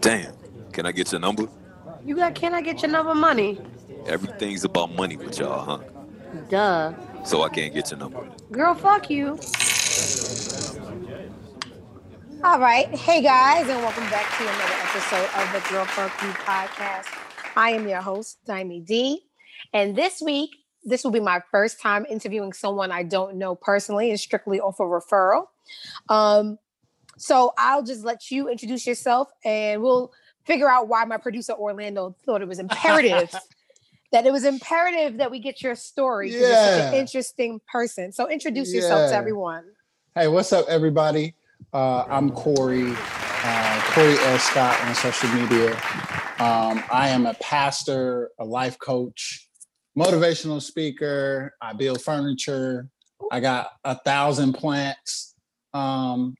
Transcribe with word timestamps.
Damn. 0.00 0.34
Can 0.72 0.86
I 0.86 0.92
get 0.92 1.12
your 1.12 1.20
number? 1.20 1.48
You 2.04 2.16
got? 2.16 2.34
Can 2.34 2.54
I 2.54 2.60
get 2.60 2.82
your 2.82 2.90
number, 2.90 3.14
money? 3.14 3.60
Everything's 4.06 4.64
about 4.64 4.94
money 4.94 5.16
with 5.16 5.38
y'all, 5.38 5.64
huh? 5.64 5.78
Duh. 6.48 6.92
So 7.24 7.42
I 7.42 7.48
can't 7.48 7.74
get 7.74 7.90
your 7.90 7.98
number. 7.98 8.28
Girl, 8.50 8.74
fuck 8.74 9.10
you. 9.10 9.38
All 12.44 12.60
right. 12.60 12.86
Hey 12.94 13.20
guys, 13.22 13.68
and 13.68 13.82
welcome 13.82 14.08
back 14.10 14.36
to 14.38 14.42
another 14.44 14.74
episode 14.84 15.28
of 15.40 15.52
the 15.52 15.68
Girl 15.68 15.84
Fuck 15.86 16.22
You 16.22 16.28
podcast. 16.28 17.06
I 17.56 17.70
am 17.70 17.88
your 17.88 18.00
host, 18.00 18.38
Diamy 18.46 18.86
D. 18.86 19.22
And 19.72 19.96
this 19.96 20.22
week, 20.22 20.50
this 20.84 21.02
will 21.04 21.10
be 21.10 21.20
my 21.20 21.40
first 21.50 21.80
time 21.80 22.06
interviewing 22.08 22.52
someone 22.52 22.92
I 22.92 23.02
don't 23.02 23.36
know 23.36 23.54
personally 23.54 24.10
and 24.10 24.20
strictly 24.20 24.60
off 24.60 24.78
a 24.80 24.84
referral. 24.84 25.46
Um, 26.08 26.58
so 27.18 27.52
I'll 27.58 27.82
just 27.82 28.04
let 28.04 28.30
you 28.30 28.48
introduce 28.48 28.86
yourself 28.86 29.28
and 29.44 29.82
we'll 29.82 30.12
figure 30.46 30.68
out 30.68 30.88
why 30.88 31.04
my 31.04 31.18
producer 31.18 31.52
Orlando 31.52 32.16
thought 32.24 32.42
it 32.42 32.48
was 32.48 32.58
imperative 32.58 33.30
that 34.12 34.24
it 34.26 34.32
was 34.32 34.44
imperative 34.44 35.18
that 35.18 35.30
we 35.30 35.38
get 35.38 35.62
your 35.62 35.74
story 35.74 36.30
because 36.30 36.48
you're 36.48 36.56
such 36.56 36.78
an 36.78 36.94
Yeah. 36.94 37.00
interesting 37.00 37.60
person. 37.70 38.12
So 38.12 38.28
introduce 38.28 38.72
yourself 38.72 39.10
to 39.10 39.16
everyone. 39.16 39.64
Hey, 40.14 40.28
what's 40.28 40.52
up, 40.52 40.66
everybody? 40.68 41.34
Uh, 41.72 42.04
I'm 42.08 42.30
Cory, 42.30 42.82
uh, 42.90 43.82
Cory 43.92 44.18
L. 44.18 44.38
Scott 44.38 44.80
on 44.82 44.94
social 44.94 45.28
media. 45.34 45.72
Um, 46.40 46.82
I 46.90 47.08
am 47.08 47.26
a 47.26 47.34
pastor, 47.34 48.30
a 48.38 48.44
life 48.44 48.78
coach, 48.78 49.48
motivational 49.96 50.62
speaker. 50.62 51.54
I 51.60 51.72
build 51.74 52.00
furniture. 52.00 52.88
I 53.30 53.40
got 53.40 53.70
a 53.84 53.96
thousand 53.96 54.54
plants. 54.54 55.34
Um, 55.74 56.34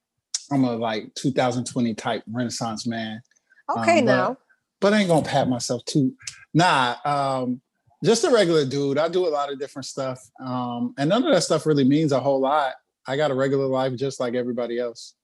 I'm 0.51 0.65
a 0.65 0.77
like 0.77 1.15
2020 1.15 1.95
type 1.95 2.23
Renaissance 2.30 2.87
man. 2.87 3.20
Okay, 3.70 3.98
Um, 4.01 4.05
but- 4.06 4.12
now. 4.12 4.37
but 4.80 4.95
I 4.95 5.01
ain't 5.01 5.09
gonna 5.09 5.27
pat 5.27 5.48
myself 5.48 5.84
too. 5.84 6.15
Nah, 6.55 6.97
um, 7.05 7.61
just 8.05 8.25
a 8.25 8.31
regular 8.31 8.64
dude. 8.64 8.97
I 8.98 9.09
do 9.09 9.27
a 9.27 9.28
lot 9.28 9.53
of 9.53 9.59
different 9.59 9.87
stuff, 9.87 10.20
um, 10.41 10.95
and 10.98 11.09
none 11.11 11.25
of 11.27 11.33
that 11.33 11.42
stuff 11.42 11.67
really 11.67 11.84
means 11.84 12.12
a 12.12 12.20
whole 12.20 12.41
lot. 12.41 12.75
I 13.06 13.17
got 13.17 13.31
a 13.31 13.34
regular 13.34 13.67
life 13.67 13.95
just 13.97 14.20
like 14.20 14.34
everybody 14.34 14.78
else. 14.78 15.14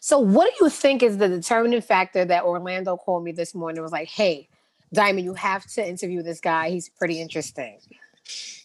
So, 0.00 0.18
what 0.18 0.50
do 0.56 0.64
you 0.64 0.70
think 0.70 1.02
is 1.02 1.18
the 1.18 1.28
determining 1.28 1.80
factor 1.80 2.24
that 2.24 2.44
Orlando 2.44 2.96
called 2.96 3.24
me 3.24 3.32
this 3.32 3.54
morning? 3.54 3.78
and 3.78 3.82
Was 3.82 3.92
like, 3.92 4.08
"Hey, 4.08 4.48
Diamond, 4.92 5.24
you 5.24 5.34
have 5.34 5.66
to 5.72 5.86
interview 5.86 6.22
this 6.22 6.40
guy. 6.40 6.70
He's 6.70 6.88
pretty 6.88 7.20
interesting." 7.20 7.78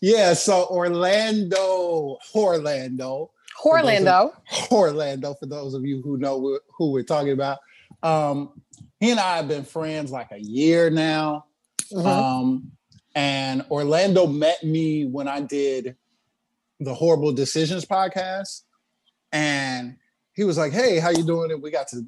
Yeah. 0.01 0.33
So 0.33 0.65
Orlando, 0.69 2.17
Orlando, 2.35 3.31
Orlando. 3.63 4.33
Orlando. 4.71 5.33
For 5.39 5.45
those 5.45 5.73
of 5.73 5.85
you 5.85 6.01
who 6.01 6.17
know 6.17 6.59
who 6.77 6.91
we're 6.91 7.03
talking 7.03 7.31
about, 7.31 7.59
um, 8.03 8.61
he 8.99 9.11
and 9.11 9.19
I 9.19 9.37
have 9.37 9.47
been 9.47 9.63
friends 9.63 10.11
like 10.11 10.31
a 10.31 10.39
year 10.39 10.89
now. 10.89 11.45
Mhm. 11.91 12.05
Um, 12.05 12.71
and 13.15 13.65
Orlando 13.71 14.27
met 14.27 14.63
me 14.63 15.05
when 15.05 15.27
I 15.27 15.41
did 15.41 15.95
the 16.79 16.93
Horrible 16.93 17.31
Decisions 17.31 17.85
podcast, 17.85 18.61
and 19.31 19.97
he 20.33 20.43
was 20.43 20.57
like, 20.57 20.71
"Hey, 20.71 20.99
how 20.99 21.09
you 21.09 21.23
doing?" 21.25 21.51
And 21.51 21.61
we 21.61 21.71
got 21.71 21.87
to 21.89 22.03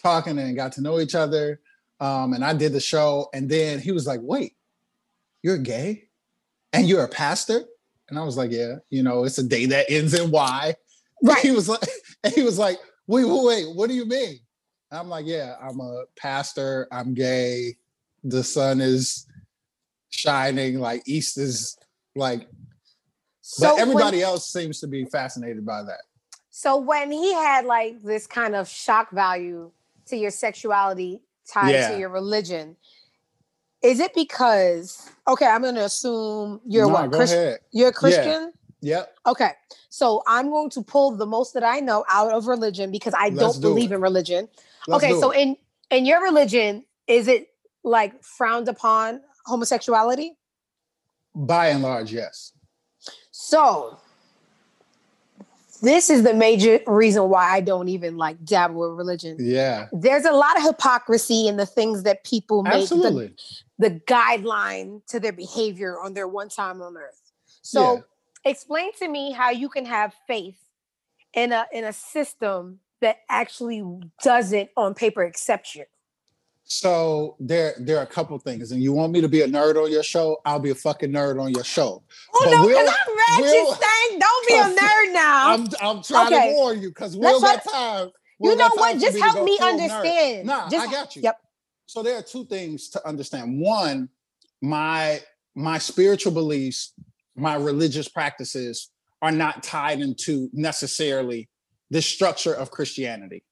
talking 0.00 0.38
and 0.38 0.56
got 0.56 0.72
to 0.72 0.80
know 0.80 1.00
each 1.00 1.14
other. 1.14 1.60
Um, 2.00 2.32
and 2.32 2.44
I 2.44 2.54
did 2.54 2.72
the 2.72 2.80
show, 2.80 3.28
and 3.34 3.48
then 3.48 3.80
he 3.80 3.92
was 3.92 4.06
like, 4.06 4.20
"Wait, 4.22 4.54
you're 5.42 5.58
gay, 5.58 6.08
and 6.72 6.88
you're 6.88 7.04
a 7.04 7.08
pastor?" 7.08 7.64
And 8.08 8.18
I 8.18 8.24
was 8.24 8.36
like, 8.36 8.50
"Yeah, 8.50 8.76
you 8.90 9.02
know, 9.02 9.24
it's 9.24 9.38
a 9.38 9.42
day 9.42 9.66
that 9.66 9.90
ends 9.90 10.14
in 10.14 10.30
Y." 10.30 10.76
Right. 11.22 11.42
He 11.42 11.52
was 11.52 11.68
like, 11.68 11.80
and 12.24 12.32
he 12.34 12.42
was 12.42 12.58
like, 12.58 12.78
"Wait, 13.06 13.24
wait, 13.24 13.44
wait, 13.44 13.74
what 13.76 13.88
do 13.88 13.94
you 13.94 14.04
mean?" 14.06 14.38
And 14.90 15.00
I'm 15.00 15.08
like, 15.08 15.26
"Yeah, 15.26 15.54
I'm 15.62 15.80
a 15.80 16.04
pastor. 16.16 16.86
I'm 16.92 17.14
gay. 17.14 17.76
The 18.24 18.44
sun 18.44 18.80
is 18.80 19.26
shining. 20.10 20.80
Like 20.80 21.02
East 21.06 21.38
is 21.38 21.76
like." 22.14 22.46
So 23.40 23.66
but 23.68 23.74
when- 23.74 23.82
everybody 23.82 24.22
else 24.22 24.50
seems 24.52 24.80
to 24.80 24.86
be 24.86 25.04
fascinated 25.06 25.64
by 25.66 25.82
that. 25.82 26.00
so 26.50 26.76
when 26.78 27.10
he 27.12 27.32
had 27.34 27.64
like 27.66 28.02
this 28.02 28.26
kind 28.26 28.54
of 28.54 28.68
shock 28.68 29.10
value 29.10 29.70
to 30.06 30.16
your 30.16 30.30
sexuality 30.30 31.20
tied 31.50 31.72
Yeah. 31.72 31.90
to 31.92 31.98
your 31.98 32.08
religion, 32.10 32.76
is 33.82 34.00
it 34.00 34.14
because? 34.14 35.10
Okay, 35.28 35.46
I'm 35.46 35.62
going 35.62 35.74
to 35.74 35.84
assume 35.84 36.60
you're 36.66 36.86
No, 36.86 36.92
what? 36.94 37.10
Go 37.10 37.18
Christ- 37.18 37.32
ahead. 37.34 37.58
You're 37.72 37.88
a 37.88 37.92
Christian. 37.92 38.52
Yep. 38.84 39.16
Okay, 39.26 39.50
so 39.88 40.22
I'm 40.26 40.50
going 40.50 40.70
to 40.70 40.82
pull 40.82 41.16
the 41.16 41.26
most 41.26 41.54
that 41.54 41.64
I 41.64 41.80
know 41.80 42.04
out 42.10 42.32
of 42.32 42.46
religion 42.46 42.90
because 42.90 43.14
I 43.14 43.28
Let's 43.30 43.54
don't 43.54 43.62
do 43.62 43.68
believe 43.68 43.92
it. 43.92 43.96
in 43.96 44.00
religion. 44.00 44.48
Let's 44.86 45.02
okay, 45.02 45.18
so 45.20 45.30
it. 45.30 45.40
in 45.40 45.56
in 45.90 46.06
your 46.06 46.22
religion, 46.22 46.84
is 47.06 47.28
it 47.28 47.48
like 47.82 48.22
frowned 48.22 48.68
upon 48.68 49.20
homosexuality? 49.46 50.36
by 51.34 51.68
and 51.68 51.82
large, 51.82 52.12
yes. 52.12 52.52
So 53.30 53.98
this 55.82 56.08
is 56.08 56.22
the 56.22 56.32
major 56.32 56.80
reason 56.86 57.28
why 57.28 57.50
I 57.50 57.60
don't 57.60 57.88
even 57.88 58.16
like 58.16 58.42
dabble 58.44 58.88
with 58.90 58.98
religion. 58.98 59.36
Yeah. 59.40 59.88
There's 59.92 60.24
a 60.24 60.32
lot 60.32 60.56
of 60.56 60.62
hypocrisy 60.62 61.46
in 61.48 61.56
the 61.56 61.66
things 61.66 62.04
that 62.04 62.24
people 62.24 62.62
make 62.62 62.88
the, 62.88 63.32
the 63.78 63.90
guideline 64.06 65.04
to 65.08 65.20
their 65.20 65.32
behavior 65.32 66.00
on 66.00 66.14
their 66.14 66.28
one 66.28 66.48
time 66.48 66.80
on 66.80 66.96
earth. 66.96 67.20
So 67.62 67.94
Yeah. 67.94 68.00
Explain 68.44 68.92
to 68.98 69.08
me 69.08 69.32
how 69.32 69.50
you 69.50 69.68
can 69.68 69.84
have 69.86 70.14
faith 70.26 70.58
in 71.34 71.52
a 71.52 71.66
in 71.72 71.84
a 71.84 71.92
system 71.92 72.80
that 73.00 73.18
actually 73.28 73.82
doesn't 74.22 74.70
on 74.76 74.94
paper 74.94 75.22
accept 75.22 75.74
you. 75.74 75.84
So 76.66 77.36
there, 77.40 77.74
there 77.78 77.98
are 77.98 78.02
a 78.04 78.06
couple 78.06 78.38
things, 78.38 78.72
and 78.72 78.82
you 78.82 78.92
want 78.94 79.12
me 79.12 79.20
to 79.20 79.28
be 79.28 79.42
a 79.42 79.46
nerd 79.46 79.76
on 79.82 79.92
your 79.92 80.02
show? 80.02 80.38
I'll 80.46 80.58
be 80.58 80.70
a 80.70 80.74
fucking 80.74 81.10
nerd 81.10 81.38
on 81.42 81.52
your 81.52 81.62
show. 81.64 82.02
Oh 82.34 82.40
But 82.44 82.50
no, 82.52 82.60
we'll- 82.64 82.68
because 82.68 82.88
I'm 82.88 83.16
ratchet 83.16 83.52
we'll- 83.52 83.74
stank. 83.74 84.20
Don't 84.22 84.48
be 84.48 84.54
a 84.54 84.62
nerd 84.82 85.12
now. 85.12 85.52
I'm, 85.52 85.66
I'm 85.82 86.02
trying 86.02 86.32
Okay. 86.32 86.50
to 86.50 86.54
warn 86.56 86.80
you 86.80 86.88
because 86.88 87.16
we'll 87.18 87.40
got 87.40 87.62
time. 87.70 88.06
you 88.06 88.12
We'll 88.38 88.56
know 88.56 88.68
got 88.70 88.78
what? 88.78 88.98
Just 88.98 89.18
help 89.18 89.44
me 89.44 89.58
nerd. 89.58 89.68
understand. 89.72 90.46
Nah, 90.46 90.68
Just- 90.70 90.88
I 90.88 90.90
got 90.90 91.14
you. 91.16 91.22
Yep. 91.22 91.38
So 91.86 92.02
there 92.02 92.16
are 92.16 92.22
two 92.22 92.46
things 92.46 92.88
to 92.90 93.06
understand. 93.06 93.60
One, 93.60 94.08
my 94.62 95.20
my 95.54 95.76
spiritual 95.76 96.32
beliefs, 96.32 96.94
my 97.36 97.56
religious 97.56 98.08
practices 98.08 98.90
are 99.22 99.32
not 99.32 99.62
tied 99.62 100.00
into 100.00 100.48
necessarily 100.52 101.48
the 101.90 102.02
structure 102.02 102.52
of 102.54 102.70
Christianity. 102.70 103.44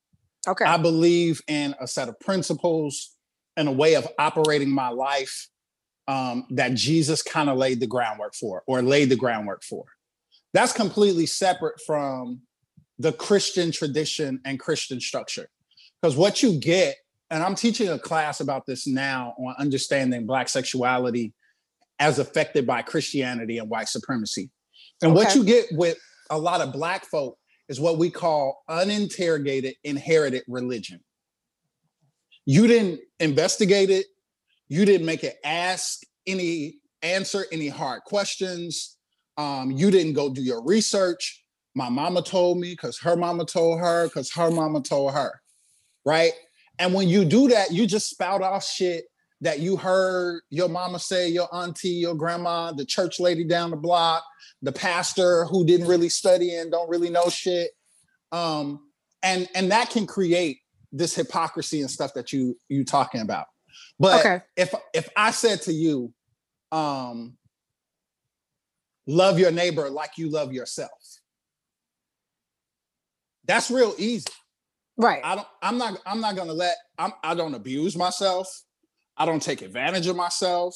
Okay. 0.46 0.64
I 0.64 0.76
believe 0.76 1.40
in 1.48 1.74
a 1.80 1.86
set 1.86 2.08
of 2.08 2.18
principles 2.20 3.16
and 3.56 3.68
a 3.68 3.72
way 3.72 3.94
of 3.94 4.06
operating 4.18 4.70
my 4.70 4.88
life 4.88 5.48
um, 6.08 6.46
that 6.50 6.74
Jesus 6.74 7.22
kind 7.22 7.48
of 7.48 7.56
laid 7.56 7.80
the 7.80 7.86
groundwork 7.86 8.34
for 8.34 8.62
or 8.66 8.82
laid 8.82 9.08
the 9.08 9.16
groundwork 9.16 9.62
for. 9.62 9.84
That's 10.52 10.72
completely 10.72 11.26
separate 11.26 11.80
from 11.86 12.42
the 12.98 13.12
Christian 13.12 13.72
tradition 13.72 14.40
and 14.44 14.58
Christian 14.58 15.00
structure. 15.00 15.48
Because 16.00 16.16
what 16.16 16.42
you 16.42 16.58
get, 16.58 16.96
and 17.30 17.42
I'm 17.42 17.54
teaching 17.54 17.88
a 17.88 17.98
class 17.98 18.40
about 18.40 18.66
this 18.66 18.86
now 18.86 19.34
on 19.38 19.54
understanding 19.58 20.26
Black 20.26 20.48
sexuality 20.48 21.32
as 22.02 22.18
affected 22.18 22.66
by 22.66 22.82
Christianity 22.82 23.58
and 23.58 23.70
white 23.70 23.88
supremacy. 23.88 24.50
And 25.02 25.14
what 25.14 25.36
you 25.36 25.44
get 25.44 25.66
with 25.70 25.96
a 26.30 26.38
lot 26.38 26.60
of 26.60 26.72
Black 26.72 27.04
folk 27.04 27.38
is 27.68 27.78
what 27.78 27.96
we 27.96 28.10
call 28.10 28.64
uninterrogated 28.68 29.74
inherited 29.84 30.42
religion. 30.48 30.98
You 32.44 32.66
didn't 32.66 33.02
investigate 33.20 33.88
it, 33.88 34.06
you 34.66 34.84
didn't 34.84 35.06
make 35.06 35.22
it 35.22 35.36
ask 35.44 36.00
any 36.26 36.80
answer 37.02 37.46
any 37.52 37.68
hard 37.68 38.02
questions. 38.02 38.98
Um, 39.36 39.70
you 39.70 39.92
didn't 39.92 40.14
go 40.14 40.28
do 40.28 40.42
your 40.42 40.64
research. 40.64 41.44
My 41.76 41.88
mama 41.88 42.20
told 42.20 42.58
me 42.58 42.72
because 42.72 42.98
her 42.98 43.16
mama 43.16 43.44
told 43.44 43.78
her, 43.78 44.08
because 44.08 44.32
her 44.32 44.50
mama 44.50 44.82
told 44.82 45.12
her. 45.12 45.40
Right. 46.04 46.32
And 46.80 46.94
when 46.94 47.08
you 47.08 47.24
do 47.24 47.46
that, 47.48 47.70
you 47.70 47.86
just 47.86 48.10
spout 48.10 48.42
off 48.42 48.64
shit 48.64 49.04
that 49.42 49.58
you 49.58 49.76
heard 49.76 50.40
your 50.50 50.68
mama 50.68 50.98
say, 51.00 51.28
your 51.28 51.52
auntie, 51.52 51.88
your 51.90 52.14
grandma, 52.14 52.72
the 52.72 52.84
church 52.86 53.18
lady 53.18 53.42
down 53.44 53.70
the 53.70 53.76
block, 53.76 54.24
the 54.62 54.72
pastor 54.72 55.44
who 55.46 55.66
didn't 55.66 55.88
really 55.88 56.08
study 56.08 56.54
and 56.54 56.70
don't 56.70 56.88
really 56.88 57.10
know 57.10 57.28
shit. 57.28 57.72
Um, 58.30 58.80
and 59.22 59.48
and 59.54 59.70
that 59.72 59.90
can 59.90 60.06
create 60.06 60.60
this 60.92 61.14
hypocrisy 61.14 61.80
and 61.80 61.90
stuff 61.90 62.14
that 62.14 62.32
you 62.32 62.56
you 62.68 62.84
talking 62.84 63.20
about. 63.20 63.46
But 63.98 64.20
Okay. 64.20 64.42
if 64.56 64.72
if 64.94 65.08
I 65.16 65.32
said 65.32 65.60
to 65.62 65.72
you, 65.72 66.14
um, 66.70 67.36
love 69.08 69.38
your 69.40 69.50
neighbor 69.50 69.90
like 69.90 70.18
you 70.18 70.30
love 70.30 70.52
yourself, 70.52 70.90
that's 73.44 73.70
real 73.72 73.94
easy. 73.98 74.26
right. 74.96 75.20
I 75.24 75.34
don't. 75.34 75.48
I'm 75.62 75.78
not. 75.78 75.98
I'm 76.06 76.20
not 76.20 76.36
gonna 76.36 76.52
let. 76.52 76.76
I'm. 76.96 77.12
I 77.24 77.34
don't 77.34 77.54
abuse 77.54 77.96
myself. 77.96 78.48
I 79.16 79.26
don't 79.26 79.42
take 79.42 79.62
advantage 79.62 80.06
of 80.06 80.16
myself. 80.16 80.74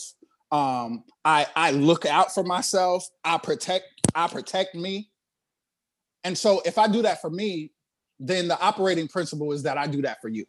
Um. 0.50 1.04
I. 1.24 1.46
I 1.56 1.70
look 1.72 2.06
out 2.06 2.32
for 2.32 2.44
myself. 2.44 3.08
I 3.24 3.38
protect. 3.38 3.84
I 4.14 4.28
protect 4.28 4.74
me. 4.74 5.10
And 6.24 6.36
so, 6.36 6.60
if 6.64 6.78
I 6.78 6.88
do 6.88 7.02
that 7.02 7.20
for 7.20 7.30
me, 7.30 7.72
then 8.18 8.48
the 8.48 8.58
operating 8.60 9.08
principle 9.08 9.52
is 9.52 9.62
that 9.64 9.76
I 9.78 9.86
do 9.86 10.02
that 10.02 10.20
for 10.20 10.28
you. 10.28 10.44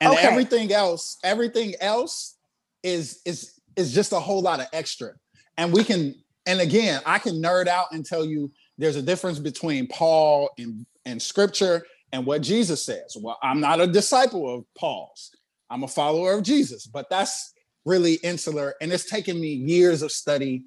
And 0.00 0.12
Okay. 0.12 0.26
everything 0.26 0.72
else, 0.72 1.18
everything 1.22 1.74
else 1.80 2.36
is 2.82 3.20
is 3.24 3.60
is 3.76 3.92
just 3.92 4.12
a 4.12 4.20
whole 4.20 4.40
lot 4.42 4.60
of 4.60 4.66
extra. 4.72 5.12
And 5.56 5.72
we 5.72 5.84
can, 5.84 6.14
and 6.46 6.60
again, 6.60 7.02
I 7.04 7.18
can 7.18 7.34
nerd 7.42 7.66
out 7.66 7.86
and 7.92 8.04
tell 8.04 8.24
you 8.24 8.50
there's 8.78 8.96
a 8.96 9.02
difference 9.02 9.38
between 9.38 9.86
Paul 9.88 10.50
and, 10.58 10.86
and 11.04 11.20
scripture 11.20 11.84
and 12.12 12.24
what 12.24 12.40
Jesus 12.40 12.84
says. 12.84 13.16
Well, 13.20 13.38
I'm 13.42 13.60
not 13.60 13.80
a 13.80 13.86
disciple 13.86 14.52
of 14.52 14.64
Paul's. 14.76 15.30
I'm 15.70 15.84
a 15.84 15.88
follower 15.88 16.34
of 16.34 16.42
Jesus, 16.42 16.86
but 16.86 17.08
that's 17.08 17.54
really 17.84 18.14
insular. 18.14 18.74
And 18.80 18.92
it's 18.92 19.08
taken 19.08 19.40
me 19.40 19.48
years 19.48 20.02
of 20.02 20.10
study, 20.10 20.64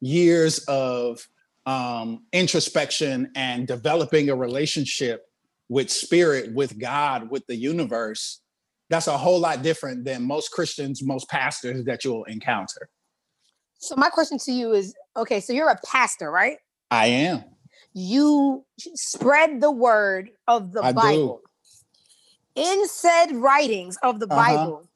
years 0.00 0.64
of 0.66 1.26
um, 1.66 2.24
introspection, 2.32 3.30
and 3.36 3.66
developing 3.66 4.30
a 4.30 4.34
relationship 4.34 5.26
with 5.68 5.90
spirit, 5.90 6.54
with 6.54 6.78
God, 6.78 7.30
with 7.30 7.46
the 7.46 7.56
universe. 7.56 8.40
That's 8.88 9.08
a 9.08 9.18
whole 9.18 9.40
lot 9.40 9.62
different 9.62 10.04
than 10.04 10.22
most 10.22 10.52
Christians, 10.52 11.02
most 11.04 11.28
pastors 11.28 11.84
that 11.84 12.04
you'll 12.04 12.24
encounter. 12.24 12.88
So 13.78 13.94
my 13.96 14.08
question 14.08 14.38
to 14.38 14.52
you 14.52 14.72
is, 14.72 14.94
okay, 15.16 15.40
so 15.40 15.52
you're 15.52 15.68
a 15.68 15.78
pastor, 15.84 16.30
right? 16.30 16.56
I 16.90 17.06
am. 17.06 17.44
You 17.92 18.64
spread 18.94 19.60
the 19.60 19.70
word 19.70 20.30
of 20.46 20.72
the 20.72 20.82
I 20.82 20.92
do. 20.92 21.40
In 22.56 22.88
said 22.88 23.36
writings 23.36 23.98
of 24.02 24.18
the 24.18 24.26
Uh-huh. 24.26 24.56
Bible, 24.56 24.88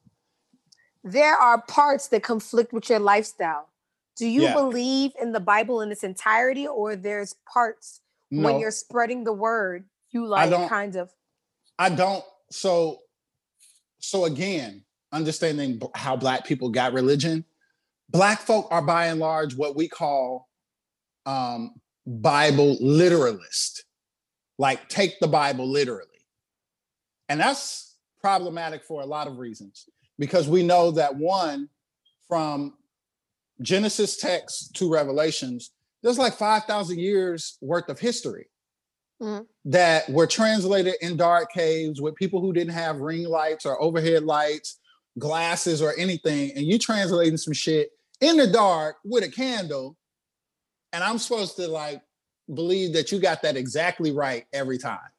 there 1.03 1.35
are 1.35 1.61
parts 1.61 2.07
that 2.09 2.23
conflict 2.23 2.73
with 2.73 2.89
your 2.89 2.99
lifestyle. 2.99 3.69
Do 4.17 4.27
you 4.27 4.43
Yeah. 4.43 4.53
believe 4.53 5.13
in 5.21 5.31
the 5.31 5.39
Bible 5.39 5.79
in 5.81 5.91
its 5.91 6.03
entirety, 6.03 6.67
or 6.67 6.95
there's 6.95 7.35
parts 7.51 8.01
when 8.29 8.59
you're 8.59 8.71
spreading 8.71 9.23
the 9.23 9.33
word, 9.33 9.89
you 10.11 10.25
like 10.25 10.51
kind 10.69 10.95
of 10.95 11.13
I 11.79 11.89
don't. 11.89 12.23
So, 12.51 13.01
so 13.99 14.25
again, 14.25 14.83
understanding 15.11 15.81
how 15.95 16.15
Black 16.15 16.45
people 16.45 16.69
got 16.69 16.93
religion, 16.93 17.45
Black 18.09 18.41
folk 18.41 18.67
are 18.71 18.81
by 18.81 19.07
and 19.07 19.19
large 19.19 19.55
what 19.55 19.75
we 19.75 19.87
call 19.87 20.49
um, 21.25 21.81
Bible 22.05 22.77
literalist, 22.79 23.85
like 24.57 24.89
take 24.89 25.19
the 25.19 25.27
Bible 25.27 25.67
literally. 25.67 26.10
And 27.31 27.39
that's 27.39 27.95
problematic 28.19 28.83
for 28.83 29.01
a 29.01 29.05
lot 29.05 29.25
of 29.25 29.37
reasons 29.37 29.87
because 30.19 30.49
we 30.49 30.63
know 30.63 30.91
that 30.91 31.15
one, 31.15 31.69
from 32.27 32.73
Genesis 33.61 34.17
text 34.17 34.75
to 34.75 34.91
Revelations, 34.91 35.71
there's 36.03 36.19
like 36.19 36.33
5,000 36.33 36.99
years 36.99 37.57
worth 37.61 37.87
of 37.87 37.99
history 37.99 38.49
Mhm. 39.21 39.47
that 39.63 40.09
were 40.09 40.27
translated 40.27 40.95
in 40.99 41.15
dark 41.15 41.53
caves 41.53 42.01
with 42.01 42.15
people 42.15 42.41
who 42.41 42.51
didn't 42.51 42.73
have 42.73 42.99
ring 42.99 43.23
lights 43.23 43.65
or 43.65 43.81
overhead 43.81 44.25
lights, 44.25 44.79
glasses, 45.17 45.81
or 45.81 45.97
anything. 45.97 46.51
And 46.51 46.65
you 46.65 46.77
translating 46.77 47.37
some 47.37 47.53
shit 47.53 47.91
in 48.19 48.35
the 48.35 48.47
dark 48.47 48.97
with 49.05 49.23
a 49.23 49.29
candle. 49.29 49.95
And 50.91 51.01
I'm 51.01 51.17
supposed 51.17 51.55
to 51.55 51.69
like 51.69 52.01
believe 52.53 52.91
that 52.91 53.13
you 53.13 53.19
got 53.19 53.41
that 53.43 53.55
exactly 53.55 54.11
right 54.11 54.45
every 54.51 54.77
time. 54.77 55.11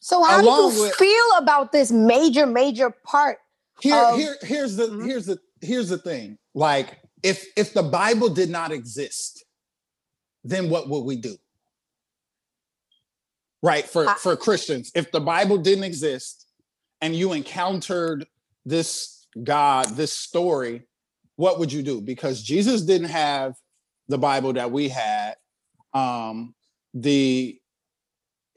So 0.00 0.22
how 0.22 0.40
do 0.40 0.46
you 0.46 0.82
with- 0.82 0.94
feel 0.96 1.24
about 1.38 1.72
this 1.72 1.90
major, 1.90 2.46
major 2.46 2.90
part? 2.90 3.38
Here, 3.80 3.94
Um, 3.96 4.18
here, 4.18 4.36
here's 4.42 4.76
the 4.76 4.86
mhm. 4.88 5.06
here's 5.06 5.26
the 5.26 5.38
here's 5.60 5.88
the 5.88 5.98
thing. 5.98 6.38
Like, 6.54 7.00
if 7.22 7.46
if 7.56 7.74
the 7.74 7.82
Bible 7.82 8.28
did 8.28 8.50
not 8.50 8.70
exist, 8.70 9.44
then 10.44 10.70
what 10.70 10.88
would 10.88 11.00
we 11.04 11.16
do? 11.16 11.36
Right 13.62 13.88
for 13.88 14.08
I- 14.08 14.14
for 14.16 14.36
Christians, 14.36 14.90
if 14.94 15.10
the 15.10 15.20
Bible 15.20 15.56
didn't 15.58 15.84
exist 15.84 16.46
and 17.00 17.16
you 17.16 17.32
encountered 17.32 18.26
this 18.66 19.26
God, 19.42 19.86
this 19.96 20.12
story, 20.12 20.86
what 21.36 21.58
would 21.58 21.72
you 21.72 21.82
do? 21.82 22.00
Because 22.00 22.42
Jesus 22.42 22.82
didn't 22.82 23.08
have 23.08 23.54
the 24.08 24.18
Bible 24.18 24.52
that 24.52 24.70
we 24.70 24.88
had. 24.90 25.34
Um, 25.94 26.54
the 26.92 27.58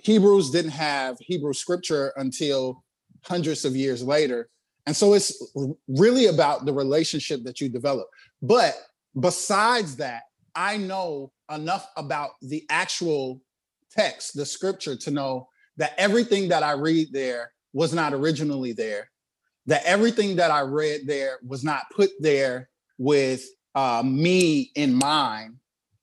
Hebrews 0.07 0.51
didn't 0.51 0.71
have 0.71 1.17
Hebrew 1.19 1.51
scripture 1.51 2.13
until 2.15 2.81
hundreds 3.23 3.65
of 3.65 3.75
years 3.75 4.01
later. 4.01 4.47
And 4.85 4.95
so 4.95 5.13
it's 5.13 5.53
really 5.89 6.27
about 6.27 6.65
the 6.65 6.71
relationship 6.71 7.43
that 7.43 7.59
you 7.59 7.67
develop. 7.67 8.07
But 8.41 8.73
besides 9.19 9.97
that, 9.97 10.21
I 10.55 10.77
know 10.77 11.33
enough 11.53 11.89
about 11.97 12.31
the 12.41 12.65
actual 12.69 13.41
text, 13.91 14.37
the 14.37 14.45
scripture, 14.45 14.95
to 14.95 15.11
know 15.11 15.49
that 15.75 15.93
everything 15.97 16.47
that 16.47 16.63
I 16.63 16.71
read 16.71 17.09
there 17.11 17.51
was 17.73 17.93
not 17.93 18.13
originally 18.13 18.71
there, 18.71 19.11
that 19.65 19.83
everything 19.83 20.37
that 20.37 20.51
I 20.51 20.61
read 20.61 21.01
there 21.05 21.39
was 21.45 21.65
not 21.65 21.83
put 21.93 22.11
there 22.21 22.69
with 22.97 23.43
uh, 23.75 24.03
me 24.05 24.71
in 24.75 24.93
mind, 24.93 25.57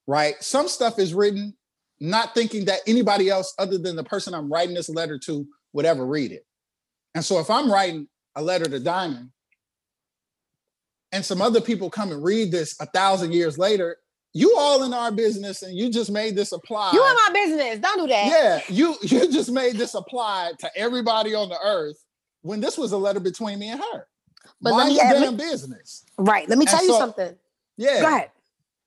right? 0.06 0.34
Some 0.40 0.68
stuff 0.68 0.98
is 0.98 1.14
written 1.14 1.56
not 2.00 2.34
thinking 2.34 2.64
that 2.66 2.80
anybody 2.86 3.28
else 3.30 3.54
other 3.58 3.78
than 3.78 3.96
the 3.96 4.04
person 4.04 4.34
I'm 4.34 4.52
writing 4.52 4.74
this 4.74 4.88
letter 4.88 5.18
to 5.20 5.46
would 5.72 5.84
ever 5.86 6.04
read 6.06 6.32
it. 6.32 6.44
And 7.14 7.24
so 7.24 7.38
if 7.38 7.48
I'm 7.50 7.70
writing 7.70 8.08
a 8.34 8.42
letter 8.42 8.64
to 8.64 8.80
Diamond 8.80 9.30
and 11.12 11.24
some 11.24 11.40
other 11.40 11.60
people 11.60 11.90
come 11.90 12.10
and 12.10 12.22
read 12.22 12.50
this 12.50 12.76
a 12.80 12.86
thousand 12.86 13.32
years 13.32 13.58
later, 13.58 13.96
you 14.32 14.56
all 14.58 14.82
in 14.82 14.92
our 14.92 15.12
business 15.12 15.62
and 15.62 15.76
you 15.76 15.90
just 15.90 16.10
made 16.10 16.34
this 16.34 16.50
apply. 16.52 16.90
You 16.92 17.00
in 17.06 17.14
my 17.14 17.30
business. 17.32 17.78
Don't 17.78 17.98
do 18.00 18.06
that. 18.08 18.26
yeah, 18.26 18.60
you 18.68 18.96
you 19.02 19.30
just 19.30 19.50
made 19.52 19.76
this 19.76 19.94
apply 19.94 20.52
to 20.58 20.70
everybody 20.76 21.34
on 21.34 21.48
the 21.48 21.58
earth 21.64 22.04
when 22.42 22.60
this 22.60 22.76
was 22.76 22.90
a 22.92 22.96
letter 22.98 23.20
between 23.20 23.60
me 23.60 23.68
and 23.70 23.80
her. 23.80 24.06
But 24.60 24.74
let 24.74 24.84
Mind 24.84 24.88
me 24.88 24.94
your 24.96 25.10
damn 25.12 25.36
business. 25.36 26.04
Right. 26.18 26.48
Let 26.48 26.58
me 26.58 26.64
And 26.64 26.70
tell 26.70 26.84
you 26.84 26.92
so- 26.92 26.98
something. 26.98 27.36
Yeah. 27.76 28.00
Go 28.00 28.06
ahead. 28.08 28.30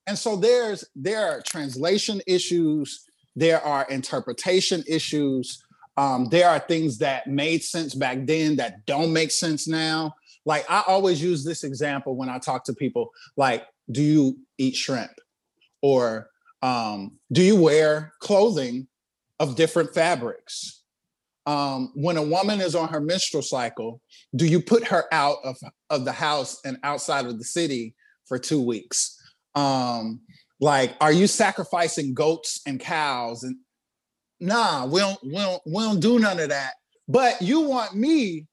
And 0.08 0.18
so 0.18 0.36
there's 0.38 0.86
there 0.96 1.28
are 1.28 1.42
translation 1.42 2.22
issues, 2.26 3.06
there 3.36 3.62
are 3.62 3.86
interpretation 3.90 4.84
issues, 4.88 5.62
um, 5.98 6.30
there 6.30 6.48
are 6.48 6.60
things 6.60 7.00
that 7.00 7.28
made 7.28 7.64
sense 7.64 7.94
back 7.94 8.20
then 8.26 8.56
that 8.56 8.86
don't 8.86 9.12
make 9.12 9.32
sense 9.32 9.68
now. 9.68 10.14
Like 10.46 10.66
I 10.70 10.84
always 10.88 11.22
use 11.22 11.44
this 11.44 11.64
example 11.64 12.16
when 12.16 12.30
I 12.30 12.38
talk 12.38 12.64
to 12.66 12.74
people, 12.74 13.12
like, 13.36 13.66
do 13.92 14.02
you 14.02 14.38
eat 14.58 14.76
shrimp? 14.76 15.12
Or 15.82 16.30
um, 16.62 17.20
do 17.32 17.44
you 17.44 17.62
wear 17.62 18.14
clothing 18.20 18.88
of 19.40 19.56
different 19.56 19.94
fabrics? 19.94 20.84
Um, 21.46 21.92
when 21.96 22.18
a 22.18 22.24
woman 22.24 22.62
is 22.62 22.76
on 22.76 22.90
her 22.90 23.00
menstrual 23.00 23.44
cycle, 23.44 24.02
do 24.36 24.46
you 24.46 24.62
put 24.62 24.86
her 24.88 25.06
out 25.12 25.38
of, 25.44 25.58
of 25.90 26.06
the 26.06 26.12
house 26.12 26.60
and 26.66 26.78
outside 26.84 27.26
of 27.26 27.38
the 27.38 27.46
city 27.46 27.96
for 28.26 28.38
two 28.38 28.62
weeks? 28.62 29.17
Um 29.56 30.20
like 30.60 30.96
are 31.02 31.12
you 31.12 31.28
sacrificing 31.28 32.14
goats 32.14 32.62
and 32.66 32.80
cows 32.80 33.44
and 33.44 33.56
nah 34.40 34.86
we 34.86 35.00
don't 35.00 35.18
we 35.24 35.34
don't 35.34 35.62
we 35.66 35.84
don't 35.84 36.00
do 36.00 36.20
none 36.20 36.40
of 36.40 36.50
that 36.50 36.74
but 37.08 37.42
you 37.42 37.62
want 37.62 37.96
me 37.96 38.46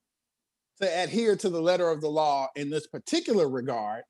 to 0.80 1.02
adhere 1.02 1.36
to 1.36 1.48
the 1.48 1.60
letter 1.60 1.88
of 1.88 2.00
the 2.00 2.08
law 2.08 2.48
in 2.56 2.70
this 2.70 2.86
particular 2.86 3.48
regard 3.48 4.02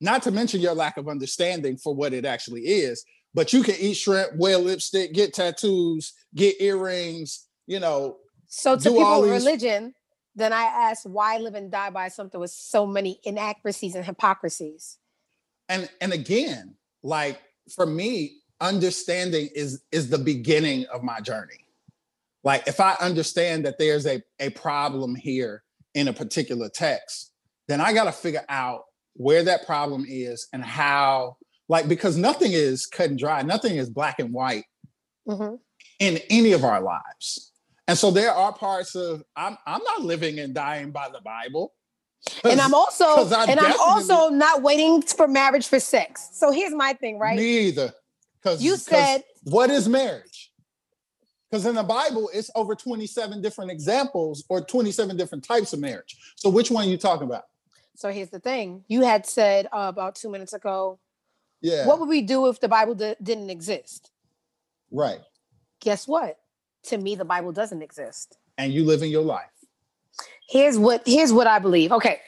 not 0.00 0.22
to 0.22 0.30
mention 0.30 0.60
your 0.60 0.74
lack 0.74 0.96
of 0.96 1.08
understanding 1.08 1.76
for 1.76 1.94
what 1.94 2.12
it 2.12 2.24
actually 2.24 2.62
is 2.62 3.04
but 3.34 3.52
you 3.52 3.62
can 3.62 3.74
eat 3.78 3.94
shrimp 3.94 4.30
wear 4.36 4.56
lipstick 4.58 5.12
get 5.12 5.34
tattoos 5.34 6.12
get 6.34 6.54
earrings 6.60 7.46
you 7.66 7.80
know 7.80 8.16
So 8.48 8.76
to 8.76 8.90
people 8.90 9.20
with 9.22 9.30
these- 9.32 9.44
religion, 9.44 9.94
then 10.34 10.52
I 10.52 10.62
ask 10.62 11.02
why 11.04 11.38
live 11.38 11.54
and 11.54 11.70
die 11.70 11.90
by 11.90 12.08
something 12.08 12.38
with 12.40 12.50
so 12.50 12.86
many 12.86 13.18
inaccuracies 13.24 13.94
and 13.94 14.04
hypocrisies. 14.04 14.98
And 15.68 15.88
and 16.00 16.12
again 16.12 16.74
like 17.02 17.40
for 17.74 17.86
me 17.86 18.38
understanding 18.60 19.48
is 19.54 19.82
is 19.92 20.08
the 20.08 20.18
beginning 20.18 20.86
of 20.92 21.02
my 21.02 21.20
journey. 21.20 21.66
Like 22.44 22.66
if 22.68 22.80
i 22.80 22.94
understand 23.00 23.64
that 23.66 23.78
there's 23.78 24.06
a 24.06 24.22
a 24.40 24.50
problem 24.50 25.14
here 25.14 25.62
in 25.94 26.08
a 26.08 26.12
particular 26.12 26.68
text 26.68 27.32
then 27.68 27.80
i 27.80 27.92
got 27.92 28.04
to 28.04 28.12
figure 28.12 28.44
out 28.48 28.84
where 29.14 29.42
that 29.42 29.66
problem 29.66 30.04
is 30.08 30.46
and 30.52 30.62
how 30.64 31.36
like 31.68 31.88
because 31.88 32.16
nothing 32.16 32.52
is 32.52 32.86
cut 32.86 33.10
and 33.10 33.18
dry. 33.18 33.42
Nothing 33.42 33.76
is 33.76 33.90
black 33.90 34.18
and 34.20 34.32
white 34.32 34.64
Mhm. 35.26 35.58
in 35.98 36.18
any 36.30 36.52
of 36.52 36.62
our 36.64 36.80
lives. 36.80 37.50
And 37.88 37.98
so 37.98 38.10
there 38.12 38.30
are 38.30 38.52
parts 38.52 38.94
of 38.94 39.22
i'm 39.36 39.58
i'm 39.66 39.82
not 39.82 40.02
living 40.02 40.38
and 40.38 40.54
dying 40.54 40.90
by 40.92 41.08
the 41.08 41.20
bible 41.22 41.72
And 42.44 42.60
I'm 42.60 42.74
also 42.74 43.28
and 43.28 43.60
I'm 43.60 43.78
also 43.80 44.28
not 44.30 44.62
waiting 44.62 45.02
for 45.02 45.28
marriage 45.28 45.66
for 45.68 45.78
sex. 45.80 46.28
So 46.32 46.50
here's 46.50 46.74
my 46.74 46.92
thing, 46.94 47.18
right? 47.18 47.36
Me 47.36 47.68
either. 47.68 47.92
Because 48.42 48.62
You 48.62 48.76
said- 48.76 49.24
what 49.44 49.70
is 49.70 49.88
marriage? 49.88 50.52
Because 51.50 51.64
in 51.66 51.76
the 51.76 51.84
Bible, 51.84 52.28
it's 52.34 52.50
over 52.56 52.74
27 52.74 53.40
different 53.40 53.70
examples 53.70 54.44
or 54.48 54.60
27 54.60 55.16
different 55.16 55.44
types 55.44 55.72
of 55.72 55.78
marriage. 55.78 56.16
So 56.34 56.48
which 56.50 56.70
one 56.70 56.86
are 56.86 56.90
you 56.90 56.96
talking 56.96 57.26
about? 57.26 57.44
So 57.94 58.10
here's 58.10 58.30
the 58.30 58.40
thing. 58.40 58.84
You 58.88 59.02
had 59.02 59.24
said 59.26 59.66
uh, 59.66 59.86
about 59.88 60.16
two 60.16 60.28
minutes 60.28 60.52
ago, 60.52 60.98
Yeah. 61.62 61.86
what 61.86 62.00
would 62.00 62.08
we 62.08 62.22
do 62.22 62.48
if 62.48 62.60
the 62.60 62.68
Bible 62.68 62.94
di- 62.94 63.16
didn't 63.22 63.50
exist? 63.50 64.10
right. 64.90 65.20
Guess 65.80 66.08
what? 66.08 66.38
To 66.84 66.96
me, 66.98 67.14
the 67.16 67.24
Bible 67.24 67.52
doesn't 67.52 67.82
exist. 67.82 68.38
And 68.58 68.72
you 68.72 68.84
live 68.84 69.02
in 69.02 69.10
your 69.10 69.22
life. 69.22 69.50
Here's 70.48 70.78
what 70.78 71.02
here's 71.06 71.32
what 71.32 71.46
I 71.46 71.58
believe. 71.58 71.92
Okay, 71.92 72.20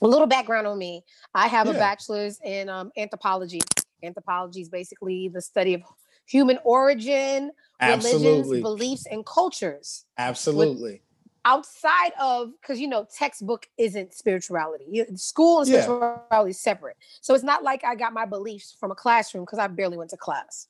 a 0.00 0.06
little 0.06 0.26
background 0.26 0.66
on 0.66 0.78
me. 0.78 1.04
I 1.34 1.48
have 1.48 1.68
a 1.68 1.72
bachelor's 1.74 2.38
in 2.44 2.68
um, 2.68 2.90
anthropology. 2.96 3.60
Anthropology 4.02 4.60
is 4.62 4.68
basically 4.68 5.28
the 5.28 5.40
study 5.40 5.74
of 5.74 5.82
human 6.26 6.58
origin, 6.64 7.52
religions, 7.80 8.50
beliefs, 8.62 9.06
and 9.10 9.24
cultures. 9.24 10.04
Absolutely. 10.18 11.02
outside 11.44 12.12
of 12.20 12.52
because 12.60 12.78
you 12.78 12.86
know 12.86 13.04
textbook 13.16 13.66
isn't 13.76 14.14
spirituality 14.14 14.84
You- 14.88 15.16
school 15.16 15.60
and 15.60 15.68
Yeah. 15.68 15.82
spirituality 15.82 16.50
is 16.50 16.60
separate 16.60 16.96
so 17.20 17.34
it's 17.34 17.42
not 17.42 17.64
like 17.64 17.82
i 17.82 17.96
got 17.96 18.12
my 18.12 18.24
beliefs 18.26 18.76
from 18.78 18.92
a 18.92 18.94
classroom 18.94 19.42
because 19.44 19.58
i 19.58 19.66
barely 19.66 19.96
went 19.96 20.10
to 20.10 20.16
class 20.16 20.68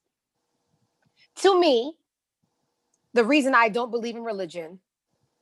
to 1.37 1.61
me 1.61 1.95
the 3.13 3.23
reason 3.23 3.55
i 3.55 3.69
don't 3.69 3.91
believe 3.91 4.17
in 4.17 4.25
religion 4.25 4.81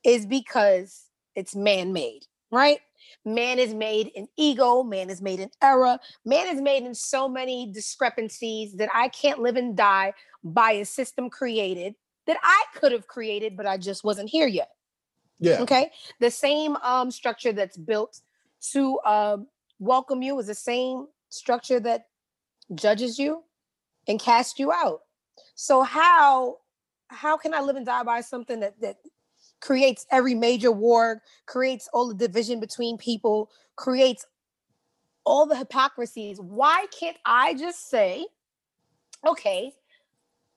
is 0.03 0.25
because 0.25 1.05
it's 1.35 1.55
man-made 1.55 2.25
right 2.51 2.79
man 3.25 3.59
is 3.59 3.73
made 3.73 4.07
in 4.07 4.27
ego 4.37 4.83
man 4.83 5.09
is 5.09 5.21
made 5.21 5.39
in 5.39 5.49
error 5.61 5.97
man 6.25 6.47
is 6.47 6.61
made 6.61 6.83
in 6.83 6.93
so 6.93 7.27
many 7.29 7.71
discrepancies 7.71 8.75
that 8.75 8.89
i 8.93 9.07
can't 9.09 9.39
live 9.39 9.55
and 9.55 9.75
die 9.75 10.13
by 10.43 10.71
a 10.71 10.85
system 10.85 11.29
created 11.29 11.95
that 12.27 12.37
i 12.43 12.63
could 12.75 12.91
have 12.91 13.07
created 13.07 13.55
but 13.55 13.65
i 13.65 13.77
just 13.77 14.03
wasn't 14.03 14.29
here 14.29 14.47
yet 14.47 14.69
Yeah. 15.41 15.61
Okay. 15.61 15.91
The 16.19 16.29
same 16.29 16.75
um, 16.77 17.09
structure 17.09 17.51
that's 17.51 17.75
built 17.75 18.21
to 18.71 18.99
um, 19.01 19.47
welcome 19.79 20.21
you 20.21 20.37
is 20.39 20.47
the 20.47 20.55
same 20.55 21.07
structure 21.29 21.79
that 21.79 22.05
judges 22.75 23.17
you 23.17 23.43
and 24.07 24.19
casts 24.19 24.59
you 24.59 24.71
out. 24.71 25.01
So 25.55 25.81
how 25.81 26.57
how 27.07 27.37
can 27.37 27.53
I 27.53 27.61
live 27.61 27.75
and 27.75 27.85
die 27.85 28.03
by 28.03 28.21
something 28.21 28.59
that 28.59 28.79
that 28.81 28.97
creates 29.61 30.05
every 30.11 30.35
major 30.35 30.71
war, 30.71 31.21
creates 31.45 31.87
all 31.93 32.07
the 32.09 32.15
division 32.15 32.59
between 32.59 32.97
people, 32.97 33.49
creates 33.75 34.25
all 35.23 35.45
the 35.45 35.55
hypocrisies? 35.55 36.39
Why 36.39 36.87
can't 36.99 37.17
I 37.25 37.53
just 37.53 37.89
say, 37.89 38.25
okay, 39.25 39.71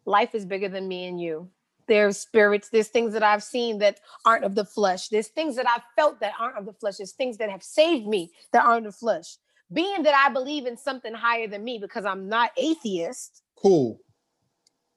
life 0.07 0.35
is 0.35 0.45
bigger 0.45 0.69
than 0.69 0.89
me 0.89 1.07
and 1.07 1.21
you? 1.21 1.51
There's 1.87 2.17
spirits, 2.19 2.71
there's 2.71 2.89
things 2.89 3.13
that 3.13 3.23
I've 3.23 3.43
seen 3.43 3.79
that 3.79 4.01
aren't 4.25 4.45
of 4.45 4.55
the 4.55 4.65
flesh. 4.65 5.09
There's 5.09 5.29
things 5.29 5.55
that 5.57 5.69
I've 5.69 5.83
felt 5.97 6.19
that 6.21 6.33
aren't 6.41 6.57
of 6.57 6.65
the 6.65 6.73
flesh. 6.73 6.97
There's 6.97 7.13
things 7.13 7.37
that 7.37 7.51
have 7.51 7.63
saved 7.63 8.07
me 8.07 8.31
that 8.53 8.65
aren't 8.65 8.87
of 8.87 8.95
the 8.95 8.99
flesh. 8.99 9.37
Being 9.71 10.03
that 10.05 10.15
I 10.15 10.33
believe 10.33 10.65
in 10.67 10.79
something 10.79 11.13
higher 11.13 11.47
than 11.47 11.63
me 11.63 11.79
because 11.79 12.07
I'm 12.07 12.27
not 12.29 12.53
atheist, 12.57 13.43
Cool. 13.57 13.99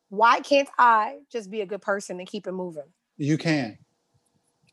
why 0.10 0.40
can't 0.40 0.70
I 0.78 1.18
just 1.30 1.52
be 1.52 1.60
a 1.60 1.66
good 1.66 1.82
person 1.82 2.20
and 2.20 2.28
keep 2.28 2.48
it 2.48 2.54
moving? 2.54 2.84
You 3.18 3.38
can. 3.38 3.78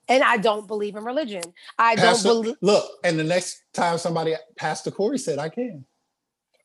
And 0.08 0.22
I 0.22 0.36
don't 0.36 0.66
believe 0.66 0.96
in 0.96 1.04
religion. 1.04 1.42
I 1.78 1.94
don't 1.94 2.22
believe 2.22 2.56
look, 2.60 2.84
and 3.04 3.18
the 3.18 3.24
next 3.24 3.62
time 3.72 3.98
somebody 3.98 4.34
Pastor 4.56 4.90
Cory 4.90 5.18
said 5.18 5.38
I 5.38 5.48
can. 5.48 5.84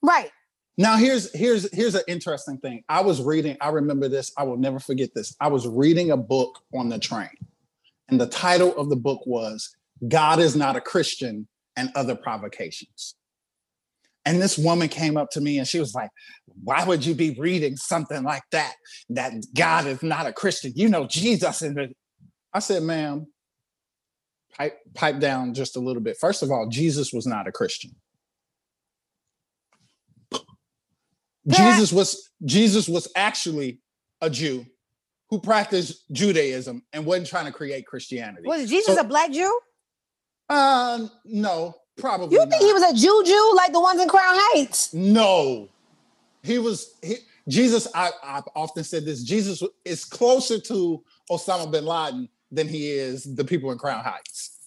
right. 0.01 0.31
Now 0.77 0.95
here's 0.95 1.33
here's 1.35 1.71
here's 1.73 1.95
an 1.95 2.03
interesting 2.07 2.57
thing. 2.57 2.83
I 2.87 3.01
was 3.01 3.21
reading, 3.21 3.57
I 3.59 3.69
remember 3.69 4.07
this, 4.07 4.31
I 4.37 4.43
will 4.43 4.57
never 4.57 4.79
forget 4.79 5.09
this. 5.13 5.35
I 5.41 5.49
was 5.49 5.67
reading 5.67 6.11
a 6.11 6.17
book 6.17 6.59
on 6.73 6.87
the 6.87 6.99
train. 6.99 7.29
And 8.07 8.19
the 8.19 8.27
title 8.27 8.75
of 8.77 8.89
the 8.89 8.95
book 8.95 9.21
was 9.25 9.75
God 10.07 10.39
is 10.39 10.55
not 10.55 10.75
a 10.75 10.81
Christian 10.81 11.47
and 11.75 11.89
other 11.95 12.15
provocations. 12.15 13.15
And 14.25 14.41
this 14.41 14.57
woman 14.57 14.89
came 14.89 15.17
up 15.17 15.31
to 15.31 15.41
me 15.41 15.57
and 15.57 15.67
she 15.67 15.79
was 15.79 15.95
like, 15.95 16.09
Why 16.63 16.83
would 16.83 17.05
you 17.05 17.15
be 17.15 17.35
reading 17.39 17.75
something 17.75 18.23
like 18.23 18.43
that? 18.51 18.73
That 19.09 19.33
God 19.55 19.87
is 19.87 20.03
not 20.03 20.27
a 20.27 20.33
Christian. 20.33 20.73
You 20.75 20.89
know, 20.89 21.07
Jesus 21.07 21.61
in 21.61 21.73
the. 21.73 21.89
I 22.53 22.59
said, 22.59 22.83
ma'am, 22.83 23.27
pipe, 24.57 24.77
pipe 24.93 25.19
down 25.19 25.53
just 25.53 25.75
a 25.75 25.79
little 25.79 26.01
bit. 26.01 26.17
First 26.19 26.41
of 26.43 26.51
all, 26.51 26.67
Jesus 26.67 27.13
was 27.13 27.27
not 27.27 27.47
a 27.47 27.51
Christian. 27.51 27.91
Jesus 31.47 31.91
was 31.91 32.29
Jesus 32.45 32.87
was 32.87 33.07
actually 33.15 33.79
a 34.21 34.29
Jew 34.29 34.65
who 35.29 35.39
practiced 35.39 36.03
Judaism 36.11 36.83
and 36.93 37.05
wasn't 37.05 37.27
trying 37.27 37.45
to 37.45 37.51
create 37.51 37.85
Christianity. 37.87 38.47
Was 38.47 38.69
Jesus 38.69 38.95
So- 38.95 39.01
a 39.01 39.03
black 39.03 39.31
Jew? 39.31 39.59
Uh, 40.49 41.07
no, 41.25 41.75
probably 41.97 42.33
You 42.35 42.39
not. 42.39 42.49
think 42.49 42.63
he 42.63 42.73
was 42.73 42.83
a 42.83 42.93
Jew 42.93 43.23
Jew 43.25 43.53
like 43.55 43.71
the 43.71 43.79
ones 43.79 44.01
in 44.01 44.09
Crown 44.09 44.33
Heights? 44.35 44.93
No, 44.93 45.69
he 46.43 46.59
was. 46.59 46.93
He, 47.01 47.15
Jesus, 47.47 47.87
I, 47.95 48.11
I've 48.23 48.47
often 48.55 48.83
said 48.83 49.05
this. 49.05 49.23
Jesus 49.23 49.63
is 49.85 50.05
closer 50.05 50.59
to 50.59 51.03
Osama 51.31 51.71
bin 51.71 51.85
Laden 51.85 52.29
than 52.51 52.67
he 52.67 52.89
is 52.89 53.35
the 53.35 53.43
people 53.45 53.71
in 53.71 53.77
Crown 53.77 54.03
Heights. 54.03 54.57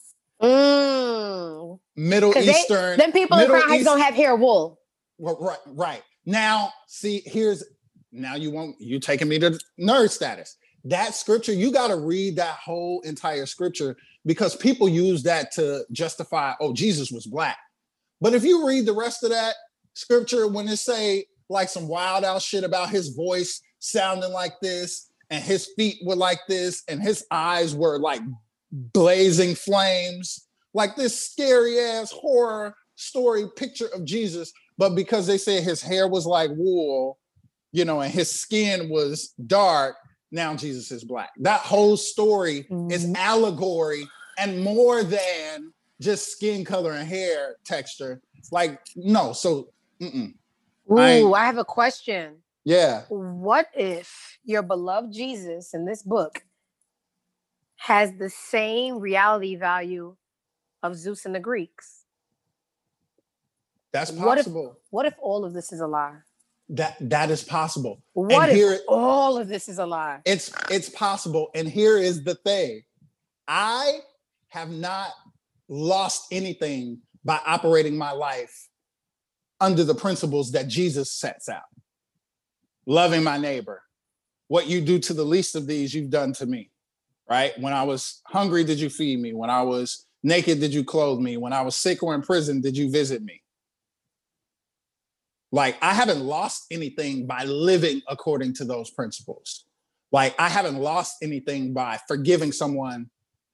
Mm. 0.40 1.78
Middle 1.96 2.32
'Cause 2.32 2.46
they- 2.46 2.52
Eastern. 2.52 2.98
Them 2.98 3.12
people 3.12 3.36
in 3.36 3.42
Middle 3.44 3.56
Crown 3.56 3.68
Heights 3.68 3.84
don't 3.84 4.00
have 4.00 4.14
hair 4.14 4.34
wool. 4.36 4.80
Right, 5.18 5.36
right, 5.38 5.58
right. 5.66 6.02
Now, 6.24 6.72
see, 6.86 7.22
here's 7.26 7.64
now 8.12 8.34
you 8.34 8.50
want 8.50 8.80
you 8.80 8.98
taking 9.00 9.28
me 9.28 9.38
to 9.38 9.58
nerd 9.80 10.10
status. 10.10 10.56
That 10.84 11.14
scripture, 11.14 11.52
you 11.52 11.70
got 11.72 11.88
to 11.88 11.96
read 11.96 12.36
that 12.36 12.56
whole 12.56 13.00
entire 13.02 13.46
scripture 13.46 13.96
because 14.26 14.56
people 14.56 14.88
use 14.88 15.22
that 15.22 15.52
to 15.52 15.84
justify, 15.92 16.54
oh, 16.60 16.72
Jesus 16.72 17.10
was 17.10 17.26
black. 17.26 17.58
But 18.20 18.34
if 18.34 18.44
you 18.44 18.66
read 18.66 18.86
the 18.86 18.92
rest 18.92 19.22
of 19.22 19.30
that 19.30 19.54
scripture, 19.94 20.48
when 20.48 20.68
it 20.68 20.78
say 20.78 21.26
like 21.48 21.68
some 21.68 21.86
wild 21.88 22.24
out 22.24 22.42
shit 22.42 22.64
about 22.64 22.90
his 22.90 23.10
voice 23.10 23.60
sounding 23.78 24.32
like 24.32 24.54
this, 24.60 25.10
and 25.32 25.42
his 25.42 25.70
feet 25.76 25.96
were 26.04 26.14
like 26.14 26.40
this, 26.46 26.82
and 26.88 27.02
his 27.02 27.24
eyes 27.30 27.74
were 27.74 27.98
like 27.98 28.20
blazing 28.70 29.54
flames, 29.54 30.46
like 30.74 30.94
this 30.94 31.18
scary 31.18 31.80
ass 31.80 32.10
horror 32.12 32.76
story 32.96 33.46
picture 33.56 33.88
of 33.94 34.04
Jesus, 34.04 34.52
but 34.76 34.90
because 34.94 35.26
they 35.26 35.38
said 35.38 35.62
his 35.62 35.80
hair 35.80 36.06
was 36.06 36.26
like 36.26 36.50
wool, 36.54 37.18
you 37.72 37.86
know, 37.86 38.02
and 38.02 38.12
his 38.12 38.30
skin 38.30 38.90
was 38.90 39.32
dark, 39.46 39.96
now 40.30 40.54
Jesus 40.54 40.92
is 40.92 41.02
black. 41.02 41.30
That 41.38 41.60
whole 41.60 41.96
story 41.96 42.66
is 42.90 43.06
Mhm. 43.06 43.16
allegory 43.16 44.06
and 44.36 44.60
more 44.62 45.02
than 45.02 45.72
just 45.98 46.30
skin 46.30 46.62
color 46.62 46.92
and 46.92 47.08
hair 47.08 47.56
texture. 47.64 48.20
Like, 48.50 48.78
no, 48.96 49.32
so 49.32 49.72
mm-mm. 50.00 50.34
Ooh, 50.90 50.98
I- 51.34 51.40
I 51.42 51.46
have 51.46 51.58
a 51.58 51.64
question. 51.64 52.42
Yeah. 52.64 53.02
What 53.08 53.68
if 53.74 54.38
your 54.44 54.62
beloved 54.62 55.12
Jesus 55.12 55.74
in 55.74 55.84
this 55.84 56.02
book 56.02 56.44
has 57.76 58.12
the 58.18 58.30
same 58.30 58.98
reality 58.98 59.56
value 59.56 60.16
of 60.82 60.96
Zeus 60.96 61.24
and 61.26 61.34
the 61.34 61.40
Greeks? 61.40 62.04
That's 63.92 64.10
What 64.12 64.38
if- 64.38 64.44
possible. 64.44 64.78
What 64.90 65.06
if 65.06 65.14
all 65.20 65.44
of 65.44 65.52
this 65.52 65.72
is 65.72 65.80
a 65.80 65.86
lie? 65.86 66.18
that 66.68 66.96
that 67.00 67.30
is 67.30 67.44
possible. 67.44 68.02
What 68.14 68.48
if 68.48 68.54
here- 68.54 68.80
all 68.88 69.36
of 69.36 69.48
this 69.48 69.68
is 69.68 69.78
a 69.78 69.84
lie? 69.84 70.22
It's 70.24 70.50
it's 70.70 70.88
possible. 70.88 71.50
And 71.54 71.68
here 71.68 71.98
is 71.98 72.24
the 72.24 72.34
thing. 72.36 72.82
I 73.46 73.98
have 74.48 74.70
not 74.70 75.10
lost 75.68 76.28
anything 76.30 77.02
by 77.24 77.40
operating 77.44 77.96
my 77.98 78.12
life 78.12 78.68
under 79.60 79.84
the 79.84 79.94
principles 79.94 80.52
that 80.52 80.68
Jesus 80.68 81.10
sets 81.12 81.48
out. 81.48 81.64
Loving 82.86 83.22
my 83.22 83.38
neighbor. 83.38 83.82
What 84.48 84.66
you 84.66 84.80
do 84.80 84.98
to 84.98 85.14
the 85.14 85.24
least 85.24 85.56
of 85.56 85.66
these, 85.66 85.94
you've 85.94 86.10
done 86.10 86.32
to 86.34 86.46
me. 86.46 86.70
Right? 87.28 87.58
When 87.58 87.72
I 87.72 87.84
was 87.84 88.20
hungry, 88.26 88.64
did 88.64 88.80
you 88.80 88.90
feed 88.90 89.20
me? 89.20 89.32
When 89.32 89.48
I 89.48 89.62
was 89.62 90.06
naked, 90.22 90.60
did 90.60 90.74
you 90.74 90.84
clothe 90.84 91.20
me? 91.20 91.36
When 91.36 91.52
I 91.52 91.62
was 91.62 91.76
sick 91.76 92.02
or 92.02 92.14
in 92.14 92.22
prison, 92.22 92.60
did 92.60 92.76
you 92.76 92.90
visit 92.90 93.22
me? 93.22 93.42
Like, 95.50 95.76
I 95.82 95.94
haven't 95.94 96.20
lost 96.20 96.66
anything 96.70 97.26
by 97.26 97.44
living 97.44 98.02
according 98.08 98.54
to 98.54 98.64
those 98.64 98.90
principles 98.90 99.64
like 100.12 100.34
i 100.38 100.48
haven't 100.48 100.78
lost 100.78 101.16
anything 101.22 101.72
by 101.72 101.98
forgiving 102.06 102.52
someone 102.52 103.10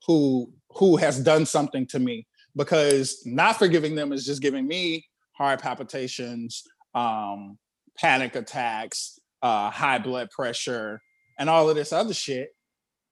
who 0.07 0.53
who 0.73 0.97
has 0.97 1.21
done 1.21 1.47
something 1.47 1.87
to 1.87 1.99
me 1.99 2.27
because 2.57 3.23
not 3.25 3.57
forgiving 3.57 3.95
them 3.95 4.13
is 4.13 4.27
just 4.27 4.43
giving 4.43 4.67
me 4.67 5.07
heart 5.33 5.63
palpitations 5.63 6.65
um 6.95 7.57
panic 7.97 8.35
attacks 8.35 9.18
uh 9.43 9.71
high 9.71 9.99
blood 9.99 10.31
pressure 10.31 11.01
and 11.39 11.49
all 11.49 11.69
of 11.71 11.77
this 11.77 11.93
other 11.93 12.15
shit 12.15 12.55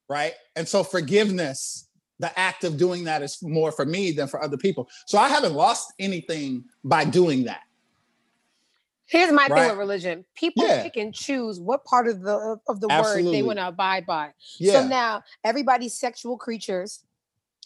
right 0.09 0.35
and 0.57 0.67
so 0.69 0.83
forgiveness 0.83 1.89
the 2.19 2.37
act 2.39 2.65
of 2.65 2.77
doing 2.79 3.05
that 3.05 3.23
is 3.23 3.39
more 3.43 3.71
for 3.71 3.85
me 3.85 4.11
than 4.11 4.27
for 4.27 4.43
other 4.43 4.57
people 4.57 4.89
so 5.07 5.19
i 5.19 5.29
haven't 5.29 5.53
lost 5.55 5.93
anything 5.99 6.65
by 6.85 7.05
doing 7.05 7.45
that 7.45 7.63
Here's 9.09 9.31
my 9.33 9.47
thing 9.47 9.69
with 9.69 9.79
religion. 9.79 10.25
People 10.35 10.65
Yeah. 10.67 10.83
pick 10.83 10.97
and 10.97 11.15
choose 11.15 11.61
what 11.61 11.85
part 11.85 12.09
of 12.09 12.23
the 12.23 12.57
of 12.69 12.81
the 12.81 12.89
word 12.89 13.23
they 13.25 13.41
want 13.43 13.61
to 13.61 13.69
abide 13.69 14.05
by. 14.05 14.33
yeah 14.59 14.73
So 14.83 14.89
now 14.89 15.23
everybody's 15.45 15.95
sexual 15.95 16.37
creatures, 16.37 17.05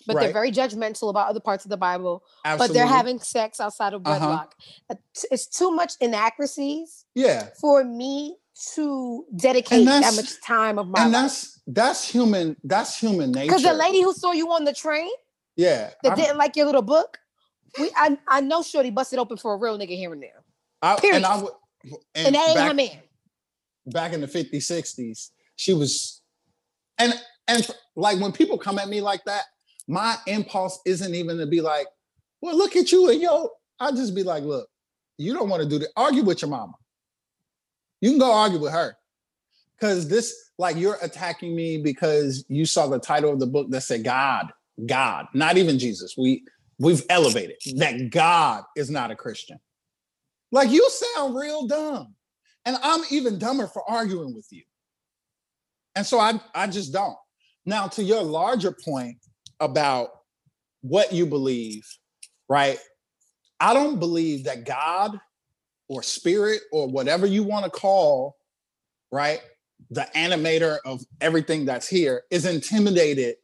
but 0.06 0.16
Right. 0.16 0.24
they're 0.24 0.32
very 0.34 0.52
judgmental 0.52 1.08
about 1.08 1.28
other 1.28 1.40
parts 1.40 1.64
of 1.64 1.70
the 1.70 1.78
Bible. 1.78 2.22
absolutely 2.44 2.68
But 2.68 2.74
they're 2.74 2.86
having 2.94 3.20
sex 3.20 3.58
outside 3.58 3.94
of 3.94 4.02
Uh-huh. 4.06 4.18
wedlock. 4.20 4.54
It's- 4.90 5.24
It's 5.30 5.46
too 5.46 5.70
much 5.70 5.94
inaccuracies 6.00 7.06
yeah 7.14 7.48
for 7.58 7.84
me 7.84 8.36
to 8.74 9.24
dedicate 9.36 9.86
that 9.86 10.14
much 10.14 10.40
time 10.42 10.78
of 10.78 10.86
my 10.88 11.02
and 11.02 11.12
life. 11.12 11.22
that's 11.22 11.60
that's 11.66 12.08
human 12.08 12.56
that's 12.64 12.98
human 12.98 13.32
nature 13.32 13.46
Because 13.46 13.62
the 13.62 13.72
lady 13.72 14.02
who 14.02 14.12
saw 14.12 14.32
you 14.32 14.50
on 14.52 14.64
the 14.64 14.72
train, 14.74 15.10
Yeah. 15.56 15.90
that 16.02 16.10
I'm- 16.12 16.18
didn't 16.18 16.36
like 16.38 16.56
your 16.56 16.66
little 16.66 16.82
book. 16.82 17.18
We 17.78 17.90
I, 17.96 18.18
I 18.28 18.40
know 18.40 18.62
Shorty 18.62 18.90
busted 18.90 19.18
open 19.18 19.36
for 19.36 19.54
a 19.54 19.56
real 19.56 19.78
nigga 19.78 19.96
here 19.96 20.12
and 20.12 20.22
there. 20.22 20.42
I, 20.82 20.96
period. 20.98 21.16
and 21.18 21.26
I 21.26 21.40
would 21.42 21.52
and, 21.84 22.26
And, 22.26 22.34
that 22.34 22.48
ain't 22.48 22.56
back, 22.56 22.68
her 22.68 22.74
man. 22.74 22.98
back 23.86 24.12
in 24.12 24.20
the 24.20 24.26
50s, 24.26 24.56
60s, 24.56 25.30
she 25.56 25.72
was 25.72 26.20
and 26.98 27.14
and 27.48 27.66
like 27.96 28.20
when 28.20 28.32
people 28.32 28.58
come 28.58 28.78
at 28.78 28.88
me 28.88 29.00
like 29.00 29.24
that, 29.24 29.44
my 29.88 30.16
impulse 30.26 30.80
isn't 30.84 31.14
even 31.14 31.38
to 31.38 31.46
be 31.46 31.60
like, 31.60 31.86
well, 32.42 32.56
look 32.56 32.76
at 32.76 32.92
you 32.92 33.08
and 33.10 33.20
yo. 33.20 33.50
I 33.78 33.90
just 33.92 34.14
be 34.14 34.22
like, 34.22 34.42
look, 34.42 34.68
you 35.16 35.32
don't 35.32 35.48
want 35.48 35.62
to 35.62 35.68
do 35.68 35.78
that. 35.78 35.88
Argue 35.96 36.22
with 36.22 36.42
your 36.42 36.50
mama. 36.50 36.74
You 38.00 38.10
can 38.10 38.18
go 38.18 38.32
argue 38.32 38.58
with 38.58 38.72
her. 38.72 38.96
Cause 39.80 40.08
this, 40.08 40.34
like 40.58 40.76
you're 40.76 40.98
attacking 41.00 41.56
me 41.56 41.78
because 41.78 42.44
you 42.48 42.66
saw 42.66 42.86
the 42.86 42.98
title 42.98 43.32
of 43.32 43.40
the 43.40 43.46
book 43.46 43.70
that 43.70 43.80
said 43.80 44.04
God, 44.04 44.52
God, 44.86 45.26
not 45.32 45.56
even 45.56 45.78
Jesus. 45.78 46.14
We 46.18 46.44
we've 46.78 47.02
elevated 47.08 47.56
that 47.76 48.10
God 48.10 48.64
is 48.76 48.90
not 48.90 49.10
a 49.10 49.16
Christian. 49.16 49.58
Like 50.52 50.70
you 50.70 50.88
sound 50.90 51.34
real 51.34 51.66
dumb. 51.66 52.14
And 52.66 52.76
I'm 52.82 53.02
even 53.10 53.38
dumber 53.38 53.66
for 53.66 53.88
arguing 53.88 54.34
with 54.34 54.46
you. 54.50 54.62
And 55.94 56.06
so 56.06 56.18
I, 56.18 56.40
I 56.54 56.66
just 56.66 56.92
don't. 56.92 57.16
Now, 57.64 57.88
to 57.88 58.02
your 58.02 58.22
larger 58.22 58.76
point 58.84 59.16
about 59.60 60.10
what 60.82 61.12
you 61.12 61.26
believe, 61.26 61.86
right? 62.48 62.78
I 63.60 63.74
don't 63.74 63.98
believe 63.98 64.44
that 64.44 64.64
God 64.64 65.18
or 65.90 66.04
spirit 66.04 66.62
or 66.70 66.86
whatever 66.86 67.26
you 67.26 67.42
want 67.42 67.64
to 67.64 67.70
call, 67.70 68.36
right? 69.10 69.40
The 69.90 70.06
animator 70.14 70.78
of 70.84 71.02
everything 71.20 71.64
that's 71.64 71.88
here 71.88 72.22
is 72.30 72.46
intimidated 72.46 73.34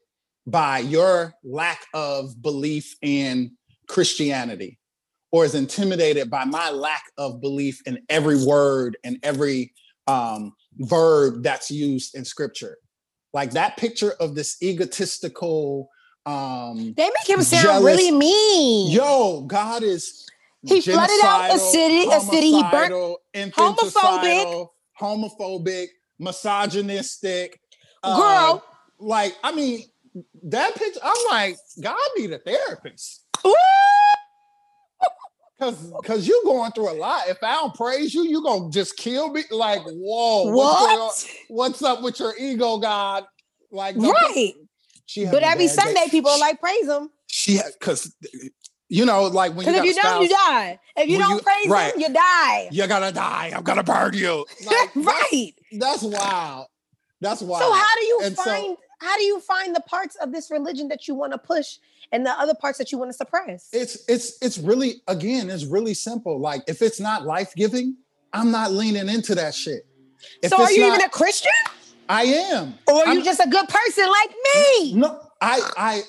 by 0.46 0.78
your 0.78 1.34
lack 1.42 1.80
of 1.92 2.40
belief 2.40 2.94
in 3.02 3.56
Christianity 3.88 4.78
or 5.32 5.44
is 5.44 5.56
intimidated 5.56 6.30
by 6.30 6.44
my 6.44 6.70
lack 6.70 7.02
of 7.18 7.40
belief 7.40 7.82
in 7.84 7.98
every 8.08 8.42
word 8.44 8.96
and 9.02 9.18
every 9.24 9.74
um, 10.06 10.54
verb 10.78 11.42
that's 11.42 11.68
used 11.68 12.14
in 12.14 12.24
scripture. 12.24 12.76
Like 13.32 13.50
that 13.50 13.76
picture 13.76 14.12
of 14.20 14.36
this 14.36 14.56
egotistical, 14.62 15.88
um, 16.26 16.94
They 16.96 17.10
make 17.10 17.28
him 17.28 17.42
sound 17.42 17.64
jealous- 17.64 17.84
really 17.84 18.10
mean. 18.12 18.92
yo, 18.92 19.42
God 19.48 19.82
is 19.82 20.24
He 20.66 20.80
flooded 20.80 21.24
out 21.24 21.54
a 21.54 21.58
city- 21.58 22.08
a 22.10 22.20
city 22.20 22.50
he 22.52 22.62
burnt- 22.62 22.92
homophobic. 23.54 24.68
homophobic, 25.00 25.88
misogynistic. 26.18 27.60
uh, 28.02 28.16
Girl. 28.16 28.64
like, 28.98 29.36
I 29.42 29.52
mean, 29.52 29.84
that 30.44 30.74
picture, 30.74 31.00
I'm 31.02 31.26
like, 31.28 31.56
God 31.80 31.96
need 32.16 32.32
a 32.32 32.38
therapist. 32.38 33.22
Ooh. 33.46 33.54
Cause 35.58 35.90
cause 36.04 36.28
you 36.28 36.38
going 36.44 36.70
through 36.72 36.90
a 36.90 36.96
lot. 37.00 37.28
If 37.28 37.38
I 37.42 37.54
don't 37.54 37.74
praise 37.74 38.12
you, 38.12 38.24
you 38.24 38.42
gonna 38.42 38.70
just 38.70 38.98
kill 38.98 39.30
me. 39.32 39.42
Like, 39.50 39.80
whoa, 39.86 40.52
what's? 40.52 41.24
What? 41.24 41.30
what's 41.48 41.82
up 41.82 42.02
with 42.02 42.20
your 42.20 42.34
ego, 42.38 42.76
God? 42.76 43.24
Like, 43.70 43.96
Right. 43.96 44.52
She 45.06 45.24
But 45.24 45.42
every 45.42 45.66
bad 45.66 45.76
day. 45.76 45.82
Sunday, 45.82 46.06
people 46.10 46.30
are 46.30 46.38
like, 46.38 46.60
praise 46.60 46.86
him. 46.86 47.10
she 47.26 47.58
because 47.80 48.14
you 48.88 49.04
know, 49.04 49.24
like 49.24 49.54
when 49.54 49.66
you 49.66 49.74
if 49.74 49.84
you 49.84 49.94
don't, 49.94 50.22
you 50.22 50.28
die. 50.28 50.78
If 50.96 51.08
you 51.08 51.18
don't 51.18 51.36
you- 51.36 51.40
praise 51.42 51.68
right. 51.68 51.94
him, 51.94 52.00
you 52.00 52.08
die. 52.12 52.68
you're 52.70 52.86
gonna 52.88 53.12
die. 53.12 53.52
I'm 53.54 53.62
gonna 53.62 53.82
burn 53.82 54.14
you. 54.14 54.44
Like, 54.66 54.94
right. 54.96 55.52
That's 55.72 56.02
wild. 56.02 56.66
That's 57.20 57.40
wild. 57.42 57.62
So 57.62 57.72
how 57.72 57.94
do 58.00 58.04
you 58.06 58.20
And 58.24 58.36
so- 58.36 58.44
find 58.44 58.76
how 59.00 59.16
do 59.18 59.24
you 59.24 59.40
find 59.40 59.74
the 59.74 59.80
parts 59.82 60.16
of 60.16 60.32
this 60.32 60.50
religion 60.50 60.88
that 60.88 61.06
you 61.06 61.14
want 61.14 61.32
to 61.32 61.38
push 61.38 61.76
and 62.12 62.24
the 62.24 62.30
other 62.30 62.54
parts 62.54 62.78
that 62.78 62.92
you 62.92 62.98
want 62.98 63.10
to 63.10 63.16
suppress? 63.16 63.68
it's 63.72 64.04
it's 64.08 64.38
it's 64.40 64.58
really 64.58 65.02
again, 65.08 65.50
it's 65.50 65.64
really 65.64 65.94
simple. 65.94 66.38
Like 66.40 66.62
if 66.66 66.80
it's 66.82 67.00
not 67.00 67.24
life 67.24 67.54
giving, 67.56 67.96
I'm 68.32 68.50
not 68.50 68.72
leaning 68.72 69.08
into 69.08 69.34
that 69.34 69.54
shit. 69.54 69.86
If 70.42 70.50
so 70.50 70.62
are 70.62 70.70
you 70.72 70.80
not- 70.82 70.94
even 70.96 71.06
a 71.06 71.10
Christian? 71.10 71.52
I 72.08 72.22
am. 72.24 72.74
Or 72.86 72.94
are 73.02 73.06
I'm- 73.08 73.18
you 73.18 73.24
just 73.24 73.40
a 73.40 73.48
good 73.48 73.68
person 73.68 74.06
like 74.06 74.30
me? 74.54 74.94
No, 74.94 75.20
I 75.40 75.60
I 75.76 76.02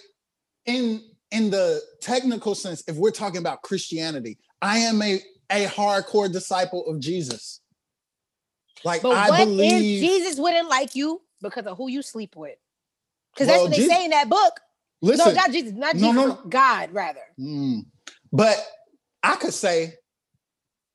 in 0.66 1.02
in 1.32 1.50
the 1.50 1.82
technical 2.02 2.56
sense, 2.56 2.84
if 2.88 2.96
we're 2.96 3.12
talking 3.12 3.40
about 3.40 3.62
Christianity, 3.62 4.38
I 4.62 4.80
am 4.80 5.02
a 5.02 5.22
a 5.50 5.66
hardcore 5.66 6.32
disciple 6.32 6.86
of 6.88 7.00
Jesus. 7.00 7.62
Like 8.84 9.02
But 9.02 9.16
I 9.16 9.30
what 9.30 9.42
if 9.42 9.48
believe 9.48 10.02
Jesus 10.02 10.38
wouldn't 10.38 10.70
like 10.70 10.96
you 10.96 11.22
because 11.42 11.66
of 11.66 11.78
who 11.78 11.90
you 11.90 12.02
sleep 12.02 12.36
with? 12.36 12.58
Because 13.34 13.48
Well, 13.48 13.56
that's 13.56 13.64
what 13.64 13.72
they 13.72 13.78
Jesus- 13.78 13.94
say 13.98 14.06
in 14.06 14.12
that 14.12 14.30
book. 14.30 14.60
listen, 15.02 15.34
no, 15.34 15.34
not 15.34 15.52
Jesus, 15.52 15.72
not 15.74 15.96
No, 15.96 16.02
Jesus, 16.12 16.16
no, 16.16 16.28
no. 16.28 16.42
God 16.50 16.92
rather. 16.92 17.22
Mm. 17.40 17.86
But 18.32 18.58
I 19.24 19.36
could 19.38 19.54
say 19.54 19.94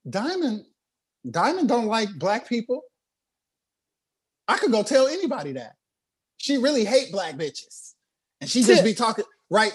Diamond, 0.09 0.65
Diamond 1.29 1.69
don't 1.69 1.87
like 1.87 2.09
black 2.19 2.49
people. 2.49 2.83
I 4.49 4.59
could 4.59 4.73
go 4.73 4.83
tell 4.83 5.07
anybody 5.07 5.53
that. 5.53 5.77
She 6.37 6.57
really 6.59 6.85
hate 6.85 7.13
black 7.13 7.37
bitches. 7.37 7.95
And 8.41 8.51
she 8.51 8.65
just 8.65 8.83
be 8.83 8.93
talking, 8.95 9.25
right? 9.49 9.73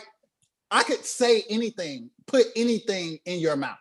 I 0.69 0.83
could 0.83 1.05
say 1.05 1.43
anything, 1.49 2.09
put 2.25 2.47
anything 2.55 3.19
in 3.25 3.39
your 3.39 3.55
mouth. 3.55 3.77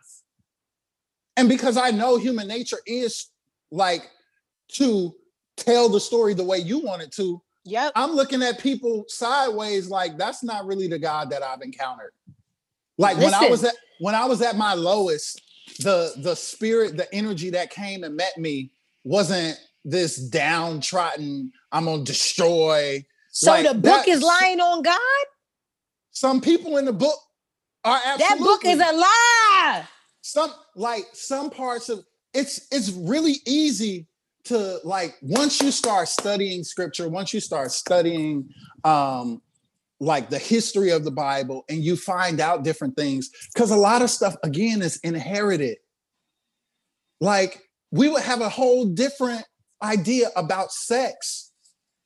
And 1.37 1.49
because 1.49 1.77
I 1.77 1.91
know 1.91 2.17
human 2.17 2.49
nature 2.49 2.79
is 2.87 3.31
like 3.71 4.11
to 4.75 5.15
tell 5.57 5.89
the 5.89 6.01
story 6.01 6.35
the 6.35 6.45
way 6.45 6.59
you 6.59 6.79
want 6.79 7.03
it 7.03 7.13
to, 7.13 7.43
Yep. 7.67 7.93
I'm 7.97 8.13
looking 8.13 8.45
at 8.45 8.61
people 8.61 9.05
sideways 9.09 9.89
like 9.89 10.17
that's 10.17 10.45
not 10.45 10.67
really 10.67 10.87
the 10.87 11.01
God 11.01 11.31
that 11.31 11.43
I've 11.43 11.63
encountered. 11.63 12.13
Like 12.97 13.19
when 13.19 13.35
I 13.35 13.51
was 13.51 13.65
at 13.65 13.75
when 13.99 14.15
I 14.15 14.25
was 14.25 14.41
at 14.41 14.57
my 14.57 14.75
lowest, 14.75 15.43
the 15.81 16.13
the 16.19 16.37
spirit, 16.37 16.97
the 16.97 17.13
energy 17.13 17.51
that 17.51 17.71
came 17.71 18.05
and 18.05 18.15
met 18.15 18.39
me 18.39 18.71
wasn't 19.03 19.59
this 19.85 20.17
downtrodden, 20.17 21.53
I'm 21.73 21.87
gonna 21.87 22.05
destroy. 22.05 23.05
So 23.33 23.51
like 23.51 23.67
the 23.67 23.75
book 23.75 24.07
is 24.07 24.23
lying 24.23 24.61
on 24.61 24.83
God? 24.83 25.27
Some 26.17 26.41
people 26.41 26.79
in 26.79 26.87
the 26.87 26.95
book 26.95 27.19
are 27.85 28.01
absolutely. 28.03 28.27
That 28.27 28.39
book 28.39 28.65
is 28.65 28.81
a 28.81 28.97
lie. 28.97 29.85
some 30.23 30.51
like 30.75 31.05
some 31.13 31.51
parts 31.51 31.91
of 31.91 32.07
it's 32.33 32.67
it's 32.73 32.91
really 32.93 33.35
easy 33.47 34.07
to 34.45 34.79
like 34.83 35.15
once 35.21 35.61
you 35.61 35.71
start 35.71 36.09
studying 36.09 36.65
scripture 36.65 37.07
once 37.11 37.35
you 37.35 37.41
start 37.41 37.71
studying 37.71 38.49
um 38.85 39.43
like 40.01 40.31
the 40.31 40.39
history 40.39 40.91
of 40.91 41.05
the 41.05 41.11
bible 41.11 41.67
and 41.69 41.85
you 41.85 41.97
find 41.97 42.41
out 42.41 42.65
different 42.65 42.97
things 42.97 43.31
because 43.53 43.71
a 43.71 43.77
lot 43.77 44.01
of 44.01 44.09
stuff 44.09 44.35
again 44.43 44.81
is 44.81 44.97
inherited 45.05 45.77
like 47.21 47.63
we 47.91 48.09
would 48.09 48.23
have 48.23 48.41
a 48.41 48.49
whole 48.49 48.87
different 48.87 49.45
idea 49.83 50.29
about 50.35 50.73
sex 50.73 51.53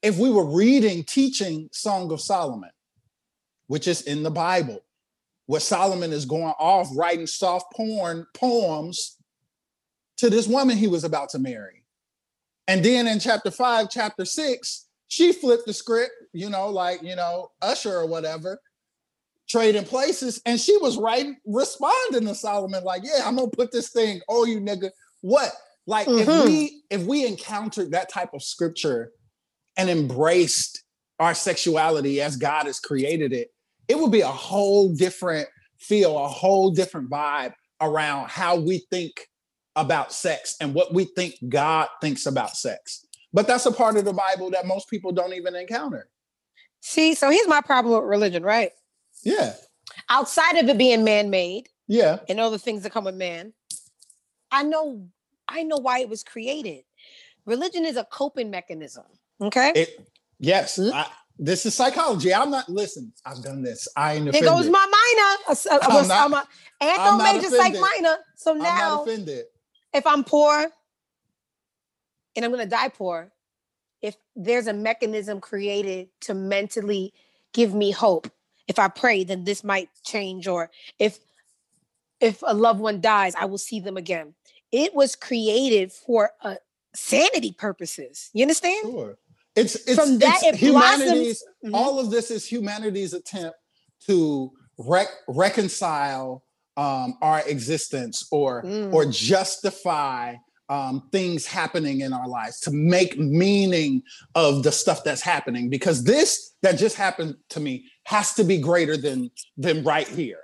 if 0.02 0.18
we 0.18 0.30
were 0.30 0.46
reading 0.46 1.04
teaching 1.04 1.68
song 1.72 2.10
of 2.10 2.20
solomon 2.20 2.70
which 3.70 3.86
is 3.86 4.02
in 4.02 4.24
the 4.24 4.30
bible 4.30 4.80
where 5.46 5.60
Solomon 5.60 6.12
is 6.12 6.24
going 6.24 6.54
off 6.58 6.88
writing 6.96 7.26
soft 7.26 7.72
porn 7.72 8.26
poems 8.34 9.16
to 10.16 10.28
this 10.28 10.48
woman 10.48 10.76
he 10.76 10.88
was 10.88 11.04
about 11.04 11.28
to 11.30 11.38
marry. 11.38 11.84
And 12.66 12.84
then 12.84 13.06
in 13.06 13.20
chapter 13.20 13.50
five, 13.52 13.88
chapter 13.88 14.24
six, 14.24 14.86
she 15.06 15.32
flipped 15.32 15.66
the 15.66 15.72
script, 15.72 16.12
you 16.32 16.50
know, 16.50 16.68
like, 16.68 17.02
you 17.02 17.14
know, 17.14 17.50
Usher 17.62 17.96
or 17.96 18.06
whatever, 18.06 18.60
trading 19.48 19.84
places. 19.84 20.42
And 20.46 20.60
she 20.60 20.76
was 20.78 20.98
writing, 20.98 21.36
responding 21.46 22.26
to 22.26 22.34
Solomon, 22.34 22.82
like, 22.82 23.02
yeah, 23.04 23.22
I'm 23.24 23.36
gonna 23.36 23.50
put 23.50 23.70
this 23.72 23.90
thing, 23.90 24.20
oh, 24.28 24.44
you 24.46 24.60
nigga, 24.60 24.90
what? 25.20 25.52
Like, 25.86 26.08
Mhm. 26.08 26.20
if 26.20 26.44
we 26.44 26.82
if 26.90 27.02
we 27.06 27.24
encountered 27.24 27.92
that 27.92 28.08
type 28.08 28.34
of 28.34 28.42
scripture 28.42 29.12
and 29.76 29.88
embraced 29.88 30.82
our 31.20 31.34
sexuality 31.34 32.20
as 32.20 32.36
God 32.36 32.66
has 32.66 32.80
created 32.80 33.32
it, 33.32 33.52
it 33.90 33.98
would 33.98 34.12
be 34.12 34.20
a 34.20 34.28
whole 34.28 34.94
different 34.94 35.48
feel, 35.78 36.16
a 36.16 36.28
whole 36.28 36.70
different 36.70 37.10
vibe 37.10 37.52
around 37.80 38.28
how 38.28 38.54
we 38.54 38.86
think 38.88 39.26
about 39.74 40.12
sex 40.12 40.54
and 40.60 40.74
what 40.74 40.94
we 40.94 41.04
think 41.04 41.34
God 41.48 41.88
thinks 42.00 42.26
about 42.26 42.56
sex. 42.56 43.04
But 43.32 43.48
that's 43.48 43.66
a 43.66 43.72
part 43.72 43.96
of 43.96 44.04
the 44.04 44.12
Bible 44.12 44.48
that 44.50 44.64
most 44.64 44.88
people 44.88 45.10
don't 45.10 45.32
even 45.32 45.56
encounter. 45.56 46.08
See, 46.80 47.14
so 47.14 47.30
here's 47.30 47.48
my 47.48 47.60
problem 47.60 48.00
with 48.00 48.08
religion, 48.08 48.44
right? 48.44 48.70
Yeah. 49.24 49.54
Outside 50.08 50.56
of 50.58 50.68
it 50.68 50.78
being 50.78 51.02
man-made 51.02 51.68
Yeah. 51.88 52.20
and 52.28 52.38
all 52.38 52.52
the 52.52 52.58
things 52.60 52.84
that 52.84 52.92
come 52.92 53.04
with 53.04 53.16
man, 53.16 53.52
I 54.52 54.62
know 54.62 55.08
I 55.48 55.64
know 55.64 55.78
why 55.78 55.98
it 55.98 56.08
was 56.08 56.22
created. 56.22 56.84
Religion 57.44 57.84
is 57.84 57.96
a 57.96 58.04
coping 58.04 58.50
mechanism. 58.50 59.04
Okay. 59.40 59.72
It 59.74 60.08
yes. 60.38 60.78
I, 60.78 61.06
this 61.40 61.64
is 61.64 61.74
psychology. 61.74 62.32
I'm 62.32 62.50
not 62.50 62.68
listen, 62.68 63.12
I've 63.24 63.42
done 63.42 63.62
this. 63.62 63.88
I 63.96 64.14
ain't 64.14 64.28
offended. 64.28 64.48
goes 64.48 64.68
my 64.68 64.78
minor. 64.78 65.58
I, 65.82 66.00
am 66.00 66.08
not- 66.08 66.26
I'm 66.26 66.34
a 66.34 66.48
antho 66.82 66.98
I'm 66.98 67.34
major 67.34 67.48
psych 67.48 67.74
minor. 67.80 68.16
So 68.36 68.52
I'm 68.52 68.58
now 68.58 69.02
offended. 69.02 69.46
if 69.94 70.06
I'm 70.06 70.22
poor 70.22 70.66
and 72.36 72.44
I'm 72.44 72.50
going 72.50 72.64
to 72.64 72.70
die 72.70 72.88
poor, 72.88 73.32
if 74.02 74.16
there's 74.36 74.66
a 74.66 74.72
mechanism 74.72 75.40
created 75.40 76.08
to 76.22 76.34
mentally 76.34 77.12
give 77.52 77.74
me 77.74 77.90
hope 77.90 78.30
if 78.68 78.78
I 78.78 78.86
pray, 78.86 79.24
then 79.24 79.42
this 79.42 79.64
might 79.64 79.88
change, 80.04 80.46
or 80.46 80.70
if 81.00 81.18
if 82.20 82.40
a 82.46 82.54
loved 82.54 82.78
one 82.78 83.00
dies, 83.00 83.34
I 83.34 83.46
will 83.46 83.58
see 83.58 83.80
them 83.80 83.96
again. 83.96 84.34
It 84.70 84.94
was 84.94 85.16
created 85.16 85.90
for 85.90 86.30
uh, 86.42 86.56
sanity 86.94 87.52
purposes. 87.52 88.30
You 88.32 88.44
understand? 88.44 88.82
Sure. 88.82 89.18
It's 89.56 89.74
it's, 89.86 89.94
From 89.94 90.18
that, 90.18 90.40
it's 90.42 90.56
it 90.56 90.66
humanity's 90.66 91.42
Mhm. 91.64 91.74
all 91.74 91.98
of 91.98 92.10
this 92.10 92.30
is 92.30 92.46
humanity's 92.46 93.12
attempt 93.12 93.56
to 94.06 94.52
rec- 94.78 95.08
reconcile 95.28 96.44
um, 96.76 97.18
our 97.20 97.40
existence 97.46 98.26
or 98.30 98.62
Mm. 98.62 98.92
or 98.94 99.04
justify 99.06 100.36
um, 100.68 101.08
things 101.10 101.46
happening 101.46 102.00
in 102.02 102.12
our 102.12 102.28
lives 102.28 102.60
to 102.60 102.70
make 102.70 103.18
meaning 103.18 104.02
of 104.36 104.62
the 104.62 104.70
stuff 104.70 105.02
that's 105.02 105.20
happening 105.20 105.68
because 105.68 106.04
this 106.04 106.52
that 106.62 106.78
just 106.78 106.94
happened 106.94 107.34
to 107.50 107.58
me 107.58 107.84
has 108.04 108.34
to 108.34 108.44
be 108.44 108.56
greater 108.58 108.96
than 108.96 109.30
than 109.56 109.82
right 109.82 110.06
here 110.08 110.38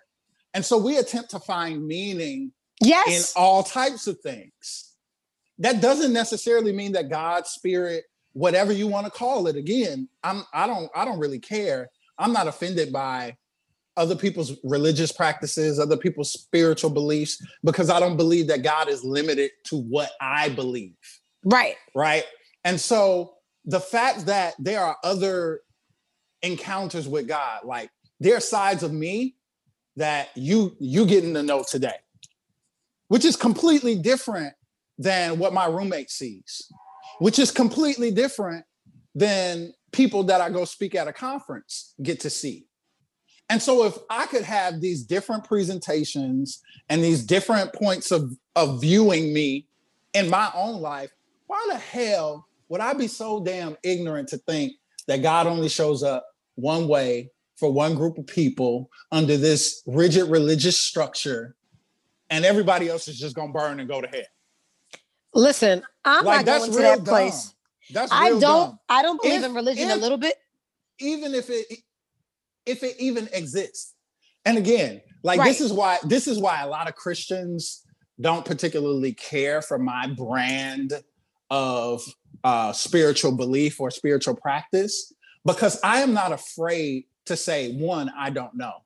and 0.53 0.65
so 0.65 0.77
we 0.79 0.97
attempt 0.97 1.31
to 1.31 1.39
find 1.39 1.87
meaning 1.87 2.51
yes. 2.83 3.09
in 3.37 3.41
all 3.43 3.63
types 3.63 4.07
of 4.07 4.19
things. 4.21 4.93
That 5.59 5.81
doesn't 5.83 6.13
necessarily 6.15 6.73
mean 6.73 6.93
that 6.93 7.09
God's 7.11 7.51
spirit, 7.51 8.05
whatever 8.37 8.71
you 8.71 8.87
want 8.87 9.07
to 9.07 9.11
call 9.11 9.47
it, 9.47 9.57
again, 9.57 10.09
I'm 10.23 10.45
I 10.53 10.67
don't 10.67 10.91
I 10.95 11.07
don't 11.07 11.19
really 11.19 11.39
care. 11.39 11.89
I'm 12.19 12.33
not 12.35 12.47
offended 12.47 12.93
by 12.93 13.37
other 13.97 14.15
people's 14.15 14.53
religious 14.63 15.11
practices, 15.11 15.81
other 15.81 15.97
people's 15.97 16.33
spiritual 16.33 16.91
beliefs, 16.91 17.43
because 17.65 17.89
I 17.89 17.99
don't 17.99 18.19
believe 18.19 18.47
that 18.49 18.63
God 18.63 18.91
is 18.91 19.03
limited 19.03 19.53
to 19.65 19.79
what 19.79 20.11
I 20.21 20.51
believe 20.51 20.97
right. 21.45 21.77
right? 21.95 22.25
And 22.65 22.79
so 22.79 23.37
the 23.65 23.81
fact 23.81 24.27
that 24.27 24.55
there 24.59 24.81
are 24.81 24.99
other 25.03 25.61
encounters 26.43 27.09
with 27.09 27.27
God, 27.27 27.61
like 27.65 27.91
there 28.21 28.37
are 28.37 28.41
sides 28.41 28.83
of 28.83 28.93
me 28.93 29.37
that 29.97 30.29
you 30.35 30.77
you 30.79 31.07
getting 31.07 31.33
to 31.33 31.43
know 31.43 31.65
today, 31.67 31.97
which 33.09 33.25
is 33.25 33.35
completely 33.35 33.97
different 33.97 34.53
than 34.99 35.39
what 35.39 35.55
my 35.55 35.67
roommate 35.67 36.11
sees, 36.11 36.71
which 37.19 37.39
is 37.39 37.51
completely 37.51 38.11
different 38.11 38.65
than 39.15 39.73
people 39.93 40.23
that 40.25 40.41
I 40.41 40.51
go 40.51 40.65
speak 40.65 40.95
at 40.95 41.09
a 41.09 41.13
conference 41.13 41.95
get 42.03 42.21
to 42.21 42.31
see. 42.31 42.67
And 43.49 43.63
so 43.63 43.85
if 43.85 43.97
I 44.11 44.27
could 44.27 44.43
have 44.43 44.81
these 44.81 45.05
different 45.05 45.45
presentations 45.45 46.61
and 46.89 47.03
these 47.03 47.25
different 47.25 47.73
points 47.73 48.11
of, 48.11 48.33
of 48.57 48.81
viewing 48.81 49.33
me 49.33 49.69
in 50.15 50.29
my 50.29 50.51
own 50.55 50.81
life, 50.81 51.11
why 51.47 51.65
the 51.71 51.79
hell 51.79 52.47
would 52.69 52.81
I 52.81 52.93
be 52.95 53.07
so 53.07 53.43
damn 53.43 53.77
ignorant 53.83 54.29
to 54.29 54.39
think 54.39 54.73
that 55.07 55.23
God 55.23 55.47
only 55.47 55.69
shows 55.69 56.03
up 56.03 56.27
one 56.57 56.89
way 56.89 57.31
for 57.57 57.73
one 57.73 57.95
group 57.95 58.19
of 58.19 58.27
people 58.27 58.91
under 59.13 59.37
this 59.37 59.83
rigid 59.87 60.29
religious 60.29 60.79
structure 60.79 61.55
and 62.29 62.45
everybody 62.45 62.89
else 62.89 63.07
is 63.09 63.19
just 63.19 63.37
gonna 63.37 63.53
burn 63.53 63.79
and 63.79 63.89
go 63.89 64.01
to 64.01 64.09
hell? 64.09 64.23
Listen, 65.37 65.83
I'm 66.05 66.25
like 66.25 66.47
not 66.47 66.59
going 66.59 66.73
to 66.73 66.79
that 66.79 66.97
dumb. 66.99 67.05
place. 67.05 67.55
That's 67.93 68.11
I 68.13 68.31
don't. 68.31 68.41
dumb. 68.41 68.79
I 68.89 69.03
don't 69.03 69.21
believe 69.23 69.41
If- 69.41 69.47
in 69.47 69.55
religion 69.55 69.91
a 69.91 69.97
little 69.97 70.19
bit. 70.19 70.37
even 70.99 71.35
if 71.35 71.51
it 71.51 71.67
if 72.65 72.83
it 72.83 72.97
even 72.99 73.29
exists 73.33 73.95
and 74.47 74.57
again 74.59 75.01
like 75.23 75.39
Right. 75.39 75.47
this 75.49 75.61
is 75.61 75.73
why 75.73 75.99
this 76.05 76.27
is 76.27 76.39
why 76.39 76.63
a 76.63 76.67
lot 76.67 76.89
of 76.89 76.95
christians 76.97 77.85
don't 78.21 78.45
particularly 78.47 79.13
care 79.13 79.61
for 79.63 79.79
my 79.79 80.07
brand 80.09 80.95
of 81.51 82.03
uh 82.45 82.73
spiritual 82.73 83.33
belief 83.37 83.79
or 83.79 83.91
spiritual 83.91 84.35
practice 84.35 85.13
because 85.45 85.79
i 85.85 86.01
am 86.01 86.13
not 86.15 86.33
afraid 86.33 87.05
to 87.27 87.37
say 87.37 87.73
one 87.75 88.11
i 88.17 88.31
don't 88.31 88.55
know 88.57 88.79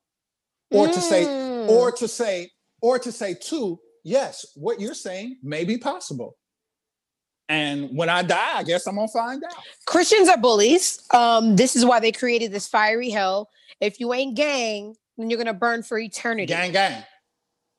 or 0.72 0.88
to 0.88 1.00
say 1.00 1.24
Mm. 1.24 1.68
or 1.68 1.92
to 1.92 2.08
say 2.08 2.50
or 2.82 2.98
to 2.98 3.12
say 3.12 3.34
two 3.34 3.78
yes 4.04 4.44
what 4.56 4.80
you're 4.80 4.94
saying 4.94 5.38
may 5.44 5.64
be 5.64 5.78
possible 5.78 6.36
and 7.50 7.94
when 7.94 8.08
i 8.08 8.22
die 8.22 8.56
i 8.56 8.62
guess 8.62 8.86
i'm 8.86 8.94
gonna 8.94 9.08
find 9.08 9.44
out 9.44 9.52
Christians 9.86 10.28
are 10.28 10.38
bullies. 10.38 11.02
Um, 11.12 11.56
this 11.56 11.74
is 11.74 11.84
why 11.84 11.98
they 11.98 12.12
created 12.12 12.52
this 12.52 12.68
fiery 12.68 13.10
hell. 13.10 13.50
If 13.80 13.98
you 13.98 14.12
ain't 14.12 14.36
gang, 14.36 14.94
then 15.18 15.28
you're 15.28 15.36
gonna 15.38 15.52
burn 15.52 15.82
for 15.82 15.98
eternity. 15.98 16.46
gang 16.46 16.72
gang 16.72 17.02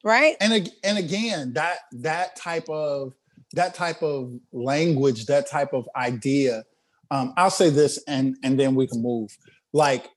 Right? 0.03 0.35
and 0.41 0.69
and 0.83 0.97
again 0.97 1.53
that 1.53 1.77
that 1.93 2.35
type 2.35 2.67
of 2.69 3.13
that 3.53 3.73
type 3.73 4.01
of 4.01 4.33
language 4.51 5.25
that 5.27 5.47
type 5.49 5.73
of 5.73 5.87
idea 5.95 6.63
um, 7.11 7.33
i'll 7.37 7.51
say 7.51 7.69
this 7.69 8.03
and 8.07 8.35
and 8.43 8.59
then 8.59 8.73
we 8.73 8.87
can 8.87 9.01
move 9.01 9.29
like 9.73 10.09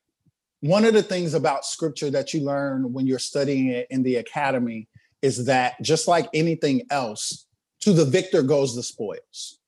one 0.61 0.85
of 0.85 0.93
the 0.93 1.03
things 1.03 1.33
about 1.35 1.65
scripture 1.65 2.09
that 2.09 2.33
you 2.33 2.41
learn 2.41 2.93
when 2.93 3.05
you're 3.05 3.19
studying 3.19 3.67
it 3.67 3.85
in 3.91 4.01
the 4.03 4.15
academy 4.15 4.87
is 5.21 5.45
that 5.45 5.79
just 5.81 6.07
like 6.07 6.27
anything 6.33 6.81
else 6.89 7.45
to 7.85 7.93
the 7.93 8.05
victor 8.05 8.43
goes 8.43 8.75
the 8.75 8.83
spoils 8.83 9.59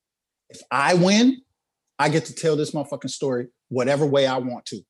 if 0.49 0.61
i 0.69 0.93
win 0.93 1.41
i 1.97 2.09
get 2.09 2.25
to 2.25 2.35
tell 2.35 2.55
this 2.57 2.71
motherfucking 2.71 3.09
story 3.09 3.47
whatever 3.69 4.05
way 4.05 4.27
i 4.27 4.37
want 4.37 4.65
to 4.65 4.81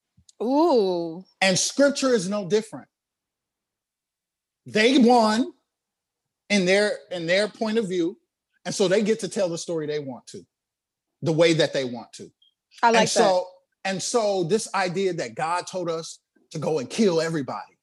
Ooh. 0.42 1.24
and 1.42 1.58
scripture 1.58 2.14
is 2.14 2.30
no 2.30 2.48
different. 2.48 2.88
They 4.66 4.98
won 4.98 5.52
in 6.50 6.66
their 6.66 6.92
in 7.12 7.26
their 7.26 7.48
point 7.48 7.78
of 7.78 7.88
view, 7.88 8.18
and 8.66 8.76
so 8.76 8.88
they 8.88 9.02
get 9.02 9.20
to 9.22 9.28
tell 9.28 9.50
the 9.50 9.58
story 9.58 9.88
they 9.88 10.00
want 10.00 10.28
to, 10.28 10.46
the 11.22 11.32
way 11.32 11.54
that 11.54 11.74
they 11.74 11.86
want 11.86 12.12
to. 12.14 12.32
I 12.84 12.92
like 12.92 13.02
and 13.02 13.10
so 13.10 13.48
and 13.86 14.04
so 14.04 14.44
this 14.44 14.74
idea 14.76 15.14
that 15.14 15.36
God 15.36 15.66
told 15.68 15.90
us 15.90 16.20
to 16.52 16.60
go 16.60 16.80
and 16.80 16.90
kill 16.90 17.22
everybody. 17.22 17.77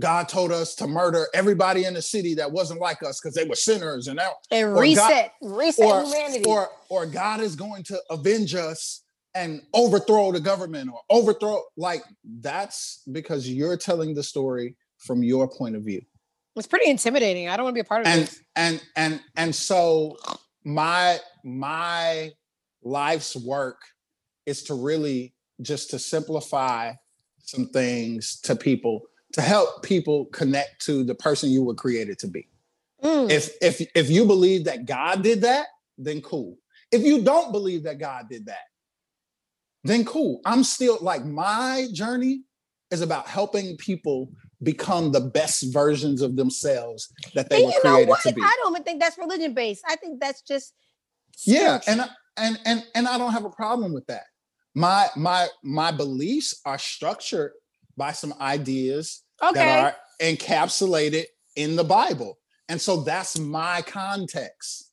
God 0.00 0.28
told 0.28 0.52
us 0.52 0.74
to 0.76 0.86
murder 0.86 1.26
everybody 1.34 1.84
in 1.84 1.94
the 1.94 2.02
city 2.02 2.34
that 2.34 2.52
wasn't 2.52 2.80
like 2.80 3.02
us 3.02 3.18
because 3.20 3.34
they 3.34 3.44
were 3.44 3.54
sinners 3.54 4.08
and 4.08 4.18
that. 4.18 4.32
And 4.50 4.68
or 4.68 4.74
God- 4.74 4.80
reset. 4.80 5.32
reset 5.40 5.86
or, 5.86 6.02
humanity. 6.04 6.44
or 6.46 6.68
or 6.88 7.06
God 7.06 7.40
is 7.40 7.56
going 7.56 7.82
to 7.84 8.00
avenge 8.10 8.54
us 8.54 9.02
and 9.34 9.62
overthrow 9.74 10.32
the 10.32 10.40
government 10.40 10.90
or 10.92 11.00
overthrow 11.10 11.62
like 11.76 12.02
that's 12.40 13.02
because 13.12 13.48
you're 13.48 13.76
telling 13.76 14.14
the 14.14 14.22
story 14.22 14.76
from 14.98 15.22
your 15.22 15.48
point 15.48 15.76
of 15.76 15.82
view 15.82 16.00
it's 16.56 16.66
pretty 16.66 16.88
intimidating. 16.88 17.48
I 17.48 17.56
don't 17.56 17.64
want 17.64 17.74
to 17.74 17.76
be 17.76 17.80
a 17.80 17.84
part 17.84 18.00
of 18.02 18.06
it. 18.06 18.10
and 18.10 18.22
this. 18.22 18.40
and 18.56 18.82
and 18.96 19.20
and 19.36 19.54
so 19.54 20.16
my 20.64 21.18
my 21.44 22.32
life's 22.82 23.36
work 23.36 23.78
is 24.46 24.62
to 24.64 24.74
really 24.74 25.34
just 25.60 25.90
to 25.90 25.98
simplify 25.98 26.92
some 27.40 27.68
things 27.68 28.40
to 28.40 28.56
people 28.56 29.02
to 29.36 29.42
help 29.42 29.82
people 29.82 30.24
connect 30.26 30.84
to 30.86 31.04
the 31.04 31.14
person 31.14 31.50
you 31.50 31.62
were 31.62 31.74
created 31.74 32.18
to 32.18 32.26
be 32.26 32.48
Mm. 33.02 33.30
if 33.30 33.50
if 33.60 33.86
if 33.94 34.08
you 34.08 34.24
believe 34.24 34.64
that 34.64 34.86
God 34.86 35.22
did 35.22 35.42
that, 35.42 35.66
then 35.98 36.22
cool. 36.22 36.56
If 36.90 37.02
you 37.02 37.22
don't 37.22 37.52
believe 37.52 37.82
that 37.82 37.98
God 37.98 38.28
did 38.30 38.46
that, 38.46 38.64
then 39.84 40.04
cool. 40.06 40.40
I'm 40.46 40.64
still 40.64 40.96
like 41.02 41.22
my 41.24 41.88
journey 41.92 42.44
is 42.90 43.02
about 43.02 43.26
helping 43.28 43.76
people 43.76 44.30
become 44.62 45.12
the 45.12 45.20
best 45.20 45.72
versions 45.74 46.22
of 46.22 46.36
themselves 46.36 47.12
that 47.34 47.50
they 47.50 47.56
And 47.56 47.66
were 47.66 47.72
you 47.72 47.84
know 47.84 47.90
created 47.90 48.08
what? 48.08 48.22
to 48.22 48.32
be. 48.32 48.40
I 48.40 48.56
don't 48.62 48.72
even 48.72 48.84
think 48.84 49.00
that's 49.02 49.18
religion 49.18 49.52
based. 49.52 49.84
I 49.86 49.96
think 49.96 50.18
that's 50.18 50.40
just 50.40 50.72
Yeah, 51.44 51.80
and 51.86 52.00
and 52.38 52.58
and 52.64 52.82
and 52.94 53.06
I 53.06 53.18
don't 53.18 53.32
have 53.32 53.44
a 53.44 53.50
problem 53.50 53.92
with 53.92 54.06
that. 54.06 54.24
My 54.74 55.08
my 55.16 55.48
my 55.62 55.90
beliefs 55.90 56.58
are 56.64 56.78
structured 56.78 57.52
by 57.94 58.12
some 58.12 58.32
ideas 58.40 59.22
okay. 59.42 59.54
that 59.54 59.84
are 59.84 59.96
encapsulated 60.20 61.24
in 61.56 61.76
the 61.76 61.84
Bible. 61.84 62.38
And 62.68 62.80
so 62.80 63.02
that's 63.02 63.38
my 63.38 63.82
context. 63.82 64.92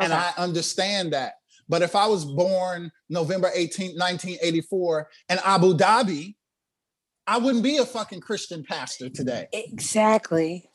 And 0.00 0.12
Okay. 0.12 0.22
I 0.22 0.42
understand 0.42 1.12
that. 1.12 1.34
But 1.68 1.82
if 1.82 1.96
I 1.96 2.06
was 2.06 2.24
born 2.24 2.90
November 3.08 3.50
18th, 3.56 3.98
1984 3.98 5.08
in 5.30 5.38
Abu 5.44 5.74
Dhabi, 5.74 6.34
I 7.26 7.38
wouldn't 7.38 7.64
be 7.64 7.78
a 7.78 7.86
fucking 7.86 8.20
Christian 8.20 8.64
pastor 8.64 9.08
today. 9.08 9.48
Exactly. 9.52 10.68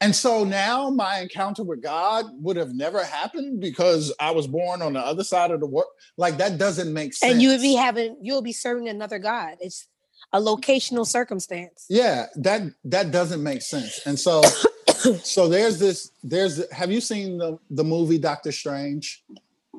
And 0.00 0.14
so 0.14 0.44
now 0.44 0.90
my 0.90 1.20
encounter 1.20 1.64
with 1.64 1.82
God 1.82 2.26
would 2.34 2.56
have 2.56 2.74
never 2.74 3.02
happened 3.02 3.60
because 3.60 4.12
I 4.20 4.30
was 4.30 4.46
born 4.46 4.82
on 4.82 4.92
the 4.92 5.00
other 5.00 5.24
side 5.24 5.50
of 5.50 5.60
the 5.60 5.66
world. 5.66 5.88
Like 6.18 6.36
that 6.36 6.58
doesn't 6.58 6.92
make 6.92 7.14
sense. 7.14 7.32
And 7.32 7.42
you 7.42 7.48
would 7.48 7.62
be 7.62 7.74
having 7.74 8.18
you'll 8.20 8.42
be 8.42 8.52
serving 8.52 8.88
another 8.88 9.18
God. 9.18 9.56
It's 9.60 9.88
a 10.36 10.40
locational 10.40 11.06
circumstance. 11.06 11.86
yeah, 11.88 12.26
that 12.36 12.62
that 12.84 13.10
doesn't 13.10 13.42
make 13.42 13.62
sense. 13.62 14.00
And 14.06 14.18
so 14.18 14.42
so 15.22 15.48
there's 15.48 15.78
this 15.78 16.10
there's 16.22 16.54
have 16.72 16.90
you 16.90 17.00
seen 17.00 17.38
the 17.38 17.58
the 17.70 17.84
movie 17.84 18.18
Doctor 18.18 18.52
Strange? 18.52 19.24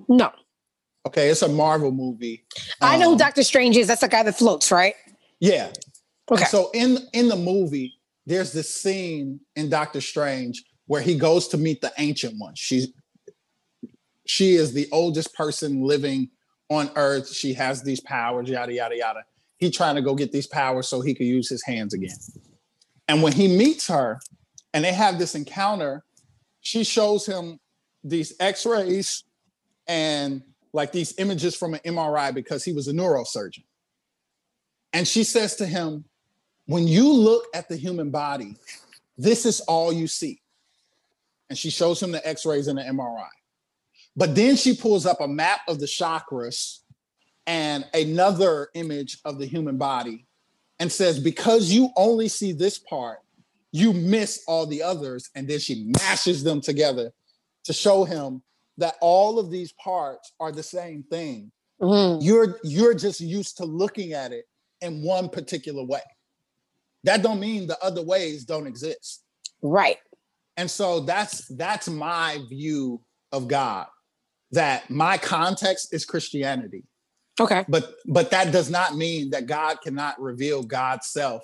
No. 0.08 0.32
Okay, 1.08 1.30
it's 1.30 1.42
a 1.42 1.48
Marvel 1.48 1.92
movie. 1.92 2.46
I 2.82 2.98
know 2.98 3.06
who 3.06 3.12
Um, 3.14 3.18
Doctor 3.18 3.44
Strange 3.44 3.78
is. 3.78 3.88
That's 3.88 4.02
the 4.02 4.10
guy 4.10 4.24
that 4.24 4.38
floats, 4.38 4.72
right? 4.72 4.96
Yeah. 5.40 5.72
Okay. 6.30 6.42
And 6.42 6.48
so 6.50 6.70
in 6.74 6.98
in 7.14 7.30
the 7.30 7.36
movie, 7.36 7.94
there's 8.26 8.52
this 8.52 8.70
scene 8.74 9.40
in 9.56 9.70
Doctor 9.70 10.02
Strange 10.02 10.64
where 10.88 11.02
he 11.02 11.16
goes 11.18 11.48
to 11.50 11.58
meet 11.58 11.80
the 11.82 11.94
ancient 11.98 12.34
one. 12.38 12.56
She's 12.56 12.88
she 14.26 14.56
is 14.56 14.74
the 14.74 14.88
oldest 14.92 15.34
person 15.36 15.82
living 15.84 16.30
on 16.70 16.90
Earth. 16.96 17.32
She 17.32 17.54
has 17.54 17.82
these 17.84 18.02
powers, 18.02 18.50
yada 18.50 18.74
yada 18.74 18.98
yada. 18.98 19.24
He 19.58 19.72
trying 19.72 19.96
to 19.96 20.02
go 20.02 20.16
get 20.16 20.32
these 20.32 20.48
powers 20.48 20.88
so 20.88 21.02
he 21.02 21.14
could 21.14 21.28
use 21.28 21.50
his 21.50 21.64
hands 21.64 21.94
again. 21.94 22.18
And 23.08 23.22
when 23.22 23.34
he 23.34 23.48
meets 23.48 23.88
her 23.88 24.20
and 24.74 24.84
they 24.84 24.94
have 24.94 25.18
this 25.18 25.36
encounter, 25.36 26.04
she 26.62 26.84
shows 26.84 27.26
him 27.26 27.60
these 28.04 28.34
x-rays 28.40 29.24
and 29.88 30.44
like 30.74 30.92
these 30.92 31.18
images 31.18 31.56
from 31.56 31.74
an 31.74 31.80
MRI 31.86 32.34
because 32.34 32.64
he 32.64 32.74
was 32.74 32.88
a 32.88 32.94
neurosurgeon. 32.94 33.64
And 34.94 35.08
she 35.08 35.24
says 35.24 35.56
to 35.58 35.66
him, 35.66 36.06
when 36.66 36.88
you 36.88 37.12
look 37.12 37.46
at 37.54 37.70
the 37.70 37.78
human 37.78 38.12
body, 38.12 38.56
this 39.18 39.46
is 39.46 39.62
all 39.62 39.92
you 39.92 40.08
see. 40.08 40.42
And 41.50 41.58
she 41.58 41.70
shows 41.70 42.04
him 42.04 42.12
the 42.12 42.28
x-rays 42.28 42.68
and 42.68 42.78
the 42.78 42.84
MRI. 42.84 43.30
But 44.16 44.36
then 44.36 44.56
she 44.56 44.76
pulls 44.76 45.06
up 45.06 45.22
a 45.22 45.28
map 45.28 45.62
of 45.68 45.80
the 45.80 45.86
chakras 45.86 46.80
and 47.48 47.86
another 47.94 48.70
image 48.76 49.20
of 49.26 49.40
the 49.40 49.46
human 49.46 49.78
body 49.78 50.28
and 50.80 50.92
says, 50.92 51.20
because 51.20 51.72
you 51.72 51.90
only 51.96 52.28
see 52.28 52.52
this 52.52 52.78
part, 52.78 53.20
you 53.72 53.94
miss 53.94 54.44
all 54.48 54.66
the 54.66 54.84
others. 54.84 55.30
And 55.34 55.48
then 55.48 55.60
she 55.60 55.92
mashes 56.02 56.44
them 56.44 56.62
together 56.62 57.12
to 57.64 57.74
show 57.74 58.04
him 58.04 58.44
that 58.78 58.96
all 59.02 59.40
of 59.40 59.50
these 59.50 59.74
parts 59.74 60.34
are 60.40 60.52
the 60.52 60.62
same 60.64 61.04
thing. 61.10 61.52
Mhm. 61.82 62.20
You're 62.22 62.60
you're 62.64 62.94
just 62.94 63.22
used 63.22 63.58
to 63.58 63.66
looking 63.66 64.14
at 64.14 64.32
it 64.32 64.46
in 64.82 65.02
one 65.02 65.30
particular 65.30 65.84
way. 65.84 66.02
That 67.04 67.22
don't 67.22 67.40
mean 67.40 67.68
the 67.68 67.82
other 67.84 68.04
ways 68.04 68.46
don't 68.46 68.68
exist. 68.68 69.24
Right. 69.62 69.98
And 70.58 70.70
so 70.70 71.02
that's 71.02 71.48
that's 71.50 71.88
my 71.88 72.40
view 72.50 73.02
of 73.32 73.48
God. 73.48 73.88
That 74.52 74.90
my 74.90 75.18
context 75.18 75.94
is 75.94 76.06
Christianity. 76.06 76.84
Okay. 77.40 77.66
But 77.68 77.94
but 78.08 78.32
that 78.32 78.52
does 78.52 78.70
not 78.70 78.96
mean 78.96 79.30
that 79.32 79.46
God 79.46 79.78
cannot 79.84 80.20
reveal 80.20 80.64
God's 80.64 81.08
self 81.08 81.44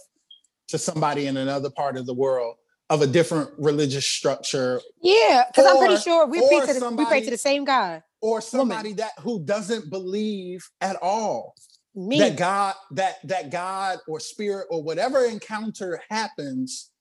to 0.69 0.77
somebody 0.77 1.27
in 1.27 1.37
another 1.37 1.69
part 1.69 1.97
of 1.97 2.05
the 2.05 2.13
world 2.13 2.55
of 2.89 3.01
a 3.01 3.07
different 3.07 3.49
religious 3.57 4.05
structure 4.05 4.81
Yeah, 5.01 5.45
because 5.47 5.65
I'm 5.65 5.77
pretty 5.77 5.97
sure 5.97 6.27
we 6.27 6.39
pray 6.39 6.65
to 6.65 6.79
the, 6.79 6.95
we 6.97 7.05
pray 7.05 7.21
to 7.21 7.29
the 7.29 7.37
same 7.37 7.63
God. 7.65 8.03
or 8.21 8.41
somebody 8.41 8.93
that 8.93 9.11
who 9.19 9.43
doesn't 9.43 9.89
believe 9.89 10.67
at 10.81 10.95
all 11.01 11.53
Me. 11.95 12.19
that 12.19 12.37
God 12.37 12.75
that 12.91 13.15
that 13.27 13.51
God 13.51 13.99
or 14.07 14.19
spirit 14.19 14.67
or 14.69 14.81
whatever 14.83 15.25
encounter 15.25 16.01
happens 16.09 16.91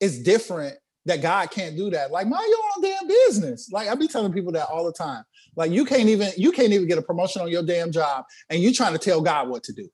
is 0.00 0.22
different 0.22 0.76
that 1.06 1.22
God 1.22 1.50
can't 1.50 1.76
do 1.76 1.90
that. 1.90 2.10
Like 2.10 2.26
mind 2.26 2.46
your 2.48 2.58
own 2.76 2.82
damn 2.82 3.08
business. 3.08 3.70
Like 3.72 3.88
I 3.88 3.94
be 3.94 4.08
telling 4.08 4.32
people 4.32 4.52
that 4.52 4.68
all 4.68 4.84
the 4.84 4.92
time. 4.92 5.24
Like 5.58 5.72
you 5.72 5.84
can't 5.84 6.08
even 6.08 6.30
you 6.36 6.52
can't 6.52 6.72
even 6.72 6.86
get 6.86 6.98
a 6.98 7.02
promotion 7.02 7.42
on 7.42 7.48
your 7.48 7.64
damn 7.64 7.90
job 7.90 8.24
and 8.48 8.62
you 8.62 8.72
trying 8.72 8.92
to 8.92 8.98
tell 8.98 9.20
God 9.20 9.48
what 9.48 9.64
to 9.64 9.72
do. 9.72 9.88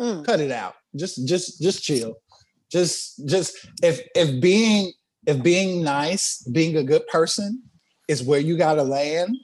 Mm. 0.00 0.24
Cut 0.24 0.38
it 0.38 0.52
out. 0.52 0.76
Just 0.94 1.26
just 1.26 1.60
just 1.60 1.82
chill. 1.82 2.14
Just 2.70 3.26
just 3.26 3.56
if 3.82 4.00
if 4.14 4.40
being 4.40 4.92
if 5.26 5.42
being 5.42 5.82
nice, 5.82 6.42
being 6.44 6.76
a 6.76 6.84
good 6.84 7.04
person 7.08 7.60
is 8.06 8.22
where 8.22 8.38
you 8.38 8.56
got 8.56 8.74
to 8.74 8.84
land, 8.84 9.36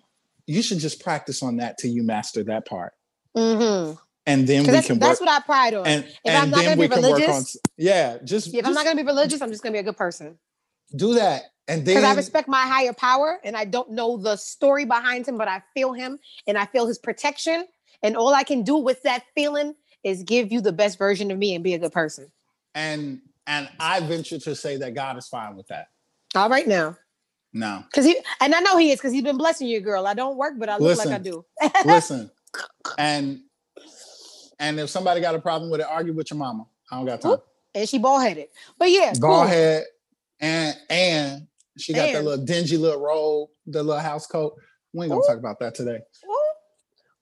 you 0.46 0.62
should 0.62 0.78
just 0.78 1.02
practice 1.02 1.42
on 1.42 1.56
that 1.56 1.78
till 1.78 1.90
you 1.90 2.04
master 2.04 2.44
that 2.44 2.64
part. 2.66 2.92
Mm-hmm. 3.36 3.94
And 4.28 4.46
then 4.46 4.64
we 4.64 4.70
That's, 4.70 4.86
can 4.86 4.98
that's 5.00 5.20
work 5.20 5.28
what 5.28 5.42
I 5.42 5.44
pride 5.44 5.74
on. 5.74 5.86
and, 5.86 6.04
I'm 6.26 6.50
not 6.50 6.58
then 6.58 6.64
gonna 6.64 6.80
we 6.80 6.88
be 6.88 6.94
can 6.94 7.02
work 7.02 7.12
on 7.12 7.20
religious- 7.20 7.56
yeah, 7.76 8.18
just, 8.24 8.48
if 8.48 8.54
just 8.54 8.66
I'm 8.66 8.74
not 8.74 8.84
gonna 8.84 8.96
be 8.96 9.06
religious, 9.06 9.40
I'm 9.40 9.50
just 9.50 9.62
gonna 9.62 9.72
be 9.74 9.78
a 9.78 9.84
good 9.84 9.96
person. 9.96 10.38
do 10.96 11.14
that. 11.14 11.42
And 11.68 11.84
Because 11.84 12.02
then 12.02 12.10
I 12.12 12.14
respect 12.14 12.48
my 12.48 12.62
higher 12.62 12.92
power 12.92 13.40
and 13.42 13.56
I 13.56 13.64
don't 13.64 13.90
know 13.90 14.16
the 14.16 14.36
story 14.36 14.84
behind 14.84 15.26
him, 15.26 15.36
but 15.36 15.48
I 15.48 15.62
feel 15.74 15.92
him 15.92 16.18
and 16.46 16.56
I 16.56 16.66
feel 16.66 16.86
his 16.86 16.98
protection. 16.98 17.66
And 18.02 18.16
all 18.16 18.32
I 18.34 18.44
can 18.44 18.62
do 18.62 18.76
with 18.76 19.02
that 19.02 19.24
feeling 19.34 19.74
is 20.04 20.22
give 20.22 20.52
you 20.52 20.60
the 20.60 20.72
best 20.72 20.96
version 20.98 21.30
of 21.32 21.38
me 21.38 21.54
and 21.54 21.64
be 21.64 21.74
a 21.74 21.78
good 21.78 21.92
person. 21.92 22.30
and 22.74 23.20
and 23.48 23.68
I 23.78 24.00
venture 24.00 24.38
to 24.40 24.56
say 24.56 24.76
that 24.78 24.94
God 24.94 25.16
is 25.16 25.28
fine 25.28 25.54
with 25.56 25.68
that. 25.68 25.86
All 26.34 26.48
right 26.48 26.66
now. 26.66 26.96
No. 27.52 27.84
Cause 27.92 28.04
he 28.04 28.18
and 28.40 28.54
I 28.54 28.60
know 28.60 28.76
he 28.76 28.90
is 28.90 28.98
because 28.98 29.12
he's 29.12 29.22
been 29.22 29.38
blessing 29.38 29.68
you, 29.68 29.80
girl. 29.80 30.06
I 30.06 30.14
don't 30.14 30.36
work, 30.36 30.54
but 30.58 30.68
I 30.68 30.74
look 30.74 30.98
Listen. 30.98 31.10
like 31.10 31.20
I 31.20 31.22
do. 31.22 31.44
Listen. 31.84 32.30
And 32.98 33.40
and 34.58 34.80
if 34.80 34.90
somebody 34.90 35.20
got 35.20 35.34
a 35.34 35.38
problem 35.38 35.70
with 35.70 35.80
it, 35.80 35.86
argue 35.88 36.12
with 36.12 36.30
your 36.30 36.38
mama. 36.38 36.66
I 36.90 36.96
don't 36.96 37.06
got 37.06 37.20
time. 37.20 37.38
and 37.74 37.88
she 37.88 37.98
bald 37.98 38.22
headed. 38.22 38.48
But 38.78 38.90
yeah, 38.90 39.12
Bald 39.12 39.22
cool. 39.22 39.46
head 39.46 39.84
and 40.40 40.76
and 40.90 41.46
she 41.76 41.92
got 41.92 42.12
that 42.12 42.24
little 42.24 42.44
dingy 42.44 42.76
little 42.76 43.00
robe, 43.00 43.48
the 43.66 43.82
little 43.82 44.00
house 44.02 44.26
coat. 44.26 44.54
We 44.92 45.04
ain't 45.04 45.10
gonna 45.10 45.22
Ooh. 45.22 45.26
talk 45.26 45.38
about 45.38 45.58
that 45.60 45.74
today. 45.74 45.98
Ooh. 46.26 46.40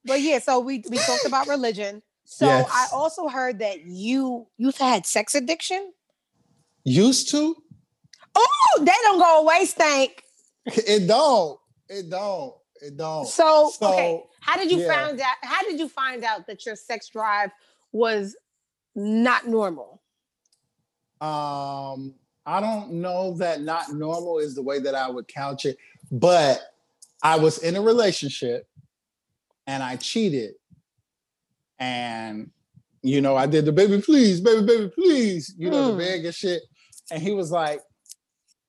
But 0.05 0.21
yeah, 0.21 0.39
so 0.39 0.59
we 0.59 0.83
we 0.89 0.97
talked 0.97 1.25
about 1.27 1.47
religion. 1.47 2.01
So 2.25 2.45
Yes. 2.47 2.69
I 2.71 2.87
also 2.93 3.27
heard 3.27 3.59
that 3.59 3.81
you 3.85 4.47
you've 4.57 4.77
had 4.77 5.05
sex 5.05 5.35
addiction. 5.35 5.91
Used 6.83 7.29
to? 7.31 7.55
Oh, 8.35 8.77
they 8.79 8.91
don't 9.03 9.19
go 9.19 9.41
away, 9.41 9.65
stank. 9.65 10.21
It 10.65 11.07
don't. 11.07 11.59
It 11.87 12.09
don't. 12.09 12.53
It 12.81 12.97
don't. 12.97 13.27
So, 13.27 13.71
So, 13.79 13.93
okay, 13.93 14.23
how 14.41 14.57
did 14.57 14.71
you 14.71 14.79
yeah. 14.79 15.05
find 15.05 15.19
out? 15.21 15.35
How 15.41 15.61
did 15.63 15.79
you 15.79 15.87
find 15.87 16.23
out 16.23 16.47
that 16.47 16.65
your 16.65 16.75
sex 16.75 17.09
drive 17.09 17.51
was 17.91 18.35
not 18.95 19.47
normal? 19.47 20.01
um 21.21 22.13
i 22.45 22.59
don't 22.59 22.91
know 22.91 23.35
that 23.37 23.61
not 23.61 23.91
normal 23.93 24.39
is 24.39 24.55
the 24.55 24.61
way 24.61 24.79
that 24.79 24.95
i 24.95 25.09
would 25.09 25.27
couch 25.27 25.65
it 25.65 25.77
but 26.11 26.61
i 27.23 27.35
was 27.37 27.57
in 27.59 27.75
a 27.75 27.81
relationship 27.81 28.67
and 29.67 29.81
i 29.81 29.95
cheated. 29.95 30.53
And 31.79 32.51
you 33.01 33.21
know 33.21 33.35
i 33.35 33.45
did 33.45 33.65
the 33.65 33.71
baby 33.71 34.01
please 34.01 34.39
baby 34.41 34.65
baby 34.65 34.89
please 34.89 35.53
you 35.57 35.69
know 35.69 35.91
Hmm. 35.91 35.97
the 35.97 36.03
beg 36.05 36.25
and 36.25 36.33
shit. 36.35 36.63
And 37.11 37.21
he 37.21 37.31
was 37.33 37.51
like 37.51 37.81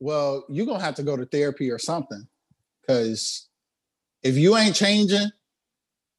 well 0.01 0.45
you're 0.49 0.67
gonna 0.67 0.83
have 0.83 0.97
to 0.97 1.03
go 1.03 1.17
to 1.17 1.25
therapy 1.25 1.71
or 1.71 1.79
something 1.79 2.27
because 2.81 3.47
if 4.23 4.37
you 4.37 4.57
ain't 4.57 4.75
changing 4.75 5.29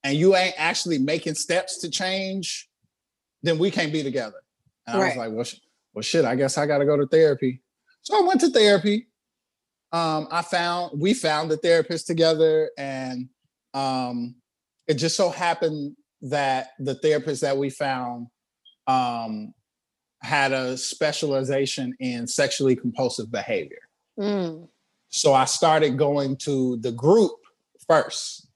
and 0.04 0.16
you 0.18 0.36
ain't 0.36 0.56
actually 0.58 0.98
making 0.98 1.36
steps 1.36 1.80
to 1.80 1.90
change 1.90 2.70
then 3.44 3.60
we 3.60 3.70
can't 3.70 3.92
be 3.94 4.02
together. 4.04 4.42
And 4.88 5.02
i 5.02 5.08
was 5.08 5.18
like 5.18 5.32
well, 5.32 5.46
well 5.98 6.04
shit 6.04 6.26
i 6.26 6.36
guess 6.36 6.60
i 6.60 6.68
gotta 6.68 6.86
go 6.86 6.96
to 6.96 7.08
therapy 7.08 7.60
so 8.04 8.16
i 8.16 8.22
went 8.28 8.40
to 8.40 8.52
therapy 8.52 9.08
um 9.94 10.28
i 10.30 10.44
found 10.44 10.92
we 11.02 11.12
found 11.12 11.50
the 11.50 11.58
therapist 11.58 12.06
together 12.06 12.70
and 12.78 13.28
um 13.74 14.36
it 14.88 14.94
just 14.94 15.18
so 15.18 15.32
happened 15.32 15.96
that 16.22 16.68
the 16.78 16.94
therapist 16.94 17.42
that 17.42 17.58
we 17.58 17.72
found 17.72 18.28
um 18.86 19.52
had 20.22 20.52
a 20.52 20.78
specialization 20.78 21.96
in 22.00 22.28
sexually 22.28 22.76
compulsive 22.76 23.32
behavior 23.32 23.80
Mm. 24.20 24.68
so 25.10 25.34
I 25.34 25.46
started 25.46 25.98
going 25.98 26.38
to 26.38 26.78
the 26.78 26.92
group 26.92 27.34
first. 27.88 28.48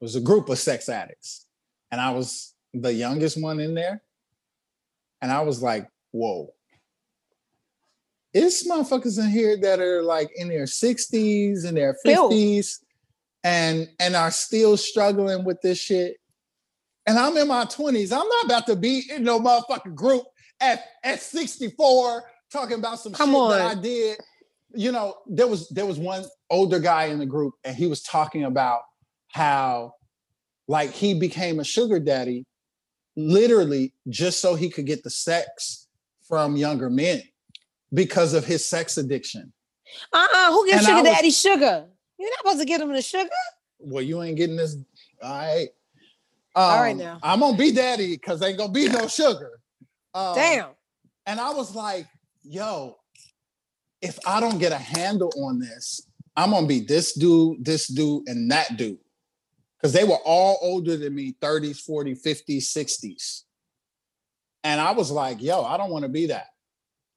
It 0.00 0.04
was 0.04 0.16
a 0.16 0.20
group 0.20 0.48
of 0.48 0.58
sex 0.58 0.88
addicts. 0.88 1.46
And 1.90 2.00
I 2.00 2.10
was 2.10 2.54
the 2.72 2.90
youngest 2.90 3.40
one 3.40 3.60
in 3.60 3.74
there. 3.74 4.02
And 5.20 5.30
I 5.30 5.42
was 5.42 5.62
like, 5.62 5.86
whoa. 6.12 6.52
It's 8.32 8.66
motherfuckers 8.66 9.18
in 9.18 9.30
here 9.30 9.58
that 9.60 9.78
are 9.80 10.02
like 10.02 10.30
in 10.36 10.48
their 10.48 10.64
60s 10.64 11.66
and 11.66 11.76
their 11.76 11.96
Ew. 12.04 12.12
50s 12.12 12.78
and 13.44 13.88
and 13.98 14.16
are 14.16 14.30
still 14.30 14.76
struggling 14.76 15.44
with 15.44 15.60
this 15.60 15.78
shit. 15.78 16.16
And 17.06 17.18
I'm 17.18 17.36
in 17.36 17.48
my 17.48 17.64
20s. 17.64 18.12
I'm 18.12 18.28
not 18.28 18.44
about 18.44 18.66
to 18.68 18.76
be 18.76 19.02
in 19.10 19.24
no 19.24 19.40
motherfucking 19.40 19.96
group 19.96 20.22
at, 20.60 20.84
at 21.02 21.20
64 21.20 22.22
talking 22.50 22.78
about 22.78 23.00
some 23.00 23.12
Come 23.12 23.32
shit 23.32 23.50
that. 23.50 23.76
I 23.76 23.80
did 23.80 24.18
you 24.74 24.92
know, 24.92 25.16
there 25.26 25.46
was 25.46 25.68
there 25.68 25.86
was 25.86 25.98
one 25.98 26.24
older 26.50 26.78
guy 26.78 27.06
in 27.06 27.18
the 27.18 27.26
group, 27.26 27.54
and 27.64 27.76
he 27.76 27.86
was 27.86 28.02
talking 28.02 28.44
about 28.44 28.80
how, 29.28 29.94
like, 30.68 30.90
he 30.90 31.14
became 31.14 31.60
a 31.60 31.64
sugar 31.64 31.98
daddy, 31.98 32.46
literally 33.16 33.92
just 34.08 34.40
so 34.40 34.54
he 34.54 34.70
could 34.70 34.86
get 34.86 35.02
the 35.02 35.10
sex 35.10 35.81
from 36.32 36.56
younger 36.56 36.88
men 36.88 37.20
because 37.92 38.32
of 38.32 38.42
his 38.42 38.64
sex 38.66 38.96
addiction. 38.96 39.52
Uh-uh. 40.14 40.50
Who 40.50 40.64
gives 40.64 40.78
And 40.78 40.86
sugar 40.86 41.02
was- 41.02 41.10
daddy 41.18 41.30
sugar? 41.30 41.86
You're 42.18 42.30
not 42.30 42.38
supposed 42.38 42.60
to 42.60 42.64
give 42.64 42.80
him 42.80 42.90
the 42.90 43.02
sugar. 43.02 43.28
Well, 43.78 44.02
you 44.02 44.22
ain't 44.22 44.38
getting 44.38 44.56
this. 44.56 44.74
All 45.22 45.30
right. 45.30 45.68
All 46.54 46.80
right 46.80 46.92
Um, 46.92 46.96
now. 46.98 47.18
I'm 47.22 47.40
gonna 47.40 47.58
be 47.58 47.70
daddy 47.70 48.12
because 48.12 48.40
ain't 48.40 48.56
gonna 48.56 48.72
be 48.72 48.88
no 48.88 49.08
sugar. 49.08 49.60
Um, 50.14 50.34
Damn. 50.34 50.70
And 51.26 51.38
I 51.38 51.50
was 51.50 51.74
like, 51.74 52.06
yo, 52.42 52.96
if 54.00 54.18
I 54.26 54.40
don't 54.40 54.58
get 54.58 54.72
a 54.72 54.78
handle 54.78 55.32
on 55.36 55.58
this, 55.58 56.00
I'm 56.34 56.52
gonna 56.52 56.66
be 56.66 56.80
this 56.80 57.12
dude, 57.12 57.62
this 57.62 57.88
dude, 57.88 58.26
and 58.26 58.50
that 58.50 58.78
dude. 58.78 58.98
Because 59.76 59.92
they 59.92 60.04
were 60.04 60.20
all 60.24 60.56
older 60.62 60.96
than 60.96 61.14
me 61.14 61.34
30s, 61.42 61.84
40s, 61.86 62.22
50s, 62.22 62.72
60s. 62.74 63.42
And 64.64 64.80
I 64.80 64.92
was 64.92 65.10
like, 65.10 65.42
yo, 65.42 65.62
I 65.62 65.76
don't 65.76 65.90
want 65.90 66.04
to 66.04 66.08
be 66.08 66.26
that. 66.26 66.46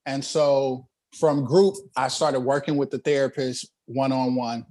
And 0.06 0.24
so 0.24 0.88
from 1.18 1.46
group, 1.46 1.76
I 1.96 2.08
started 2.08 2.42
working 2.42 2.78
with 2.78 2.92
the 2.92 3.00
therapist 3.00 3.70
one 3.86 4.12
on 4.12 4.36
one. 4.36 4.66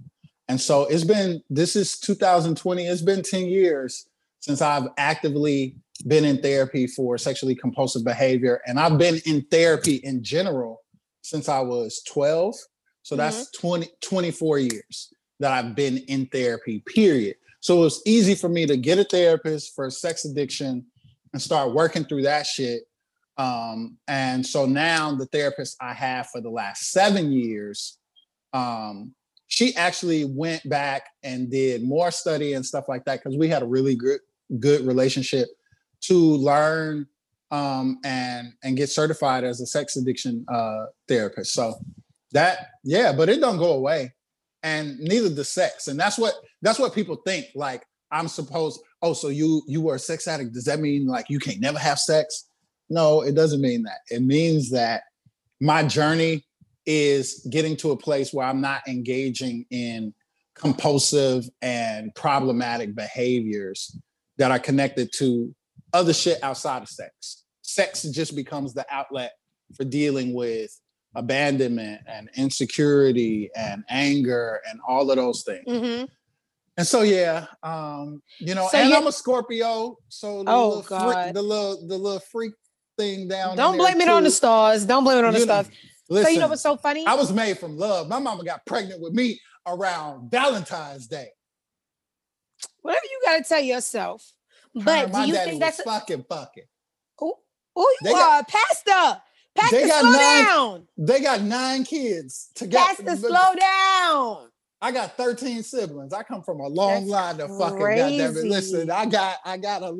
And 0.48 0.60
so 0.60 0.84
it's 0.86 1.04
been, 1.04 1.42
this 1.48 1.74
is 1.76 1.98
2020, 2.00 2.86
it's 2.86 3.02
been 3.02 3.22
10 3.22 3.46
years 3.46 4.06
since 4.40 4.60
I've 4.60 4.88
actively 4.98 5.76
been 6.06 6.24
in 6.24 6.42
therapy 6.42 6.86
for 6.86 7.16
sexually 7.16 7.54
compulsive 7.54 8.04
behavior, 8.04 8.60
and 8.66 8.78
I've 8.78 8.98
been 8.98 9.20
in 9.24 9.42
therapy 9.50 9.96
in 9.96 10.22
general 10.22 10.82
since 11.22 11.48
I 11.48 11.60
was 11.60 12.02
12. 12.06 12.54
So 13.02 13.16
that's 13.16 13.44
mm-hmm. 13.56 13.68
20, 13.68 13.88
24 14.02 14.58
years 14.58 15.14
that 15.40 15.52
I've 15.52 15.74
been 15.74 15.98
in 15.98 16.26
therapy, 16.26 16.82
period. 16.86 17.36
So 17.60 17.78
it 17.78 17.80
was 17.80 18.02
easy 18.04 18.34
for 18.34 18.48
me 18.48 18.66
to 18.66 18.76
get 18.76 18.98
a 18.98 19.04
therapist 19.04 19.74
for 19.74 19.88
sex 19.88 20.24
addiction 20.24 20.84
and 21.34 21.42
start 21.42 21.74
working 21.74 22.04
through 22.04 22.22
that 22.22 22.46
shit. 22.46 22.84
Um, 23.36 23.98
and 24.06 24.46
so 24.46 24.66
now 24.66 25.12
the 25.16 25.26
therapist 25.26 25.76
I 25.80 25.92
have 25.92 26.28
for 26.30 26.40
the 26.40 26.48
last 26.48 26.92
seven 26.92 27.32
years, 27.32 27.98
um, 28.52 29.12
she 29.48 29.74
actually 29.74 30.24
went 30.24 30.66
back 30.68 31.08
and 31.24 31.50
did 31.50 31.82
more 31.82 32.12
study 32.12 32.54
and 32.54 32.64
stuff 32.64 32.88
like 32.88 33.04
that 33.04 33.22
because 33.22 33.36
we 33.36 33.48
had 33.48 33.62
a 33.62 33.66
really 33.66 33.96
good 33.96 34.20
good 34.60 34.86
relationship 34.86 35.48
to 36.02 36.14
learn 36.14 37.06
um, 37.50 37.98
and 38.04 38.52
and 38.62 38.76
get 38.76 38.88
certified 38.88 39.42
as 39.42 39.60
a 39.60 39.66
sex 39.66 39.96
addiction 39.96 40.46
uh, 40.52 40.86
therapist. 41.08 41.52
So 41.52 41.74
that 42.32 42.68
yeah, 42.84 43.12
but 43.12 43.28
it 43.28 43.40
don't 43.40 43.58
go 43.58 43.72
away, 43.72 44.12
and 44.62 44.98
neither 45.00 45.28
the 45.28 45.44
sex, 45.44 45.88
and 45.88 45.98
that's 45.98 46.16
what 46.16 46.34
that's 46.62 46.78
what 46.78 46.94
people 46.94 47.16
think. 47.26 47.46
Like 47.56 47.84
I'm 48.12 48.28
supposed. 48.28 48.80
Oh, 49.04 49.12
so 49.12 49.28
you 49.28 49.62
you 49.66 49.82
were 49.82 49.96
a 49.96 49.98
sex 49.98 50.26
addict? 50.26 50.54
Does 50.54 50.64
that 50.64 50.80
mean 50.80 51.06
like 51.06 51.26
you 51.28 51.38
can't 51.38 51.60
never 51.60 51.78
have 51.78 51.98
sex? 51.98 52.46
No, 52.88 53.20
it 53.20 53.34
doesn't 53.34 53.60
mean 53.60 53.82
that. 53.82 53.98
It 54.10 54.22
means 54.22 54.70
that 54.70 55.02
my 55.60 55.82
journey 55.82 56.42
is 56.86 57.46
getting 57.50 57.76
to 57.76 57.90
a 57.90 57.96
place 57.96 58.32
where 58.32 58.46
I'm 58.46 58.62
not 58.62 58.80
engaging 58.88 59.66
in 59.70 60.14
compulsive 60.54 61.44
and 61.60 62.14
problematic 62.14 62.94
behaviors 62.94 63.94
that 64.38 64.50
are 64.50 64.58
connected 64.58 65.10
to 65.18 65.54
other 65.92 66.14
shit 66.14 66.42
outside 66.42 66.82
of 66.82 66.88
sex. 66.88 67.44
Sex 67.60 68.04
just 68.04 68.34
becomes 68.34 68.72
the 68.72 68.86
outlet 68.90 69.32
for 69.76 69.84
dealing 69.84 70.32
with 70.32 70.70
abandonment 71.14 72.00
and 72.06 72.30
insecurity 72.36 73.50
and 73.54 73.84
anger 73.90 74.60
and 74.68 74.80
all 74.88 75.10
of 75.10 75.16
those 75.16 75.42
things. 75.42 75.64
Mhm. 75.68 76.08
And 76.76 76.86
so 76.86 77.02
yeah, 77.02 77.46
um, 77.62 78.20
you 78.40 78.54
know, 78.54 78.68
So 78.70 78.78
and 78.78 78.92
I'm 78.92 79.06
a 79.06 79.12
Scorpio, 79.12 79.96
so 80.08 80.42
the 80.42 80.50
Oh, 80.50 80.68
little 80.78 80.82
freak, 81.12 81.34
the 81.34 81.42
little 81.42 81.86
the 81.86 81.96
little 81.96 82.20
freak 82.20 82.52
thing 82.98 83.28
down. 83.28 83.56
Don't 83.56 83.76
blame 83.76 84.00
it 84.00 84.08
on 84.08 84.24
the 84.24 84.30
stars. 84.30 84.84
Don't 84.84 85.04
blame 85.04 85.18
it 85.18 85.24
on 85.24 85.32
the 85.34 85.40
You 85.40 85.46
know, 85.46 85.62
stars. 85.62 85.74
Listen, 86.08 86.26
so 86.26 86.30
you 86.32 86.40
know 86.40 86.48
what's 86.48 86.62
so 86.62 86.76
funny? 86.76 87.06
I 87.06 87.14
was 87.14 87.32
made 87.32 87.58
from 87.58 87.76
love. 87.78 88.08
My 88.08 88.18
mama 88.18 88.44
got 88.44 88.66
pregnant 88.66 89.00
with 89.00 89.12
me 89.14 89.40
around 89.66 90.30
Valentine's 90.30 91.06
Day. 91.06 91.28
Whatever 92.82 93.06
you 93.10 93.20
got 93.24 93.38
to 93.38 93.44
tell 93.44 93.60
yourself. 93.62 94.32
But 94.74 95.12
my 95.12 95.24
do 95.26 95.28
you 95.32 95.36
think 95.38 95.60
that's 95.60 95.78
was 95.78 95.84
fucking 95.86 96.24
fucking. 96.28 96.64
oh, 97.22 97.38
oh 97.76 97.96
you 98.00 98.08
They 98.10 98.10
are 98.12 98.42
got- 98.42 98.48
Pastor? 98.48 99.20
Pastor, 99.56 99.76
they 99.80 99.86
got 99.86 100.00
slow 100.00 100.10
nine- 100.10 100.44
down. 100.44 100.88
They 100.98 101.20
got 101.20 101.40
nine 101.42 101.84
kids 101.84 102.50
together. 102.56 102.84
Pastor, 103.04 103.16
slow 103.28 103.54
down. 103.54 104.48
I 104.80 104.92
got 104.92 105.16
13 105.16 105.62
siblings. 105.62 106.12
I 106.12 106.22
come 106.22 106.42
from 106.42 106.60
a 106.60 106.68
long 106.68 107.06
That's 107.06 107.38
line 107.38 107.40
of 107.40 107.56
fucking 107.56 107.78
goddamn 107.78 108.36
it. 108.36 108.44
Listen, 108.44 108.90
I 108.90 109.06
got 109.06 109.38
I 109.44 109.56
got 109.56 109.82
a 109.82 109.96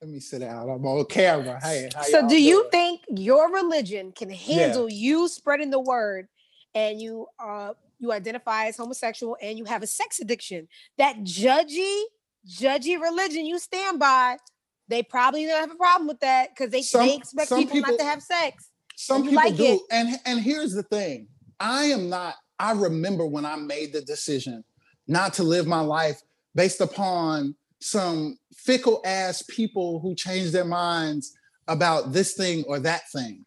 let 0.00 0.10
me 0.10 0.20
sit 0.20 0.40
down. 0.40 0.68
I'm 0.68 0.86
on 0.86 1.04
camera. 1.06 1.58
Hey, 1.60 1.88
So 2.10 2.26
do 2.28 2.40
you 2.40 2.68
think 2.70 3.00
your 3.08 3.52
religion 3.52 4.12
can 4.12 4.30
handle 4.30 4.88
you 4.88 5.28
spreading 5.28 5.70
the 5.70 5.80
word 5.80 6.28
and 6.74 7.00
you 7.00 7.26
uh 7.42 7.72
you 7.98 8.12
identify 8.12 8.66
as 8.66 8.76
homosexual 8.76 9.36
and 9.42 9.58
you 9.58 9.64
have 9.64 9.82
a 9.82 9.86
sex 9.86 10.20
addiction? 10.20 10.68
That 10.98 11.18
judgy, 11.18 12.02
judgy 12.46 13.00
religion 13.00 13.44
you 13.44 13.58
stand 13.58 13.98
by, 13.98 14.38
they 14.86 15.02
probably 15.02 15.46
don't 15.46 15.60
have 15.60 15.72
a 15.72 15.74
problem 15.74 16.06
with 16.06 16.20
that 16.20 16.50
because 16.50 16.70
they, 16.70 16.82
Some- 16.82 17.06
they 17.06 17.16
expect 17.16 17.48
some 17.48 17.66
people, 17.66 17.90
not 17.90 17.98
to 17.98 18.04
have 18.04 18.22
sex. 18.22 18.70
Some 18.94 19.22
people 19.22 19.36
like 19.36 19.56
do. 19.56 19.64
it. 19.64 19.80
And 19.90 20.18
and 20.24 20.40
here's 20.40 20.72
the 20.72 20.82
thing. 20.84 21.28
I 21.60 21.86
am 21.86 22.08
not 22.08 22.34
I 22.58 22.72
remember 22.72 23.26
when 23.26 23.44
I 23.44 23.56
made 23.56 23.92
the 23.92 24.00
decision 24.00 24.64
not 25.06 25.34
to 25.34 25.42
live 25.42 25.66
my 25.66 25.80
life 25.80 26.22
based 26.54 26.80
upon 26.80 27.54
some 27.80 28.38
fickle 28.54 29.00
ass 29.04 29.42
people 29.42 30.00
who 30.00 30.14
change 30.14 30.50
their 30.50 30.64
minds 30.64 31.34
about 31.68 32.12
this 32.12 32.34
thing 32.34 32.64
or 32.66 32.78
that 32.80 33.08
thing. 33.10 33.44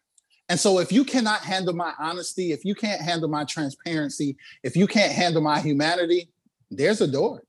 And 0.48 0.58
so 0.58 0.78
if 0.78 0.92
you 0.92 1.04
cannot 1.04 1.40
handle 1.40 1.74
my 1.74 1.92
honesty, 1.98 2.52
if 2.52 2.64
you 2.64 2.74
can't 2.74 3.00
handle 3.00 3.28
my 3.28 3.44
transparency, 3.44 4.36
if 4.62 4.76
you 4.76 4.86
can't 4.86 5.12
handle 5.12 5.42
my 5.42 5.60
humanity, 5.60 6.30
there's 6.70 7.00
a 7.00 7.06
door. 7.06 7.42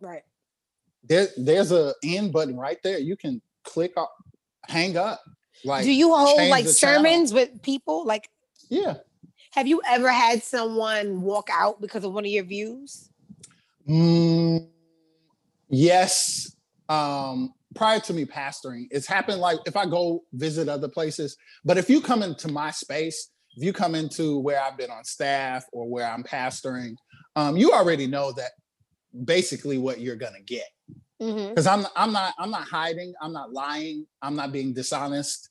Right. 0.00 0.22
There, 1.08 1.28
there's 1.36 1.72
a 1.72 1.94
end 2.02 2.32
button 2.32 2.56
right 2.56 2.78
there. 2.82 2.98
You 2.98 3.16
can 3.16 3.40
click 3.64 3.94
hang 4.68 4.96
up. 4.96 5.22
Like 5.64 5.84
do 5.84 5.92
you 5.92 6.14
hold 6.14 6.50
like 6.50 6.66
the 6.66 6.72
channel. 6.72 7.04
sermons 7.04 7.32
with 7.32 7.62
people? 7.62 8.04
Like, 8.04 8.28
yeah. 8.68 8.96
Have 9.56 9.66
you 9.66 9.80
ever 9.88 10.12
had 10.12 10.42
someone 10.42 11.22
walk 11.22 11.48
out 11.50 11.80
because 11.80 12.04
of 12.04 12.12
one 12.12 12.26
of 12.26 12.30
your 12.30 12.44
views? 12.44 13.08
Mm, 13.88 14.68
yes. 15.70 16.54
Um, 16.90 17.54
prior 17.74 17.98
to 18.00 18.12
me 18.12 18.26
pastoring, 18.26 18.86
it's 18.90 19.06
happened 19.06 19.40
like 19.40 19.58
if 19.64 19.74
I 19.74 19.86
go 19.86 20.24
visit 20.34 20.68
other 20.68 20.88
places, 20.88 21.38
but 21.64 21.78
if 21.78 21.88
you 21.88 22.02
come 22.02 22.22
into 22.22 22.48
my 22.48 22.70
space, 22.70 23.30
if 23.56 23.64
you 23.64 23.72
come 23.72 23.94
into 23.94 24.38
where 24.40 24.62
I've 24.62 24.76
been 24.76 24.90
on 24.90 25.04
staff 25.04 25.64
or 25.72 25.88
where 25.88 26.06
I'm 26.06 26.22
pastoring, 26.22 26.94
um, 27.34 27.56
you 27.56 27.72
already 27.72 28.06
know 28.06 28.32
that 28.32 28.50
basically 29.24 29.78
what 29.78 30.00
you're 30.00 30.16
gonna 30.16 30.42
get. 30.44 30.68
Because 31.18 31.66
I'm 31.66 31.86
I'm 31.96 32.12
not 32.12 32.34
I'm 32.38 32.50
not 32.50 32.68
hiding, 32.68 33.14
I'm 33.22 33.32
not 33.32 33.54
lying, 33.54 34.06
I'm 34.20 34.36
not 34.36 34.52
being 34.52 34.74
dishonest. 34.74 35.48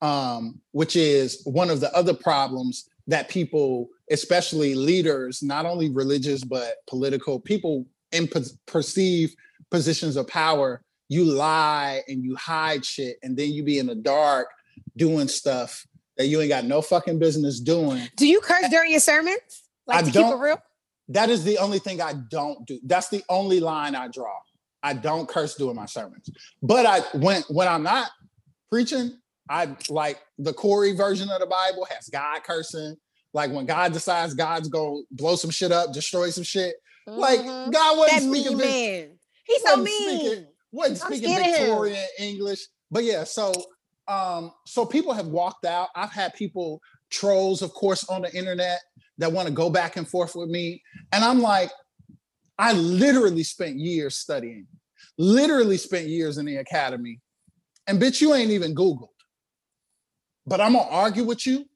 Um, 0.00 0.60
which 0.70 0.94
is 0.94 1.42
one 1.44 1.70
of 1.70 1.80
the 1.80 1.92
other 1.92 2.14
problems 2.14 2.88
that 3.08 3.28
people, 3.28 3.88
especially 4.10 4.74
leaders, 4.74 5.42
not 5.42 5.66
only 5.66 5.90
religious 5.90 6.44
but 6.44 6.74
political 6.88 7.40
people 7.40 7.86
in 8.12 8.28
perceive 8.66 9.34
positions 9.70 10.16
of 10.16 10.28
power, 10.28 10.82
you 11.08 11.24
lie 11.24 12.02
and 12.06 12.22
you 12.22 12.36
hide 12.36 12.84
shit, 12.84 13.16
and 13.22 13.36
then 13.36 13.50
you 13.50 13.62
be 13.62 13.78
in 13.78 13.86
the 13.86 13.94
dark 13.94 14.48
doing 14.96 15.26
stuff 15.26 15.86
that 16.18 16.26
you 16.26 16.40
ain't 16.40 16.50
got 16.50 16.64
no 16.64 16.82
fucking 16.82 17.18
business 17.18 17.60
doing. 17.60 18.02
Do 18.16 18.26
you 18.28 18.40
curse 18.40 18.68
during 18.70 18.90
your 18.90 19.00
sermons? 19.00 19.38
Like 19.86 19.98
I 19.98 20.02
to 20.02 20.10
don't- 20.10 20.32
it 20.34 20.36
real? 20.36 20.62
That 21.10 21.30
is 21.30 21.42
the 21.42 21.56
only 21.56 21.78
thing 21.78 22.02
I 22.02 22.12
don't 22.30 22.66
do. 22.66 22.78
That's 22.84 23.08
the 23.08 23.24
only 23.30 23.60
line 23.60 23.94
I 23.94 24.08
draw. 24.08 24.34
I 24.82 24.92
don't 24.92 25.26
curse 25.26 25.54
during 25.54 25.74
my 25.76 25.86
sermons. 25.86 26.28
But 26.62 26.84
I 26.84 27.00
when 27.16 27.42
when 27.48 27.66
I'm 27.66 27.82
not 27.82 28.10
preaching, 28.70 29.18
I 29.50 29.76
like 29.88 30.18
the 30.38 30.52
Cory 30.52 30.92
version 30.92 31.30
of 31.30 31.40
the 31.40 31.46
Bible 31.46 31.86
has 31.90 32.08
God 32.08 32.42
cursing. 32.44 32.96
Like 33.32 33.50
when 33.50 33.66
God 33.66 33.92
decides 33.92 34.34
God's 34.34 34.68
gonna 34.68 35.02
blow 35.10 35.36
some 35.36 35.50
shit 35.50 35.72
up, 35.72 35.92
destroy 35.92 36.30
some 36.30 36.44
shit. 36.44 36.76
Like 37.06 37.40
Mhm. 37.40 37.72
God 37.72 37.98
wasn't 37.98 38.24
mean 38.30 38.42
speaking, 38.42 38.58
Vic- 38.58 38.66
man. 38.66 39.18
He's 39.44 39.62
so 39.62 39.76
mean. 39.76 40.20
speaking- 40.20 40.46
wasn't 40.72 41.02
I'm 41.04 41.12
speaking 41.12 41.30
of 41.36 41.42
him. 41.42 41.52
Victorian 41.52 42.06
English. 42.18 42.60
But 42.90 43.04
yeah, 43.04 43.24
so 43.24 43.52
um, 44.08 44.52
so 44.66 44.86
people 44.86 45.12
have 45.12 45.26
walked 45.26 45.66
out. 45.66 45.90
I've 45.94 46.10
had 46.12 46.32
people 46.32 46.80
trolls, 47.10 47.60
of 47.60 47.74
course, 47.74 48.08
on 48.08 48.22
the 48.22 48.34
internet 48.34 48.80
that 49.18 49.30
want 49.30 49.48
to 49.48 49.52
go 49.52 49.68
back 49.68 49.96
and 49.98 50.08
forth 50.08 50.34
with 50.34 50.48
me. 50.48 50.82
And 51.12 51.22
I'm 51.22 51.40
like, 51.42 51.70
I 52.58 52.72
literally 52.72 53.42
spent 53.42 53.76
years 53.76 54.16
studying, 54.16 54.66
literally 55.18 55.76
spent 55.76 56.06
years 56.08 56.38
in 56.38 56.46
the 56.46 56.56
academy. 56.56 57.20
And 57.86 58.00
bitch, 58.00 58.22
you 58.22 58.32
ain't 58.34 58.50
even 58.50 58.74
Googled. 58.74 59.08
But 60.48 60.60
I'm 60.60 60.72
gonna 60.72 60.88
argue 60.88 61.24
with 61.24 61.46
you. 61.46 61.66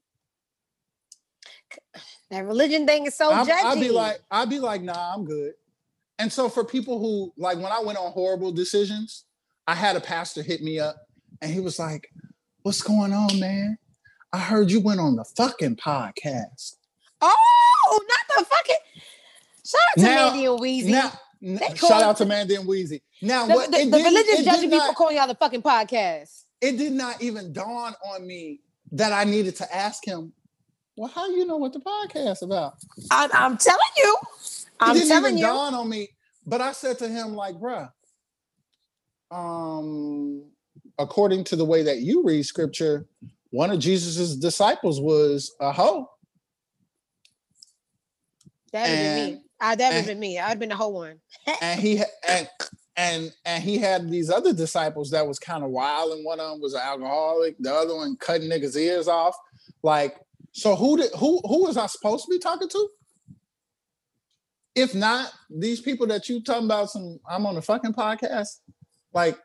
That 2.29 2.45
religion 2.45 2.85
thing 2.87 3.05
is 3.05 3.15
so 3.15 3.31
I'm- 3.31 3.45
judgy. 3.45 3.63
I'd 3.63 3.79
be 3.79 3.89
like, 3.89 4.19
I'd 4.31 4.49
be 4.49 4.59
like, 4.59 4.81
nah, 4.81 5.13
I'm 5.13 5.25
good. 5.25 5.53
And 6.19 6.31
so 6.31 6.49
for 6.49 6.63
people 6.63 6.99
who 6.99 7.33
like 7.37 7.57
when 7.57 7.71
I 7.71 7.79
went 7.81 7.97
on 7.97 8.11
horrible 8.11 8.51
decisions, 8.51 9.25
I 9.67 9.75
had 9.75 9.95
a 9.95 10.01
pastor 10.01 10.41
hit 10.41 10.61
me 10.61 10.79
up 10.79 11.07
and 11.41 11.51
he 11.51 11.59
was 11.59 11.79
like, 11.79 12.09
What's 12.63 12.81
going 12.81 13.11
on, 13.13 13.39
man? 13.39 13.77
I 14.31 14.39
heard 14.39 14.71
you 14.71 14.79
went 14.79 14.99
on 15.01 15.15
the 15.17 15.25
fucking 15.25 15.75
podcast. 15.75 16.75
oh, 17.21 17.99
not 18.07 18.37
the 18.37 18.45
fucking. 18.45 18.75
Shout 19.65 19.81
out 19.91 19.95
to 19.97 20.01
Now- 20.03 20.29
Mandii 20.31 20.51
and 20.51 20.59
Weezy. 20.61 20.89
Now, 21.41 21.73
shout 21.75 22.03
out 22.03 22.17
to 22.17 22.25
Mandii 22.25 22.57
and 22.59 22.67
Weezy. 22.67 23.01
Now, 23.21 23.47
the 23.47 23.53
what 23.53 23.69
the, 23.71 23.85
the 23.89 23.97
religious 23.97 24.45
judging 24.45 24.69
people 24.69 24.93
calling 24.93 25.17
y'all 25.17 25.27
the 25.27 25.35
fucking 25.35 25.61
podcast. 25.61 26.45
It 26.63 26.77
did 26.77 26.93
not 26.93 27.21
even 27.21 27.51
dawn 27.51 27.93
on 28.09 28.25
me 28.25 28.61
that 28.93 29.11
I 29.11 29.25
needed 29.25 29.57
to 29.57 29.75
ask 29.75 30.05
him, 30.07 30.31
Well, 30.95 31.11
how 31.13 31.27
do 31.27 31.33
you 31.33 31.45
know 31.45 31.57
what 31.57 31.73
the 31.73 31.81
podcast 31.81 32.41
about? 32.41 32.75
I'm, 33.11 33.29
I'm 33.33 33.57
telling 33.57 33.79
you. 33.97 34.17
It 34.21 34.67
I'm 34.79 34.95
didn't 34.95 35.09
telling 35.09 35.25
even 35.33 35.37
you. 35.39 35.45
dawn 35.45 35.73
on 35.73 35.89
me. 35.89 36.07
But 36.45 36.61
I 36.61 36.71
said 36.71 36.97
to 36.99 37.09
him, 37.09 37.35
like, 37.35 37.55
bruh, 37.55 37.89
um, 39.29 40.43
according 40.97 41.43
to 41.45 41.57
the 41.57 41.65
way 41.65 41.83
that 41.83 41.99
you 41.99 42.23
read 42.23 42.43
scripture, 42.43 43.07
one 43.49 43.69
of 43.69 43.79
Jesus's 43.79 44.37
disciples 44.37 45.01
was 45.01 45.53
a 45.59 45.71
hoe. 45.71 46.09
That 48.71 48.89
would 48.89 48.97
have 48.97 49.15
been 49.15 49.33
me. 49.35 49.41
I, 49.59 49.75
that 49.75 49.89
would 49.89 49.95
have 49.97 50.05
been 50.05 50.19
me. 50.19 50.39
I'd 50.39 50.59
been 50.59 50.69
the 50.69 50.75
whole 50.75 50.93
one. 50.93 51.19
And 51.61 51.79
he 51.79 52.01
and 52.27 52.47
and 52.95 53.31
and 53.45 53.63
he 53.63 53.77
had 53.77 54.09
these 54.09 54.29
other 54.29 54.53
disciples 54.53 55.09
that 55.11 55.27
was 55.27 55.39
kind 55.39 55.63
of 55.63 55.69
wild, 55.71 56.13
and 56.13 56.25
one 56.25 56.39
of 56.39 56.51
them 56.51 56.61
was 56.61 56.73
an 56.73 56.81
alcoholic, 56.83 57.55
the 57.59 57.73
other 57.73 57.95
one 57.95 58.15
cutting 58.17 58.49
niggas' 58.49 58.75
ears 58.75 59.07
off. 59.07 59.35
Like, 59.81 60.17
so 60.51 60.75
who 60.75 60.97
did 60.97 61.11
who 61.17 61.39
who 61.43 61.63
was 61.63 61.77
I 61.77 61.87
supposed 61.87 62.25
to 62.25 62.31
be 62.31 62.39
talking 62.39 62.69
to? 62.69 62.89
If 64.75 64.95
not 64.95 65.31
these 65.49 65.81
people 65.81 66.07
that 66.07 66.29
you 66.29 66.41
talking 66.43 66.65
about, 66.65 66.89
some 66.89 67.19
I'm 67.29 67.45
on 67.45 67.57
a 67.57 67.61
fucking 67.61 67.93
podcast. 67.93 68.59
Like, 69.13 69.37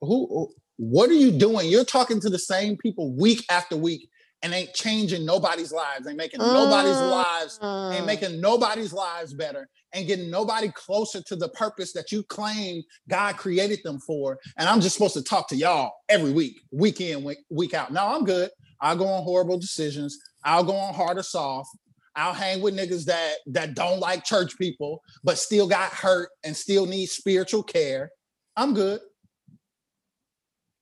who? 0.00 0.52
What 0.76 1.08
are 1.08 1.14
you 1.14 1.30
doing? 1.30 1.68
You're 1.68 1.84
talking 1.84 2.20
to 2.20 2.28
the 2.28 2.38
same 2.38 2.76
people 2.76 3.14
week 3.14 3.44
after 3.48 3.76
week 3.76 4.08
and 4.44 4.52
ain't 4.52 4.74
changing 4.74 5.24
nobody's 5.24 5.72
lives, 5.72 6.06
ain't 6.06 6.18
making 6.18 6.38
nobody's 6.38 7.00
lives, 7.00 7.58
ain't 7.62 8.02
Mm. 8.02 8.06
making 8.06 8.40
nobody's 8.42 8.92
lives 8.92 9.32
better, 9.32 9.66
and 9.94 10.06
getting 10.06 10.30
nobody 10.30 10.68
closer 10.68 11.22
to 11.22 11.34
the 11.34 11.48
purpose 11.48 11.94
that 11.94 12.12
you 12.12 12.22
claim 12.24 12.82
God 13.08 13.38
created 13.38 13.80
them 13.84 13.98
for. 14.00 14.38
And 14.58 14.68
I'm 14.68 14.82
just 14.82 14.96
supposed 14.96 15.14
to 15.14 15.22
talk 15.22 15.48
to 15.48 15.56
y'all 15.56 15.92
every 16.10 16.30
week, 16.30 16.60
week 16.70 17.00
in, 17.00 17.24
week, 17.24 17.38
week 17.50 17.72
out. 17.72 17.90
No, 17.90 18.06
I'm 18.06 18.24
good. 18.24 18.50
I'll 18.82 18.96
go 18.96 19.06
on 19.06 19.22
horrible 19.24 19.58
decisions. 19.58 20.18
I'll 20.44 20.62
go 20.64 20.76
on 20.76 20.92
hard 20.92 21.16
or 21.16 21.22
soft. 21.22 21.70
I'll 22.14 22.34
hang 22.34 22.60
with 22.60 22.76
niggas 22.76 23.06
that 23.06 23.36
that 23.46 23.74
don't 23.74 23.98
like 23.98 24.24
church 24.24 24.58
people, 24.58 25.02
but 25.24 25.38
still 25.38 25.66
got 25.66 25.90
hurt 25.90 26.28
and 26.44 26.54
still 26.54 26.84
need 26.84 27.06
spiritual 27.06 27.62
care. 27.62 28.10
I'm 28.56 28.74
good. 28.74 29.00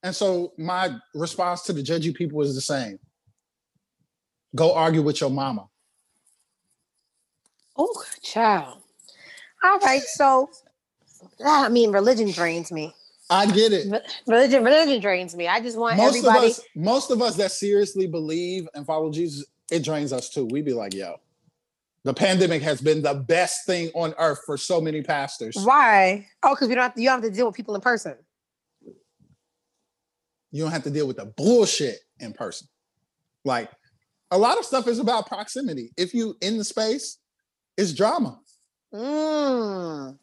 And 0.02 0.14
so 0.16 0.52
my 0.58 0.96
response 1.14 1.62
to 1.62 1.72
the 1.72 1.82
judgy 1.82 2.12
people 2.12 2.42
is 2.42 2.56
the 2.56 2.60
same. 2.60 2.98
Go 4.54 4.74
argue 4.74 5.02
with 5.02 5.20
your 5.20 5.30
mama. 5.30 5.68
Oh, 7.76 8.04
child. 8.22 8.82
All 9.64 9.78
right, 9.78 10.02
so 10.02 10.50
I 11.44 11.68
mean, 11.68 11.92
religion 11.92 12.30
drains 12.30 12.72
me. 12.72 12.94
I 13.30 13.46
get 13.46 13.72
it. 13.72 13.86
Religion, 14.26 14.62
religion 14.64 15.00
drains 15.00 15.34
me. 15.34 15.48
I 15.48 15.60
just 15.60 15.78
want 15.78 15.96
Most 15.96 16.16
everybody. 16.16 16.46
of 16.46 16.52
us, 16.52 16.60
most 16.74 17.10
of 17.10 17.22
us 17.22 17.36
that 17.36 17.52
seriously 17.52 18.06
believe 18.06 18.68
and 18.74 18.84
follow 18.84 19.10
Jesus, 19.10 19.46
it 19.70 19.84
drains 19.84 20.12
us 20.12 20.28
too. 20.28 20.44
We 20.44 20.60
be 20.60 20.74
like, 20.74 20.92
yo, 20.92 21.18
the 22.04 22.12
pandemic 22.12 22.60
has 22.62 22.80
been 22.80 23.00
the 23.00 23.14
best 23.14 23.64
thing 23.64 23.90
on 23.94 24.14
earth 24.18 24.40
for 24.44 24.58
so 24.58 24.80
many 24.80 25.02
pastors. 25.02 25.56
Why? 25.56 26.26
Oh, 26.42 26.54
because 26.54 26.68
we 26.68 26.74
don't 26.74 26.82
have 26.82 26.94
to, 26.94 27.00
you 27.00 27.08
don't 27.08 27.22
have 27.22 27.30
to 27.30 27.34
deal 27.34 27.46
with 27.46 27.54
people 27.54 27.74
in 27.74 27.80
person. 27.80 28.16
You 30.50 30.62
don't 30.62 30.72
have 30.72 30.84
to 30.84 30.90
deal 30.90 31.06
with 31.06 31.16
the 31.16 31.26
bullshit 31.26 32.00
in 32.20 32.34
person. 32.34 32.68
Like 33.44 33.70
a 34.32 34.38
lot 34.38 34.58
of 34.58 34.64
stuff 34.64 34.88
is 34.88 34.98
about 34.98 35.26
proximity. 35.26 35.92
If 35.96 36.14
you 36.14 36.34
in 36.40 36.56
the 36.56 36.64
space, 36.64 37.18
it's 37.76 37.92
drama. 37.92 38.40
Mm. 38.92 40.18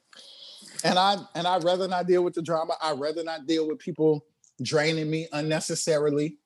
And 0.84 1.00
I 1.00 1.18
and 1.36 1.48
I'd 1.48 1.64
rather 1.64 1.88
not 1.88 2.08
deal 2.08 2.24
with 2.24 2.34
the 2.34 2.42
drama. 2.42 2.74
I'd 2.82 3.00
rather 3.00 3.24
not 3.24 3.46
deal 3.46 3.68
with 3.68 3.80
people 3.80 4.26
draining 4.62 5.10
me 5.10 5.28
unnecessarily. 5.32 6.38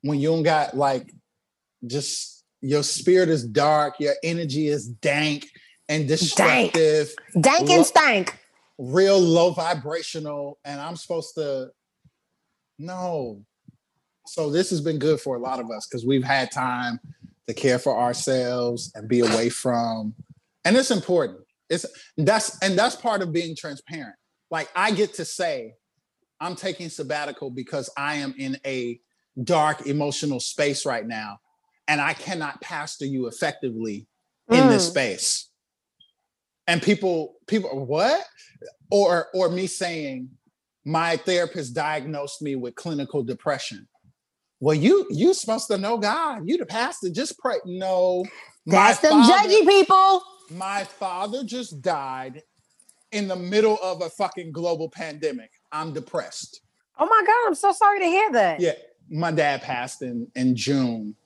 When 0.00 0.18
you 0.18 0.28
don't 0.28 0.42
got 0.42 0.76
like 0.76 1.12
just 1.86 2.42
your 2.62 2.82
spirit 2.82 3.28
is 3.28 3.44
dark, 3.46 3.94
your 4.00 4.14
energy 4.22 4.68
is 4.68 4.88
dank 4.88 5.48
and 5.88 6.08
destructive, 6.08 7.14
Dank 7.38 7.68
Lo- 7.68 7.76
and 7.76 7.86
stank. 7.86 8.38
real 8.78 9.18
low 9.20 9.50
vibrational, 9.52 10.58
and 10.64 10.80
I'm 10.80 10.96
supposed 10.96 11.34
to 11.34 11.70
no. 12.78 13.44
So 14.26 14.50
this 14.50 14.70
has 14.70 14.80
been 14.80 14.98
good 14.98 15.20
for 15.20 15.36
a 15.36 15.40
lot 15.40 15.60
of 15.60 15.70
us 15.70 15.86
because 15.86 16.06
we've 16.06 16.24
had 16.24 16.50
time 16.50 17.00
to 17.48 17.54
care 17.54 17.78
for 17.78 17.98
ourselves 17.98 18.92
and 18.94 19.08
be 19.08 19.20
away 19.20 19.48
from, 19.48 20.14
and 20.64 20.76
it's 20.76 20.90
important. 20.90 21.40
It's 21.68 21.86
that's 22.16 22.62
and 22.62 22.78
that's 22.78 22.96
part 22.96 23.22
of 23.22 23.32
being 23.32 23.56
transparent. 23.56 24.14
Like 24.50 24.70
I 24.76 24.92
get 24.92 25.14
to 25.14 25.24
say, 25.24 25.74
I'm 26.40 26.56
taking 26.56 26.88
sabbatical 26.88 27.50
because 27.50 27.90
I 27.96 28.16
am 28.16 28.34
in 28.38 28.58
a 28.64 29.00
dark 29.42 29.86
emotional 29.86 30.40
space 30.40 30.86
right 30.86 31.06
now, 31.06 31.38
and 31.88 32.00
I 32.00 32.14
cannot 32.14 32.60
pastor 32.60 33.06
you 33.06 33.26
effectively 33.26 34.06
in 34.50 34.68
this 34.68 34.86
Mm. 34.86 34.90
space. 34.90 35.48
And 36.66 36.80
people, 36.82 37.36
people, 37.48 37.86
what? 37.86 38.24
Or 38.90 39.28
or 39.34 39.48
me 39.48 39.66
saying, 39.66 40.30
my 40.84 41.16
therapist 41.16 41.74
diagnosed 41.74 42.42
me 42.42 42.54
with 42.56 42.74
clinical 42.74 43.22
depression. 43.22 43.88
Well, 44.62 44.76
you 44.76 45.06
you 45.10 45.34
supposed 45.34 45.66
to 45.72 45.76
know 45.76 45.98
God. 45.98 46.42
You 46.48 46.56
the 46.56 46.64
pastor. 46.66 47.10
Just 47.10 47.36
pray. 47.40 47.56
No, 47.66 48.24
my 48.64 48.76
That's 48.88 49.00
them 49.00 49.24
father- 49.24 49.48
judgy 49.48 49.66
people. 49.66 50.22
my 50.50 50.84
father 50.84 51.42
just 51.42 51.82
died 51.82 52.42
in 53.10 53.26
the 53.26 53.34
middle 53.34 53.76
of 53.82 54.02
a 54.02 54.08
fucking 54.08 54.52
global 54.52 54.88
pandemic. 54.88 55.50
I'm 55.72 55.92
depressed. 55.92 56.60
Oh 56.96 57.06
my 57.06 57.22
God, 57.26 57.48
I'm 57.48 57.56
so 57.56 57.72
sorry 57.72 57.98
to 57.98 58.04
hear 58.06 58.30
that. 58.34 58.60
Yeah, 58.60 58.74
my 59.10 59.32
dad 59.32 59.62
passed 59.62 60.00
in 60.00 60.28
in 60.36 60.54
June 60.54 61.16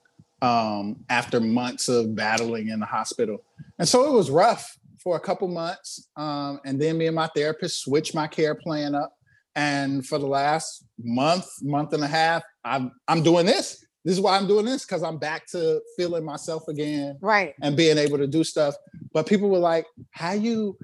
um, 0.41 1.05
after 1.07 1.39
months 1.39 1.89
of 1.89 2.15
battling 2.15 2.69
in 2.69 2.79
the 2.79 2.87
hospital, 2.87 3.43
and 3.77 3.87
so 3.87 4.03
it 4.07 4.11
was 4.13 4.31
rough 4.31 4.79
for 5.03 5.15
a 5.15 5.19
couple 5.19 5.47
months. 5.47 6.09
Um, 6.17 6.59
and 6.65 6.81
then 6.81 6.97
me 6.97 7.05
and 7.05 7.15
my 7.15 7.27
therapist 7.35 7.81
switched 7.81 8.15
my 8.15 8.25
care 8.25 8.55
plan 8.55 8.95
up, 8.95 9.13
and 9.55 10.03
for 10.07 10.17
the 10.17 10.25
last 10.25 10.85
month, 11.03 11.45
month 11.61 11.93
and 11.93 12.03
a 12.03 12.07
half, 12.07 12.41
I'm 12.67 12.91
I'm 13.07 13.23
doing 13.23 13.45
this. 13.45 13.83
This 14.05 14.13
is 14.15 14.21
why 14.21 14.37
I'm 14.37 14.47
doing 14.47 14.65
this 14.65 14.85
because 14.85 15.03
I'm 15.03 15.17
back 15.17 15.47
to 15.47 15.81
feeling 15.97 16.23
myself 16.23 16.67
again 16.67 17.17
Right. 17.21 17.55
and 17.61 17.75
being 17.75 17.97
able 17.97 18.17
to 18.17 18.27
do 18.27 18.43
stuff. 18.43 18.75
But 19.13 19.27
people 19.27 19.49
were 19.49 19.59
like, 19.59 19.85
"How 20.11 20.31
you 20.33 20.77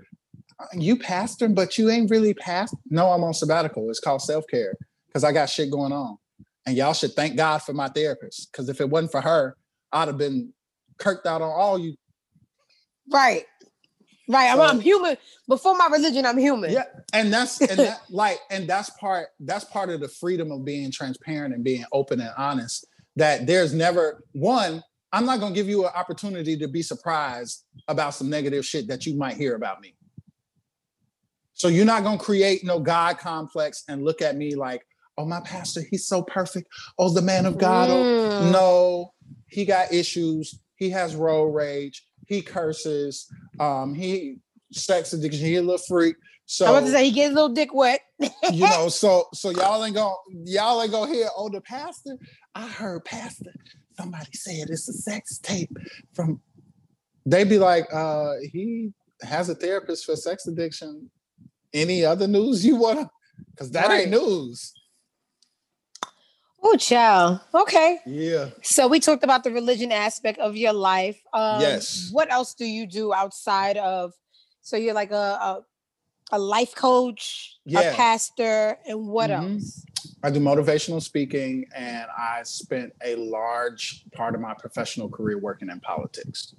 you 0.74 0.98
pastoring, 0.98 1.56
but 1.56 1.78
you 1.78 1.90
ain't 1.90 2.10
really 2.12 2.34
past?" 2.34 2.76
No, 2.90 3.12
I'm 3.12 3.24
on 3.24 3.34
sabbatical. 3.34 3.90
It's 3.90 4.00
called 4.00 4.22
self 4.22 4.46
care 4.50 4.74
because 5.08 5.24
I 5.24 5.32
got 5.32 5.50
shit 5.50 5.72
going 5.72 5.94
on, 5.94 6.18
and 6.66 6.76
y'all 6.76 6.94
should 6.94 7.14
thank 7.14 7.38
God 7.38 7.60
for 7.60 7.74
my 7.74 7.88
therapist. 7.90 8.52
Because 8.52 8.68
if 8.70 8.82
it 8.82 8.90
wasn't 8.90 9.12
for 9.12 9.22
her, 9.22 9.56
I'd 9.92 10.08
have 10.10 10.18
been 10.18 10.54
kirked 10.98 11.26
out 11.26 11.42
on 11.42 11.50
all 11.52 11.78
you. 11.80 11.96
Right. 13.10 13.46
Right. 14.30 14.50
I'm, 14.50 14.58
So- 14.58 14.64
I'm 14.64 14.80
human. 14.80 15.18
Before 15.48 15.76
my 15.78 15.88
religion, 15.92 16.26
I'm 16.26 16.38
human. 16.38 16.72
Yeah, 16.72 16.84
and 17.14 17.32
that's 17.34 17.60
and 17.62 17.78
that 17.80 18.02
like 18.10 18.40
and 18.50 18.68
that's 18.68 18.90
part 18.92 19.28
that's 19.42 19.66
part 19.66 19.90
of 19.90 20.00
the 20.00 20.08
freedom 20.08 20.52
of 20.52 20.64
being 20.64 20.92
transparent 20.92 21.54
and 21.54 21.64
being 21.64 21.84
open 21.92 22.22
and 22.22 22.32
honest. 22.38 22.86
That 23.18 23.46
there's 23.46 23.74
never 23.74 24.24
one. 24.32 24.82
I'm 25.12 25.26
not 25.26 25.40
gonna 25.40 25.54
give 25.54 25.68
you 25.70 25.86
an 25.86 25.92
opportunity 25.94 26.58
to 26.58 26.68
be 26.68 26.82
surprised 26.82 27.66
about 27.88 28.16
some 28.16 28.30
negative 28.30 28.66
shit 28.66 28.88
that 28.88 29.06
you 29.06 29.16
might 29.16 29.36
hear 29.38 29.56
about 29.56 29.82
me. 29.82 29.96
So 31.54 31.68
you're 31.68 31.86
not 31.86 32.04
gonna 32.04 32.18
create 32.18 32.64
no 32.64 32.80
God 32.80 33.20
complex 33.20 33.84
and 33.88 34.04
look 34.04 34.22
at 34.22 34.36
me 34.36 34.56
like, 34.56 34.82
oh 35.18 35.26
my 35.26 35.40
pastor, 35.42 35.82
he's 35.92 36.08
so 36.08 36.24
perfect. 36.24 36.68
Oh, 36.98 37.10
the 37.14 37.22
man 37.22 37.46
of 37.46 37.58
God. 37.58 37.90
Oh, 37.92 38.04
Mm. 38.42 38.52
no, 38.52 39.14
he 39.48 39.66
got 39.66 39.94
issues. 39.94 40.60
He 40.78 40.90
has 40.90 41.16
road 41.16 41.54
rage. 41.54 42.04
He 42.28 42.42
curses. 42.42 43.28
Um, 43.60 43.94
he 43.94 44.38
sex 44.72 45.14
addiction. 45.14 45.46
He 45.46 45.56
a 45.56 45.62
little 45.62 45.78
freak. 45.78 46.16
So 46.46 46.66
I 46.66 46.72
was 46.72 46.86
to 46.86 46.92
say 46.92 47.06
he 47.06 47.12
gets 47.12 47.32
a 47.32 47.36
little 47.36 47.50
dick 47.50 47.74
wet. 47.74 48.02
you 48.52 48.70
know, 48.70 48.90
so 48.90 49.26
so 49.34 49.50
y'all 49.52 49.84
ain't 49.84 49.96
gonna 49.96 50.14
y'all 50.46 50.82
ain't 50.82 50.92
gonna 50.92 51.12
hear, 51.12 51.28
oh, 51.36 51.50
the 51.50 51.62
pastor. 51.62 52.18
I 52.56 52.68
heard 52.68 53.06
pastor. 53.06 53.54
Somebody 53.98 54.30
said 54.34 54.70
it's 54.70 54.88
a 54.90 54.94
sex 54.94 55.40
tape 55.40 55.72
from. 56.14 56.42
They 57.26 57.46
be 57.46 57.58
like, 57.58 57.88
uh, 57.94 58.34
he 58.52 58.92
has 59.22 59.48
a 59.48 59.56
therapist 59.56 60.06
for 60.06 60.16
sex 60.16 60.46
addiction. 60.48 61.10
Any 61.74 62.04
other 62.04 62.28
news 62.28 62.66
you 62.66 62.76
wanna? 62.76 63.10
Because 63.52 63.72
that 63.72 63.88
Right. 63.88 64.02
ain't 64.02 64.12
news. 64.12 64.74
Oh, 66.66 66.78
child. 66.78 67.42
Okay. 67.54 68.00
Yeah. 68.06 68.50
So 68.62 68.88
we 68.88 69.00
talked 69.00 69.24
about 69.24 69.44
the 69.44 69.52
religion 69.52 69.92
aspect 69.92 70.40
of 70.40 70.56
your 70.56 70.74
life. 70.74 71.20
Um, 71.34 71.60
Yes. 71.62 72.10
What 72.12 72.32
else 72.32 72.54
do 72.54 72.66
you 72.66 72.88
do 72.88 73.14
outside 73.14 73.76
of? 73.78 74.14
So 74.62 74.78
you're 74.78 74.94
like 74.94 75.12
a 75.12 75.16
a, 75.50 75.66
a 76.32 76.40
life 76.40 76.74
coach, 76.74 77.58
Yeah. 77.66 77.92
a 77.92 77.96
pastor, 77.96 78.78
and 78.88 79.08
what 79.08 79.30
Mhm. 79.30 79.56
else? 79.56 79.86
I 80.24 80.30
do 80.32 80.40
motivational 80.40 81.02
speaking, 81.02 81.66
and 81.76 82.08
I 82.18 82.44
spent 82.44 82.94
a 83.04 83.16
large 83.18 84.06
part 84.16 84.34
of 84.36 84.40
my 84.42 84.54
professional 84.54 85.10
career 85.10 85.38
working 85.38 85.70
in 85.70 85.82
politics. 85.82 86.56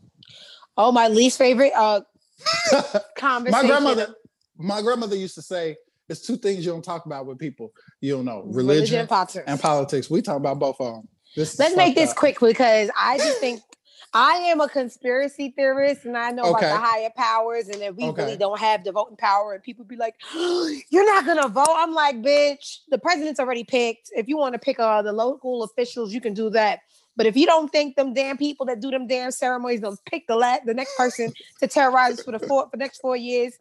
Oh, 0.76 0.92
my 0.92 1.08
least 1.08 1.38
favorite 1.38 1.72
uh 1.74 2.02
my 3.22 3.62
grandmother, 3.66 4.14
my 4.58 4.82
grandmother 4.82 5.16
used 5.16 5.34
to 5.36 5.42
say, 5.42 5.76
"There's 6.08 6.20
two 6.22 6.36
things 6.36 6.64
you 6.64 6.72
don't 6.72 6.84
talk 6.84 7.06
about 7.06 7.26
with 7.26 7.38
people 7.38 7.72
you 8.00 8.14
don't 8.16 8.24
know: 8.24 8.42
religion, 8.44 8.54
religion, 8.56 9.00
and 9.00 9.08
politics. 9.08 9.44
and 9.46 9.60
politics." 9.60 10.10
We 10.10 10.22
talk 10.22 10.36
about 10.36 10.58
both 10.58 10.76
of 10.80 10.94
them. 10.94 11.08
This 11.36 11.58
Let's 11.58 11.76
make 11.76 11.94
this 11.94 12.10
up. 12.10 12.16
quick 12.16 12.38
because 12.40 12.90
I 12.98 13.18
just 13.18 13.38
think 13.38 13.60
I 14.12 14.34
am 14.36 14.60
a 14.60 14.68
conspiracy 14.68 15.52
theorist 15.56 16.04
and 16.04 16.16
I 16.16 16.30
know 16.30 16.44
Okay. 16.54 16.66
about 16.66 16.80
the 16.80 16.86
higher 16.86 17.10
powers 17.16 17.68
and 17.68 17.82
that 17.82 17.96
we 17.96 18.04
Okay. 18.04 18.22
really 18.22 18.36
don't 18.36 18.60
have 18.60 18.84
the 18.84 18.92
voting 18.92 19.16
power 19.16 19.54
and 19.54 19.62
people 19.62 19.84
be 19.84 19.96
like, 19.96 20.14
you're 20.90 21.04
not 21.06 21.26
gonna 21.26 21.48
vote. 21.48 21.66
I'm 21.68 21.92
like, 21.92 22.16
bitch, 22.22 22.78
the 22.90 22.98
president's 22.98 23.40
already 23.40 23.64
picked. 23.64 24.10
If 24.14 24.28
you 24.28 24.36
want 24.36 24.52
to 24.52 24.60
pick 24.60 24.78
uh, 24.78 25.02
the 25.02 25.12
local 25.12 25.64
officials, 25.64 26.14
you 26.14 26.20
can 26.20 26.32
do 26.34 26.48
that. 26.50 26.80
But 27.16 27.26
if 27.26 27.36
you 27.36 27.46
don't 27.46 27.70
think 27.72 27.96
them 27.96 28.14
damn 28.14 28.36
people 28.36 28.66
that 28.66 28.80
do 28.80 28.90
them 28.90 29.06
damn 29.08 29.32
ceremonies 29.32 29.80
don't 29.80 29.98
pick 30.06 30.26
the 30.28 30.36
la- 30.36 30.58
the 30.64 30.74
next 30.74 30.96
person 30.96 31.32
to 31.60 31.66
terrorize 31.66 32.14
us 32.14 32.22
for 32.22 32.32
the 32.32 32.38
four 32.40 32.64
for 32.64 32.70
the 32.76 32.78
next 32.78 32.98
four 33.00 33.16
years, 33.16 33.54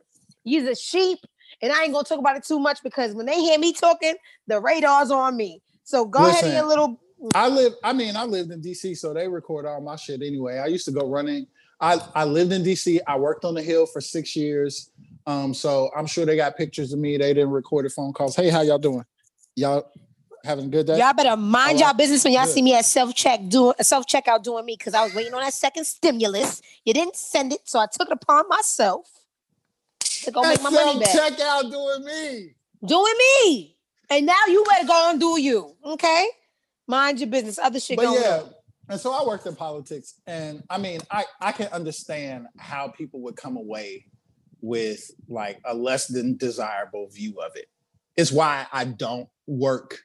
you're 0.44 0.70
a 0.70 0.76
sheep 0.76 1.20
And 1.62 1.72
I 1.72 1.84
ain't 1.84 1.94
gonna 1.94 2.04
talk 2.04 2.20
about 2.20 2.38
it 2.38 2.44
too 2.44 2.60
much 2.60 2.80
because 2.84 3.14
when 3.14 3.26
they 3.26 3.40
hear 3.40 3.60
me 3.60 3.74
talking, 3.74 4.16
the 4.48 4.60
radar's 4.60 5.12
on 5.12 5.38
me. 5.38 5.62
So 5.84 6.06
go 6.06 6.26
ahead 6.26 6.44
and 6.46 6.54
Listen, 6.54 6.68
little 6.68 7.00
I 7.34 7.48
live, 7.48 7.74
I 7.84 7.94
mean, 7.94 8.16
I 8.16 8.26
lived 8.26 8.52
in 8.52 8.62
DC, 8.62 8.98
so 8.98 9.14
they 9.14 9.28
record 9.28 9.66
all 9.66 9.82
my 9.82 9.96
shit 9.96 10.22
anyway. 10.22 10.58
I 10.58 10.68
used 10.68 10.86
to 10.86 10.92
go 10.92 11.08
running. 11.08 11.48
I, 11.80 12.00
I 12.16 12.26
lived 12.26 12.52
in 12.52 12.64
DC. 12.64 13.00
I 13.08 13.18
worked 13.18 13.46
on 13.46 13.54
the 13.54 13.62
hill 13.62 13.86
for 13.86 14.02
six 14.02 14.36
years. 14.36 14.92
Um, 15.26 15.54
so 15.54 15.90
I'm 15.96 16.06
sure 16.06 16.26
they 16.26 16.36
got 16.36 16.58
pictures 16.58 16.92
of 16.92 17.00
me. 17.00 17.18
They 17.18 17.34
didn't 17.34 17.52
record 17.52 17.90
phone 17.92 18.14
calls. 18.14 18.36
Hey, 18.36 18.50
how 18.50 18.62
y'all 18.62 18.78
doing? 18.78 19.06
Y'all 19.56 19.90
having 20.44 20.66
a 20.66 20.68
good 20.68 20.88
day? 20.88 20.98
y'all 20.98 21.14
better 21.14 21.38
mind 21.38 21.76
All 21.78 21.88
y'all 21.88 21.94
business 21.94 22.24
when 22.26 22.34
y'all 22.34 22.46
Good. 22.46 22.56
see 22.56 22.62
me 22.62 22.76
at 22.76 22.86
self-check 22.86 23.48
doing 23.48 23.76
self-checkout 23.82 24.44
doing 24.44 24.66
me 24.66 24.76
because 24.78 24.94
I 24.94 25.04
was 25.04 25.14
waiting 25.14 25.34
on 25.34 25.42
that 25.42 25.54
second 25.54 25.86
stimulus. 25.86 26.62
You 26.84 26.94
didn't 26.94 27.16
send 27.16 27.54
it, 27.54 27.62
so 27.64 27.80
I 27.80 27.88
took 27.92 28.10
it 28.10 28.14
upon 28.14 28.50
myself 28.50 29.08
to 30.26 30.32
go 30.32 30.42
make 30.42 30.62
my 30.62 30.70
money 30.70 31.00
back. 31.00 31.12
Check 31.14 31.40
out 31.40 31.70
doing 31.72 32.06
me. 32.06 32.56
Doing 32.86 33.14
me. 33.46 33.78
And 34.10 34.26
now 34.26 34.40
you 34.48 34.64
better 34.70 34.88
go 34.88 35.10
and 35.12 35.20
do 35.20 35.40
you. 35.40 35.76
Okay? 35.86 36.28
Mind 36.88 37.20
your 37.20 37.30
business. 37.30 37.58
Other 37.58 37.80
shit 37.80 37.98
But 37.98 38.04
going 38.04 38.22
yeah, 38.22 38.42
on. 38.44 38.50
and 38.90 39.00
so 39.00 39.12
I 39.14 39.26
worked 39.26 39.46
in 39.46 39.56
politics, 39.56 40.16
and 40.28 40.62
I 40.70 40.78
mean, 40.78 41.00
I 41.10 41.24
I 41.40 41.52
can 41.54 41.68
understand 41.68 42.48
how 42.58 42.90
people 42.90 43.22
would 43.22 43.38
come 43.38 43.56
away 43.56 44.06
with 44.62 45.10
like 45.30 45.60
a 45.66 45.74
less 45.74 46.08
than 46.08 46.36
desirable 46.38 47.08
view 47.10 47.40
of 47.42 47.52
it. 47.56 47.66
It's 48.18 48.32
why 48.32 48.68
I 48.72 48.84
don't 48.86 49.30
work. 49.48 50.00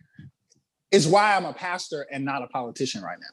It's 0.93 1.07
why 1.07 1.37
I'm 1.37 1.45
a 1.45 1.53
pastor 1.53 2.07
and 2.11 2.25
not 2.25 2.43
a 2.43 2.47
politician 2.47 3.03
right 3.03 3.19
now. 3.21 3.27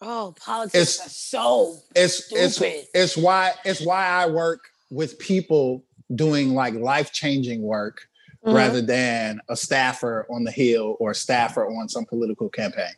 Oh, 0.00 0.34
politics 0.40 0.94
It's- 0.96 1.06
are 1.06 1.10
so 1.10 1.76
It's 1.94 2.32
it's 2.32 2.56
Stupid. 2.56 2.86
it's 2.94 3.16
why 3.16 3.52
it's 3.64 3.80
why 3.84 4.06
I 4.06 4.26
work 4.28 4.60
with 4.90 5.18
people 5.18 5.84
doing 6.14 6.54
like 6.54 6.74
life 6.74 7.12
changing 7.12 7.62
work 7.62 8.08
Mhm. 8.46 8.54
rather 8.54 8.80
than 8.80 9.40
a 9.48 9.56
staffer 9.56 10.26
on 10.30 10.44
the 10.44 10.50
hill 10.50 10.96
or 11.00 11.10
a 11.10 11.14
staffer 11.14 11.66
on 11.66 11.88
some 11.88 12.04
political 12.04 12.48
campaign. 12.48 12.92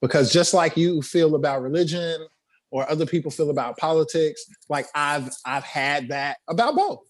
Because 0.00 0.32
just 0.32 0.54
like 0.54 0.76
you 0.76 1.02
feel 1.02 1.34
about 1.34 1.62
religion 1.62 2.26
or 2.70 2.88
other 2.90 3.04
people 3.06 3.30
feel 3.30 3.50
about 3.50 3.76
politics, 3.76 4.44
like 4.68 4.86
I've 4.94 5.30
I've 5.44 5.64
had 5.64 6.08
that 6.08 6.38
about 6.48 6.74
both. 6.76 7.00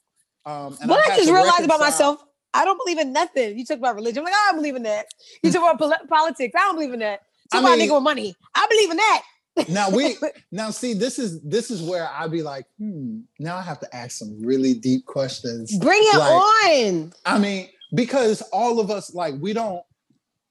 Um, 0.45 0.77
and 0.81 0.91
What 0.91 1.11
I 1.11 1.17
just 1.17 1.31
realized 1.31 1.65
about 1.65 1.81
myself, 1.81 2.23
I 2.55 2.65
don't 2.65 2.79
believe 2.85 2.99
in 2.99 3.13
nothing. 3.13 3.59
You 3.59 3.65
talk 3.65 3.79
about 3.79 3.95
religion. 3.97 4.19
I'm 4.19 4.25
like, 4.25 4.35
I 4.35 4.47
don't 4.51 4.57
believe 4.57 4.77
in 4.77 4.83
that. 4.85 5.07
You 5.43 5.53
talk 5.53 5.63
about 5.63 5.79
poli- 5.79 6.09
politics. 6.09 6.55
I 6.57 6.61
don't 6.61 6.75
believe 6.75 6.93
in 6.93 7.01
that. 7.01 7.21
I 7.53 7.57
Talk 7.57 7.65
about 7.65 7.79
nigga 7.79 7.95
with 7.95 8.03
money. 8.03 8.35
I 8.55 8.67
believe 8.69 8.91
in 8.91 8.97
that. 8.97 9.23
Now 9.69 9.91
we 9.91 10.17
now 10.53 10.71
see 10.71 10.95
this 10.95 11.19
is 11.19 11.41
this 11.43 11.71
is 11.71 11.83
where 11.83 12.09
I'd 12.09 12.31
be 12.31 12.43
like, 12.43 12.67
hmm, 12.79 13.21
now 13.39 13.57
I 13.57 13.63
have 13.63 13.81
to 13.81 13.97
ask 13.97 14.19
some 14.19 14.41
really 14.45 14.75
deep 14.75 15.07
questions. 15.07 15.77
Bring 15.79 16.01
it 16.03 16.19
Like, 16.19 16.33
on. 16.33 17.13
I 17.25 17.39
mean, 17.39 17.69
because 17.95 18.43
all 18.53 18.81
of 18.81 18.91
us 18.91 19.15
like 19.15 19.35
we 19.41 19.53
don't. 19.53 19.83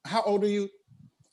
How 0.05 0.21
old 0.23 0.43
are 0.43 0.49
you? 0.49 0.69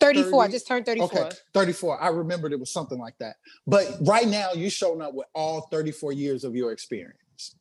34. 0.01 0.43
I 0.43 0.49
just 0.49 0.67
turned 0.67 0.85
34. 0.85 1.07
Okay, 1.07 1.37
34. 1.55 2.03
I 2.03 2.09
remembered 2.09 2.53
it 2.53 2.59
was 2.59 2.73
something 2.73 2.99
like 2.99 3.15
that. 3.21 3.37
But 3.67 3.99
right 4.01 4.27
now, 4.27 4.49
you're 4.53 4.71
showing 4.71 5.01
up 5.01 5.15
with 5.15 5.29
all 5.33 5.69
34 5.71 6.13
years 6.13 6.43
of 6.43 6.57
your 6.57 6.73
experience. 6.73 7.55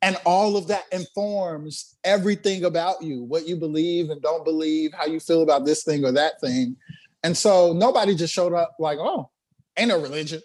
And 0.00 0.16
all 0.24 0.56
of 0.56 0.68
that 0.68 0.84
informs 0.92 1.96
everything 2.04 2.64
about 2.64 3.02
you, 3.02 3.24
what 3.24 3.48
you 3.48 3.56
believe 3.56 4.10
and 4.10 4.22
don't 4.22 4.44
believe, 4.44 4.92
how 4.92 5.06
you 5.06 5.18
feel 5.18 5.42
about 5.42 5.64
this 5.64 5.82
thing 5.82 6.04
or 6.04 6.12
that 6.12 6.40
thing. 6.40 6.76
And 7.22 7.36
so 7.36 7.72
nobody 7.72 8.14
just 8.14 8.32
showed 8.32 8.52
up 8.52 8.74
like, 8.78 8.98
oh, 9.00 9.30
ain't 9.76 9.88
no 9.88 10.00
religion, 10.00 10.40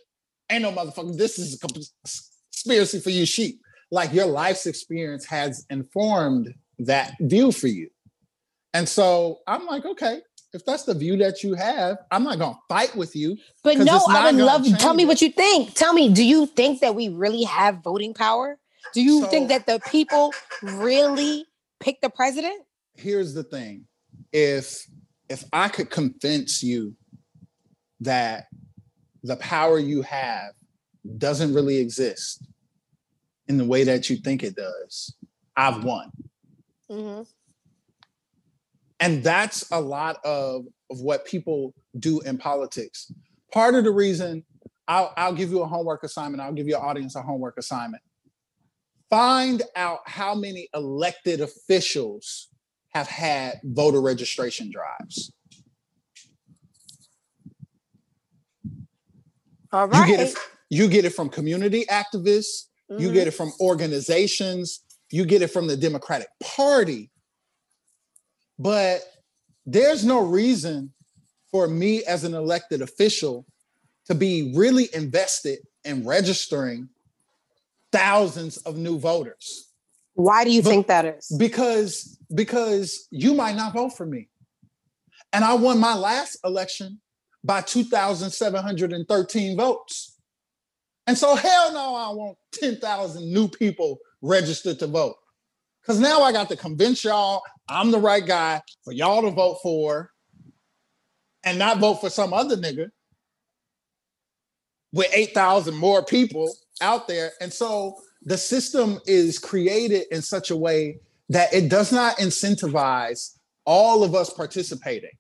ain't 0.49 0.63
no 0.63 0.71
motherfucker. 0.71 1.17
This 1.17 1.37
is 1.39 1.55
a 1.55 1.67
conspiracy 1.67 2.99
for 2.99 3.09
you 3.09 3.25
sheep. 3.25 3.59
Like 3.91 4.11
your 4.13 4.25
life's 4.25 4.65
experience 4.65 5.25
has 5.25 5.65
informed 5.69 6.53
that 6.79 7.13
view 7.19 7.51
for 7.51 7.67
you. 7.67 7.89
And 8.73 8.89
so 8.89 9.39
I'm 9.47 9.67
like, 9.67 9.85
okay, 9.85 10.21
if 10.53 10.65
that's 10.65 10.83
the 10.83 10.93
view 10.95 11.17
that 11.17 11.43
you 11.43 11.53
have, 11.53 11.97
I'm 12.11 12.23
not 12.23 12.39
gonna 12.39 12.57
fight 12.67 12.95
with 12.95 13.15
you. 13.15 13.37
But 13.63 13.77
no, 13.79 14.01
I 14.09 14.31
would 14.31 14.43
love. 14.43 14.65
Tell 14.79 14.93
me 14.93 15.05
what 15.05 15.21
you 15.21 15.31
think. 15.31 15.73
Tell 15.75 15.93
me, 15.93 16.11
do 16.11 16.23
you 16.23 16.47
think 16.47 16.81
that 16.81 16.95
we 16.95 17.09
really 17.09 17.43
have 17.43 17.83
voting 17.83 18.13
power? 18.13 18.57
Do 18.93 19.01
you 19.01 19.21
So- 19.21 19.27
think 19.27 19.49
that 19.49 19.65
the 19.67 19.79
people 19.91 20.33
really 20.61 21.45
pick 21.79 22.01
the 22.01 22.09
president? 22.09 22.63
Here's 22.95 23.33
the 23.33 23.43
thing. 23.43 23.85
If 24.31 24.87
if 25.33 25.43
I 25.51 25.67
could 25.67 25.89
convince 25.89 26.61
you 26.61 26.93
that 28.01 28.45
the 29.23 29.35
power 29.37 29.79
you 29.79 30.03
have 30.03 30.53
doesn't 31.17 31.55
really 31.55 31.77
exist 31.77 32.45
in 33.47 33.57
the 33.57 33.65
way 33.65 33.83
that 33.83 34.11
you 34.11 34.17
think 34.17 34.43
it 34.43 34.55
does, 34.55 35.15
I've 35.57 35.83
won. 35.83 36.11
Mhm. 36.87 37.27
And 38.99 39.23
that's 39.23 39.69
a 39.71 39.81
lot 39.81 40.23
of, 40.23 40.67
of 40.91 41.01
what 41.01 41.25
people 41.25 41.73
do 41.97 42.21
in 42.21 42.37
politics. 42.37 43.11
Part 43.51 43.73
of 43.73 43.85
the 43.85 43.91
reason 43.91 44.45
I'll, 44.87 45.13
I'll 45.17 45.33
give 45.33 45.49
you 45.49 45.63
a 45.63 45.67
homework 45.67 46.03
assignment, 46.03 46.43
I'll 46.43 46.53
give 46.53 46.67
your 46.67 46.83
audience 46.85 47.15
a 47.15 47.23
homework 47.23 47.57
assignment. 47.57 48.03
Find 49.09 49.63
out 49.75 50.01
how 50.05 50.35
many 50.35 50.69
elected 50.75 51.41
officials 51.41 52.49
have 52.93 53.07
had 53.07 53.59
voter 53.63 54.01
registration 54.01 54.71
drives. 54.71 55.31
All 59.71 59.87
You 59.87 60.05
get 60.05 60.19
it, 60.19 60.37
you 60.69 60.87
get 60.87 61.05
it 61.05 61.13
from 61.13 61.29
community 61.29 61.85
activists, 61.85 62.67
you 62.89 63.09
Mhm. 63.09 63.13
get 63.13 63.27
it 63.27 63.31
from 63.31 63.51
organizations, 63.59 64.81
you 65.11 65.25
get 65.25 65.41
it 65.41 65.47
from 65.47 65.65
the 65.67 65.75
Democratic 65.75 66.27
Party. 66.39 67.09
But 68.59 69.01
there's 69.65 70.05
no 70.05 70.19
reason 70.19 70.93
for 71.51 71.67
me 71.67 72.03
as 72.03 72.23
an 72.23 72.35
elected 72.35 72.81
official 72.81 73.47
to 74.05 74.13
be 74.13 74.53
really 74.55 74.93
invested 74.93 75.59
in 75.83 76.05
registering 76.05 76.89
thousands 77.91 78.57
of 78.57 78.77
new 78.77 78.99
voters 78.99 79.72
Why 80.15 80.43
do 80.43 80.51
you 80.51 80.61
But- 80.61 80.69
think 80.69 80.87
that 80.87 81.05
is? 81.05 81.27
because 81.37 82.17
because 82.33 83.07
you 83.11 83.33
might 83.35 83.55
not 83.55 83.73
vote 83.73 83.95
for 83.95 84.05
me. 84.05 84.29
And 85.33 85.43
I 85.43 85.53
won 85.53 85.77
my 85.79 85.95
last 85.95 86.37
election 86.43 86.99
by 87.43 87.61
2,713 87.61 89.55
votes. 89.57 90.17
And 91.05 91.17
so 91.17 91.35
hell 91.35 91.73
no, 91.73 91.95
I 91.95 92.09
want 92.09 92.37
10,000 92.53 93.31
new 93.31 93.47
people 93.47 93.99
registered 94.21 94.79
to 94.79 94.87
vote. 94.87 95.15
Because 95.81 95.99
now 95.99 96.21
I 96.21 96.31
got 96.31 96.47
to 96.49 96.55
convince 96.55 97.03
y'all 97.03 97.43
I'm 97.67 97.91
the 97.91 97.99
right 97.99 98.25
guy 98.25 98.61
for 98.83 98.93
y'all 98.93 99.21
to 99.21 99.31
vote 99.31 99.59
for 99.61 100.11
and 101.43 101.59
not 101.59 101.79
vote 101.79 101.95
for 102.01 102.09
some 102.09 102.33
other 102.33 102.55
nigga 102.57 102.89
with 104.91 105.09
8,000 105.13 105.75
more 105.75 106.03
people 106.03 106.53
out 106.81 107.07
there. 107.07 107.31
And 107.41 107.51
so 107.51 107.95
the 108.25 108.37
system 108.37 108.99
is 109.05 109.39
created 109.39 110.03
in 110.11 110.21
such 110.21 110.49
a 110.51 110.55
way 110.55 110.99
that 111.29 111.53
it 111.53 111.69
does 111.69 111.91
not 111.91 112.17
incentivize 112.17 113.37
all 113.65 114.03
of 114.03 114.15
us 114.15 114.29
participating. 114.29 115.11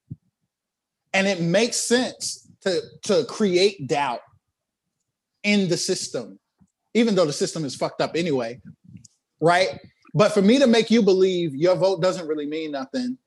And 1.13 1.27
it 1.27 1.41
makes 1.41 1.77
sense 1.77 2.47
to, 2.61 2.81
to 3.03 3.25
create 3.25 3.87
doubt 3.87 4.21
in 5.43 5.69
the 5.69 5.77
system, 5.77 6.39
even 6.93 7.15
though 7.15 7.25
the 7.25 7.33
system 7.33 7.65
is 7.65 7.75
fucked 7.75 8.01
up 8.01 8.15
anyway, 8.15 8.61
right? 9.39 9.79
But 10.13 10.33
for 10.33 10.41
me 10.41 10.59
to 10.59 10.67
make 10.67 10.89
you 10.91 11.01
believe 11.01 11.55
your 11.55 11.75
vote 11.75 12.01
doesn't 12.01 12.27
really 12.27 12.45
mean 12.45 12.71
nothing, 12.71 13.17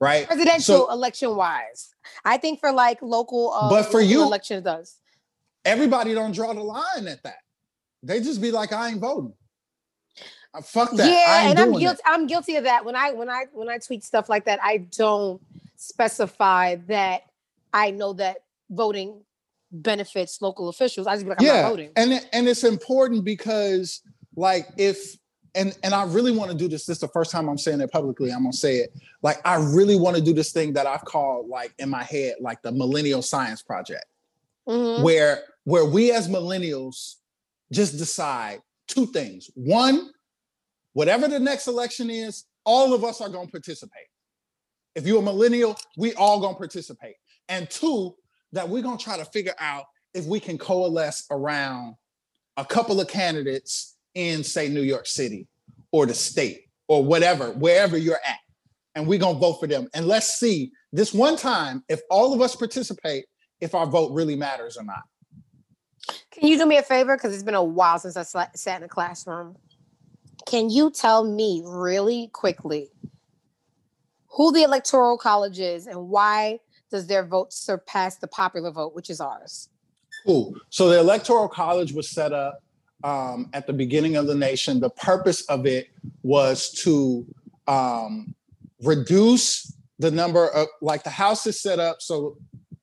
right? 0.00 0.26
Presidential 0.26 0.86
So- 0.86 0.90
election 0.92 1.36
wise, 1.36 1.90
I 2.24 2.38
think 2.38 2.60
for 2.60 2.72
like 2.72 3.02
local, 3.02 3.52
uh, 3.52 3.68
But 3.68 3.84
for 3.86 4.00
local 4.00 4.02
you- 4.10 4.22
election 4.22 4.62
does. 4.62 4.96
Everybody 5.64 6.14
don't 6.14 6.32
draw 6.32 6.52
the 6.54 6.62
line 6.62 7.06
at 7.08 7.22
that. 7.24 7.38
They 8.02 8.20
just 8.20 8.40
be 8.40 8.50
like, 8.50 8.72
I 8.72 8.90
ain't 8.90 9.00
voting. 9.00 9.32
Uh, 10.54 10.62
Fuck 10.62 10.92
that. 10.92 11.06
I 11.06 11.10
Yeah, 11.44 11.50
and 11.50 11.58
I'm 11.58 11.72
guilty. 11.78 12.00
I'm 12.06 12.26
guilty 12.26 12.56
of 12.56 12.64
that. 12.64 12.84
When 12.84 12.96
I 12.96 13.12
when 13.12 13.28
I 13.28 13.44
when 13.52 13.68
I 13.68 13.78
tweet 13.78 14.04
stuff 14.04 14.28
like 14.28 14.46
that, 14.46 14.58
I 14.62 14.78
don't 14.96 15.40
specify 15.76 16.76
that 16.88 17.22
I 17.72 17.90
know 17.90 18.14
that 18.14 18.38
voting 18.70 19.22
benefits 19.70 20.40
local 20.40 20.68
officials. 20.68 21.06
I 21.06 21.14
just 21.14 21.24
be 21.24 21.30
like, 21.30 21.40
I'm 21.40 21.46
yeah, 21.46 21.62
not 21.62 21.70
voting. 21.70 21.90
and 21.96 22.26
and 22.32 22.48
it's 22.48 22.64
important 22.64 23.24
because 23.24 24.00
like 24.36 24.68
if 24.78 25.16
and 25.54 25.76
and 25.82 25.92
I 25.94 26.04
really 26.04 26.32
want 26.32 26.50
to 26.50 26.56
do 26.56 26.68
this. 26.68 26.86
This 26.86 26.96
is 26.96 27.00
the 27.00 27.08
first 27.08 27.30
time 27.30 27.48
I'm 27.48 27.58
saying 27.58 27.80
it 27.80 27.90
publicly. 27.92 28.30
I'm 28.30 28.42
gonna 28.42 28.52
say 28.52 28.76
it. 28.76 28.92
Like 29.22 29.46
I 29.46 29.56
really 29.56 29.96
want 29.96 30.16
to 30.16 30.22
do 30.22 30.32
this 30.32 30.52
thing 30.52 30.72
that 30.74 30.86
I've 30.86 31.04
called 31.04 31.48
like 31.48 31.74
in 31.78 31.90
my 31.90 32.04
head 32.04 32.36
like 32.40 32.62
the 32.62 32.72
Millennial 32.72 33.22
Science 33.22 33.62
Project, 33.62 34.06
Mhm. 34.66 35.02
where 35.02 35.42
where 35.64 35.84
we 35.84 36.12
as 36.12 36.28
millennials 36.28 37.16
just 37.72 37.98
decide 37.98 38.60
two 38.86 39.06
things. 39.06 39.50
One, 39.54 40.10
whatever 40.92 41.28
the 41.28 41.38
next 41.38 41.66
election 41.68 42.10
is, 42.10 42.44
all 42.64 42.94
of 42.94 43.04
us 43.04 43.20
are 43.20 43.28
gonna 43.28 43.48
participate. 43.48 44.08
If 44.94 45.06
you're 45.06 45.20
a 45.20 45.24
millennial, 45.24 45.76
we 45.96 46.14
all 46.14 46.40
gonna 46.40 46.56
participate. 46.56 47.16
And 47.48 47.68
two, 47.70 48.14
that 48.52 48.68
we're 48.68 48.82
gonna 48.82 48.98
try 48.98 49.16
to 49.16 49.24
figure 49.26 49.54
out 49.58 49.84
if 50.14 50.24
we 50.24 50.40
can 50.40 50.58
coalesce 50.58 51.26
around 51.30 51.94
a 52.56 52.64
couple 52.64 53.00
of 53.00 53.08
candidates 53.08 53.96
in, 54.14 54.42
say, 54.42 54.68
New 54.68 54.82
York 54.82 55.06
City 55.06 55.46
or 55.92 56.06
the 56.06 56.14
state 56.14 56.68
or 56.88 57.04
whatever, 57.04 57.52
wherever 57.52 57.96
you're 57.96 58.20
at. 58.26 58.38
And 58.94 59.06
we're 59.06 59.18
gonna 59.18 59.38
vote 59.38 59.60
for 59.60 59.66
them. 59.66 59.88
And 59.94 60.06
let's 60.06 60.38
see 60.38 60.72
this 60.92 61.12
one 61.12 61.36
time 61.36 61.84
if 61.88 62.00
all 62.10 62.34
of 62.34 62.40
us 62.40 62.56
participate, 62.56 63.26
if 63.60 63.74
our 63.74 63.86
vote 63.86 64.12
really 64.12 64.34
matters 64.34 64.76
or 64.76 64.84
not. 64.84 65.02
Can 66.30 66.48
you 66.48 66.58
do 66.58 66.66
me 66.66 66.76
a 66.76 66.82
favor? 66.82 67.16
Because 67.16 67.34
it's 67.34 67.42
been 67.42 67.54
a 67.54 67.64
while 67.64 67.98
since 67.98 68.16
I 68.16 68.22
sla- 68.22 68.56
sat 68.56 68.76
in 68.76 68.82
the 68.82 68.88
classroom. 68.88 69.56
Can 70.46 70.70
you 70.70 70.90
tell 70.90 71.24
me 71.24 71.62
really 71.64 72.28
quickly 72.32 72.90
who 74.28 74.52
the 74.52 74.62
electoral 74.62 75.18
college 75.18 75.58
is 75.58 75.86
and 75.86 76.08
why 76.08 76.60
does 76.90 77.06
their 77.06 77.24
vote 77.24 77.52
surpass 77.52 78.16
the 78.16 78.28
popular 78.28 78.70
vote, 78.70 78.94
which 78.94 79.10
is 79.10 79.20
ours? 79.20 79.68
Cool. 80.26 80.54
So 80.70 80.88
the 80.88 80.98
electoral 80.98 81.48
college 81.48 81.92
was 81.92 82.08
set 82.08 82.32
up 82.32 82.62
um, 83.04 83.50
at 83.52 83.66
the 83.66 83.72
beginning 83.72 84.16
of 84.16 84.26
the 84.26 84.34
nation. 84.34 84.80
The 84.80 84.90
purpose 84.90 85.42
of 85.46 85.66
it 85.66 85.88
was 86.22 86.70
to 86.84 87.26
um, 87.66 88.34
reduce 88.82 89.72
the 89.98 90.10
number 90.10 90.48
of 90.48 90.68
like 90.80 91.02
the 91.02 91.10
house 91.10 91.46
is 91.46 91.60
set 91.60 91.78
up 91.78 92.00
so 92.00 92.36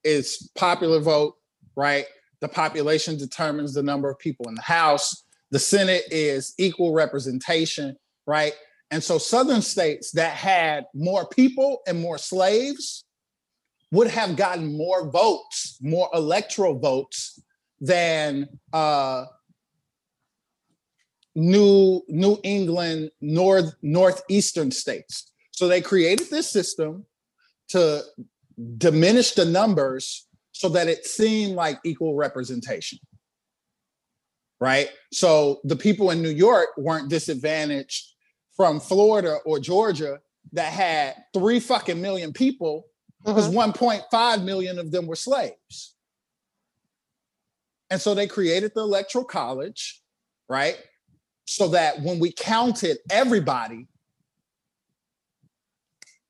it's 0.03 0.47
popular 0.49 0.99
vote, 0.99 1.35
right? 1.75 2.05
The 2.41 2.47
population 2.47 3.17
determines 3.17 3.73
the 3.73 3.83
number 3.83 4.09
of 4.09 4.19
people 4.19 4.47
in 4.47 4.55
the 4.55 4.61
house. 4.61 5.23
The 5.51 5.59
Senate 5.59 6.03
is 6.11 6.53
equal 6.57 6.93
representation, 6.93 7.95
right? 8.25 8.53
And 8.91 9.03
so 9.03 9.17
southern 9.17 9.61
states 9.61 10.11
that 10.11 10.35
had 10.35 10.85
more 10.93 11.27
people 11.27 11.81
and 11.87 11.99
more 11.99 12.17
slaves 12.17 13.05
would 13.91 14.07
have 14.07 14.35
gotten 14.35 14.77
more 14.77 15.09
votes, 15.09 15.77
more 15.81 16.09
electoral 16.13 16.77
votes 16.77 17.41
than 17.79 18.47
uh, 18.73 19.25
New 21.35 22.01
New 22.07 22.37
England 22.43 23.11
north 23.21 23.75
northeastern 23.81 24.71
states. 24.71 25.31
So 25.51 25.67
they 25.67 25.81
created 25.81 26.29
this 26.29 26.49
system 26.49 27.05
to 27.69 28.03
diminish 28.77 29.31
the 29.31 29.45
numbers 29.45 30.24
so 30.55 30.69
that 30.69 30.87
it 30.87 31.05
seemed 31.05 31.53
like 31.53 31.77
equal 31.83 32.15
representation. 32.15 32.97
Right? 34.61 34.89
So 35.11 35.59
the 35.65 35.75
people 35.75 36.11
in 36.11 36.21
New 36.21 36.29
York 36.29 36.69
weren't 36.77 37.09
disadvantaged 37.09 38.13
from 38.55 38.79
Florida 38.79 39.39
or 39.45 39.59
Georgia 39.59 40.19
that 40.53 40.71
had 40.71 41.15
3 41.33 41.59
fucking 41.59 42.01
million 42.01 42.31
people 42.31 42.85
because 43.25 43.49
Mhm. 43.49 43.53
1.5 43.53 44.45
million 44.45 44.79
of 44.79 44.91
them 44.91 45.07
were 45.07 45.17
slaves. 45.17 45.95
And 47.89 47.99
so 48.01 48.13
they 48.13 48.25
created 48.25 48.71
the 48.73 48.81
electoral 48.81 49.25
college, 49.25 50.01
right? 50.47 50.77
So 51.47 51.67
that 51.69 52.01
when 52.01 52.17
we 52.19 52.31
counted 52.31 52.99
everybody, 53.09 53.89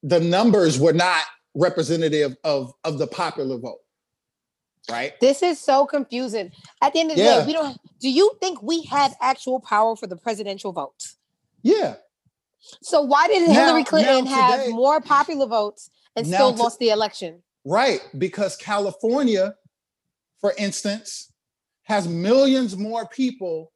the 0.01 0.19
numbers 0.19 0.80
were 0.80 0.93
not 0.93 1.26
representative 1.53 2.36
of, 2.43 2.73
of 2.84 2.97
the 2.97 3.07
popular 3.07 3.57
vote, 3.59 3.84
right? 4.89 5.19
This 5.19 5.41
is 5.41 5.59
so 5.59 5.86
confusing. 5.86 6.51
At 6.81 6.93
the 6.93 6.99
end 6.99 7.11
of 7.11 7.17
the 7.17 7.23
Yeah. 7.23 7.39
day, 7.41 7.45
we 7.45 7.53
don't. 7.53 7.77
Do 7.99 8.09
you 8.09 8.38
think 8.41 8.61
we 8.61 8.83
had 8.83 9.15
actual 9.21 9.59
power 9.59 9.95
for 9.95 10.07
the 10.07 10.15
presidential 10.15 10.71
vote? 10.71 11.15
Yeah. 11.61 11.95
So 12.81 13.01
why 13.01 13.27
did 13.27 13.47
Now- 13.47 13.53
Hillary 13.65 13.83
Clinton 13.83 14.25
now 14.25 14.31
have 14.31 14.69
more 14.69 14.99
popular 15.01 15.45
votes 15.45 15.89
and 16.15 16.25
still 16.25 16.53
to- 16.53 16.61
lost 16.61 16.79
the 16.79 16.89
election? 16.89 17.43
Right, 17.63 18.01
because 18.17 18.55
California, 18.55 19.55
for 20.39 20.53
instance, 20.57 21.31
has 21.83 22.07
millions 22.07 22.75
more 22.77 23.07
people 23.07 23.71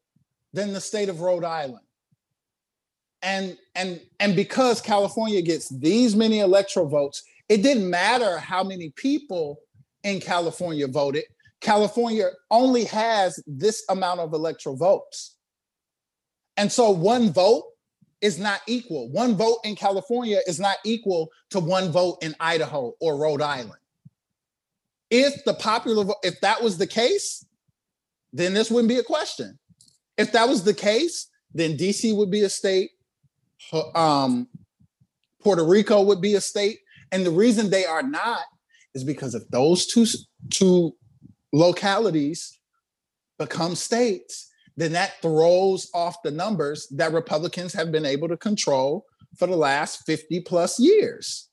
than 0.54 0.74
the 0.74 0.82
state 0.82 1.10
of 1.10 1.22
Rhode 1.22 1.44
Island. 1.44 1.86
And 3.22 3.58
and 3.76 4.02
and 4.20 4.36
because 4.36 4.80
California 4.82 5.42
gets 5.42 5.70
these 5.70 6.16
many 6.16 6.40
electoral 6.40 6.88
votes, 6.88 7.24
it 7.50 7.62
didn't 7.62 7.90
matter 7.90 8.38
how 8.38 8.64
many 8.64 8.92
people 8.92 9.60
in 10.04 10.20
California 10.20 10.88
voted. 10.88 11.24
California 11.62 12.30
only 12.52 12.86
has 12.86 13.42
this 13.46 13.84
amount 13.90 14.20
of 14.20 14.34
electoral 14.34 14.76
votes. 14.76 15.36
And 16.58 16.72
so 16.72 16.92
one 16.92 17.32
vote 17.32 17.64
is 18.22 18.40
not 18.40 18.62
equal. 18.68 19.10
One 19.12 19.36
vote 19.36 19.60
in 19.64 19.76
California 19.76 20.40
is 20.48 20.60
not 20.60 20.78
equal 20.86 21.30
to 21.52 21.60
one 21.60 21.92
vote 21.92 22.18
in 22.22 22.36
Idaho 22.40 22.94
or 23.00 23.18
Rhode 23.18 23.42
Island. 23.42 23.80
If 25.10 25.44
the 25.46 25.54
popular 25.54 26.04
vote, 26.04 26.18
if 26.24 26.40
that 26.42 26.62
was 26.62 26.78
the 26.78 26.88
case, 26.88 27.46
then 28.32 28.54
this 28.54 28.70
wouldn't 28.70 28.90
be 28.90 29.00
a 29.00 29.04
question. 29.04 29.58
If 30.18 30.32
that 30.34 30.48
was 30.48 30.64
the 30.64 30.74
case, 30.74 31.28
then 31.54 31.78
DC 31.78 32.16
would 32.16 32.30
be 32.30 32.42
a 32.42 32.50
state, 32.50 32.92
um, 33.96 34.48
Puerto 35.42 35.64
Rico 35.64 36.02
would 36.04 36.22
be 36.22 36.36
a 36.36 36.42
state, 36.42 36.80
and 37.12 37.26
the 37.26 37.32
reason 37.32 37.70
they 37.70 37.86
are 37.86 38.04
not 38.04 38.42
is 38.96 39.04
because 39.04 39.36
if 39.36 39.48
those 39.50 39.88
two 39.88 40.06
two 40.50 40.96
localities 41.54 42.60
become 43.38 43.76
states, 43.76 44.50
then 44.78 44.92
that 44.94 45.22
throws 45.22 45.90
off 45.94 46.22
the 46.24 46.32
numbers 46.32 46.88
that 46.92 47.14
Republicans 47.14 47.74
have 47.74 47.92
been 47.92 48.06
able 48.06 48.28
to 48.28 48.38
control 48.38 49.06
for 49.38 49.48
the 49.48 49.56
last 49.56 50.06
50 50.06 50.42
plus 50.42 50.80
years. 50.80 51.50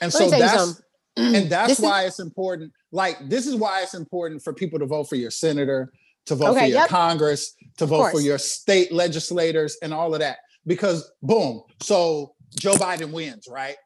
And 0.00 0.12
Let 0.12 0.30
so 0.30 0.30
that's 0.30 0.82
and 1.16 1.48
that's 1.50 1.68
This 1.68 1.78
is- 1.78 1.84
why 1.84 2.04
it's 2.04 2.20
important. 2.20 2.72
Like 2.92 3.28
this 3.28 3.46
is 3.46 3.56
why 3.56 3.82
it's 3.82 3.94
important 3.94 4.42
for 4.42 4.52
people 4.52 4.78
to 4.78 4.86
vote 4.86 5.04
for 5.08 5.16
your 5.16 5.30
senator, 5.30 5.92
to 6.26 6.34
vote 6.34 6.50
Okay, 6.50 6.60
for 6.60 6.66
your 6.66 6.78
yep. 6.80 6.88
Congress, 6.88 7.54
to 7.78 7.86
vote 7.86 8.10
for 8.10 8.20
your 8.20 8.38
state 8.38 8.92
legislators, 8.92 9.76
and 9.82 9.92
all 9.92 10.14
of 10.14 10.20
that. 10.20 10.38
Because 10.66 11.10
boom, 11.22 11.62
so 11.80 12.34
Joe 12.58 12.74
Biden 12.74 13.12
wins, 13.12 13.46
right? 13.50 13.76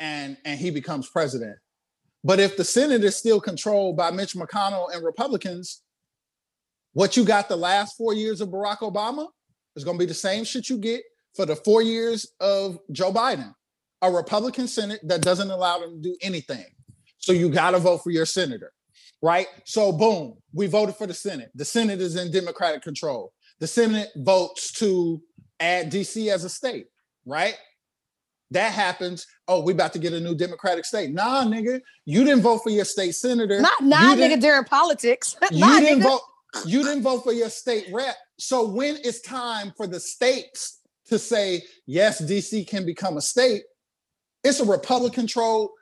And 0.00 0.36
and 0.44 0.58
he 0.58 0.70
becomes 0.70 1.08
president. 1.08 1.56
But 2.24 2.40
if 2.40 2.56
the 2.56 2.64
Senate 2.64 3.04
is 3.04 3.16
still 3.16 3.40
controlled 3.40 3.96
by 3.96 4.10
Mitch 4.10 4.34
McConnell 4.34 4.92
and 4.92 5.04
Republicans, 5.04 5.82
what 6.92 7.16
you 7.16 7.24
got 7.24 7.48
the 7.48 7.56
last 7.56 7.96
four 7.96 8.14
years 8.14 8.40
of 8.40 8.48
Barack 8.48 8.78
Obama 8.78 9.28
is 9.76 9.84
going 9.84 9.96
to 9.96 10.02
be 10.02 10.08
the 10.08 10.14
same 10.14 10.44
shit 10.44 10.68
you 10.68 10.76
get 10.76 11.02
for 11.34 11.46
the 11.46 11.56
four 11.56 11.82
years 11.82 12.26
of 12.40 12.78
Joe 12.90 13.12
Biden. 13.12 13.54
A 14.02 14.10
Republican 14.10 14.66
Senate 14.66 15.00
that 15.04 15.20
doesn't 15.20 15.50
allow 15.50 15.78
them 15.78 16.02
to 16.02 16.08
do 16.10 16.16
anything. 16.22 16.64
So 17.18 17.32
you 17.32 17.50
got 17.50 17.72
to 17.72 17.78
vote 17.78 17.98
for 17.98 18.10
your 18.10 18.26
senator, 18.26 18.72
right? 19.22 19.46
So 19.64 19.92
boom, 19.92 20.38
we 20.52 20.66
voted 20.66 20.96
for 20.96 21.06
the 21.06 21.14
Senate. 21.14 21.50
The 21.54 21.66
Senate 21.66 22.00
is 22.00 22.16
in 22.16 22.32
Democratic 22.32 22.82
control. 22.82 23.32
The 23.60 23.66
Senate 23.66 24.08
votes 24.16 24.72
to 24.72 25.22
add 25.60 25.92
DC 25.92 26.32
as 26.32 26.44
a 26.44 26.48
state, 26.48 26.86
right? 27.26 27.56
That 28.52 28.72
happens. 28.72 29.26
Oh, 29.46 29.60
we 29.60 29.72
about 29.72 29.92
to 29.92 29.98
get 29.98 30.12
a 30.12 30.20
new 30.20 30.34
Democratic 30.34 30.84
state. 30.84 31.12
Nah, 31.12 31.44
nigga, 31.44 31.80
you 32.04 32.24
didn't 32.24 32.42
vote 32.42 32.58
for 32.64 32.70
your 32.70 32.84
state 32.84 33.12
senator. 33.14 33.60
Not 33.60 33.82
nah, 33.82 34.14
nigga, 34.16 34.40
during 34.40 34.64
politics. 34.64 35.36
you 35.52 35.60
nah, 35.60 35.78
didn't 35.80 36.00
nigga. 36.00 36.08
vote 36.08 36.20
you 36.64 36.82
didn't 36.82 37.02
vote 37.02 37.22
for 37.22 37.32
your 37.32 37.50
state 37.50 37.86
rep 37.92 38.16
so 38.38 38.66
when 38.66 38.96
it's 39.04 39.20
time 39.20 39.72
for 39.76 39.86
the 39.86 40.00
states 40.00 40.80
to 41.06 41.18
say 41.18 41.62
yes 41.86 42.20
dc 42.22 42.66
can 42.68 42.84
become 42.84 43.16
a 43.16 43.20
state 43.20 43.62
it's 44.44 44.60
a 44.60 44.64
republican 44.64 45.22
control 45.22 45.72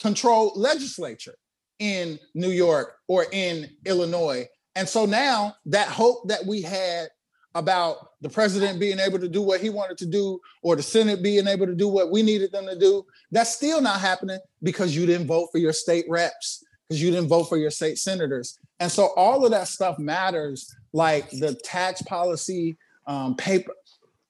control 0.00 0.52
legislature 0.56 1.34
in 1.78 2.18
new 2.34 2.50
york 2.50 2.94
or 3.08 3.26
in 3.32 3.68
illinois 3.84 4.46
and 4.76 4.88
so 4.88 5.04
now 5.04 5.54
that 5.66 5.88
hope 5.88 6.26
that 6.28 6.44
we 6.46 6.62
had 6.62 7.08
about 7.54 8.08
the 8.20 8.28
president 8.28 8.80
being 8.80 8.98
able 8.98 9.18
to 9.18 9.28
do 9.28 9.42
what 9.42 9.60
he 9.60 9.70
wanted 9.70 9.96
to 9.98 10.06
do 10.06 10.40
or 10.62 10.74
the 10.76 10.82
senate 10.82 11.22
being 11.22 11.46
able 11.46 11.66
to 11.66 11.74
do 11.74 11.88
what 11.88 12.10
we 12.10 12.22
needed 12.22 12.50
them 12.50 12.66
to 12.66 12.78
do 12.78 13.04
that's 13.30 13.54
still 13.54 13.80
not 13.80 14.00
happening 14.00 14.38
because 14.62 14.96
you 14.96 15.06
didn't 15.06 15.26
vote 15.26 15.48
for 15.52 15.58
your 15.58 15.72
state 15.72 16.04
reps 16.08 16.64
because 16.88 17.00
you 17.02 17.10
didn't 17.10 17.28
vote 17.28 17.44
for 17.44 17.56
your 17.56 17.70
state 17.70 17.98
senators 17.98 18.58
and 18.80 18.90
so 18.90 19.10
all 19.16 19.44
of 19.44 19.50
that 19.52 19.68
stuff 19.68 19.98
matters, 19.98 20.74
like 20.92 21.30
the 21.30 21.54
tax 21.54 22.02
policy, 22.02 22.76
um, 23.06 23.36
paper, 23.36 23.72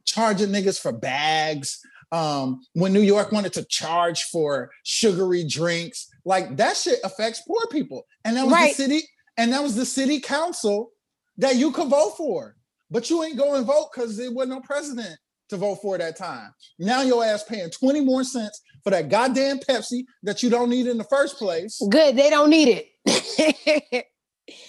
charging 0.05 0.51
niggas 0.51 0.81
for 0.81 0.93
bags. 0.93 1.81
Um, 2.13 2.61
when 2.75 2.93
New 2.93 3.01
York 3.01 3.33
wanted 3.33 3.53
to 3.55 3.65
charge 3.65 4.25
for 4.25 4.71
sugary 4.85 5.45
drinks, 5.45 6.09
like 6.25 6.57
that 6.57 6.77
shit 6.77 7.01
affects 7.03 7.43
poor 7.47 7.67
people. 7.73 8.07
And 8.25 8.37
that 8.37 8.45
was 8.45 8.53
Right. 8.53 8.77
the 8.77 8.83
city, 8.83 9.09
and 9.37 9.53
that 9.53 9.63
was 9.63 9.75
the 9.75 9.87
city 9.87 10.21
council 10.21 10.93
that 11.39 11.57
you 11.57 11.73
could 11.73 11.89
vote 11.89 12.17
for. 12.17 12.55
But 12.95 13.11
you 13.11 13.25
ain't 13.25 13.37
go 13.37 13.57
and 13.57 13.67
vote 13.67 13.89
because 13.93 14.17
there 14.17 14.31
wasn't 14.31 14.55
no 14.55 14.61
president 14.61 15.19
to 15.49 15.57
vote 15.57 15.81
for 15.83 15.97
at 15.97 16.01
that 16.01 16.17
time. 16.17 16.55
Now 16.79 17.03
your 17.03 17.25
ass 17.25 17.43
paying 17.43 17.69
20 17.69 18.01
more 18.03 18.23
cents 18.23 18.63
for 18.85 18.91
that 18.91 19.09
goddamn 19.09 19.59
Pepsi 19.59 20.05
that 20.23 20.45
you 20.45 20.49
don't 20.49 20.71
need 20.71 20.87
in 20.87 20.97
the 20.97 21.05
first 21.05 21.37
place. 21.37 21.83
Good, 21.91 22.17
they 22.17 22.31
don't 22.31 22.51
need 22.51 22.87
it. 23.05 24.07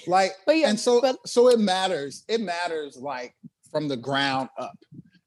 Like 0.07 0.32
yeah, 0.47 0.69
and 0.69 0.80
so 0.80 1.01
but 1.01 1.17
so 1.28 1.49
it 1.49 1.59
matters 1.59 2.23
it 2.30 2.39
matters 2.39 2.95
like 2.95 3.36
from 3.71 3.89
the 3.89 3.97
ground 3.97 4.47
up 4.57 4.78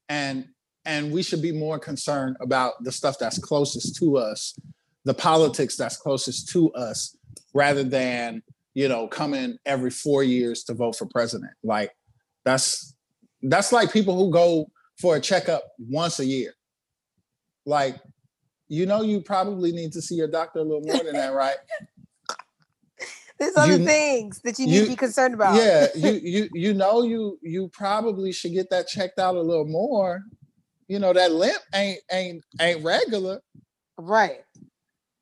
and 0.09 0.47
and 0.87 1.13
we 1.13 1.23
should 1.23 1.43
be 1.43 1.53
more 1.53 1.79
concerned 1.79 2.37
about 2.41 2.83
the 2.83 2.91
stuff 2.91 3.19
that's 3.19 3.39
closest 3.39 3.97
to 3.97 4.17
us 4.17 4.59
the 5.05 5.13
politics 5.13 5.77
that's 5.77 5.99
closest 5.99 6.49
to 6.49 6.73
us 6.73 7.15
rather 7.53 7.85
than 7.85 8.43
you 8.73 8.89
know 8.89 9.07
coming 9.07 9.59
every 9.67 9.91
four 9.91 10.23
years 10.23 10.65
to 10.65 10.73
vote 10.73 10.97
for 10.97 11.05
president 11.05 11.53
like 11.63 11.91
that's 12.49 12.95
that's 13.43 13.73
like 13.73 13.93
people 13.93 14.17
who 14.17 14.31
go 14.33 14.67
for 15.01 15.17
a 15.17 15.21
checkup 15.21 15.63
once 15.79 16.19
a 16.19 16.25
year. 16.25 16.55
Like, 17.67 17.97
you 18.69 18.87
know, 18.87 19.03
you 19.03 19.21
probably 19.21 19.71
need 19.73 19.93
to 19.93 20.03
see 20.03 20.15
your 20.17 20.29
doctor 20.29 20.59
a 20.61 20.63
little 20.63 20.81
more 20.83 21.03
than 21.05 21.13
that, 21.15 21.33
right? 21.35 21.57
There's 23.39 23.57
other 23.57 23.77
You- 23.77 23.85
things 23.85 24.41
that 24.43 24.59
you 24.59 24.67
need 24.67 24.75
you- 24.75 24.83
to 24.85 24.89
be 24.91 24.97
concerned 24.97 25.35
about. 25.35 25.55
Yeah, 25.57 25.87
you 25.95 26.13
you 26.23 26.49
you 26.55 26.75
know 26.75 27.03
you 27.03 27.39
you 27.43 27.69
probably 27.73 28.33
should 28.33 28.53
get 28.53 28.69
that 28.71 28.89
checked 28.89 29.19
out 29.21 29.37
a 29.37 29.41
little 29.41 29.67
more. 29.67 30.23
You 30.89 30.99
know, 30.99 31.13
that 31.13 31.31
limp 31.33 31.61
ain't 31.75 32.01
ain't 32.11 32.43
ain't 32.61 32.83
regular. 32.85 33.41
Right. 33.99 34.41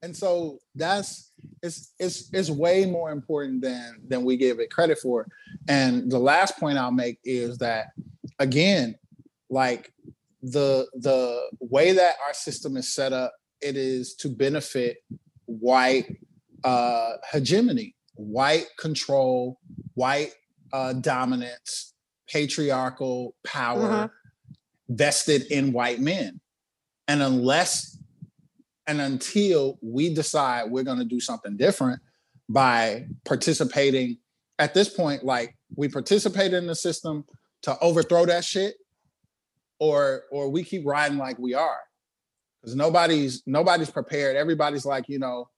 and 0.03 0.15
so 0.17 0.59
that's 0.75 1.26
it's 1.63 1.93
it's 1.99 2.29
it's 2.33 2.51
way 2.51 2.87
more 2.87 3.11
important 3.11 3.63
than 3.63 4.01
than 4.07 4.25
we 4.25 4.37
give 4.37 4.61
it 4.61 4.71
credit 4.71 4.99
for. 4.99 5.27
And 5.69 6.11
the 6.11 6.19
last 6.19 6.59
point 6.59 6.79
i'll 6.79 6.93
make 6.93 7.19
is 7.25 7.59
that 7.59 7.89
again 8.39 8.97
like 9.51 9.93
the 10.43 10.87
the 10.95 11.41
way 11.61 11.93
that 11.93 12.15
our 12.27 12.35
system 12.35 12.77
is 12.77 12.93
set 12.93 13.13
up 13.13 13.33
it 13.61 13.77
is 13.77 14.15
to 14.15 14.29
benefit 14.29 14.99
white 15.47 16.19
uh 16.65 17.13
hegemony 17.31 17.95
white 18.15 18.67
control 18.79 19.59
white 19.95 20.33
uh 20.73 20.93
dominance 20.93 21.95
patriarchal 22.29 23.35
power 23.45 24.11
vested 24.89 25.43
in 25.51 25.73
white 25.73 26.01
men. 26.01 26.41
And 27.09 27.23
unless 27.23 27.99
and 28.87 29.01
until 29.01 29.79
we 29.83 30.15
decide 30.15 30.71
we're 30.71 30.85
going 30.85 30.99
to 30.99 31.05
do 31.05 31.21
something 31.21 31.57
different 31.57 32.01
by 32.49 33.07
participating 33.25 34.19
at 34.59 34.75
this 34.75 34.89
point 34.89 35.25
like 35.25 35.57
we 35.75 35.89
participate 35.89 36.53
in 36.53 36.67
the 36.67 36.75
system 36.75 37.25
to 37.63 37.79
overthrow 37.81 38.25
that 38.27 38.45
shit 38.45 38.77
or 39.79 40.25
or 40.31 40.49
we 40.49 40.63
keep 40.63 40.87
riding 40.87 41.19
like 41.19 41.39
we 41.39 41.55
are. 41.55 41.81
Because 42.61 42.75
nobody's 42.75 43.43
nobody's 43.47 43.91
prepared. 43.91 44.37
Everybody's 44.37 44.87
like 44.87 45.09
you 45.09 45.19
know 45.19 45.49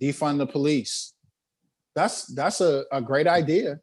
defund 0.00 0.38
the 0.38 0.46
police. 0.46 1.12
That's 1.94 2.26
that's 2.34 2.60
a, 2.60 2.84
a 2.92 3.00
great 3.00 3.26
idea. 3.26 3.80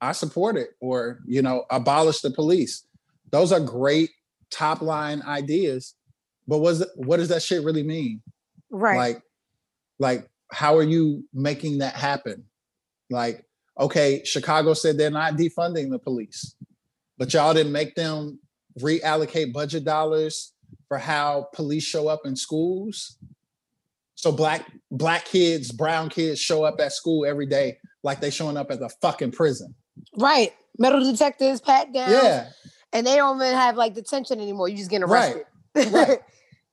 I 0.00 0.12
support 0.12 0.56
it. 0.56 0.70
Or 0.80 1.20
you 1.26 1.42
know 1.42 1.64
abolish 1.70 2.20
the 2.20 2.30
police. 2.30 2.86
Those 3.30 3.52
are 3.52 3.60
great 3.60 4.10
top 4.50 4.82
line 4.82 5.22
ideas 5.22 5.94
but 6.48 6.58
was 6.58 6.84
what 6.96 7.18
does 7.18 7.28
that 7.28 7.42
shit 7.42 7.62
really 7.64 7.82
mean 7.82 8.20
Right. 8.70 8.96
like 8.96 9.22
like 9.98 10.28
how 10.50 10.76
are 10.76 10.82
you 10.82 11.24
making 11.32 11.78
that 11.78 11.94
happen 11.94 12.44
like 13.10 13.44
okay 13.78 14.22
chicago 14.24 14.74
said 14.74 14.96
they're 14.98 15.10
not 15.10 15.34
defunding 15.34 15.90
the 15.90 15.98
police 15.98 16.54
but 17.18 17.32
y'all 17.32 17.54
didn't 17.54 17.72
make 17.72 17.94
them 17.94 18.38
reallocate 18.80 19.52
budget 19.52 19.84
dollars 19.84 20.52
for 20.88 20.98
how 20.98 21.48
police 21.52 21.84
show 21.84 22.08
up 22.08 22.20
in 22.24 22.34
schools 22.36 23.16
so 24.14 24.32
black 24.32 24.70
black 24.90 25.24
kids 25.26 25.70
brown 25.72 26.08
kids 26.08 26.40
show 26.40 26.64
up 26.64 26.80
at 26.80 26.92
school 26.92 27.24
every 27.26 27.46
day 27.46 27.76
like 28.02 28.20
they 28.20 28.30
showing 28.30 28.56
up 28.56 28.70
at 28.70 28.80
the 28.80 28.88
fucking 29.00 29.30
prison 29.32 29.74
right. 30.18 30.52
Metal 30.78 31.04
detectors 31.04 31.60
pat 31.60 31.92
down. 31.92 32.08
yeah 32.10 32.48
And 32.94 33.06
they 33.06 33.16
don't 33.16 33.36
even 33.36 33.54
have 33.54 33.76
like 33.76 33.92
detention 33.94 34.40
anymore. 34.40 34.68
You 34.68 34.76
just 34.78 34.88
getting 34.90 35.06
Right. 35.06 35.36
arrested. 35.76 35.92
right 35.94 36.18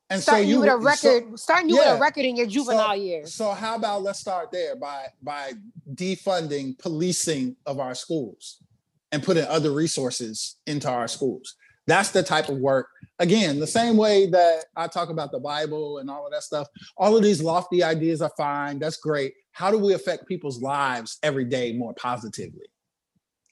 and 0.10 0.22
starting 0.22 0.50
you, 0.50 0.60
with 0.60 0.70
a 0.70 0.72
so- 0.72 0.78
record, 0.78 1.40
starting 1.40 1.70
you 1.70 1.78
with 1.78 1.88
a 1.88 2.00
record 2.00 2.26
in 2.26 2.36
your 2.36 2.48
juvenile 2.48 2.96
years. 2.96 3.34
So 3.34 3.52
how 3.52 3.76
about 3.76 4.02
let's 4.02 4.20
start 4.20 4.52
there 4.52 4.76
by 4.76 5.08
by 5.22 5.54
defunding 5.94 6.78
policing 6.80 7.56
of 7.66 7.80
our 7.80 7.96
schools 7.96 8.62
and 9.12 9.24
putting 9.24 9.46
other 9.46 9.72
resources 9.72 10.58
into 10.68 10.90
our 10.90 11.08
schools. 11.08 11.56
That's 11.88 12.12
the 12.12 12.22
type 12.22 12.50
of 12.50 12.58
work. 12.58 12.88
Again, 13.18 13.60
the 13.60 13.68
same 13.68 13.98
way 13.98 14.28
that 14.28 14.66
I 14.76 14.88
talk 14.88 15.10
about 15.10 15.32
the 15.32 15.40
Bible 15.40 15.98
and 15.98 16.10
all 16.10 16.28
of 16.28 16.32
that 16.32 16.44
stuff. 16.44 16.68
All 16.98 17.18
of 17.18 17.24
these 17.24 17.42
lofty 17.42 17.84
ideas 17.84 18.22
are 18.22 18.32
fine. 18.38 18.78
That's 18.78 18.98
great. 18.98 19.34
How 19.52 19.72
do 19.72 19.80
we 19.80 19.94
affect 19.94 20.28
people's 20.28 20.62
lives 20.62 21.18
every 21.24 21.46
day 21.46 21.74
more 21.74 21.94
positively? 21.96 22.68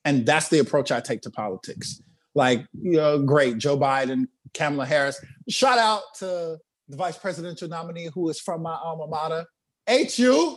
And 0.06 0.26
that's 0.26 0.50
the 0.50 0.60
approach 0.60 0.92
I 0.92 1.00
take 1.00 1.22
to 1.24 1.32
politics. 1.32 2.02
Like, 2.38 2.68
you 2.80 2.92
know, 2.98 3.18
great, 3.18 3.58
Joe 3.58 3.80
Biden, 3.80 4.28
Kamala 4.54 4.86
Harris. 4.86 5.20
Shout 5.50 5.80
out 5.80 6.04
to 6.20 6.58
the 6.88 6.96
vice 6.96 7.18
presidential 7.18 7.68
nominee 7.68 8.10
who 8.14 8.30
is 8.30 8.40
from 8.40 8.62
my 8.62 8.76
alma 8.76 9.08
mater, 9.08 9.44
HU. 9.90 10.56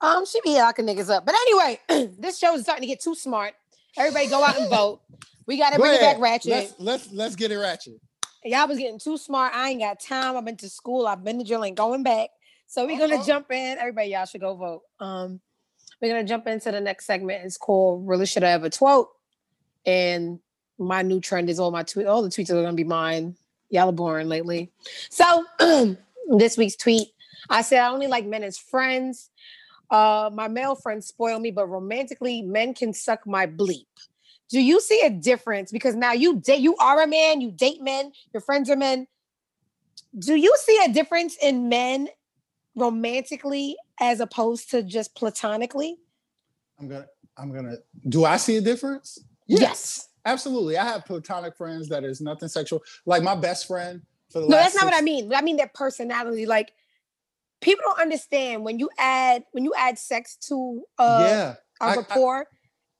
Um, 0.00 0.24
she 0.24 0.40
be 0.44 0.54
locking 0.54 0.86
niggas 0.86 1.10
up. 1.10 1.26
But 1.26 1.34
anyway, 1.34 1.80
this 2.20 2.38
show 2.38 2.54
is 2.54 2.62
starting 2.62 2.82
to 2.82 2.86
get 2.86 3.00
too 3.00 3.16
smart. 3.16 3.54
Everybody 3.98 4.28
go 4.28 4.44
out 4.44 4.56
and 4.56 4.70
vote. 4.70 5.00
We 5.48 5.58
gotta 5.58 5.76
Go 5.76 5.82
bring 5.82 5.94
it 5.94 6.00
back 6.00 6.20
ratchet. 6.20 6.50
Let's 6.52 6.74
let's 6.78 7.12
let's 7.12 7.36
get 7.36 7.50
it 7.50 7.56
ratchet. 7.58 7.94
Y'all 8.44 8.68
was 8.68 8.78
getting 8.78 9.00
too 9.00 9.18
smart. 9.18 9.52
I 9.54 9.70
ain't 9.70 9.80
got 9.80 9.98
time. 9.98 10.36
I've 10.36 10.44
been 10.44 10.56
to 10.58 10.68
school. 10.68 11.08
I've 11.08 11.24
been 11.24 11.38
to 11.40 11.44
drill 11.44 11.64
and 11.64 11.76
going 11.76 12.04
back. 12.04 12.30
So 12.68 12.86
we're 12.86 12.98
gonna 12.98 13.16
Uh-huh. 13.16 13.24
jump 13.26 13.50
in. 13.50 13.76
Everybody, 13.78 14.10
y'all 14.10 14.24
should 14.26 14.40
go 14.40 14.54
vote. 14.54 14.82
Um, 15.00 15.40
we're 16.00 16.14
gonna 16.14 16.24
jump 16.28 16.46
into 16.46 16.70
the 16.70 16.80
next 16.80 17.06
segment. 17.06 17.44
It's 17.44 17.56
called 17.56 18.06
"Really 18.06 18.26
Should 18.26 18.44
I 18.44 18.50
Ever 18.50 18.68
Twote," 18.70 19.08
and 19.84 20.38
my 20.78 21.02
new 21.02 21.20
trend 21.20 21.50
is 21.50 21.58
all 21.58 21.70
my 21.70 21.82
tweet. 21.82 22.06
All 22.06 22.22
the 22.22 22.28
tweets 22.28 22.50
are 22.50 22.54
gonna 22.54 22.72
be 22.72 22.84
mine. 22.84 23.36
Y'all 23.70 23.88
are 23.88 23.92
boring 23.92 24.28
lately. 24.28 24.70
So 25.10 25.44
this 26.38 26.56
week's 26.56 26.76
tweet, 26.76 27.08
I 27.50 27.62
said 27.62 27.80
I 27.80 27.88
only 27.88 28.06
like 28.06 28.26
men 28.26 28.42
as 28.42 28.58
friends. 28.58 29.30
Uh, 29.90 30.30
my 30.32 30.48
male 30.48 30.74
friends 30.74 31.06
spoil 31.06 31.38
me, 31.38 31.50
but 31.50 31.66
romantically, 31.66 32.42
men 32.42 32.74
can 32.74 32.92
suck 32.92 33.26
my 33.26 33.46
bleep. 33.46 33.86
Do 34.48 34.60
you 34.60 34.80
see 34.80 35.00
a 35.00 35.10
difference? 35.10 35.72
Because 35.72 35.94
now 35.94 36.12
you 36.12 36.40
date, 36.40 36.60
you 36.60 36.76
are 36.76 37.02
a 37.02 37.06
man, 37.06 37.40
you 37.40 37.50
date 37.50 37.82
men, 37.82 38.12
your 38.32 38.40
friends 38.40 38.70
are 38.70 38.76
men. 38.76 39.06
Do 40.18 40.34
you 40.34 40.54
see 40.58 40.84
a 40.84 40.92
difference 40.92 41.36
in 41.42 41.68
men 41.68 42.08
romantically 42.76 43.76
as 44.00 44.20
opposed 44.20 44.70
to 44.70 44.82
just 44.82 45.14
platonically? 45.14 45.96
I'm 46.78 46.88
gonna 46.88 47.06
I'm 47.36 47.52
gonna 47.52 47.76
do 48.08 48.24
I 48.24 48.36
see 48.36 48.56
a 48.56 48.60
difference? 48.60 49.18
Absolutely. 50.24 50.76
I 50.78 50.84
have 50.84 51.04
platonic 51.04 51.56
friends 51.56 51.88
that 51.90 52.04
is 52.04 52.20
nothing 52.20 52.48
sexual. 52.48 52.82
Like 53.06 53.22
my 53.22 53.34
best 53.34 53.66
friend 53.66 54.02
for 54.30 54.40
the 54.40 54.48
No, 54.48 54.56
last 54.56 54.72
that's 54.72 54.76
not 54.82 54.84
what 54.92 54.94
I 54.98 55.02
mean. 55.02 55.32
I 55.34 55.42
mean 55.42 55.56
their 55.56 55.70
personality. 55.74 56.46
Like 56.46 56.72
people 57.60 57.82
don't 57.86 58.00
understand 58.00 58.64
when 58.64 58.78
you 58.78 58.88
add 58.98 59.44
when 59.52 59.64
you 59.64 59.74
add 59.76 59.98
sex 59.98 60.36
to 60.48 60.82
uh 60.98 61.24
yeah. 61.28 61.54
a 61.80 61.84
I- 61.84 61.92
I- 61.92 61.96
rapport, 61.96 62.46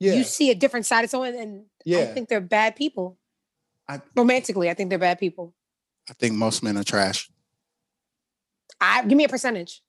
Yeah. 0.01 0.15
you 0.15 0.25
see 0.25 0.51
a 0.51 0.55
different 0.55 0.85
side 0.87 1.05
of 1.05 1.11
someone, 1.11 1.35
and 1.35 1.65
I 1.89 2.05
think 2.07 2.29
they're 2.29 2.41
bad 2.41 2.77
people. 2.77 3.19
I- 3.89 4.03
Romantically, 4.17 4.69
I 4.71 4.75
think 4.75 4.91
they're 4.91 4.99
bad 4.99 5.19
people. 5.19 5.55
I 6.09 6.13
think 6.13 6.35
most 6.35 6.63
men 6.63 6.77
are 6.77 6.85
trash. 6.85 7.31
I 8.81 9.03
give 9.07 9.17
me 9.17 9.25
a 9.25 9.29
percentage. 9.29 9.83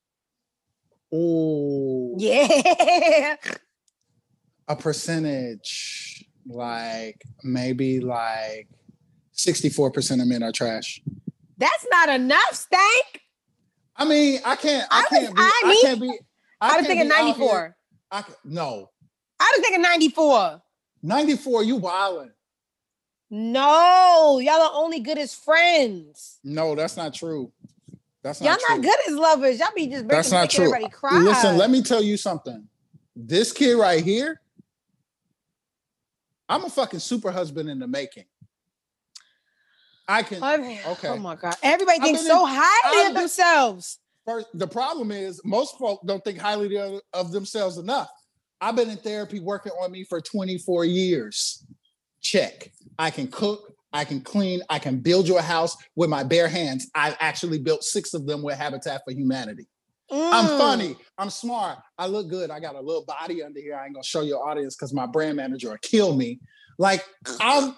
Oh 1.11 2.15
Yeah. 2.17 3.35
a 4.67 4.75
percentage. 4.75 6.14
Like 6.47 7.23
maybe 7.43 7.99
like 7.99 8.67
64% 9.35 10.21
of 10.21 10.27
men 10.27 10.43
are 10.43 10.51
trash. 10.51 11.01
That's 11.57 11.85
not 11.91 12.09
enough, 12.09 12.53
Stank. 12.53 13.21
I 13.95 14.05
mean, 14.05 14.39
I 14.45 14.55
can't 14.55 14.85
I, 14.91 14.99
I 14.99 15.03
can't 15.09 15.35
be 15.35 15.41
I 15.41 15.45
I, 15.45 15.79
can't 15.83 16.01
be 16.01 16.19
I, 16.61 16.67
was 16.67 16.73
can't 16.75 16.87
thinking 16.87 17.07
be 17.07 17.13
out 17.13 17.35
here- 17.35 17.75
94. 18.11 18.35
No. 18.45 18.89
I 19.39 19.53
was 19.57 19.65
thinking 19.65 19.81
94. 19.81 20.61
94, 21.03 21.63
you 21.63 21.79
wildin'. 21.79 22.29
No, 23.29 24.39
y'all 24.41 24.61
are 24.61 24.71
only 24.75 24.99
good 24.99 25.17
as 25.17 25.33
friends. 25.33 26.39
No, 26.43 26.75
that's 26.75 26.95
not 26.95 27.13
true. 27.13 27.51
That's 28.23 28.39
not 28.41 28.47
Y'all 28.59 28.69
not 28.69 28.77
not 28.77 28.83
good 28.83 28.99
as 29.09 29.15
lovers. 29.15 29.59
Y'all 29.59 29.69
be 29.75 29.87
just 29.87 30.07
breaking 30.07 30.07
That's 30.07 30.31
not 30.31 30.49
true. 30.49 30.65
everybody 30.65 30.89
cry. 30.91 31.19
Listen, 31.19 31.57
let 31.57 31.69
me 31.69 31.81
tell 31.81 32.01
you 32.01 32.17
something. 32.17 32.67
This 33.15 33.51
kid 33.51 33.73
right 33.73 34.03
here, 34.03 34.41
I'm 36.47 36.63
a 36.63 36.69
fucking 36.69 36.99
super 36.99 37.31
husband 37.31 37.69
in 37.69 37.79
the 37.79 37.87
making. 37.87 38.25
I 40.07 40.23
can 40.23 40.43
oh, 40.43 40.45
I 40.45 40.55
Okay. 40.55 40.81
Okay. 40.87 41.07
Oh 41.09 41.17
my 41.17 41.35
god. 41.35 41.55
Everybody 41.63 41.99
thinks 41.99 42.21
been 42.21 42.27
so 42.27 42.45
in- 42.45 42.53
highly 42.55 43.05
I've 43.05 43.15
of 43.15 43.21
themselves. 43.21 43.99
first. 44.25 44.47
The 44.53 44.67
problem 44.67 45.11
is 45.11 45.41
most 45.43 45.77
folk 45.77 46.01
don't 46.05 46.23
think 46.23 46.37
highly 46.37 46.77
of, 46.77 47.01
of 47.13 47.31
themselves 47.31 47.77
enough. 47.77 48.09
I've 48.61 48.75
been 48.75 48.89
in 48.89 48.97
therapy 48.97 49.39
working 49.39 49.73
on 49.81 49.91
me 49.91 50.03
for 50.03 50.21
24 50.21 50.85
years. 50.85 51.65
Check. 52.21 52.71
I 52.97 53.09
can 53.09 53.27
cook. 53.27 53.73
I 53.91 54.05
can 54.05 54.21
clean. 54.21 54.61
I 54.69 54.79
can 54.79 54.99
build 54.99 55.27
you 55.27 55.37
a 55.37 55.41
house 55.41 55.75
with 55.95 56.09
my 56.09 56.23
bare 56.23 56.47
hands. 56.47 56.89
I've 56.93 57.17
actually 57.19 57.59
built 57.59 57.83
six 57.83 58.13
of 58.13 58.25
them 58.25 58.43
with 58.43 58.57
Habitat 58.57 59.01
for 59.05 59.11
Humanity. 59.11 59.67
I'm 60.11 60.45
Mm. 60.45 60.57
funny. 60.57 60.97
I'm 61.17 61.29
smart. 61.29 61.79
I 61.97 62.05
look 62.07 62.27
good. 62.29 62.51
I 62.51 62.59
got 62.59 62.75
a 62.75 62.81
little 62.81 63.05
body 63.05 63.41
under 63.43 63.59
here. 63.59 63.75
I 63.75 63.85
ain't 63.85 63.93
gonna 63.95 64.03
show 64.03 64.21
your 64.21 64.47
audience 64.47 64.75
because 64.75 64.93
my 64.93 65.05
brand 65.05 65.37
manager 65.37 65.69
will 65.69 65.77
kill 65.81 66.15
me. 66.15 66.39
Like 66.77 67.03
I'm. 67.39 67.75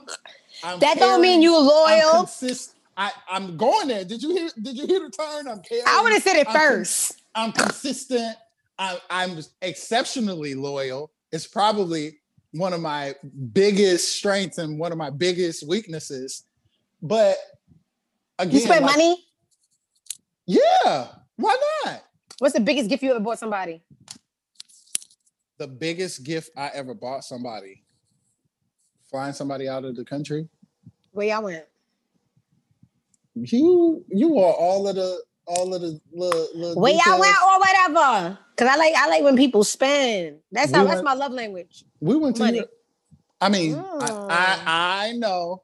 I'm 0.63 0.79
That 0.79 0.97
don't 0.97 1.21
mean 1.21 1.41
caring, 1.41 1.43
you 1.43 1.55
I'm 1.55 1.65
loyal. 1.65 2.19
consist- 2.25 2.73
I, 2.97 3.11
I'm 3.29 3.57
going 3.57 3.87
there. 3.89 4.03
Did 4.03 4.23
you 4.23 4.31
hear? 4.31 4.49
Did 4.59 4.75
you 4.75 4.87
hear 4.87 4.99
the 4.99 5.11
turn? 5.11 5.47
I'm 5.47 5.61
caring. 5.61 5.83
I 5.87 6.01
would 6.01 6.13
have 6.13 6.23
said 6.23 6.35
it 6.37 6.47
I'm 6.49 6.55
first. 6.55 7.21
I'm 7.35 7.51
consistent. 7.51 8.35
I, 8.79 8.99
I'm 9.09 9.39
exceptionally 9.61 10.55
loyal. 10.55 11.11
It's 11.31 11.45
probably 11.47 12.17
one 12.53 12.73
of 12.73 12.81
my 12.81 13.13
biggest 13.53 14.17
strengths 14.17 14.57
and 14.57 14.79
one 14.79 14.91
of 14.91 14.97
my 14.97 15.11
biggest 15.11 15.67
weaknesses. 15.67 16.43
But 17.03 17.37
again, 18.39 18.53
You 18.55 18.59
spend 18.61 18.85
like, 18.85 18.95
money? 18.95 19.23
Yeah, 20.47 21.07
why 21.35 21.55
not? 21.85 22.03
What's 22.39 22.53
the 22.53 22.59
biggest 22.59 22.89
gift 22.89 23.03
you 23.03 23.11
ever 23.11 23.19
bought 23.19 23.39
somebody? 23.39 23.81
The 25.57 25.67
biggest 25.67 26.23
gift 26.23 26.51
I 26.55 26.69
ever 26.73 26.93
bought 26.93 27.23
somebody, 27.23 27.83
flying 29.09 29.33
somebody 29.33 29.67
out 29.67 29.85
of 29.85 29.95
the 29.95 30.05
country. 30.05 30.47
Where 31.11 31.27
y'all 31.27 31.43
went? 31.43 31.65
You 33.33 34.03
you 34.09 34.37
are 34.39 34.53
all 34.53 34.87
of 34.87 34.95
the 34.95 35.19
all 35.47 35.73
of 35.73 35.81
the 35.81 35.99
little, 36.11 36.47
little 36.55 36.81
Where 36.81 36.93
y'all 36.93 37.19
went 37.19 37.35
or 37.35 37.59
whatever. 37.59 38.37
Cause 38.55 38.67
I 38.67 38.75
like 38.75 38.93
I 38.95 39.07
like 39.09 39.23
when 39.23 39.35
people 39.35 39.63
spend. 39.63 40.39
That's 40.51 40.71
how 40.71 40.81
We 40.83 40.87
that's 40.89 40.97
went- 40.97 41.05
my 41.05 41.13
love 41.13 41.31
language. 41.31 41.85
We 41.99 42.15
went 42.17 42.35
to 42.37 42.43
Money. 42.43 42.57
Europe. 42.57 42.71
I 43.41 43.49
mean, 43.49 43.75
Mm. 43.75 44.01
I, 44.01 44.27
I 44.29 45.07
I 45.07 45.11
know. 45.13 45.63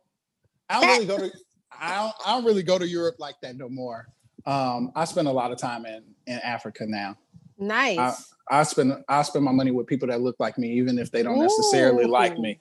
I 0.70 0.80
don't 0.82 0.90
really 0.90 1.06
go 1.06 1.18
to 1.18 1.32
I 1.80 1.96
don't 1.98 2.14
I 2.26 2.36
don't 2.36 2.46
really 2.46 2.64
go 2.64 2.78
to 2.80 2.88
Europe 2.88 3.16
like 3.20 3.36
that 3.42 3.58
no 3.58 3.70
more. 3.70 4.08
Um, 4.46 4.92
I 4.96 5.06
spend 5.06 5.28
a 5.28 5.32
lot 5.32 5.52
of 5.52 5.58
time 5.60 5.86
in 5.86 6.04
in 6.28 6.40
Africa 6.40 6.86
now. 6.88 7.18
Nice. 7.58 8.34
I 8.50 8.64
spend 8.64 8.94
I 9.08 9.22
spend 9.22 9.46
my 9.46 9.52
money 9.52 9.72
with 9.72 9.88
people 9.88 10.08
that 10.10 10.22
look 10.22 10.36
like 10.40 10.58
me, 10.58 10.74
even 10.74 11.00
if 11.00 11.12
they 11.12 11.24
don't 11.24 11.40
necessarily 11.40 12.06
like 12.06 12.38
me. 12.38 12.60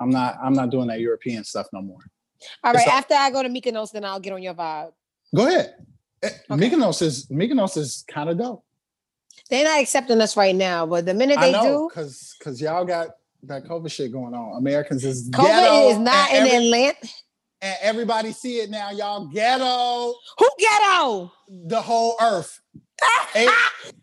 I'm 0.00 0.10
not 0.10 0.36
I'm 0.42 0.52
not 0.52 0.70
doing 0.70 0.88
that 0.88 1.00
European 1.00 1.44
stuff 1.44 1.66
no 1.72 1.80
more. 1.80 1.98
All 2.62 2.72
right. 2.72 2.82
it's 2.82 2.90
after 2.92 3.14
I 3.14 3.30
go 3.30 3.42
to 3.42 3.48
Mykonos, 3.48 3.90
then 3.92 4.04
I'll 4.04 4.20
get 4.20 4.32
on 4.32 4.42
your 4.42 4.54
vibe. 4.54 4.92
Go 5.34 5.46
ahead. 5.46 5.74
Eh, 6.22 6.30
Okay. 6.50 6.68
Mykonos 6.70 7.00
is 7.02 7.26
Mykonos 7.26 7.76
is 7.76 8.04
kind 8.08 8.28
of 8.28 8.38
dope. 8.38 8.64
They're 9.50 9.64
not 9.64 9.80
accepting 9.80 10.20
us 10.20 10.36
right 10.36 10.54
now, 10.54 10.84
but 10.84 11.06
the 11.06 11.14
minute 11.14 11.38
they 11.40 11.48
I 11.54 11.62
know 11.62 11.62
do, 11.62 11.88
because 11.88 12.34
because 12.38 12.60
y'all 12.60 12.84
got 12.84 13.10
that 13.44 13.64
COVID 13.64 13.90
shit 13.90 14.12
going 14.12 14.34
on. 14.34 14.58
Americans 14.58 15.04
is 15.04 15.30
COVID 15.30 15.90
is 15.92 15.98
not 15.98 16.30
in 16.30 16.36
every- 16.46 16.56
Atlanta. 16.66 17.08
And 17.62 17.76
everybody 17.80 18.32
see 18.32 18.58
it 18.58 18.70
now. 18.70 18.90
Y'all 18.90 19.26
ghetto 19.26 20.14
Who 20.38 20.48
ghetto? 20.58 21.32
the 21.48 21.80
whole 21.80 22.14
earth, 22.20 22.60
A- 23.34 23.46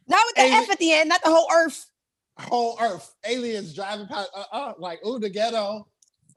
Not 0.07 0.25
with 0.27 0.35
the 0.35 0.41
Hey, 0.41 0.51
F 0.53 0.69
at 0.69 0.79
the 0.79 0.93
end, 0.93 1.09
not 1.09 1.21
the 1.23 1.29
whole 1.29 1.47
earth. 1.53 1.85
whole 2.39 2.77
earth. 2.81 3.13
Aliens 3.25 3.73
driving 3.73 4.07
past, 4.07 4.29
uh, 4.35 4.43
uh, 4.51 4.73
like 4.77 5.05
ooh 5.05 5.19
the 5.19 5.29
ghetto. 5.29 5.87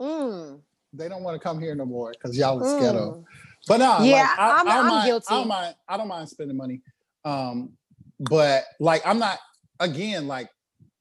Mm, 0.01 0.61
They 0.93 1.09
don't 1.09 1.23
want 1.23 1.35
to 1.35 1.41
come 1.41 1.61
here 1.61 1.75
no 1.75 1.85
more 1.85 2.13
because 2.13 2.37
y'all 2.37 2.61
is 2.61 2.67
mm. 2.73 2.79
ghetto. 2.79 3.25
But 3.67 3.79
no, 3.79 3.99
Yeah, 4.05 4.21
like, 4.23 4.39
I, 4.39 4.49
I'm- 4.51 4.69
I 4.69 4.83
mind, 4.83 5.07
guilty. 5.07 5.27
I 5.29 5.35
don't 5.39 5.49
mind. 5.49 5.75
I 5.89 5.97
don't 5.97 6.09
mind 6.09 6.29
spending 6.29 6.57
money. 6.57 6.81
Um, 7.25 7.73
but 8.21 8.65
like 8.81 9.03
I'm 9.07 9.19
not 9.19 9.39
again 9.81 10.27
like 10.27 10.49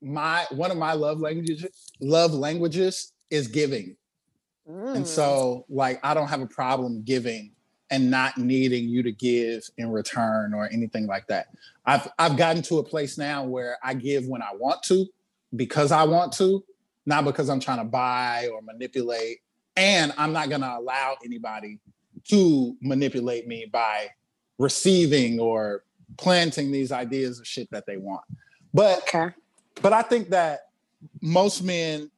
my 0.02 0.46
one 0.52 0.70
of 0.72 0.78
my 0.78 0.94
love 0.94 1.20
languages 1.20 1.66
love 2.02 2.34
languages 2.34 3.14
is 3.30 3.48
giving. 3.48 3.96
Mm. 4.70 4.98
And 4.98 5.08
so 5.08 5.66
like 5.70 6.00
I 6.04 6.14
don't 6.14 6.28
have 6.28 6.42
a 6.42 6.48
problem 6.48 7.04
giving 7.04 7.52
and 7.90 8.12
not 8.12 8.38
needing 8.38 8.90
you 8.90 9.02
to 9.04 9.12
give 9.12 9.64
in 9.78 9.92
return 9.92 10.54
or 10.54 10.70
anything 10.72 11.08
like 11.08 11.28
that. 11.28 11.48
I've 11.86 12.08
I've 12.20 12.38
gotten 12.38 12.62
to 12.64 12.80
a 12.80 12.84
place 12.84 13.18
now 13.18 13.46
where 13.46 13.78
I 13.84 13.94
give 13.94 14.28
when 14.28 14.42
I 14.42 14.54
want 14.54 14.84
to 14.84 15.06
because 15.56 15.92
I 15.92 16.04
want 16.04 16.34
to, 16.34 16.64
not 17.06 17.24
because 17.24 17.50
I'm 17.50 17.60
trying 17.60 17.80
to 17.80 17.86
buy 17.86 18.50
or 18.54 18.62
manipulate. 18.62 19.40
And 19.76 20.12
I'm 20.18 20.34
not 20.34 20.50
going 20.50 20.62
to 20.62 20.78
allow 20.78 21.16
anybody 21.24 21.80
to 22.30 22.76
manipulate 22.82 23.48
me 23.48 23.68
by 23.72 24.10
receiving 24.58 25.40
or 25.40 25.84
planting 26.18 26.72
these 26.72 26.92
ideas 26.92 27.40
of 27.40 27.48
shit 27.48 27.70
that 27.72 27.86
they 27.86 27.98
want. 27.98 28.24
But 28.74 29.04
okay. 29.04 29.30
but 29.82 29.94
I 29.94 30.02
think 30.02 30.30
that 30.30 30.70
most 31.22 31.64
men 31.64 32.12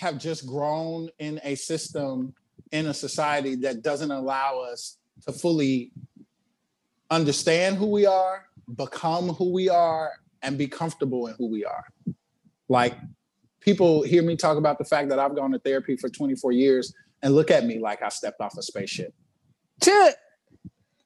have 0.00 0.18
just 0.18 0.46
grown 0.46 1.08
in 1.18 1.40
a 1.44 1.54
system 1.54 2.34
in 2.72 2.86
a 2.86 2.94
society 2.94 3.54
that 3.56 3.82
doesn't 3.82 4.10
allow 4.10 4.60
us 4.60 4.96
to 5.26 5.32
fully 5.32 5.92
understand 7.10 7.76
who 7.76 7.86
we 7.86 8.06
are, 8.06 8.46
become 8.76 9.28
who 9.30 9.52
we 9.52 9.68
are, 9.68 10.12
and 10.42 10.56
be 10.56 10.66
comfortable 10.66 11.26
in 11.26 11.34
who 11.34 11.50
we 11.50 11.64
are. 11.64 11.84
Like 12.68 12.96
people 13.60 14.02
hear 14.02 14.22
me 14.22 14.36
talk 14.36 14.56
about 14.56 14.78
the 14.78 14.84
fact 14.84 15.10
that 15.10 15.18
I've 15.18 15.36
gone 15.36 15.52
to 15.52 15.58
therapy 15.58 15.96
for 15.96 16.08
24 16.08 16.52
years 16.52 16.94
and 17.22 17.34
look 17.34 17.50
at 17.50 17.66
me 17.66 17.78
like 17.78 18.02
I 18.02 18.08
stepped 18.08 18.40
off 18.40 18.56
a 18.56 18.62
spaceship 18.62 19.12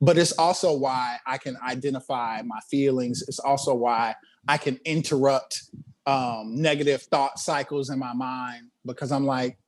but 0.01 0.19
it's 0.19 0.33
also 0.33 0.77
why 0.77 1.17
I 1.27 1.39
can 1.39 1.57
identify 1.67 2.43
my 2.43 2.61
feelings. 2.71 3.23
It's 3.27 3.39
also 3.39 3.75
why 3.75 4.15
I 4.47 4.59
can 4.59 4.79
interrupt 4.85 5.63
um, 6.07 6.55
negative 6.61 7.03
thought 7.03 7.39
cycles 7.39 7.91
in 7.91 7.99
my 7.99 8.13
mind 8.13 8.69
because 8.85 9.11
I'm 9.13 9.25
like, 9.27 9.59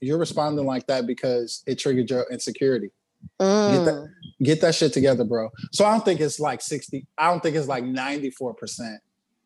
you're 0.00 0.18
responding 0.18 0.64
like 0.64 0.86
that 0.86 1.06
because 1.06 1.62
it 1.66 1.78
triggered 1.78 2.08
your 2.10 2.26
insecurity. 2.30 2.90
Get 3.38 3.46
Mm. 3.46 3.84
that, 3.84 4.08
get 4.42 4.60
that 4.62 4.74
shit 4.74 4.92
together, 4.94 5.24
bro. 5.24 5.50
So 5.72 5.84
I 5.84 5.92
don't 5.92 6.04
think 6.04 6.20
it's 6.20 6.40
like 6.40 6.62
60, 6.62 7.06
I 7.18 7.30
don't 7.30 7.42
think 7.42 7.54
it's 7.56 7.68
like 7.68 7.84
94%. 7.84 8.96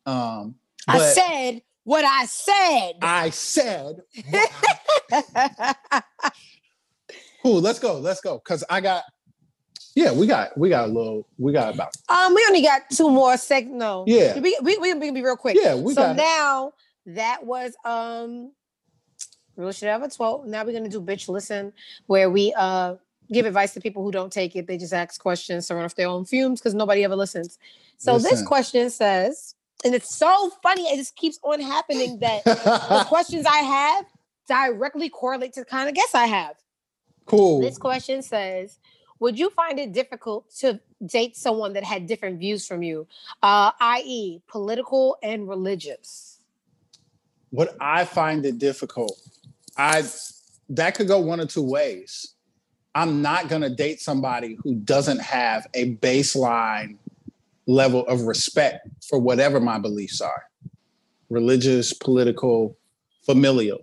Um, 0.05 0.55
I 0.87 0.99
said 0.99 1.61
what 1.83 2.05
I 2.05 2.25
said. 2.25 2.93
I 3.01 3.29
said, 3.31 3.97
cool, 7.43 7.59
let's 7.61 7.79
go, 7.79 7.99
let's 7.99 8.21
go. 8.21 8.39
Cause 8.39 8.63
I 8.69 8.79
got, 8.81 9.03
yeah, 9.95 10.11
we 10.11 10.27
got, 10.27 10.57
we 10.57 10.69
got 10.69 10.89
a 10.89 10.91
little, 10.91 11.25
we 11.37 11.53
got 11.53 11.73
about, 11.73 11.95
um, 12.09 12.35
we 12.35 12.45
only 12.47 12.61
got 12.61 12.83
two 12.91 13.09
more 13.09 13.37
sec. 13.37 13.65
No. 13.67 14.03
Yeah. 14.05 14.37
We 14.39 14.57
we 14.61 14.77
we 14.77 14.89
can 14.89 15.13
be 15.13 15.23
real 15.23 15.37
quick. 15.37 15.57
yeah, 15.59 15.73
we 15.75 15.93
so 15.93 16.01
got 16.01 16.15
now 16.17 16.73
that 17.05 17.45
was 17.45 17.75
um 17.85 18.51
real 19.55 19.71
shit 19.71 19.87
ever 19.87 20.09
told. 20.09 20.47
Now 20.47 20.65
we're 20.65 20.73
gonna 20.73 20.89
do 20.89 21.01
bitch 21.01 21.29
listen, 21.29 21.71
where 22.07 22.29
we 22.29 22.53
uh 22.57 22.95
give 23.31 23.45
advice 23.45 23.73
to 23.73 23.81
people 23.81 24.03
who 24.03 24.11
don't 24.11 24.31
take 24.31 24.55
it. 24.55 24.67
They 24.67 24.77
just 24.77 24.93
ask 24.93 25.19
questions 25.19 25.67
to 25.67 25.75
run 25.75 25.85
off 25.85 25.95
their 25.95 26.07
own 26.07 26.25
fumes 26.25 26.59
because 26.59 26.73
nobody 26.73 27.03
ever 27.03 27.15
listens. 27.15 27.57
So 27.97 28.19
this 28.19 28.41
question 28.45 28.89
says, 28.89 29.55
and 29.83 29.95
it's 29.95 30.13
so 30.13 30.51
funny, 30.61 30.83
it 30.83 30.97
just 30.97 31.15
keeps 31.15 31.39
on 31.41 31.61
happening 31.61 32.19
that 32.19 32.43
the 32.43 33.05
questions 33.07 33.45
I 33.45 33.59
have 33.59 34.05
directly 34.47 35.09
correlate 35.09 35.53
to 35.53 35.61
the 35.61 35.65
kind 35.65 35.89
of 35.89 35.95
guess 35.95 36.13
I 36.13 36.25
have. 36.27 36.55
cool. 37.25 37.61
This 37.61 37.77
question 37.77 38.21
says, 38.21 38.77
would 39.19 39.39
you 39.39 39.49
find 39.49 39.79
it 39.79 39.93
difficult 39.93 40.49
to 40.59 40.79
date 41.05 41.37
someone 41.37 41.73
that 41.73 41.83
had 41.83 42.05
different 42.07 42.39
views 42.39 42.67
from 42.67 42.83
you, 42.83 43.07
uh, 43.43 43.71
i.e., 43.79 44.41
political 44.47 45.17
and 45.23 45.47
religious? 45.47 46.31
what 47.51 47.75
I 47.79 48.03
find 48.03 48.45
it 48.45 48.59
difficult, 48.59 49.17
I 49.77 50.03
that 50.69 50.95
could 50.95 51.07
go 51.07 51.19
one 51.19 51.39
or 51.39 51.45
two 51.45 51.61
ways. 51.63 52.33
I'm 52.93 53.21
not 53.21 53.47
gonna 53.47 53.69
date 53.69 54.01
somebody 54.01 54.57
who 54.61 54.75
doesn't 54.75 55.19
have 55.21 55.65
a 55.73 55.95
baseline 55.95 56.97
level 57.65 58.05
of 58.07 58.21
respect 58.23 58.87
for 59.07 59.19
whatever 59.19 59.59
my 59.59 59.79
beliefs 59.79 60.19
are. 60.21 60.43
Religious, 61.29 61.93
political, 61.93 62.77
familial. 63.25 63.79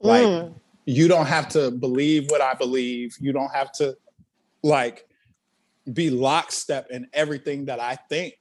Like 0.00 0.26
Mm. 0.26 0.54
you 0.84 1.08
don't 1.08 1.26
have 1.26 1.48
to 1.50 1.70
believe 1.70 2.30
what 2.30 2.40
I 2.40 2.54
believe. 2.54 3.16
You 3.20 3.32
don't 3.32 3.52
have 3.52 3.72
to 3.72 3.96
like 4.62 5.06
be 5.92 6.10
lockstep 6.10 6.90
in 6.90 7.08
everything 7.12 7.66
that 7.66 7.80
I 7.80 7.96
think. 7.96 8.34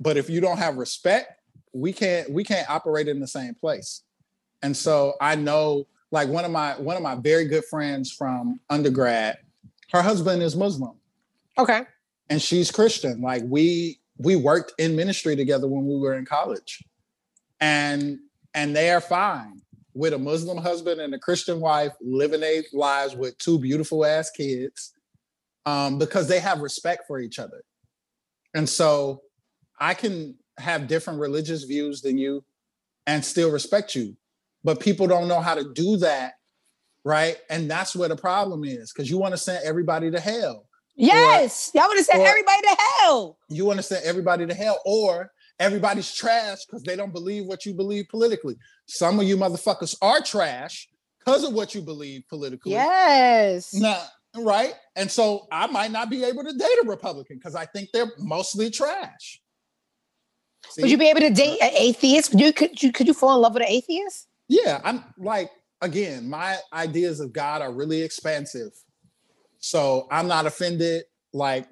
But 0.00 0.16
if 0.16 0.28
you 0.28 0.40
don't 0.40 0.58
have 0.58 0.76
respect, 0.76 1.40
we 1.72 1.92
can't 1.92 2.30
we 2.30 2.44
can't 2.44 2.68
operate 2.70 3.08
in 3.08 3.20
the 3.20 3.26
same 3.26 3.54
place. 3.54 4.02
And 4.62 4.76
so 4.76 5.14
I 5.20 5.34
know 5.36 5.86
like 6.10 6.28
one 6.28 6.44
of 6.44 6.50
my 6.50 6.78
one 6.78 6.96
of 6.96 7.02
my 7.02 7.16
very 7.16 7.46
good 7.46 7.64
friends 7.64 8.12
from 8.12 8.60
undergrad, 8.70 9.38
her 9.92 10.02
husband 10.02 10.42
is 10.42 10.56
Muslim 10.56 10.96
Okay. 11.58 11.82
and 12.30 12.40
she's 12.40 12.70
Christian. 12.70 13.20
Like 13.20 13.42
we 13.46 14.00
we 14.18 14.36
worked 14.36 14.72
in 14.78 14.96
ministry 14.96 15.36
together 15.36 15.66
when 15.66 15.86
we 15.86 15.96
were 15.98 16.14
in 16.14 16.24
college. 16.24 16.82
And 17.60 18.18
and 18.54 18.74
they 18.74 18.90
are 18.90 19.00
fine 19.00 19.60
with 19.94 20.12
a 20.12 20.18
Muslim 20.18 20.58
husband 20.58 21.00
and 21.00 21.14
a 21.14 21.18
Christian 21.18 21.60
wife 21.60 21.92
living 22.00 22.40
their 22.40 22.62
lives 22.72 23.14
with 23.14 23.36
two 23.38 23.58
beautiful 23.58 24.04
ass 24.04 24.30
kids 24.30 24.93
um, 25.66 25.98
because 25.98 26.28
they 26.28 26.40
have 26.40 26.60
respect 26.60 27.04
for 27.06 27.18
each 27.20 27.38
other. 27.38 27.62
And 28.54 28.68
so 28.68 29.22
I 29.80 29.94
can 29.94 30.36
have 30.58 30.86
different 30.86 31.20
religious 31.20 31.64
views 31.64 32.00
than 32.00 32.18
you 32.18 32.44
and 33.06 33.24
still 33.24 33.50
respect 33.50 33.94
you. 33.94 34.16
But 34.62 34.80
people 34.80 35.06
don't 35.06 35.28
know 35.28 35.40
how 35.40 35.54
to 35.54 35.72
do 35.74 35.96
that, 35.98 36.34
right? 37.04 37.36
And 37.50 37.70
that's 37.70 37.94
where 37.94 38.08
the 38.08 38.16
problem 38.16 38.64
is 38.64 38.92
because 38.92 39.10
you 39.10 39.18
want 39.18 39.32
to 39.34 39.38
send 39.38 39.64
everybody 39.64 40.10
to 40.10 40.20
hell 40.20 40.66
Yes. 40.96 41.70
Y'all 41.74 41.84
want 41.84 41.98
to 41.98 42.04
send 42.04 42.22
everybody 42.22 42.62
to 42.62 42.76
hell. 43.00 43.38
you 43.48 43.64
want 43.64 43.78
to 43.78 43.82
send 43.82 44.04
everybody 44.04 44.46
to 44.46 44.54
hell 44.54 44.80
or 44.84 45.32
everybody's 45.58 46.12
trash 46.14 46.64
because 46.66 46.82
they 46.82 46.96
don't 46.96 47.12
believe 47.12 47.46
what 47.46 47.66
you 47.66 47.74
believe 47.74 48.06
politically. 48.08 48.56
Some 48.86 49.18
of 49.18 49.26
you 49.26 49.36
motherfuckers 49.36 49.96
are 50.00 50.20
trash 50.20 50.88
because 51.18 51.44
of 51.44 51.52
what 51.52 51.74
you 51.74 51.82
believe 51.82 52.22
politically. 52.28 52.72
Yes. 52.72 53.74
Nah, 53.74 54.04
right? 54.36 54.74
And 54.96 55.10
so 55.10 55.46
I 55.50 55.66
might 55.66 55.90
not 55.90 56.10
be 56.10 56.24
able 56.24 56.44
to 56.44 56.52
date 56.52 56.78
a 56.82 56.86
Republican 56.86 57.36
because 57.36 57.54
I 57.54 57.66
think 57.66 57.90
they're 57.92 58.12
mostly 58.18 58.70
trash. 58.70 59.40
Would 60.78 60.90
you 60.90 60.98
be 60.98 61.08
able 61.08 61.20
to 61.20 61.30
date 61.30 61.60
an 61.60 61.70
atheist? 61.76 62.30
Could 62.30 62.40
you, 62.40 62.52
could 62.52 62.82
you 62.82 62.92
could 62.92 63.06
you 63.06 63.14
fall 63.14 63.36
in 63.36 63.42
love 63.42 63.54
with 63.54 63.62
an 63.62 63.68
atheist? 63.68 64.28
Yeah, 64.48 64.80
I'm 64.82 65.04
like 65.18 65.50
again, 65.80 66.28
my 66.28 66.56
ideas 66.72 67.20
of 67.20 67.32
God 67.32 67.62
are 67.62 67.72
really 67.72 68.02
expansive. 68.02 68.72
So 69.58 70.08
I'm 70.10 70.26
not 70.26 70.46
offended. 70.46 71.04
Like, 71.32 71.68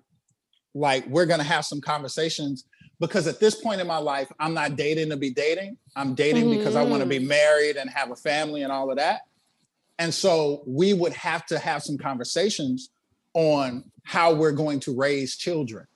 like 0.75 1.07
we're 1.07 1.27
gonna 1.27 1.43
have 1.43 1.65
some 1.65 1.81
conversations 1.81 2.65
because 3.01 3.27
at 3.27 3.41
this 3.41 3.55
point 3.55 3.81
in 3.81 3.87
my 3.87 3.99
life, 3.99 4.31
I'm 4.39 4.55
not 4.55 4.77
dating 4.77 5.11
to 5.11 5.17
be 5.17 5.31
dating. 5.31 5.77
I'm 5.97 6.15
dating 6.15 6.51
because 6.51 6.77
I 6.77 6.85
want 6.85 7.03
to 7.03 7.09
be 7.09 7.19
mm-hmm. 7.19 7.29
married 7.29 7.77
and 7.77 7.91
have 7.91 8.11
a 8.11 8.17
family 8.17 8.63
and 8.63 8.71
all 8.71 8.91
of 8.91 8.97
that. 8.97 9.23
And 9.99 10.13
so 10.13 10.63
we 10.67 10.95
would 10.95 11.13
have 11.13 11.47
to 11.47 11.59
have 11.59 11.83
some 11.83 11.99
conversations 11.99 12.91
on 13.35 13.85
how 14.05 14.35
we're 14.35 14.53
going 14.53 14.81
to 14.81 14.97
raise 14.97 15.37
children. 15.37 15.87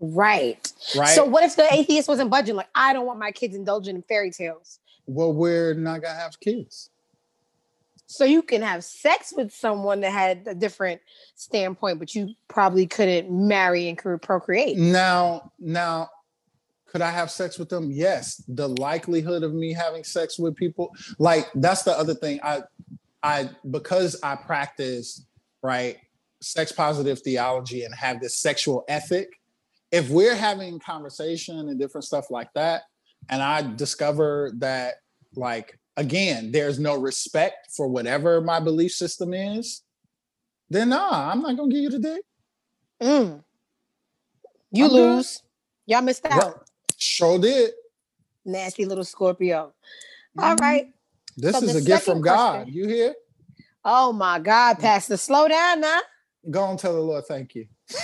Right. 0.00 0.72
Right. 0.96 1.14
So 1.14 1.24
what 1.24 1.44
if 1.44 1.56
the 1.56 1.72
atheist 1.72 2.08
wasn't 2.08 2.30
budging? 2.30 2.56
Like, 2.56 2.70
I 2.74 2.92
don't 2.92 3.06
want 3.06 3.18
my 3.18 3.32
kids 3.32 3.54
indulging 3.54 3.96
in 3.96 4.02
fairy 4.02 4.30
tales. 4.30 4.78
well, 5.06 5.32
we're 5.32 5.74
not 5.74 6.02
gonna 6.02 6.18
have 6.18 6.38
kids. 6.40 6.90
So 8.06 8.24
you 8.24 8.42
can 8.42 8.62
have 8.62 8.82
sex 8.82 9.32
with 9.36 9.52
someone 9.52 10.00
that 10.00 10.10
had 10.10 10.42
a 10.46 10.54
different 10.54 11.00
standpoint, 11.36 11.98
but 12.00 12.14
you 12.14 12.34
probably 12.48 12.86
couldn't 12.86 13.30
marry 13.30 13.88
and 13.88 13.96
cre- 13.96 14.16
procreate. 14.16 14.76
Now, 14.76 15.52
now, 15.60 16.08
could 16.86 17.02
I 17.02 17.10
have 17.10 17.30
sex 17.30 17.56
with 17.56 17.68
them? 17.68 17.90
Yes. 17.92 18.42
The 18.48 18.68
likelihood 18.68 19.44
of 19.44 19.54
me 19.54 19.72
having 19.72 20.02
sex 20.02 20.40
with 20.40 20.56
people, 20.56 20.92
like 21.20 21.48
that's 21.54 21.84
the 21.84 21.92
other 21.92 22.14
thing. 22.14 22.40
I, 22.42 22.62
I 23.22 23.50
because 23.70 24.18
I 24.22 24.36
practice 24.36 25.26
right 25.62 25.98
sex 26.40 26.72
positive 26.72 27.20
theology 27.20 27.84
and 27.84 27.94
have 27.94 28.20
this 28.20 28.38
sexual 28.38 28.84
ethic. 28.88 29.28
If 29.92 30.08
we're 30.08 30.34
having 30.36 30.78
conversation 30.78 31.68
and 31.68 31.78
different 31.78 32.04
stuff 32.04 32.30
like 32.30 32.52
that, 32.54 32.82
and 33.28 33.42
I 33.42 33.62
discover 33.74 34.52
that, 34.58 34.94
like 35.34 35.78
again, 35.96 36.50
there's 36.52 36.78
no 36.78 36.96
respect 36.96 37.72
for 37.76 37.88
whatever 37.88 38.40
my 38.40 38.60
belief 38.60 38.92
system 38.92 39.34
is, 39.34 39.82
then 40.70 40.90
nah, 40.90 41.30
I'm 41.30 41.42
not 41.42 41.56
gonna 41.56 41.70
give 41.70 41.82
you 41.82 41.90
the 41.90 41.98
dick. 41.98 42.22
Mm. 43.02 43.44
You 44.72 44.84
I'm 44.84 44.90
good. 44.90 45.16
lose. 45.16 45.42
Y'all 45.86 46.02
missed 46.02 46.24
out. 46.26 46.36
Well, 46.38 46.64
Sure 46.96 47.38
did. 47.38 47.72
Nasty 48.44 48.84
little 48.84 49.04
Scorpio. 49.04 49.72
All 50.38 50.54
Mhm. 50.56 50.60
right. 50.60 50.94
This 51.40 51.58
So 51.58 51.64
is 51.64 51.74
a 51.76 51.80
gift 51.82 52.04
from 52.04 52.20
God. 52.20 52.52
question- 52.64 52.74
You 52.74 52.86
hear? 52.88 53.14
Oh 53.84 54.12
my 54.12 54.38
God, 54.38 54.78
Pastor, 54.78 55.16
slow 55.16 55.48
down 55.48 55.80
now. 55.80 56.00
Go 56.50 56.68
and 56.70 56.78
tell 56.78 56.92
the 56.92 57.00
Lord 57.00 57.24
thank 57.26 57.54
you. 57.54 57.66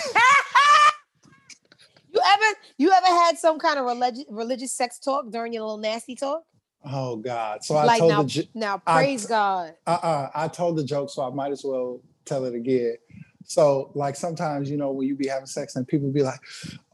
you 2.12 2.20
ever 2.32 2.44
you 2.78 2.90
ever 2.92 3.06
had 3.06 3.38
some 3.38 3.58
kind 3.58 3.78
of 3.78 3.84
religious 3.84 4.24
religious 4.30 4.72
sex 4.72 4.98
talk 4.98 5.30
during 5.30 5.52
your 5.52 5.62
little 5.62 5.76
nasty 5.78 6.14
talk? 6.14 6.42
Oh 6.84 7.16
God. 7.16 7.62
So 7.64 7.76
I 7.76 7.84
like 7.84 7.98
told 8.00 8.12
now, 8.12 8.22
the 8.22 8.28
j- 8.28 8.48
now 8.54 8.78
praise 8.78 9.22
t- 9.22 9.28
God. 9.28 9.74
uh-uh. 9.86 10.30
I 10.34 10.48
told 10.48 10.76
the 10.76 10.84
joke, 10.84 11.10
so 11.10 11.22
I 11.22 11.30
might 11.30 11.52
as 11.52 11.62
well 11.64 12.00
tell 12.24 12.44
it 12.44 12.54
again. 12.54 12.96
So 13.44 13.90
like 13.94 14.16
sometimes, 14.16 14.70
you 14.70 14.76
know, 14.76 14.90
when 14.92 15.06
you 15.08 15.14
be 15.14 15.28
having 15.28 15.46
sex 15.46 15.76
and 15.76 15.86
people 15.86 16.10
be 16.10 16.22
like, 16.22 16.40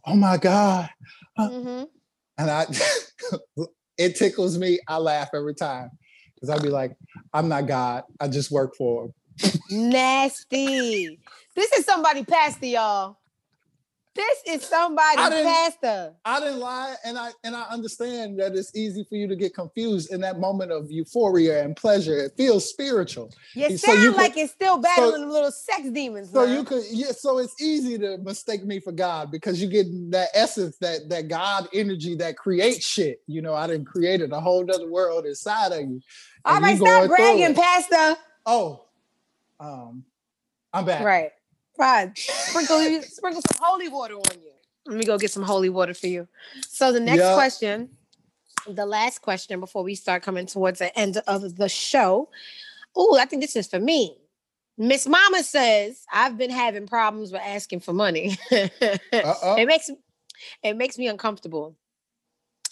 oh 0.06 0.14
my 0.16 0.36
God. 0.38 0.90
Mhm. 1.38 1.88
And 2.38 2.50
I 2.50 2.66
it 3.98 4.16
tickles 4.16 4.58
me. 4.58 4.80
I 4.88 4.96
laugh 4.98 5.30
every 5.34 5.54
time. 5.54 5.90
Because 6.42 6.58
I'd 6.58 6.62
be 6.64 6.70
like, 6.70 6.96
I'm 7.32 7.48
not 7.48 7.68
God. 7.68 8.02
I 8.18 8.26
just 8.26 8.50
work 8.50 8.74
for 8.74 9.04
him. 9.04 9.14
Nasty. 9.70 11.20
This 11.54 11.72
is 11.72 11.84
somebody 11.84 12.24
pastor, 12.24 12.66
y'all. 12.66 13.16
This 14.14 14.42
is 14.46 14.62
somebody 14.62 15.18
I 15.18 15.30
pastor. 15.30 16.14
I 16.24 16.38
didn't 16.40 16.60
lie, 16.60 16.94
and 17.02 17.16
I 17.16 17.30
and 17.44 17.56
I 17.56 17.62
understand 17.70 18.38
that 18.40 18.54
it's 18.54 18.74
easy 18.76 19.04
for 19.04 19.14
you 19.16 19.26
to 19.26 19.34
get 19.34 19.54
confused 19.54 20.12
in 20.12 20.20
that 20.20 20.38
moment 20.38 20.70
of 20.70 20.90
euphoria 20.90 21.64
and 21.64 21.74
pleasure. 21.74 22.18
It 22.18 22.32
feels 22.36 22.68
spiritual. 22.68 23.32
You 23.54 23.78
So 23.78 23.86
sound 23.88 24.02
you 24.02 24.10
could- 24.10 24.16
like 24.18 24.36
you're 24.36 24.48
still 24.48 24.76
battling 24.78 25.30
little 25.30 25.50
sex 25.50 25.88
demons. 25.90 26.30
So 26.30 26.44
man. 26.44 26.56
you 26.58 26.64
could 26.64 26.82
yeah, 26.90 27.12
so 27.12 27.38
it's 27.38 27.60
easy 27.60 27.96
to 27.98 28.18
mistake 28.18 28.64
me 28.66 28.80
for 28.80 28.92
God 28.92 29.30
because 29.30 29.62
you 29.62 29.68
get 29.68 29.86
that 30.10 30.28
essence, 30.34 30.76
that 30.78 31.08
that 31.08 31.28
God 31.28 31.68
energy 31.72 32.14
that 32.16 32.36
creates 32.36 32.84
shit. 32.86 33.22
You 33.26 33.40
know, 33.40 33.54
I 33.54 33.66
didn't 33.66 33.86
create 33.86 34.20
it. 34.20 34.30
a 34.32 34.40
whole 34.40 34.70
other 34.70 34.90
world 34.90 35.24
inside 35.24 35.72
of 35.72 35.80
you. 35.80 36.00
All 36.44 36.60
right, 36.60 36.72
you 36.72 36.76
stop 36.84 37.08
bragging. 37.08 37.54
Pastor. 37.54 38.16
Oh, 38.44 38.84
um, 39.58 40.04
I'm 40.74 40.84
back. 40.84 41.02
Right. 41.04 41.30
Fine. 41.76 42.12
Sprinkle 42.16 42.82
you 42.82 43.02
sprinkle 43.02 43.42
some 43.50 43.60
holy 43.64 43.88
water 43.88 44.14
on 44.14 44.40
you. 44.42 44.50
Let 44.86 44.96
me 44.98 45.04
go 45.04 45.16
get 45.18 45.30
some 45.30 45.42
holy 45.42 45.68
water 45.68 45.94
for 45.94 46.06
you. 46.08 46.28
So 46.68 46.92
the 46.92 47.00
next 47.00 47.18
Yeah. 47.20 47.34
question, 47.34 47.90
the 48.66 48.86
last 48.86 49.20
question 49.22 49.60
before 49.60 49.82
we 49.82 49.94
start 49.94 50.22
coming 50.22 50.46
towards 50.46 50.78
the 50.80 50.96
end 50.98 51.16
of 51.26 51.56
the 51.56 51.68
show. 51.68 52.28
Oh, 52.94 53.16
I 53.18 53.24
think 53.24 53.42
this 53.42 53.56
is 53.56 53.66
for 53.68 53.78
me. 53.80 54.16
Miss 54.76 55.06
Mama 55.06 55.42
says 55.42 56.04
I've 56.12 56.36
been 56.36 56.50
having 56.50 56.86
problems 56.86 57.32
with 57.32 57.42
asking 57.42 57.80
for 57.80 57.92
money. 57.92 58.36
It 58.50 59.66
makes 59.66 59.90
it 60.62 60.76
makes 60.76 60.98
me 60.98 61.06
uncomfortable. 61.08 61.76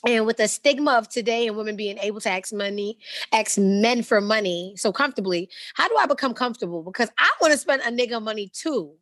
And 0.06 0.24
with 0.26 0.38
the 0.38 0.48
stigma 0.48 0.92
of 0.92 1.08
today 1.08 1.46
and 1.46 1.56
women 1.56 1.76
being 1.76 1.98
able 1.98 2.20
to 2.20 2.30
ask 2.30 2.52
money, 2.52 2.98
ask 3.32 3.58
men 3.58 4.02
for 4.02 4.20
money 4.20 4.74
so 4.76 4.92
comfortably, 4.92 5.50
how 5.74 5.88
do 5.88 5.96
I 5.98 6.06
become 6.06 6.32
comfortable? 6.32 6.82
Because 6.82 7.10
I 7.18 7.30
want 7.40 7.52
to 7.52 7.58
spend 7.58 7.82
a 7.82 7.90
nigga 7.90 8.22
money 8.22 8.50
too. 8.52 8.92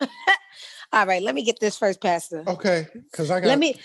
All 0.92 1.06
right, 1.06 1.22
let 1.22 1.34
me 1.34 1.42
get 1.42 1.58
this 1.60 1.76
first, 1.76 2.00
Pastor. 2.00 2.44
Okay, 2.46 2.86
because 2.92 3.30
I 3.30 3.40
got 3.40 3.48
Let 3.48 3.58
me 3.58 3.80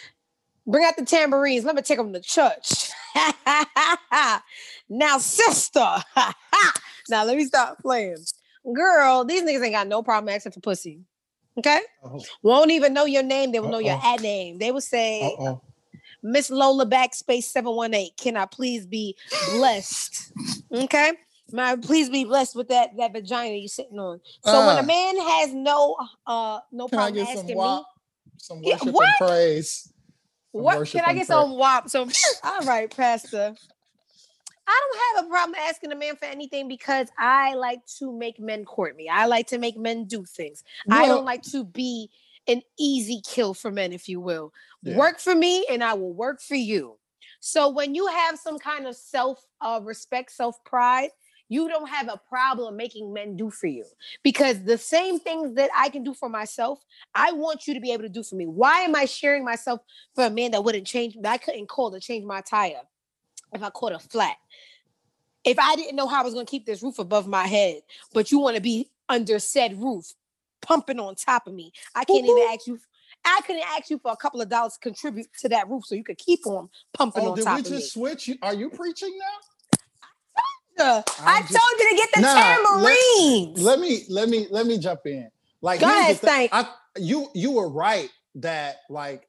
bring 0.68 0.86
out 0.86 0.96
the 0.96 1.06
tambourines. 1.06 1.66
Let 1.66 1.76
me 1.76 1.82
take 1.82 1.98
them 1.98 2.14
to 2.14 2.22
church. 2.22 2.92
now, 4.90 5.18
sister. 5.18 5.80
now, 7.10 7.26
let 7.26 7.36
me 7.36 7.46
stop 7.46 7.80
playing. 7.80 8.18
Girl, 8.76 9.26
these 9.26 9.42
niggas 9.42 9.64
ain't 9.64 9.74
got 9.74 9.88
no 9.88 10.04
problem 10.04 10.34
asking 10.34 10.52
for 10.52 10.60
pussy. 10.60 11.02
Okay? 11.58 11.80
Oh, 12.04 12.22
Won't 12.44 12.72
even 12.72 12.94
know 12.94 13.06
your 13.06 13.24
name. 13.24 13.52
They 13.52 13.60
will 13.60 13.70
know 13.70 13.80
your 13.80 13.96
uh-uh. 13.96 14.14
ad 14.14 14.22
name. 14.22 14.60
They 14.60 14.72
will 14.72 14.82
say, 14.82 15.24
uh-oh. 15.24 15.62
Miss 16.24 16.50
Lola 16.50 16.86
backspace 16.86 17.44
718. 17.44 18.12
Can 18.18 18.38
I 18.38 18.46
please 18.46 18.86
be 18.86 19.16
blessed? 19.54 20.34
Okay. 20.72 21.14
My 21.52 21.76
please 21.76 22.10
be 22.10 22.26
blessed 22.26 22.56
with 22.56 22.68
that 22.68 22.96
that 22.98 23.12
vagina 23.14 23.56
you're 23.56 23.68
sitting 23.68 24.00
on. 24.00 24.22
So 24.44 24.66
when 24.68 24.78
Uh. 24.78 24.82
a 24.82 24.84
man 24.84 25.18
has 25.20 25.54
no 25.54 25.98
uh 26.28 26.60
no 26.72 26.88
Can 26.88 27.00
I 27.00 27.04
problem 27.08 27.26
some 27.26 27.30
asking 27.38 27.48
me, 27.48 27.56
wop, 27.56 27.86
some 28.38 28.62
Yeah, 28.62 28.74
worship 28.74 28.94
what? 28.94 29.08
and 29.22 29.28
praise? 29.28 29.94
Some 30.52 30.64
what 30.64 30.88
can 30.90 31.06
I 31.06 31.14
get 31.14 31.28
some 31.28 31.52
wop? 31.52 31.90
Some 31.90 32.12
all 32.44 32.66
right, 32.66 32.96
Pastor. 32.96 33.56
I 34.68 34.82
don't 34.92 35.18
have 35.18 35.26
a 35.26 35.30
problem 35.30 35.56
asking 35.68 35.92
a 35.92 35.96
man 35.96 36.16
for 36.16 36.26
anything 36.26 36.68
because 36.68 37.08
I 37.18 37.56
like 37.56 37.80
to 37.98 38.12
make 38.14 38.40
men 38.40 38.66
court 38.66 38.96
me. 38.96 39.10
I 39.10 39.26
like 39.26 39.48
to 39.48 39.58
make 39.58 39.78
men 39.78 40.06
do 40.06 40.24
things. 40.26 40.64
I 40.92 41.08
don't 41.08 41.26
like 41.26 41.42
to 41.52 41.64
be 41.64 42.12
an 42.48 42.62
easy 42.78 43.22
kill 43.26 43.54
for 43.54 43.72
men, 43.72 43.94
if 43.94 44.10
you 44.10 44.20
will. 44.20 44.54
Yeah. 44.82 44.98
Work 44.98 45.20
for 45.20 45.36
me 45.36 45.66
and 45.70 45.84
I 45.84 45.94
will 45.94 46.14
work 46.14 46.42
for 46.42 46.56
you. 46.56 46.98
So 47.40 47.70
when 47.70 47.96
you 47.96 48.08
have 48.08 48.38
some 48.38 48.60
kind 48.60 48.86
of 48.86 48.96
self 48.96 49.46
uh, 49.62 49.80
respect, 49.84 50.32
self 50.32 50.64
pride, 50.64 51.10
you 51.50 51.68
don't 51.68 51.90
have 51.90 52.08
a 52.08 52.22
problem 52.30 52.78
making 52.78 53.12
men 53.12 53.36
do 53.36 53.50
for 53.50 53.68
you 53.68 53.84
because 54.24 54.64
the 54.64 54.78
same 54.78 55.20
things 55.20 55.56
that 55.56 55.72
I 55.76 55.90
can 55.90 56.04
do 56.04 56.14
for 56.14 56.30
myself, 56.30 56.80
I 57.16 57.32
want 57.32 57.68
you 57.68 57.74
to 57.74 57.80
be 57.80 57.92
able 57.92 58.04
to 58.04 58.10
do 58.10 58.24
for 58.24 58.36
me. 58.36 58.46
Why 58.46 58.82
am 58.82 58.96
I 58.96 59.06
sharing 59.06 59.44
myself 59.44 59.82
for 60.14 60.26
a 60.26 60.30
man 60.30 60.52
that 60.52 60.64
wouldn't 60.64 60.86
change 60.86 61.16
that 61.22 61.32
I 61.32 61.38
couldn't 61.38 61.68
call 61.68 61.92
to 61.92 62.00
change 62.00 62.24
my 62.24 62.42
tire 62.42 62.82
if 63.52 63.64
I 63.64 63.70
caught 63.72 63.94
a 63.94 64.00
flat? 64.00 64.38
If 65.44 65.58
I 65.58 65.76
didn't 65.76 65.96
know 65.96 66.08
how 66.08 66.22
I 66.22 66.24
was 66.24 66.34
going 66.34 66.46
to 66.46 66.50
keep 66.50 66.66
this 66.66 66.84
roof 66.84 67.00
above 67.00 67.28
my 67.28 67.48
head, 67.48 67.82
but 68.14 68.32
you 68.32 68.40
want 68.40 68.56
to 68.56 68.62
be 68.62 68.92
under 69.08 69.40
said 69.40 69.82
roof, 69.82 70.14
pumping 70.62 71.00
on 71.00 71.16
top 71.16 71.48
of 71.48 71.54
me, 71.54 71.72
I 71.96 72.04
can't 72.06 72.26
even 72.26 72.48
ask 72.52 72.68
you. 72.68 72.80
I 73.26 73.42
couldn't 73.46 73.64
ask 73.76 73.90
you 73.90 74.00
for 74.00 74.12
a 74.12 74.16
couple 74.18 74.40
of 74.42 74.50
dollars 74.50 74.74
to 74.74 74.80
contribute 74.80 75.28
to 75.42 75.50
that 75.50 75.68
roof 75.68 75.84
so 75.86 75.94
you 75.96 76.04
could 76.04 76.18
keep 76.18 76.46
on 76.48 76.70
pumping 76.94 77.24
Oh, 77.26 77.32
on 77.32 77.36
did 77.36 77.44
top 77.46 77.56
we 77.56 77.60
of 77.62 77.68
just 77.68 77.96
me. 77.98 78.02
switch? 78.02 78.28
You- 78.30 78.38
Are 78.42 78.54
you 78.54 78.70
preaching 78.70 79.18
now? 79.18 79.26
I 80.82 81.42
told 81.42 81.50
just- 81.50 81.80
you 81.80 81.90
to 81.90 81.96
get 81.98 82.10
the 82.16 82.22
Nah, 82.22 82.34
let- 82.34 82.98
tamarines. 82.98 83.60
Let 83.60 83.80
me 83.80 84.06
let 84.10 84.30
me 84.30 84.48
let 84.50 84.66
me 84.66 84.78
jump 84.78 85.02
in. 85.06 85.30
Like 85.62 85.82
Go 85.82 85.88
ahead, 85.88 86.18
thing. 86.20 86.48
I, 86.54 86.70
you 86.98 87.28
you 87.34 87.52
were 87.52 87.70
right 87.70 88.10
that 88.36 88.78
like 88.90 89.28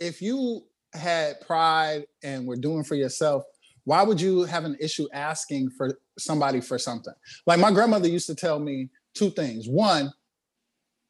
if 0.00 0.20
you 0.20 0.62
had 0.94 1.40
pride 1.40 2.06
and 2.24 2.46
were 2.48 2.56
doing 2.56 2.82
for 2.82 2.96
yourself, 2.96 3.44
why 3.84 4.02
would 4.02 4.20
you 4.20 4.42
have 4.44 4.64
an 4.64 4.76
issue 4.80 5.06
asking 5.12 5.70
for 5.70 5.96
somebody 6.18 6.60
for 6.60 6.78
something? 6.78 7.14
Like 7.46 7.60
my 7.60 7.70
grandmother 7.70 8.08
used 8.08 8.26
to 8.26 8.34
tell 8.34 8.58
me 8.58 8.88
two 9.14 9.30
things. 9.30 9.68
One, 9.68 10.12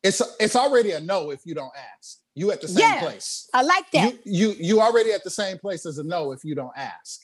it's 0.02 0.22
it's 0.40 0.56
already 0.56 0.92
a 0.92 1.00
no 1.00 1.30
if 1.30 1.40
you 1.44 1.54
don't 1.54 1.72
ask. 1.96 2.18
You 2.34 2.50
at 2.52 2.60
the 2.60 2.68
same 2.68 2.78
Yeah. 2.78 3.00
place. 3.00 3.48
I 3.52 3.62
like 3.62 3.90
that. 3.92 4.12
You 4.12 4.18
you 4.24 4.54
you 4.58 4.80
already 4.80 5.12
at 5.12 5.24
the 5.24 5.30
same 5.30 5.58
place 5.58 5.86
as 5.86 5.98
a 5.98 6.04
no 6.04 6.32
if 6.32 6.44
you 6.44 6.54
don't 6.54 6.76
ask. 6.76 7.20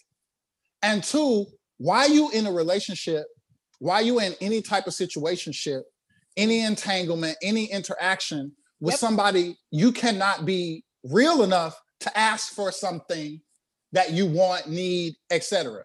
And 0.82 1.02
two, 1.02 1.46
why 1.78 2.06
you 2.06 2.30
in 2.30 2.46
a 2.46 2.52
relationship, 2.52 3.26
why 3.78 4.00
you 4.00 4.18
in 4.20 4.34
any 4.40 4.60
type 4.60 4.86
of 4.86 4.92
situationship, 4.92 5.82
any 6.36 6.60
entanglement, 6.60 7.36
any 7.42 7.66
interaction 7.66 8.52
with 8.80 8.92
Yep. 8.94 8.98
somebody, 9.00 9.56
you 9.70 9.92
cannot 9.92 10.44
be 10.44 10.84
real 11.04 11.42
enough 11.42 11.80
to 12.00 12.18
ask 12.18 12.52
for 12.52 12.70
something 12.72 13.40
that 13.92 14.10
you 14.12 14.26
want, 14.26 14.68
need, 14.68 15.14
etc. 15.30 15.84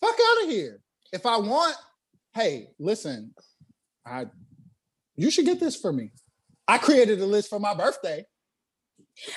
Fuck 0.00 0.14
out 0.30 0.44
of 0.44 0.50
here. 0.50 0.80
If 1.12 1.26
I 1.26 1.36
want, 1.38 1.76
hey, 2.34 2.68
listen, 2.78 3.34
I 4.06 4.26
you 5.16 5.30
should 5.30 5.44
get 5.44 5.60
this 5.60 5.76
for 5.76 5.92
me. 5.92 6.12
I 6.66 6.78
created 6.78 7.20
a 7.20 7.26
list 7.26 7.50
for 7.50 7.58
my 7.60 7.74
birthday. 7.74 8.24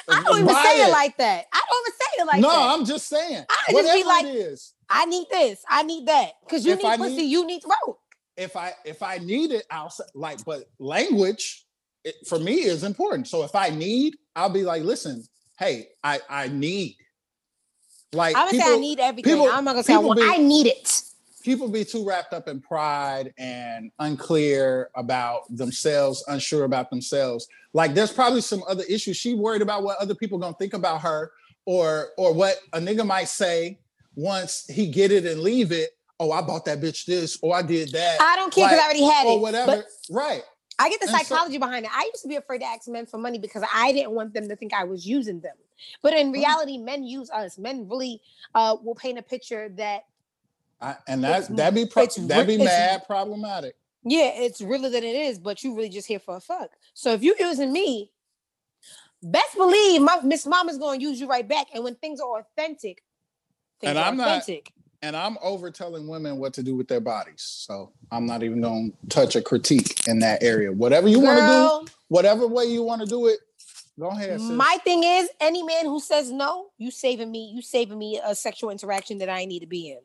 I 0.09 0.23
don't 0.23 0.35
even 0.41 0.47
Buy 0.47 0.63
say 0.63 0.87
it. 0.87 0.91
like 0.91 1.17
that. 1.17 1.45
I 1.53 1.61
don't 1.69 1.83
even 1.87 1.93
say 1.99 2.21
it 2.23 2.25
like 2.27 2.41
no, 2.41 2.49
that. 2.49 2.55
No, 2.55 2.73
I'm 2.73 2.85
just 2.85 3.07
saying. 3.07 3.45
I 3.49 3.55
just 3.55 3.67
be 3.69 3.73
whatever 3.75 4.05
like- 4.09 4.25
it 4.25 4.35
is. 4.35 4.73
I 4.89 5.05
need 5.05 5.27
this. 5.29 5.61
I 5.69 5.83
need 5.83 6.07
that. 6.07 6.31
Because 6.45 6.65
you 6.65 6.71
If 6.73 6.79
need 6.79 6.85
I 6.87 6.97
pussy. 6.97 7.15
need- 7.17 7.29
you 7.31 7.45
need 7.45 7.61
throat. 7.61 7.97
if 8.37 8.55
I 8.55 8.73
if 8.85 9.03
I 9.03 9.17
need 9.19 9.51
it, 9.51 9.65
I'll 9.69 9.89
say 9.89 10.03
like, 10.15 10.43
but 10.45 10.63
language 10.79 11.65
it, 12.03 12.15
for 12.27 12.39
me 12.39 12.53
is 12.61 12.83
important. 12.83 13.27
So 13.27 13.43
if 13.43 13.53
I 13.53 13.69
need, 13.69 14.15
I'll 14.35 14.49
be 14.49 14.63
like, 14.63 14.83
listen, 14.83 15.23
hey, 15.59 15.89
I 16.03 16.21
I 16.29 16.47
need. 16.47 16.95
Like 18.13 18.35
I 18.35 18.45
would 18.45 18.55
say 18.55 18.61
I 18.73 18.77
need 18.77 18.99
everything. 18.99 19.33
people- 19.33 19.49
I'm 19.49 19.63
not 19.65 19.73
gonna 19.73 19.83
say 19.83 19.93
I 19.93 19.97
want. 19.97 20.19
be- 20.19 20.25
I 20.25 20.37
need 20.37 20.67
it. 20.67 21.01
People 21.47 21.69
be 21.69 21.85
too 21.85 22.05
wrapped 22.05 22.33
up 22.33 22.49
in 22.49 22.59
pride 22.59 23.33
and 23.37 23.89
unclear 23.99 24.89
about 24.95 25.43
themselves, 25.55 26.21
unsure 26.27 26.65
about 26.65 26.89
themselves. 26.89 27.47
Like 27.71 27.93
there's 27.93 28.11
probably 28.11 28.41
some 28.41 28.63
other 28.67 28.83
issues. 28.89 29.15
She 29.15 29.33
worried 29.33 29.61
about 29.61 29.81
what 29.83 29.97
other 29.99 30.13
people 30.13 30.37
gonna 30.39 30.57
think 30.59 30.73
about 30.73 30.99
her, 31.01 31.31
or 31.65 32.09
or 32.17 32.33
what 32.33 32.57
a 32.73 32.79
nigga 32.79 33.05
might 33.07 33.29
say 33.29 33.79
once 34.15 34.65
he 34.67 34.91
get 34.91 35.09
it 35.13 35.25
and 35.25 35.39
leave 35.39 35.71
it. 35.71 35.91
Oh, 36.19 36.33
I 36.33 36.41
bought 36.41 36.65
that 36.65 36.81
bitch 36.81 37.05
this, 37.05 37.39
or 37.41 37.55
I 37.55 37.61
did 37.61 37.91
that, 37.93 38.19
I 38.19 38.35
don't 38.35 38.53
care 38.53 38.67
because 38.67 38.77
Like, 38.77 38.81
I 38.81 38.83
already 38.83 39.03
had 39.03 39.25
or 39.25 39.31
it. 39.31 39.35
Or 39.35 39.39
whatever. 39.39 39.85
Right. 40.11 40.43
I 40.79 40.89
get 40.89 40.99
the 40.99 41.07
And 41.07 41.15
so- 41.15 41.23
psychology 41.23 41.57
behind 41.57 41.85
it. 41.85 41.91
I 41.95 42.03
used 42.11 42.23
to 42.23 42.27
be 42.27 42.35
afraid 42.35 42.59
to 42.59 42.65
ask 42.65 42.87
men 42.89 43.05
for 43.05 43.17
money 43.17 43.39
because 43.39 43.63
I 43.73 43.93
didn't 43.93 44.11
want 44.11 44.33
them 44.33 44.49
to 44.49 44.55
think 44.57 44.73
I 44.73 44.83
was 44.83 45.07
using 45.07 45.39
them. 45.39 45.55
But 46.01 46.13
in 46.13 46.31
Mm. 46.31 46.33
reality, 46.33 46.77
men 46.77 47.03
use 47.03 47.29
us. 47.31 47.57
Men 47.57 47.87
really 47.87 48.21
uh, 48.53 48.75
will 48.83 48.95
paint 48.95 49.17
a 49.17 49.21
picture 49.21 49.69
that 49.77 50.03
I, 50.79 50.95
and 51.07 51.23
that 51.23 51.55
that'd 51.55 51.73
be 51.75 51.85
pro- 51.85 52.05
that'd 52.05 52.47
be 52.47 52.57
mad 52.57 53.05
problematic. 53.07 53.75
yeah, 54.03 54.31
it's 54.35 54.61
realer 54.61 54.89
than 54.89 55.03
it 55.03 55.15
is, 55.15 55.39
but 55.39 55.63
you 55.63 55.75
really 55.75 55.89
just 55.89 56.07
here 56.07 56.19
for 56.19 56.35
a 56.37 56.39
fuck. 56.39 56.69
So 56.93 57.13
if 57.13 57.23
you're 57.23 57.37
using 57.39 57.73
me, 57.73 58.11
best 59.23 59.55
believe 59.55 60.01
my 60.01 60.19
Miss 60.23 60.45
Mama's 60.45 60.77
gonna 60.77 60.99
use 60.99 61.19
you 61.19 61.27
right 61.27 61.47
back. 61.47 61.67
And 61.73 61.83
when 61.83 61.95
things 61.95 62.19
are 62.19 62.39
authentic, 62.39 63.03
things 63.81 63.89
And 63.89 63.97
are 63.97 64.05
I'm 64.05 64.17
not- 64.17 64.47
And 65.03 65.15
I'm 65.15 65.37
over 65.43 65.69
telling 65.69 66.07
women 66.07 66.37
what 66.37 66.53
to 66.55 66.63
do 66.63 66.75
with 66.75 66.87
their 66.87 66.99
bodies, 66.99 67.41
so 67.43 67.93
I'm 68.11 68.25
not 68.25 68.41
even 68.41 68.61
gonna 68.61 68.89
touch 69.09 69.35
a 69.35 69.41
critique 69.41 70.07
in 70.07 70.19
that 70.19 70.41
area. 70.41 70.71
Whatever 70.71 71.07
you 71.07 71.19
want 71.19 71.37
to 71.39 71.45
do, 71.85 71.93
whatever 72.07 72.47
way 72.47 72.65
you 72.65 72.81
want 72.81 73.01
to 73.01 73.07
do 73.07 73.27
it, 73.27 73.39
go 73.99 74.07
ahead. 74.07 74.39
sis. 74.39 74.49
my 74.49 74.77
thing 74.83 75.03
is, 75.03 75.29
any 75.39 75.61
man 75.61 75.85
who 75.85 75.99
says 75.99 76.31
no, 76.31 76.69
you 76.79 76.89
saving 76.89 77.31
me, 77.31 77.51
you 77.53 77.61
saving 77.61 77.97
me 77.97 78.19
a 78.23 78.33
sexual 78.33 78.71
interaction 78.71 79.19
that 79.19 79.29
I 79.29 79.45
need 79.45 79.59
to 79.59 79.67
be 79.67 79.91
in. 79.91 79.99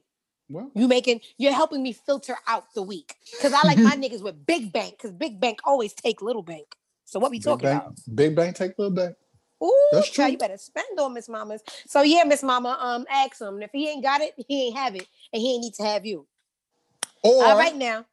Well, 0.53 0.71
You 0.75 0.87
making, 0.89 1.21
you're 1.39 1.53
helping 1.53 1.83
me 1.83 1.93
filter 1.93 2.37
out 2.47 2.65
the 2.75 2.83
week. 2.83 3.15
Cause 3.41 3.53
I 3.53 3.67
like 3.67 3.79
my 3.79 3.97
niggas 3.97 4.23
with 4.23 4.45
big 4.47 4.73
bank, 4.73 4.99
cause 4.99 5.11
big 5.13 5.41
bank 5.41 5.59
always 5.65 5.93
take 5.95 6.23
little 6.23 6.43
bank. 6.43 6.67
So 7.05 7.19
what 7.19 7.31
we 7.31 7.39
big 7.39 7.45
talking 7.45 7.69
bang, 7.69 7.77
about? 7.79 7.95
big 8.15 8.37
bank 8.37 8.57
take 8.57 8.73
little 8.79 8.95
bank. 8.95 9.17
Ooh, 9.63 9.89
That's 9.93 10.09
child, 10.11 10.27
true. 10.29 10.33
you 10.33 10.39
better 10.39 10.57
spend 10.59 10.99
on 10.99 11.15
Miss 11.15 11.29
Mamas. 11.29 11.63
So 11.87 12.03
yeah, 12.03 12.25
Miss 12.25 12.43
Mama, 12.43 12.77
um, 12.81 13.07
ask 13.11 13.41
him. 13.41 13.55
And 13.55 13.63
if 13.63 13.71
he 13.73 13.89
ain't 13.89 14.03
got 14.03 14.21
it, 14.21 14.35
he 14.49 14.67
ain't 14.69 14.77
have 14.77 14.97
it, 14.97 15.07
and 15.33 15.41
he 15.41 15.55
ain't 15.55 15.63
need 15.63 15.75
to 15.75 15.85
have 15.85 16.05
you. 16.05 16.27
Or 17.23 17.45
All 17.45 17.57
right 17.57 17.77
now. 17.77 18.05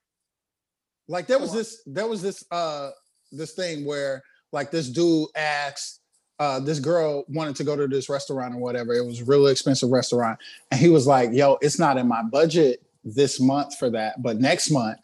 like 1.07 1.25
there 1.27 1.39
was 1.39 1.51
this, 1.51 1.81
there 1.87 2.05
was 2.07 2.21
this, 2.21 2.43
uh, 2.51 2.91
this 3.31 3.53
thing 3.53 3.83
where 3.85 4.21
like 4.51 4.69
this 4.71 4.89
dude 4.89 5.27
asked, 5.35 5.98
uh, 6.39 6.59
this 6.59 6.79
girl 6.79 7.25
wanted 7.27 7.55
to 7.57 7.63
go 7.63 7.75
to 7.75 7.87
this 7.87 8.09
restaurant 8.09 8.53
or 8.55 8.57
whatever. 8.57 8.93
It 8.93 9.05
was 9.05 9.21
a 9.21 9.25
really 9.25 9.51
expensive 9.51 9.89
restaurant, 9.89 10.39
and 10.71 10.79
he 10.79 10.89
was 10.89 11.05
like, 11.05 11.31
"Yo, 11.33 11.57
it's 11.61 11.77
not 11.79 11.97
in 11.97 12.07
my 12.07 12.23
budget 12.23 12.81
this 13.03 13.39
month 13.39 13.77
for 13.77 13.89
that, 13.91 14.21
but 14.21 14.39
next 14.39 14.71
month, 14.71 14.97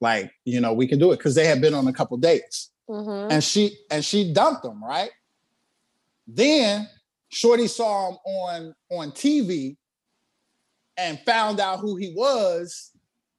like, 0.00 0.32
you 0.44 0.60
know, 0.60 0.72
we 0.72 0.86
can 0.86 0.98
do 0.98 1.12
it 1.12 1.18
because 1.18 1.34
they 1.34 1.46
had 1.46 1.60
been 1.60 1.74
on 1.74 1.86
a 1.88 1.92
couple 1.92 2.16
dates." 2.16 2.70
Mhm. 2.90 3.30
and 3.30 3.44
she 3.44 3.78
and 3.90 4.04
she 4.04 4.32
dumped 4.32 4.64
him 4.64 4.84
right 4.84 5.10
then 6.26 6.88
shorty 7.28 7.68
saw 7.68 8.10
him 8.10 8.18
on 8.26 8.74
on 8.90 9.12
tv 9.12 9.76
and 10.96 11.18
found 11.20 11.60
out 11.60 11.78
who 11.78 11.96
he 11.96 12.12
was 12.14 12.90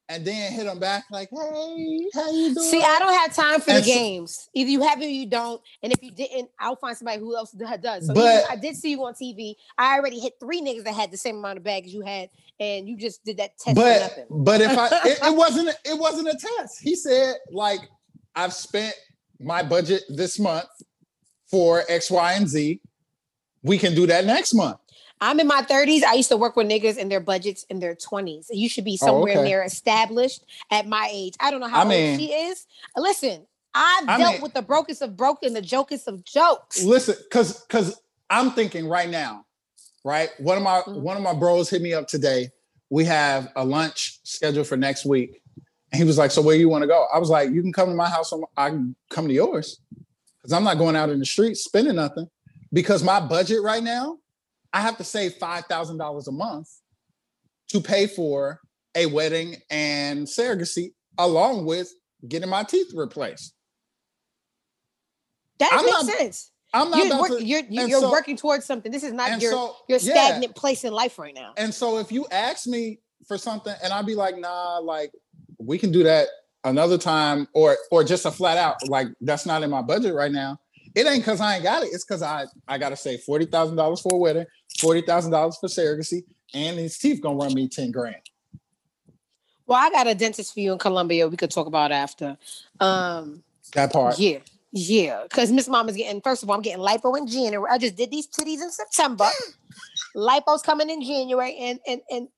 and 0.08 0.24
then 0.24 0.52
hit 0.52 0.64
them 0.64 0.78
back 0.78 1.04
like 1.10 1.28
hey 1.30 2.06
how 2.14 2.30
you 2.30 2.54
doing 2.54 2.68
See, 2.68 2.82
I 2.82 2.98
don't 2.98 3.14
have 3.14 3.34
time 3.34 3.60
for 3.60 3.72
the 3.72 3.82
so- 3.82 3.86
games. 3.86 4.48
Either 4.54 4.70
you 4.70 4.82
have 4.82 5.00
it 5.00 5.06
or 5.06 5.08
you 5.08 5.26
don't. 5.26 5.60
And 5.82 5.92
if 5.92 6.02
you 6.02 6.10
didn't, 6.10 6.50
I'll 6.60 6.76
find 6.76 6.96
somebody 6.96 7.20
who 7.20 7.34
else 7.36 7.52
does. 7.52 8.06
So 8.06 8.14
But- 8.14 8.44
I 8.50 8.56
did 8.56 8.76
see 8.76 8.90
you 8.90 9.04
on 9.04 9.14
TV. 9.14 9.54
I 9.78 9.96
already 9.96 10.20
hit 10.20 10.34
three 10.40 10.60
niggas 10.60 10.84
that 10.84 10.94
had 10.94 11.10
the 11.10 11.16
same 11.16 11.36
amount 11.36 11.58
of 11.58 11.64
bags 11.64 11.92
you 11.92 12.02
had, 12.02 12.28
and 12.60 12.86
you 12.88 12.96
just 12.96 13.24
did 13.24 13.38
that 13.38 13.56
test 13.58 13.74
but 13.76 14.00
nothing. 14.00 14.26
but 14.30 14.60
if 14.60 14.78
i 14.78 14.86
it, 15.08 15.18
it 15.22 15.36
wasn't 15.36 15.68
it 15.84 15.98
wasn't 15.98 16.28
a 16.28 16.36
test 16.58 16.80
he 16.80 16.94
said 16.94 17.34
like 17.50 17.80
i've 18.36 18.52
spent 18.52 18.94
my 19.40 19.60
budget 19.60 20.02
this 20.08 20.38
month 20.38 20.68
for 21.50 21.82
x 21.88 22.12
y 22.12 22.34
and 22.34 22.48
z 22.48 22.80
we 23.64 23.76
can 23.76 23.92
do 23.94 24.06
that 24.06 24.24
next 24.24 24.54
month 24.54 24.76
I'm 25.20 25.40
in 25.40 25.46
my 25.46 25.62
30s. 25.62 26.02
I 26.02 26.14
used 26.14 26.28
to 26.30 26.36
work 26.36 26.56
with 26.56 26.68
niggas 26.68 26.96
in 26.98 27.08
their 27.08 27.20
budgets 27.20 27.64
in 27.70 27.78
their 27.80 27.94
20s. 27.94 28.46
You 28.50 28.68
should 28.68 28.84
be 28.84 28.98
Oh, 29.02 29.06
somewhere 29.06 29.38
okay. 29.38 29.44
near 29.48 29.62
established 29.62 30.44
at 30.70 30.86
my 30.86 31.08
age. 31.12 31.34
I 31.40 31.50
don't 31.50 31.60
know 31.60 31.68
how 31.68 31.78
I 31.78 31.80
old 31.82 31.88
mean- 31.90 32.18
she 32.18 32.32
is. 32.32 32.66
Listen, 32.96 33.46
I've 33.74 34.08
I 34.08 34.18
dealt 34.18 34.32
mean- 34.34 34.42
with 34.42 34.54
the 34.54 34.62
brokest 34.62 35.02
of 35.02 35.16
broken, 35.16 35.52
the 35.54 35.62
jokest 35.62 36.06
of 36.08 36.24
jokes. 36.24 36.82
listen 36.84 37.16
because 37.24 37.60
because 37.62 38.00
i'm 38.30 38.52
thinking 38.52 38.86
right 38.88 39.10
now 39.10 39.44
right 40.04 40.30
one 40.38 40.56
of 40.56 40.62
my 40.62 40.80
Mhm. 40.86 41.00
one 41.00 41.16
of 41.16 41.22
my 41.22 41.34
bros 41.34 41.68
hit 41.68 41.82
me 41.82 41.92
up 41.92 42.06
today 42.08 42.50
we 42.88 43.04
have 43.04 43.48
a 43.56 43.64
lunch 43.64 44.20
scheduled 44.22 44.66
for 44.66 44.76
next 44.76 45.04
week 45.04 45.42
and 45.92 45.98
he 45.98 46.04
was 46.04 46.16
like 46.16 46.30
so 46.30 46.40
where 46.40 46.56
you 46.56 46.68
want 46.70 46.82
to 46.82 46.88
go 46.88 47.06
i 47.12 47.18
was 47.18 47.28
like 47.28 47.50
you 47.50 47.60
can 47.62 47.72
come 47.72 47.88
to 47.90 47.94
my 47.94 48.08
house 48.08 48.32
or 48.32 48.48
i 48.56 48.70
can 48.70 48.94
come 49.10 49.26
to 49.28 49.34
yours 49.34 49.80
because 50.40 50.52
i'm 50.52 50.64
not 50.64 50.78
going 50.78 50.96
out 50.96 51.10
in 51.10 51.18
the 51.18 51.26
streets 51.26 51.62
spending 51.64 51.96
nothing 51.96 52.28
because 52.72 53.02
my 53.02 53.20
budget 53.20 53.60
right 53.62 53.82
now 53.82 54.16
i 54.74 54.80
have 54.80 54.98
to 54.98 55.04
save 55.04 55.38
$5000 55.38 56.28
a 56.28 56.32
month 56.32 56.68
to 57.68 57.80
pay 57.80 58.06
for 58.06 58.60
a 58.94 59.06
wedding 59.06 59.56
and 59.70 60.26
surrogacy 60.26 60.92
along 61.18 61.64
with 61.64 61.90
getting 62.28 62.50
my 62.50 62.62
teeth 62.64 62.92
replaced 62.94 63.54
That 65.60 65.70
I'm 65.72 65.84
makes 65.84 65.92
not- 65.92 66.06
sense. 66.18 66.50
i'm 66.72 66.90
not 66.90 66.98
You're, 66.98 67.06
about 67.06 67.20
work- 67.20 67.38
to 67.38 67.44
you're, 67.44 67.62
you're, 67.70 68.00
so- 68.00 68.10
working 68.10 68.36
towards 68.36 68.64
something. 68.64 68.90
This 68.90 69.04
is 69.04 69.12
not 69.12 69.40
your, 69.40 69.52
so 69.52 69.76
your 69.88 69.98
yeah. 70.00 70.12
stagnant 70.14 70.54
place 70.56 70.84
in 70.84 70.92
life 70.92 71.18
right 71.18 71.34
now. 71.34 71.52
And 71.56 71.72
so 71.72 71.98
if 71.98 72.10
you 72.12 72.26
ask 72.30 72.66
me 72.66 72.98
for 73.28 73.38
something 73.38 73.74
and 73.82 73.92
I'd 73.92 74.06
be 74.06 74.14
like, 74.16 74.36
nah, 74.38 74.78
like 74.78 75.12
we 75.58 75.78
can 75.78 75.92
do 75.92 76.02
that 76.02 76.28
another 76.64 76.98
time 76.98 77.46
or 77.54 77.76
or 77.90 78.02
just 78.04 78.26
a 78.26 78.30
flat 78.30 78.58
out, 78.58 78.86
like 78.88 79.08
that's 79.20 79.46
not 79.46 79.62
in 79.62 79.70
my 79.70 79.82
budget 79.82 80.14
right 80.14 80.32
now. 80.32 80.58
It 80.94 81.06
ain't 81.06 81.24
cause 81.24 81.40
I 81.40 81.56
ain't 81.56 81.64
got 81.64 81.82
it. 81.82 81.88
It's 81.92 82.04
cause 82.04 82.22
I 82.22 82.44
I 82.68 82.78
gotta 82.78 82.96
save 82.96 83.22
forty 83.22 83.46
thousand 83.46 83.76
dollars 83.76 84.00
for 84.00 84.14
a 84.14 84.16
wedding, 84.16 84.46
forty 84.78 85.00
thousand 85.02 85.32
dollars 85.32 85.56
for 85.60 85.68
surrogacy, 85.68 86.22
and 86.54 86.78
his 86.78 86.96
teeth 86.98 87.20
gonna 87.20 87.36
run 87.36 87.52
me 87.52 87.68
10 87.68 87.90
grand. 87.90 88.16
Well, 89.66 89.78
I 89.78 89.90
got 89.90 90.06
a 90.06 90.14
dentist 90.14 90.54
for 90.54 90.60
you 90.60 90.72
in 90.72 90.78
Colombia. 90.78 91.26
We 91.26 91.36
could 91.36 91.50
talk 91.50 91.66
about 91.66 91.90
after. 91.90 92.36
Um, 92.80 93.42
That 93.72 93.92
part. 93.92 94.18
yeah, 94.18 94.38
yeah. 94.72 95.22
Because 95.22 95.50
Miss 95.50 95.68
Mama's 95.68 95.96
getting. 95.96 96.20
First 96.20 96.42
of 96.42 96.50
all, 96.50 96.56
I'm 96.56 96.62
getting 96.62 96.84
lipo 96.84 97.16
in 97.16 97.26
January. 97.26 97.68
I 97.70 97.78
just 97.78 97.96
did 97.96 98.10
these 98.10 98.28
titties 98.28 98.60
in 98.60 98.70
September. 98.70 99.28
Lipo's 100.16 100.62
coming 100.62 100.90
in 100.90 101.02
January, 101.02 101.56
and 101.56 101.80
and 101.86 102.00
and 102.10 102.28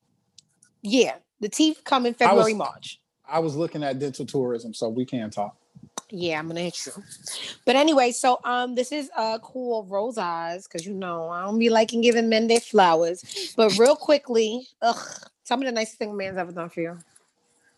yeah, 0.82 1.16
the 1.40 1.48
teeth 1.48 1.82
come 1.84 2.06
in 2.06 2.14
February, 2.14 2.54
March. 2.54 3.00
I 3.28 3.40
was 3.40 3.56
looking 3.56 3.82
at 3.82 3.98
dental 3.98 4.24
tourism, 4.24 4.72
so 4.72 4.88
we 4.88 5.04
can 5.04 5.30
talk. 5.30 5.56
Yeah, 6.10 6.38
I'm 6.38 6.46
gonna 6.48 6.60
hit 6.60 6.86
you. 6.86 6.92
But 7.64 7.76
anyway, 7.76 8.12
so 8.12 8.38
um, 8.44 8.74
this 8.74 8.92
is 8.92 9.10
uh 9.16 9.38
cool 9.40 9.84
rose 9.84 10.18
eyes 10.18 10.66
because 10.66 10.86
you 10.86 10.94
know 10.94 11.28
I 11.28 11.42
don't 11.42 11.58
be 11.58 11.68
liking 11.68 12.00
giving 12.00 12.28
men 12.28 12.46
their 12.46 12.60
flowers. 12.60 13.54
But 13.56 13.76
real 13.78 13.96
quickly, 13.96 14.68
ugh, 14.82 15.04
tell 15.44 15.56
me 15.56 15.66
the 15.66 15.72
nicest 15.72 15.98
thing 15.98 16.10
a 16.10 16.14
man's 16.14 16.38
ever 16.38 16.52
done 16.52 16.68
for 16.68 16.80
you. 16.80 16.98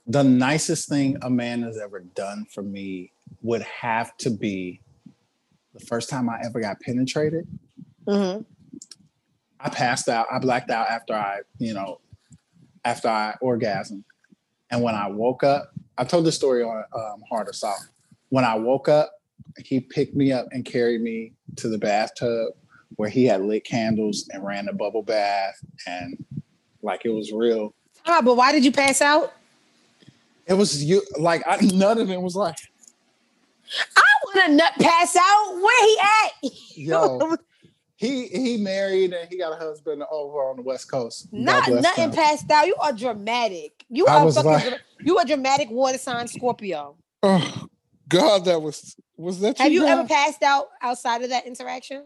The 0.06 0.24
nicest 0.24 0.88
thing 0.88 1.16
a 1.22 1.30
man 1.30 1.62
has 1.62 1.78
ever 1.78 2.00
done 2.00 2.46
for 2.50 2.62
me 2.62 3.12
would 3.42 3.62
have 3.62 4.16
to 4.18 4.30
be 4.30 4.80
the 5.74 5.80
first 5.80 6.08
time 6.08 6.28
I 6.28 6.40
ever 6.44 6.60
got 6.60 6.80
penetrated. 6.80 7.46
Mm-hmm. 8.06 8.42
I 9.60 9.68
passed 9.68 10.08
out. 10.08 10.26
I 10.32 10.38
blacked 10.38 10.70
out 10.70 10.88
after 10.88 11.14
I, 11.14 11.40
you 11.58 11.74
know, 11.74 12.00
after 12.84 13.08
I 13.08 13.34
orgasmed. 13.42 14.04
And 14.70 14.82
when 14.82 14.94
I 14.94 15.08
woke 15.08 15.44
up, 15.44 15.72
I 15.96 16.04
told 16.04 16.24
this 16.24 16.36
story 16.36 16.62
on 16.62 16.84
um, 16.94 17.22
Hard 17.28 17.48
or 17.48 17.52
Soft. 17.52 17.88
When 18.30 18.44
I 18.44 18.54
woke 18.56 18.88
up, 18.88 19.12
he 19.64 19.80
picked 19.80 20.14
me 20.14 20.32
up 20.32 20.46
and 20.52 20.64
carried 20.64 21.00
me 21.00 21.32
to 21.56 21.68
the 21.68 21.78
bathtub 21.78 22.52
where 22.96 23.08
he 23.08 23.24
had 23.24 23.42
lit 23.42 23.64
candles 23.64 24.28
and 24.32 24.44
ran 24.44 24.68
a 24.68 24.72
bubble 24.72 25.02
bath 25.02 25.58
and 25.86 26.24
like 26.82 27.04
it 27.04 27.10
was 27.10 27.32
real. 27.32 27.74
Ah, 28.06 28.20
but 28.22 28.36
why 28.36 28.52
did 28.52 28.64
you 28.64 28.72
pass 28.72 29.00
out? 29.00 29.32
It 30.46 30.54
was 30.54 30.82
you 30.82 31.02
like 31.18 31.42
I, 31.46 31.58
none 31.74 31.98
of 31.98 32.10
it 32.10 32.20
was 32.20 32.36
like, 32.36 32.56
I 33.96 34.02
want 34.24 34.46
to 34.46 34.52
nut 34.52 34.72
pass 34.80 35.16
out. 35.16 35.54
Where 35.54 35.86
he 35.86 35.98
at? 36.00 36.52
yo, 36.76 37.36
he 37.96 38.28
he 38.28 38.56
married 38.56 39.12
and 39.12 39.28
he 39.28 39.38
got 39.38 39.52
a 39.52 39.56
husband 39.56 40.02
over 40.10 40.38
on 40.48 40.56
the 40.56 40.62
West 40.62 40.90
Coast. 40.90 41.28
Not 41.32 41.68
nothing 41.68 42.12
passed 42.12 42.50
out. 42.50 42.66
You 42.66 42.76
are 42.80 42.92
dramatic. 42.92 43.84
You 43.90 44.06
I 44.06 44.24
are 44.24 44.32
fucking. 44.32 44.50
like- 44.50 44.80
you 45.00 45.18
are 45.18 45.24
dramatic 45.24 45.70
water 45.70 45.98
sign 45.98 46.26
Scorpio. 46.26 46.96
Oh 47.22 47.68
God, 48.08 48.44
that 48.46 48.60
was 48.62 48.96
was 49.16 49.40
that 49.40 49.58
Have 49.58 49.72
you 49.72 49.82
God? 49.82 49.90
ever 49.98 50.08
passed 50.08 50.42
out 50.42 50.68
outside 50.82 51.22
of 51.22 51.30
that 51.30 51.46
interaction? 51.46 52.04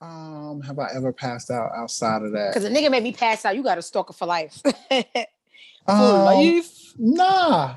Um, 0.00 0.60
have 0.64 0.78
I 0.78 0.90
ever 0.94 1.12
passed 1.12 1.50
out 1.50 1.70
outside 1.76 2.22
of 2.22 2.32
that? 2.32 2.50
Because 2.54 2.64
a 2.64 2.70
nigga 2.70 2.90
made 2.90 3.02
me 3.02 3.12
pass 3.12 3.44
out. 3.44 3.56
You 3.56 3.62
got 3.64 3.78
a 3.78 3.82
stalker 3.82 4.12
for 4.12 4.26
life. 4.26 4.60
for 4.90 5.04
Um, 5.88 6.24
life. 6.24 6.70
Nah, 6.98 7.76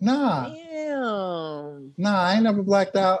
nah, 0.00 0.50
Damn. 0.50 1.92
nah. 1.96 2.22
I 2.22 2.34
ain't 2.34 2.44
never 2.44 2.62
blacked 2.62 2.96
out. 2.96 3.20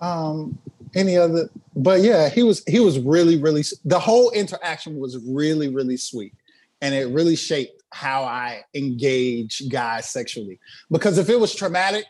Um, 0.00 0.58
any 0.94 1.16
other? 1.16 1.50
But 1.76 2.00
yeah, 2.00 2.28
he 2.30 2.42
was 2.42 2.62
he 2.66 2.80
was 2.80 2.98
really 3.00 3.36
really. 3.36 3.64
The 3.84 3.98
whole 3.98 4.30
interaction 4.30 4.98
was 4.98 5.18
really 5.18 5.68
really 5.68 5.96
sweet, 5.98 6.32
and 6.80 6.94
it 6.94 7.08
really 7.08 7.36
shaped 7.36 7.82
how 7.90 8.22
I 8.24 8.64
engage 8.74 9.68
guys 9.68 10.08
sexually. 10.08 10.58
Because 10.90 11.18
if 11.18 11.28
it 11.28 11.38
was 11.38 11.54
traumatic, 11.54 12.04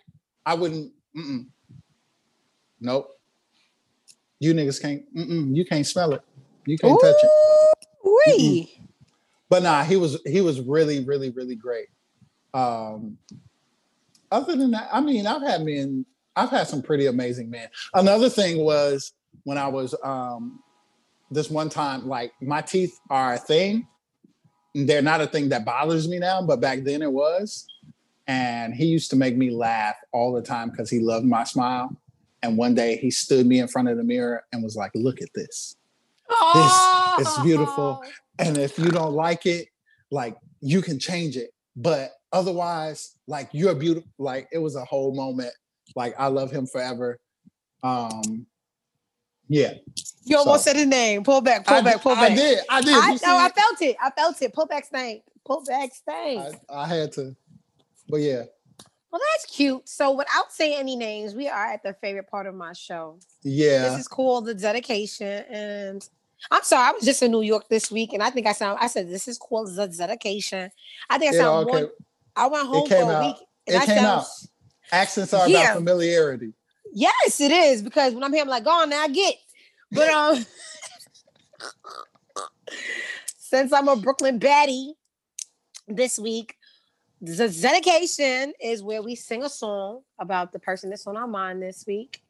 I 0.46 0.54
wouldn't. 0.54 0.92
Mm-mm. 1.16 1.46
Nope. 2.80 3.10
You 4.40 4.52
niggas 4.54 4.80
can't. 4.80 5.02
Mm-mm, 5.16 5.54
you 5.56 5.64
can't 5.64 5.86
smell 5.86 6.12
it. 6.12 6.22
You 6.66 6.78
can't 6.78 7.00
touch 7.00 7.16
it. 7.22 7.30
Ooh-wee. 8.06 8.80
but 9.48 9.62
nah, 9.62 9.84
he 9.84 9.96
was 9.96 10.20
he 10.26 10.40
was 10.40 10.60
really 10.60 11.04
really 11.04 11.30
really 11.30 11.54
great. 11.54 11.86
Um, 12.52 13.18
other 14.30 14.56
than 14.56 14.72
that, 14.72 14.88
I 14.92 15.00
mean, 15.00 15.26
I've 15.26 15.42
had 15.42 15.64
men, 15.64 16.04
I've 16.36 16.50
had 16.50 16.66
some 16.66 16.82
pretty 16.82 17.06
amazing 17.06 17.50
men. 17.50 17.68
Another 17.94 18.28
thing 18.28 18.58
was 18.58 19.12
when 19.44 19.58
I 19.58 19.68
was 19.68 19.94
um, 20.02 20.60
this 21.30 21.50
one 21.50 21.68
time, 21.68 22.06
like 22.08 22.32
my 22.40 22.60
teeth 22.60 22.98
are 23.10 23.34
a 23.34 23.38
thing. 23.38 23.86
They're 24.74 25.02
not 25.02 25.20
a 25.20 25.26
thing 25.26 25.48
that 25.50 25.64
bothers 25.64 26.08
me 26.08 26.18
now, 26.18 26.42
but 26.42 26.60
back 26.60 26.80
then 26.82 27.02
it 27.02 27.12
was. 27.12 27.66
And 28.26 28.74
he 28.74 28.86
used 28.86 29.10
to 29.10 29.16
make 29.16 29.36
me 29.36 29.50
laugh 29.50 29.96
all 30.12 30.32
the 30.32 30.42
time 30.42 30.70
because 30.70 30.88
he 30.90 30.98
loved 31.00 31.26
my 31.26 31.44
smile. 31.44 31.94
And 32.42 32.56
one 32.56 32.74
day 32.74 32.96
he 32.96 33.10
stood 33.10 33.46
me 33.46 33.58
in 33.60 33.68
front 33.68 33.88
of 33.88 33.96
the 33.96 34.04
mirror 34.04 34.44
and 34.52 34.62
was 34.62 34.76
like, 34.76 34.90
"Look 34.94 35.20
at 35.22 35.28
this." 35.34 35.76
it's 37.18 37.38
beautiful. 37.42 38.02
and 38.38 38.56
if 38.58 38.78
you 38.78 38.90
don't 38.90 39.12
like 39.12 39.46
it 39.46 39.68
like 40.10 40.36
you 40.60 40.80
can 40.80 40.98
change 40.98 41.36
it 41.36 41.50
but 41.76 42.12
otherwise 42.32 43.16
like 43.26 43.48
you're 43.52 43.74
beautiful 43.74 44.08
like 44.18 44.48
it 44.50 44.58
was 44.58 44.74
a 44.74 44.84
whole 44.86 45.14
moment 45.14 45.52
like 45.94 46.14
i 46.18 46.26
love 46.26 46.50
him 46.50 46.66
forever 46.66 47.18
um 47.82 48.46
yeah 49.48 49.74
You 50.24 50.38
almost 50.38 50.64
So- 50.64 50.70
said 50.70 50.76
his 50.76 50.86
name. 50.86 51.22
Pull 51.22 51.42
back, 51.42 51.66
pull 51.66 51.76
I, 51.76 51.82
back, 51.82 52.00
pull 52.00 52.12
I 52.12 52.28
back. 52.28 52.36
did 52.38 52.58
i 52.70 52.80
did 52.80 52.94
I 52.94 53.10
You 53.12 53.18
see 53.18 53.26
know. 53.26 53.36
I 53.36 53.50
felt 53.50 53.82
it. 53.82 53.96
I 54.02 54.10
felt 54.10 54.40
it. 54.42 54.54
Pull 54.54 54.66
back 54.66 54.86
stank. 54.86 55.22
Pull 55.44 55.62
back 55.64 55.94
stank. 55.94 56.56
I, 56.70 56.82
I 56.82 56.86
had 56.88 57.12
to 57.12 57.36
but 58.14 58.20
yeah 58.22 58.44
well, 59.10 59.20
that's 59.36 59.54
cute. 59.54 59.88
So, 59.88 60.10
without 60.10 60.52
saying 60.52 60.76
any 60.76 60.96
names, 60.96 61.36
we 61.36 61.48
are 61.48 61.66
at 61.66 61.84
the 61.84 61.94
favorite 62.00 62.28
part 62.28 62.48
of 62.48 62.54
my 62.56 62.72
show. 62.72 63.20
yeah 63.44 63.82
This 63.82 64.00
is 64.00 64.08
called 64.08 64.46
the 64.46 64.54
dedication, 64.54 65.44
and 65.48 66.08
I'm 66.50 66.64
sorry, 66.64 66.88
I 66.88 66.92
was 66.92 67.04
just 67.04 67.22
in 67.22 67.30
New 67.30 67.42
York 67.42 67.68
this 67.68 67.92
week, 67.92 68.12
and 68.12 68.24
I 68.24 68.30
think 68.30 68.48
I 68.48 68.52
sound. 68.52 68.78
I 68.80 68.88
said 68.88 69.08
this 69.08 69.28
is 69.28 69.38
called 69.38 69.72
the 69.76 69.86
dedication. 69.86 70.68
I 71.08 71.18
think 71.18 71.32
I 71.32 71.36
Yeah, 71.36 71.42
sound 71.42 71.68
okay. 71.68 71.82
more. 71.82 71.90
I 72.34 72.48
went 72.48 72.66
home 72.66 72.88
for 72.88 72.94
a 72.96 73.06
out. 73.06 73.20
week, 73.24 73.36
and 73.68 73.76
It 73.76 73.82
I 73.82 73.86
came 73.86 73.98
sound. 73.98 74.06
out. 74.06 74.26
accents 74.90 75.32
are 75.32 75.48
Yeah. 75.48 75.62
about 75.62 75.76
familiarity 75.76 76.52
Yes, 76.92 77.40
it 77.40 77.52
is 77.52 77.82
because 77.82 78.14
when 78.14 78.24
I'm 78.24 78.32
here, 78.32 78.42
I'm 78.42 78.48
like, 78.48 78.64
go 78.64 78.70
on 78.70 78.90
now, 78.90 79.06
get. 79.06 79.36
But 79.92 80.08
um, 80.12 80.44
since 83.38 83.72
I'm 83.72 83.86
a 83.86 83.94
Brooklyn 83.94 84.40
baddie 84.40 84.94
this 85.86 86.18
week, 86.18 86.56
the 87.20 87.48
dedication 87.48 88.52
is 88.62 88.82
where 88.82 89.02
we 89.02 89.14
sing 89.14 89.42
a 89.44 89.48
song 89.48 90.02
about 90.18 90.52
the 90.52 90.58
person 90.58 90.90
that's 90.90 91.06
on 91.06 91.16
our 91.16 91.26
mind 91.26 91.62
this 91.62 91.84
week. 91.86 92.20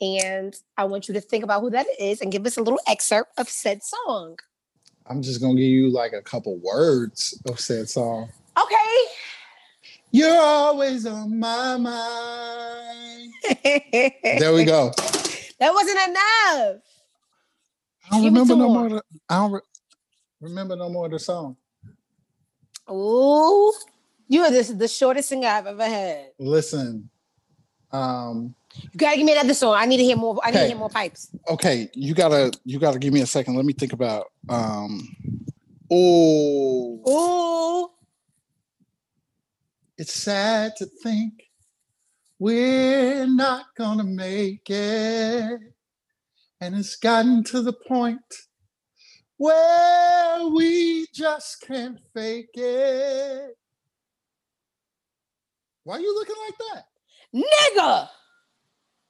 And 0.00 0.54
I 0.76 0.84
want 0.84 1.08
you 1.08 1.14
to 1.14 1.20
think 1.20 1.44
about 1.44 1.60
who 1.60 1.70
that 1.70 1.86
is 1.98 2.20
and 2.20 2.30
give 2.32 2.44
us 2.46 2.56
a 2.56 2.62
little 2.62 2.80
excerpt 2.86 3.38
of 3.38 3.48
said 3.48 3.80
song. 3.82 4.38
i'm 5.06 5.20
just 5.22 5.40
gonna 5.40 5.54
give 5.54 5.64
you 5.64 5.90
like 5.90 6.12
a 6.12 6.22
couple 6.22 6.56
words 6.58 7.36
of 7.48 7.58
said 7.58 7.88
song 7.88 8.28
Okay. 8.60 8.94
you're 10.12 10.36
always 10.40 11.06
on 11.06 11.38
my 11.38 11.76
mind 11.76 13.32
there 13.64 14.52
we 14.54 14.64
go 14.64 14.90
That 15.58 15.72
wasn't 15.74 15.98
enough. 16.08 16.82
I 18.04 18.10
don't 18.10 18.22
Give 18.22 18.32
remember 18.32 18.56
no 18.56 18.68
more. 18.68 18.88
The, 18.88 19.02
I 19.28 19.36
don't 19.38 19.52
re- 19.52 19.60
remember 20.40 20.74
no 20.76 20.88
more 20.88 21.06
of 21.06 21.12
the 21.12 21.18
song. 21.20 21.56
Ooh, 22.90 23.72
you 24.32 24.42
are 24.42 24.50
this 24.50 24.68
the 24.68 24.88
shortest 24.88 25.28
singer 25.28 25.46
I've 25.46 25.66
ever 25.66 25.84
had. 25.84 26.30
Listen, 26.38 27.10
um, 27.90 28.54
You 28.92 28.96
gotta 28.96 29.18
give 29.18 29.26
me 29.26 29.32
another 29.32 29.52
song. 29.52 29.74
I 29.74 29.84
need 29.84 29.98
to 29.98 30.04
hear 30.04 30.16
more. 30.16 30.38
I 30.42 30.50
need 30.50 30.60
to 30.60 30.66
hear 30.68 30.76
more 30.76 30.88
pipes. 30.88 31.28
okay, 31.48 31.90
you 31.94 32.14
gotta 32.14 32.50
you 32.64 32.78
gotta 32.78 32.98
give 32.98 33.12
me 33.12 33.20
a 33.20 33.26
second. 33.26 33.56
Let 33.56 33.66
me 33.66 33.74
think 33.74 33.92
about. 33.92 34.32
Um, 34.48 35.06
oh, 35.90 37.02
Ooh, 37.06 37.90
it's 39.98 40.14
sad 40.14 40.72
to 40.78 40.86
think 41.02 41.34
we're 42.38 43.26
not 43.26 43.66
gonna 43.76 44.04
make 44.04 44.70
it, 44.70 45.60
and 46.62 46.74
it's 46.74 46.96
gotten 46.96 47.44
to 47.44 47.60
the 47.60 47.74
point 47.74 48.20
where 49.36 50.46
we 50.46 51.06
just 51.12 51.60
can't 51.60 51.98
fake 52.14 52.48
it. 52.54 53.58
Why 55.84 55.96
are 55.96 56.00
you 56.00 56.14
looking 56.14 56.36
like 56.46 56.58
that? 56.58 56.84
nigga, 57.34 58.08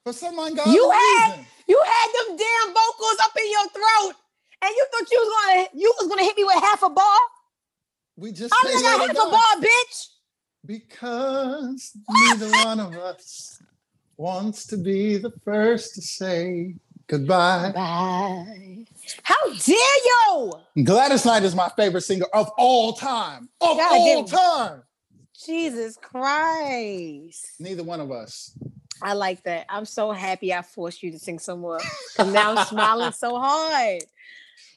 For 0.05 0.13
some 0.13 0.37
ungodly 0.39 0.73
You 0.73 0.89
had- 0.89 1.27
reason. 1.31 1.45
you 1.67 1.81
had 1.85 2.07
them 2.27 2.37
damn 2.37 2.73
vocals 2.73 3.17
up 3.21 3.31
in 3.37 3.51
your 3.51 3.67
throat, 3.69 4.13
and 4.61 4.71
you 4.75 4.87
thought 4.91 5.11
you 5.11 5.19
was 5.19 5.29
gonna 5.45 5.67
you 5.73 5.93
was 5.99 6.07
gonna 6.09 6.23
hit 6.23 6.37
me 6.37 6.43
with 6.45 6.55
half 6.55 6.83
a 6.83 6.89
bar. 6.89 7.19
We 8.15 8.31
just 8.31 8.53
I'm 8.63 8.71
let 8.71 8.83
half 8.85 9.09
a 9.11 9.29
bar, 9.29 9.55
bitch. 9.61 10.07
Because 10.65 11.91
neither 12.09 12.49
one 12.65 12.79
of 12.79 12.93
us 12.97 13.61
wants 14.17 14.65
to 14.67 14.77
be 14.77 15.17
the 15.17 15.31
first 15.43 15.95
to 15.95 16.01
say 16.01 16.75
goodbye. 17.07 17.71
Bye. 17.75 18.85
How 19.23 19.49
dare 19.53 19.75
you? 20.05 20.53
Gladys 20.85 21.25
Knight 21.25 21.43
is 21.43 21.55
my 21.55 21.69
favorite 21.75 22.01
singer 22.03 22.27
of 22.33 22.49
all 22.57 22.93
time. 22.93 23.49
Of 23.59 23.77
God 23.77 23.91
all 23.91 24.23
time. 24.23 24.83
Jesus 25.45 25.97
Christ. 25.97 27.45
Neither 27.59 27.83
one 27.83 27.99
of 27.99 28.11
us. 28.11 28.57
I 29.01 29.13
like 29.13 29.43
that. 29.43 29.65
I'm 29.69 29.85
so 29.85 30.11
happy 30.11 30.53
I 30.53 30.61
forced 30.61 31.03
you 31.03 31.11
to 31.11 31.19
sing 31.19 31.39
some 31.39 31.59
more. 31.59 31.79
Cause 32.15 32.31
now 32.31 32.55
I'm 32.55 32.65
smiling 32.65 33.11
so 33.17 33.37
hard. 33.39 34.03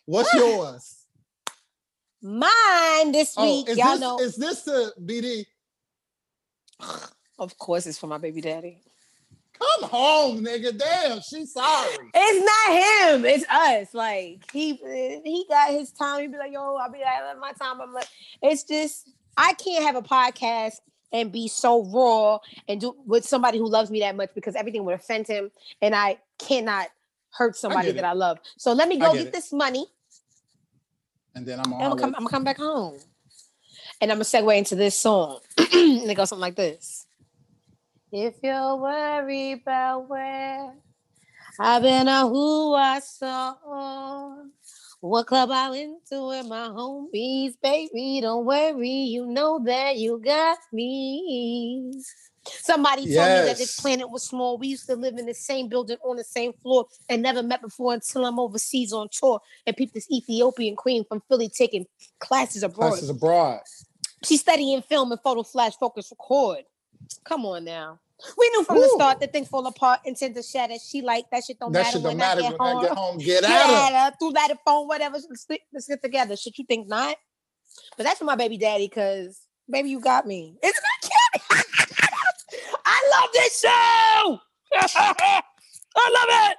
What's 0.04 0.32
yours? 0.34 1.02
Mine 2.22 3.12
this 3.12 3.34
Oh, 3.36 3.44
week, 3.44 3.68
is 3.68 3.78
y'all 3.78 3.92
this, 3.92 4.00
know. 4.00 4.18
is 4.18 4.36
this 4.36 4.62
the 4.62 4.92
BD? 5.00 5.46
Of 7.38 7.56
course, 7.58 7.86
it's 7.86 7.98
for 7.98 8.06
my 8.06 8.18
baby 8.18 8.40
daddy. 8.40 8.80
Come 9.58 9.88
home, 9.90 10.44
nigga. 10.44 10.76
Damn, 10.76 11.20
she's 11.20 11.52
sorry. 11.52 11.96
It's 12.12 12.44
not 12.44 13.14
him. 13.14 13.24
It's 13.24 13.44
us. 13.48 13.94
Like 13.94 14.50
he 14.52 14.74
he 14.74 15.46
got 15.48 15.70
his 15.70 15.92
time. 15.92 16.20
He'd 16.20 16.32
be 16.32 16.38
like, 16.38 16.52
yo, 16.52 16.76
I'll 16.76 16.92
be 16.92 16.98
like, 16.98 17.06
I 17.08 17.22
love 17.28 17.38
my 17.38 17.52
time. 17.52 17.80
I'm 17.80 17.92
like, 17.94 18.08
it's 18.42 18.64
just 18.64 19.08
I 19.36 19.54
can't 19.54 19.84
have 19.84 19.96
a 19.96 20.02
podcast 20.02 20.80
and 21.12 21.32
be 21.32 21.48
so 21.48 21.84
raw 21.84 22.38
and 22.68 22.80
do 22.80 22.94
with 23.06 23.24
somebody 23.24 23.58
who 23.58 23.68
loves 23.68 23.90
me 23.90 24.00
that 24.00 24.16
much 24.16 24.30
because 24.34 24.54
everything 24.54 24.84
would 24.84 24.94
offend 24.94 25.26
him, 25.26 25.50
and 25.80 25.94
I 25.94 26.18
cannot 26.38 26.88
hurt 27.30 27.56
somebody 27.56 27.88
get 27.92 27.96
that. 27.96 28.04
I 28.04 28.12
love. 28.12 28.38
So 28.56 28.72
let 28.72 28.88
me 28.88 28.96
I 28.96 29.06
go 29.06 29.12
get 29.12 29.24
get, 29.24 29.32
this 29.32 29.52
money. 29.52 29.86
And 31.34 31.46
then 31.46 31.60
I'm 31.60 31.72
And 31.72 31.82
I'm 31.82 31.88
gonna 31.90 32.00
come. 32.00 32.14
I'm 32.16 32.22
gonna 32.22 32.30
come 32.30 32.44
back 32.44 32.58
home, 32.58 32.98
and 34.00 34.10
I'm 34.10 34.16
gonna 34.16 34.24
segue 34.24 34.56
into 34.56 34.74
this 34.74 34.98
song. 34.98 35.40
and 35.58 36.10
it 36.10 36.14
goes 36.16 36.30
something 36.30 36.40
like 36.40 36.56
this. 36.56 37.06
If 38.12 38.34
you're 38.42 38.76
worried 38.76 39.60
about 39.62 40.08
where 40.08 40.74
I've 41.58 41.82
been 41.82 42.08
or 42.08 42.28
who 42.28 42.74
I 42.74 43.00
saw, 43.00 43.54
what 45.06 45.26
club 45.26 45.50
I 45.50 45.70
went 45.70 46.06
to 46.10 46.26
with 46.26 46.46
my 46.46 46.68
homies, 46.68 47.54
baby, 47.62 48.20
don't 48.22 48.44
worry, 48.44 48.88
you 48.88 49.26
know 49.26 49.60
that 49.64 49.96
you 49.96 50.18
got 50.18 50.58
me. 50.72 51.92
Somebody 52.44 53.02
told 53.02 53.28
me 53.28 53.46
that 53.46 53.56
this 53.58 53.80
planet 53.80 54.08
was 54.08 54.22
small. 54.22 54.58
We 54.58 54.68
used 54.68 54.86
to 54.86 54.94
live 54.94 55.18
in 55.18 55.26
the 55.26 55.34
same 55.34 55.68
building 55.68 55.96
on 56.04 56.16
the 56.16 56.24
same 56.24 56.52
floor 56.52 56.86
and 57.08 57.22
never 57.22 57.42
met 57.42 57.60
before 57.60 57.94
until 57.94 58.24
I'm 58.24 58.38
overseas 58.38 58.92
on 58.92 59.08
tour 59.10 59.40
and 59.66 59.76
peep 59.76 59.92
this 59.92 60.10
Ethiopian 60.10 60.76
queen 60.76 61.04
from 61.04 61.22
Philly 61.28 61.48
taking 61.48 61.86
classes 62.20 62.62
abroad. 62.62 62.90
Classes 62.90 63.10
abroad. 63.10 63.60
She's 64.24 64.40
studying 64.40 64.82
film 64.82 65.12
and 65.12 65.20
photo 65.20 65.42
flash 65.42 65.74
focus 65.76 66.10
record. 66.10 66.64
Come 67.24 67.44
on 67.46 67.64
now. 67.64 68.00
We 68.38 68.48
knew 68.50 68.64
from 68.64 68.76
the 68.76 68.88
start 68.94 69.20
that 69.20 69.32
thing 69.32 69.44
fall 69.44 69.66
apart 69.66 70.00
and 70.06 70.16
send 70.16 70.34
the 70.34 70.42
shatter. 70.42 70.74
She 70.84 71.02
like 71.02 71.26
that 71.30 71.44
shit 71.44 71.58
don't 71.58 71.72
that 71.72 71.80
matter 71.80 71.90
shit 71.92 72.02
when 72.02 72.12
don't 72.12 72.18
matter 72.18 72.40
I 72.40 72.50
get 72.50 72.58
when 72.58 72.68
home. 72.68 72.78
I 72.78 72.88
get 72.88 72.96
home. 72.96 73.18
Get 73.18 73.44
her. 73.46 73.50
at 73.50 74.18
through 74.18 74.32
that 74.32 74.56
phone, 74.64 74.88
whatever. 74.88 75.18
Let's 75.28 75.44
get, 75.44 75.60
let's 75.72 75.86
get 75.86 76.02
together. 76.02 76.36
Should 76.36 76.56
you 76.56 76.64
think 76.64 76.88
not? 76.88 77.16
But 77.96 78.04
that's 78.04 78.18
for 78.18 78.24
my 78.24 78.36
baby 78.36 78.56
daddy, 78.56 78.88
because 78.88 79.40
baby, 79.68 79.90
you 79.90 80.00
got 80.00 80.26
me. 80.26 80.56
Isn't 80.62 80.82
that 81.02 81.10
cute? 81.50 81.66
I 82.86 83.20
love 83.20 83.30
this 83.32 83.60
show. 83.60 84.38
I 85.96 86.10
love 86.14 86.50
it. 86.50 86.56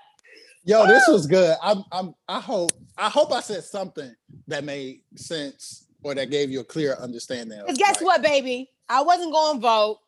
Yo, 0.66 0.86
this 0.86 1.08
was 1.08 1.26
good. 1.28 1.56
I'm, 1.64 1.84
I'm, 1.92 2.14
I 2.28 2.40
hope, 2.42 2.72
I 2.98 3.10
hope 3.10 3.32
I 3.32 3.40
said 3.40 3.64
something 3.64 4.14
that 4.48 4.64
made 4.64 5.02
sense 5.16 5.88
or 6.04 6.14
that 6.14 6.30
gave 6.30 6.52
you 6.52 6.60
a 6.60 6.64
clear 6.64 6.96
understanding. 6.96 7.60
Because 7.62 7.78
guess 7.78 8.02
what, 8.02 8.22
baby? 8.22 8.70
I 8.90 9.02
wasn't 9.02 9.32
going 9.32 9.58
to 9.58 9.62
vote. 9.62 10.00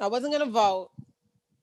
I 0.00 0.08
wasn't 0.08 0.32
going 0.32 0.44
to 0.46 0.52
vote, 0.52 0.90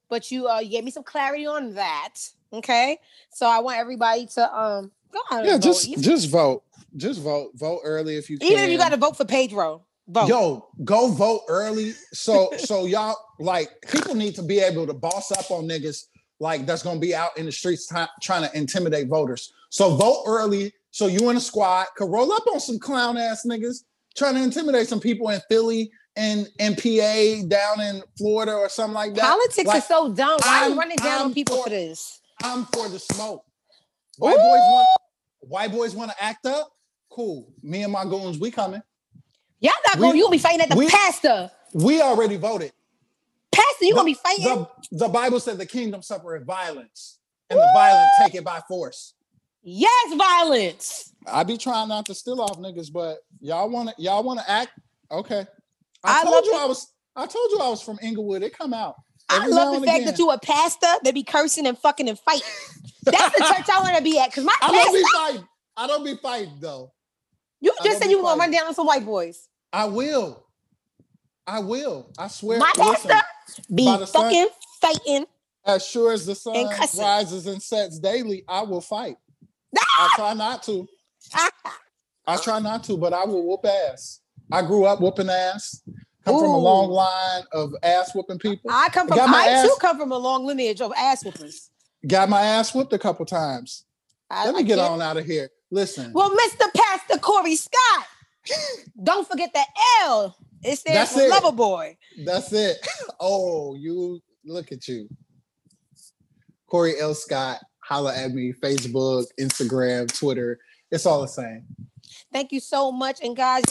but 0.10 0.32
you, 0.32 0.48
uh, 0.48 0.60
you 0.60 0.70
gave 0.70 0.84
me 0.84 0.92
some 0.92 1.04
clarity 1.04 1.46
on 1.46 1.74
that. 1.76 2.16
Okay, 2.52 3.00
so 3.32 3.48
I 3.48 3.60
want 3.60 3.80
everybody 3.80 4.28
to 4.36 4.56
um 4.56 4.92
go 5.12 5.20
out 5.32 5.44
Yeah, 5.44 5.56
and 5.56 5.64
just, 5.64 5.88
vote. 5.88 6.02
Just 6.02 6.30
vote. 6.30 6.64
Just 6.96 7.20
vote. 7.22 7.52
Vote 7.56 7.82
early 7.84 8.16
if 8.16 8.30
you 8.30 8.38
can. 8.38 8.48
even 8.48 8.64
if 8.66 8.70
you 8.70 8.78
got 8.78 8.90
to 8.90 8.98
vote 8.98 9.18
for 9.18 9.26
Pedro, 9.26 9.84
vote. 10.08 10.28
Yo, 10.28 10.68
go 10.84 11.08
vote 11.10 11.42
early. 11.48 11.94
So, 12.14 12.52
so 12.60 12.86
y'all 12.86 13.16
like 13.40 13.70
people 13.92 14.14
need 14.14 14.36
to 14.36 14.44
be 14.44 14.60
able 14.60 14.86
to 14.86 14.94
boss 14.94 15.32
up 15.32 15.50
on 15.50 15.64
niggas 15.64 16.06
like 16.40 16.68
that's 16.68 16.84
gonna 16.84 17.00
be 17.00 17.16
out 17.16 17.36
in 17.38 17.46
the 17.48 17.52
streets 17.52 17.88
ty- 17.88 18.10
trying 18.22 18.48
to 18.48 18.56
intimidate 18.56 19.08
voters. 19.08 19.52
So 19.70 19.96
vote 19.96 20.24
early. 20.28 20.72
So 20.92 21.08
you 21.08 21.30
and 21.30 21.38
a 21.40 21.42
squad 21.42 21.88
could 21.96 22.12
roll 22.12 22.32
up 22.32 22.44
on 22.54 22.60
some 22.60 22.78
clown 22.78 23.18
ass 23.18 23.46
niggas 23.48 23.84
trying 24.16 24.36
to 24.36 24.44
intimidate 24.44 24.88
some 24.88 25.00
people 25.00 25.30
in 25.30 25.42
Philly 25.50 25.90
and 26.16 26.48
and 26.60 26.78
PA 26.78 27.48
down 27.48 27.82
in 27.82 28.04
Florida 28.18 28.54
or 28.54 28.70
something 28.70 28.94
like 28.94 29.14
that. 29.16 29.22
Politics 29.24 29.68
Like, 29.68 29.78
is 29.80 29.88
so 29.88 30.14
dumb. 30.14 30.40
Why 30.44 30.64
are 30.64 30.70
you 30.70 30.78
running 30.78 30.98
down 30.98 31.22
I'm 31.28 31.34
people 31.34 31.58
for- 31.58 31.64
for 31.64 31.70
this? 31.70 32.20
I'm 32.44 32.66
for 32.66 32.90
the 32.90 33.00
smoke. 33.00 33.44
White 34.18 34.36
boys 34.36 34.42
want 34.42 34.88
white 35.40 35.72
boys 35.72 35.96
want 35.96 36.12
to 36.12 36.24
act 36.24 36.46
up. 36.46 36.70
Cool. 37.10 37.48
Me 37.62 37.84
and 37.84 37.92
my 37.92 38.04
goons, 38.06 38.40
we 38.40 38.52
coming. 38.52 38.82
Y'all 39.60 39.72
not 39.88 39.98
going. 40.00 40.16
You 40.18 40.24
gonna 40.24 40.32
be 40.32 40.38
fighting 40.38 40.62
at 40.62 40.70
the 40.70 40.76
we- 40.76 40.88
pastor. 40.90 41.50
We 41.74 42.02
already 42.02 42.38
voted. 42.38 42.72
Pastor, 43.52 43.86
you 43.86 43.94
the, 43.94 43.96
gonna 43.98 44.06
be 44.06 44.14
fighting? 44.16 44.46
The, 44.46 44.68
the 44.92 45.08
Bible 45.10 45.40
said 45.40 45.58
the 45.58 45.66
kingdom 45.66 46.02
suffereth 46.02 46.44
violence, 46.46 47.20
and 47.50 47.58
the 47.60 47.70
violent 47.74 48.10
take 48.22 48.36
it 48.36 48.44
by 48.44 48.62
force. 48.68 49.14
yes, 49.64 50.14
violence. 50.16 51.14
I 51.26 51.44
be 51.44 51.58
trying 51.58 51.88
not 51.88 52.06
to 52.08 52.16
steal 52.16 52.42
off 52.42 52.58
niggas, 52.60 52.92
but 52.92 53.20
y'all 53.40 53.70
want 53.70 53.90
to 53.90 53.96
y'all 53.98 54.24
want 54.24 54.40
to 54.40 54.50
act 54.52 54.72
okay. 55.12 55.46
I 56.04 56.20
I, 56.20 56.24
told 56.24 56.46
you. 56.46 56.56
I 56.56 56.66
was. 56.66 56.88
I 57.16 57.26
told 57.28 57.52
you 57.52 57.60
I 57.60 57.70
was 57.70 57.82
from 57.82 58.00
Inglewood. 58.02 58.44
It 58.44 58.58
come 58.58 58.74
out. 58.74 58.96
I 59.30 59.48
love 59.48 59.80
the 59.80 59.86
fact 59.88 60.00
again. 60.00 60.06
that 60.12 60.20
you 60.20 60.30
a 60.32 60.40
pastor 60.40 60.88
that 61.04 61.14
be 61.14 61.24
cursing 61.24 61.66
and 61.66 61.78
fucking 61.78 62.10
and 62.10 62.20
fighting. 62.20 62.48
That's 63.06 63.38
the 63.38 63.44
church 63.44 63.70
I 63.72 63.82
want 63.82 63.98
to 63.98 64.04
be 64.04 64.20
at. 64.20 64.34
Cause 64.34 64.44
my 64.44 64.56
I 64.62 64.70
pastor, 64.70 64.84
don't 64.84 64.94
be 64.94 65.04
fighting. 65.14 65.48
I 65.78 65.88
don't 65.88 66.04
be 66.04 66.16
fighting 66.18 66.54
though. 66.60 66.92
you 67.62 67.74
just 67.84 68.00
said 68.02 68.10
you 68.10 68.18
were 68.18 68.24
gonna 68.24 68.40
run 68.40 68.52
down 68.52 68.68
on 68.68 68.74
some 68.76 68.86
white 68.86 69.06
boys. 69.06 69.48
I 69.72 69.86
will. 69.86 70.46
I 71.48 71.60
will. 71.60 72.12
I 72.18 72.28
swear. 72.28 72.60
My 72.60 72.72
listen, 72.78 73.10
pastor 73.10 73.28
be 73.74 73.86
the 73.86 74.06
sun- 74.06 74.24
fucking 74.24 74.48
fighting. 74.82 75.26
as 75.66 75.86
sure 75.86 76.12
as 76.14 76.26
the 76.26 76.36
sun 76.36 76.56
And 76.56 76.70
rises 76.98 77.48
and 77.48 77.62
sets 77.62 78.00
daily, 78.00 78.44
I 78.48 78.64
will 78.64 78.82
fight. 78.82 79.18
I 79.78 80.10
try 80.16 80.34
not 80.34 80.64
to. 80.64 80.88
Ah! 81.34 81.52
I 82.26 82.38
try 82.38 82.60
not 82.60 82.84
to, 82.86 82.98
but 82.98 83.14
I 83.14 83.26
will 83.26 83.46
whoop 83.46 83.66
ass. 83.66 84.20
I 84.52 84.62
grew 84.62 84.86
up 84.86 85.02
whooping 85.02 85.30
ass. 85.30 85.82
Come 86.26 86.40
from 86.40 86.52
a 86.52 86.58
long 86.58 86.90
line 86.90 87.44
of 87.52 87.74
ass 87.84 88.16
whooping 88.16 88.40
people. 88.40 88.72
I 88.72 88.90
come 88.90 89.08
from. 89.08 89.20
I 89.20 89.48
ass- 89.48 89.68
too 89.68 89.76
come 89.82 89.98
from 89.98 90.12
a 90.12 90.18
long 90.18 90.46
lineage 90.46 90.80
of 90.80 90.94
ass 90.96 91.24
whoopers. 91.24 91.70
Got 92.08 92.30
my 92.30 92.42
ass 92.42 92.74
whooped 92.74 92.94
a 92.94 93.00
couple 93.00 93.26
times. 93.26 93.86
I, 94.30 94.46
Let 94.46 94.56
me 94.56 94.62
I 94.62 94.64
get 94.64 94.80
on 94.80 95.02
out 95.02 95.18
of 95.18 95.26
here. 95.26 95.50
Listen, 95.70 96.14
Well, 96.14 96.30
Mr. 96.30 96.66
Pastor 96.76 97.18
Cory 97.18 97.56
Scott, 97.56 98.06
don't 99.04 99.28
forget 99.28 99.52
the 99.54 99.64
L. 100.02 100.36
It 100.64 100.82
there 100.86 100.96
That's 100.96 101.14
for 101.14 101.22
it. 101.22 101.30
Lover 101.30 101.52
Boy. 101.52 101.98
that's 102.24 102.54
it. 102.54 102.78
Oh, 103.20 103.76
you 103.76 104.22
look 104.46 104.72
at 104.72 104.88
you. 104.88 105.10
Cory 106.68 107.00
L. 107.00 107.14
Scott, 107.14 107.60
holla 107.80 108.16
at 108.16 108.32
me, 108.32 108.54
Facebook, 108.54 109.26
Instagram, 109.40 110.12
Twitter. 110.18 110.60
It's 110.92 111.06
all 111.06 111.22
the 111.22 111.28
same. 111.28 111.66
Thank 112.32 112.52
you 112.52 112.60
so 112.60 112.92
much. 112.92 113.20
And 113.22 113.36
guys, 113.36 113.64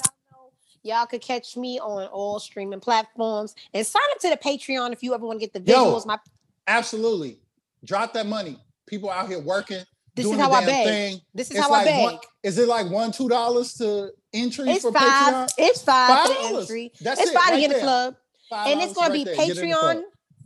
y'all 0.82 1.06
could 1.06 1.20
catch 1.22 1.56
me 1.56 1.78
on 1.78 2.06
all 2.08 2.38
streaming 2.40 2.80
platforms 2.80 3.54
and 3.74 3.86
sign 3.86 4.02
up 4.12 4.18
to 4.20 4.28
the 4.30 4.36
Patreon 4.36 4.92
if 4.92 5.02
you 5.02 5.14
ever 5.14 5.24
want 5.26 5.40
to 5.40 5.46
get 5.46 5.52
the 5.52 5.70
Yo. 5.72 5.84
visuals. 5.86 6.06
My 6.06 6.18
Absolutely. 6.66 7.38
Drop 7.84 8.12
that 8.14 8.26
money. 8.26 8.58
People 8.86 9.10
out 9.10 9.28
here 9.28 9.40
working. 9.40 9.82
this 10.14 10.26
doing 10.26 10.38
is 10.38 10.44
how 10.44 10.50
the 10.50 10.56
I 10.56 10.66
beg. 10.66 10.86
thing. 10.86 11.20
This 11.34 11.50
is 11.50 11.56
It's 11.56 11.60
how 11.66 11.68
I 11.72 11.78
like 11.78 11.86
beg. 11.86 12.02
one- 12.04 12.18
Is 12.42 12.58
it 12.58 12.68
like 12.68 12.90
one, 12.90 13.10
two 13.12 13.28
dollars 13.28 13.74
to 13.74 14.10
entry 14.34 14.70
It's 14.70 14.82
for 14.82 14.92
five. 14.92 15.02
Patreon? 15.02 15.48
It's 15.58 15.82
five, 15.82 16.26
for 16.28 16.34
the 16.34 16.40
$5. 16.40 16.60
entry. 16.60 16.92
That's 17.00 17.20
it's 17.20 17.30
it, 17.30 17.34
five 17.34 17.50
to 17.54 17.56
get 17.60 17.70
in 17.70 17.76
the 17.76 17.82
club. 17.82 18.16
Five 18.50 18.66
and 18.68 18.82
it's 18.82 18.92
going 18.92 19.06
to 19.12 19.18
right 19.18 19.24
be. 19.24 19.24
Get 19.24 19.58
in 19.58 19.70
the 19.70 19.74
club. 19.76 19.96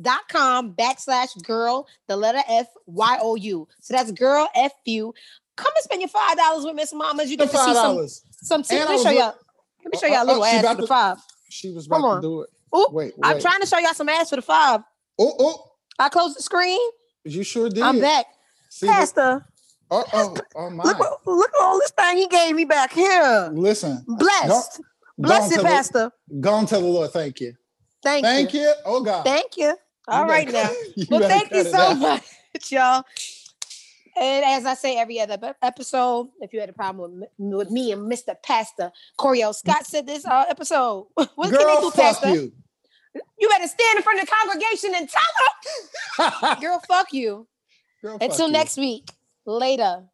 patreon.com 0.01 0.75
backslash 0.75 1.43
girl, 1.43 1.87
the 2.07 2.17
letter 2.17 2.41
F 2.49 2.69
Y 2.87 3.19
O 3.21 3.35
U. 3.35 3.69
So 3.81 3.95
that's 3.95 4.13
girl 4.13 4.49
F 4.55 4.73
U. 4.85 5.13
Come 5.57 5.73
and 5.75 5.83
spend 5.85 6.01
your 6.03 6.09
five 6.09 6.37
dollars 6.37 6.65
with 6.65 6.75
Miss 6.77 6.93
Mamas. 6.93 7.31
You 7.31 7.37
get 7.37 7.51
to 7.51 7.57
five 7.57 7.67
see 8.09 8.21
some 8.45 8.63
some. 8.63 8.79
I 8.79 8.85
was 8.93 9.03
show 9.03 9.11
y'all. 9.11 9.35
Let 9.87 9.93
me 9.93 9.99
oh, 9.99 10.01
show 10.01 10.07
Oh, 10.09 10.17
y'all 10.17 10.19
a 10.19 10.23
oh, 10.23 10.27
little 10.27 10.45
she 10.45 10.51
ass 10.57 10.67
for 10.69 10.75
the 10.75 10.83
to- 10.83 10.87
five. 10.89 11.17
She 11.49 11.71
was 11.71 11.87
about 11.87 12.03
on. 12.05 12.17
to 12.17 12.23
do 12.23 12.41
it. 12.43 12.51
Ooh, 12.77 12.89
Wait, 12.91 13.15
I'm 13.23 13.41
trying 13.41 13.61
to 13.61 13.67
show 13.67 13.79
y'all 13.79 13.95
some 13.95 14.09
ass 14.09 14.31
for 14.31 14.37
the 14.37 14.43
five. 14.43 14.81
Oh, 15.19 15.33
oh, 15.39 15.71
I 15.99 16.09
closed 16.09 16.37
the 16.37 16.43
screen. 16.43 16.81
you 17.25 17.45
sure 17.45 17.69
did. 17.71 17.83
I'm 17.85 18.01
back. 18.01 18.27
See 18.69 18.89
Pastor, 18.89 19.47
oh, 19.93 20.05
oh, 20.13 20.37
oh 20.57 20.71
my. 20.71 20.83
look, 20.85 20.99
look 21.25 21.51
at 21.55 21.61
all 21.63 21.79
this 21.79 21.93
thing 21.93 22.19
he 22.19 22.27
gave 22.27 22.55
me 22.57 22.65
back 22.65 22.93
here. 22.93 23.49
Listen, 23.55 24.05
Blessed. 24.09 24.79
Go 24.79 24.83
Blessed, 25.19 25.45
on 25.45 25.51
to 25.51 25.57
the- 25.59 25.63
Pastor. 25.63 26.11
go 26.41 26.59
and 26.59 26.67
tell 26.69 26.81
the 26.81 26.87
Lord 26.89 27.13
thank 27.13 27.41
you. 27.41 27.55
Thank, 28.03 28.25
Thank 28.27 28.53
you. 28.55 28.61
you. 28.63 28.73
Oh 28.85 29.03
God. 29.03 29.25
Thank 29.25 29.57
you. 29.57 29.77
All 30.09 30.25
You 30.27 30.29
right 30.31 30.51
now. 30.53 30.71
Well, 31.09 31.29
thank 31.29 31.53
you 31.53 31.65
so 31.65 31.95
much, 31.95 32.23
y'all. 32.71 33.05
And 34.19 34.45
as 34.45 34.65
I 34.65 34.75
say 34.75 34.97
every 34.97 35.21
other 35.21 35.39
episode, 35.63 36.29
if 36.41 36.53
you 36.53 36.61
had 36.61 36.71
a 36.71 36.73
problem 36.73 37.21
with, 37.21 37.29
with 37.39 37.71
me 37.71 37.93
and 37.93 38.11
Mr. 38.11 38.35
Pastor 38.43 38.91
Cory 39.19 39.43
L 39.43 39.53
Scott 39.53 39.87
said 39.87 40.07
this 40.07 40.25
uh, 40.25 40.45
episode, 40.49 41.07
what 41.15 41.29
can 41.37 41.51
they 41.53 41.59
Girl, 41.59 41.81
do, 41.83 41.91
fuck 41.91 42.21
Pastor? 42.21 42.31
you. 42.31 42.53
You 43.39 43.49
better 43.49 43.67
stand 43.67 43.97
in 43.99 44.03
front 44.03 44.21
of 44.21 44.27
the 44.27 44.33
congregation 44.43 44.93
and 44.95 45.09
tell 45.09 46.43
them. 46.51 46.59
Girl, 46.61 46.83
fuck 46.87 47.13
you. 47.13 47.47
Girl, 48.03 48.19
fuck 48.19 48.31
Until 48.31 48.47
you. 48.47 48.53
next 48.53 48.77
week. 48.77 49.11
Later. 49.47 50.05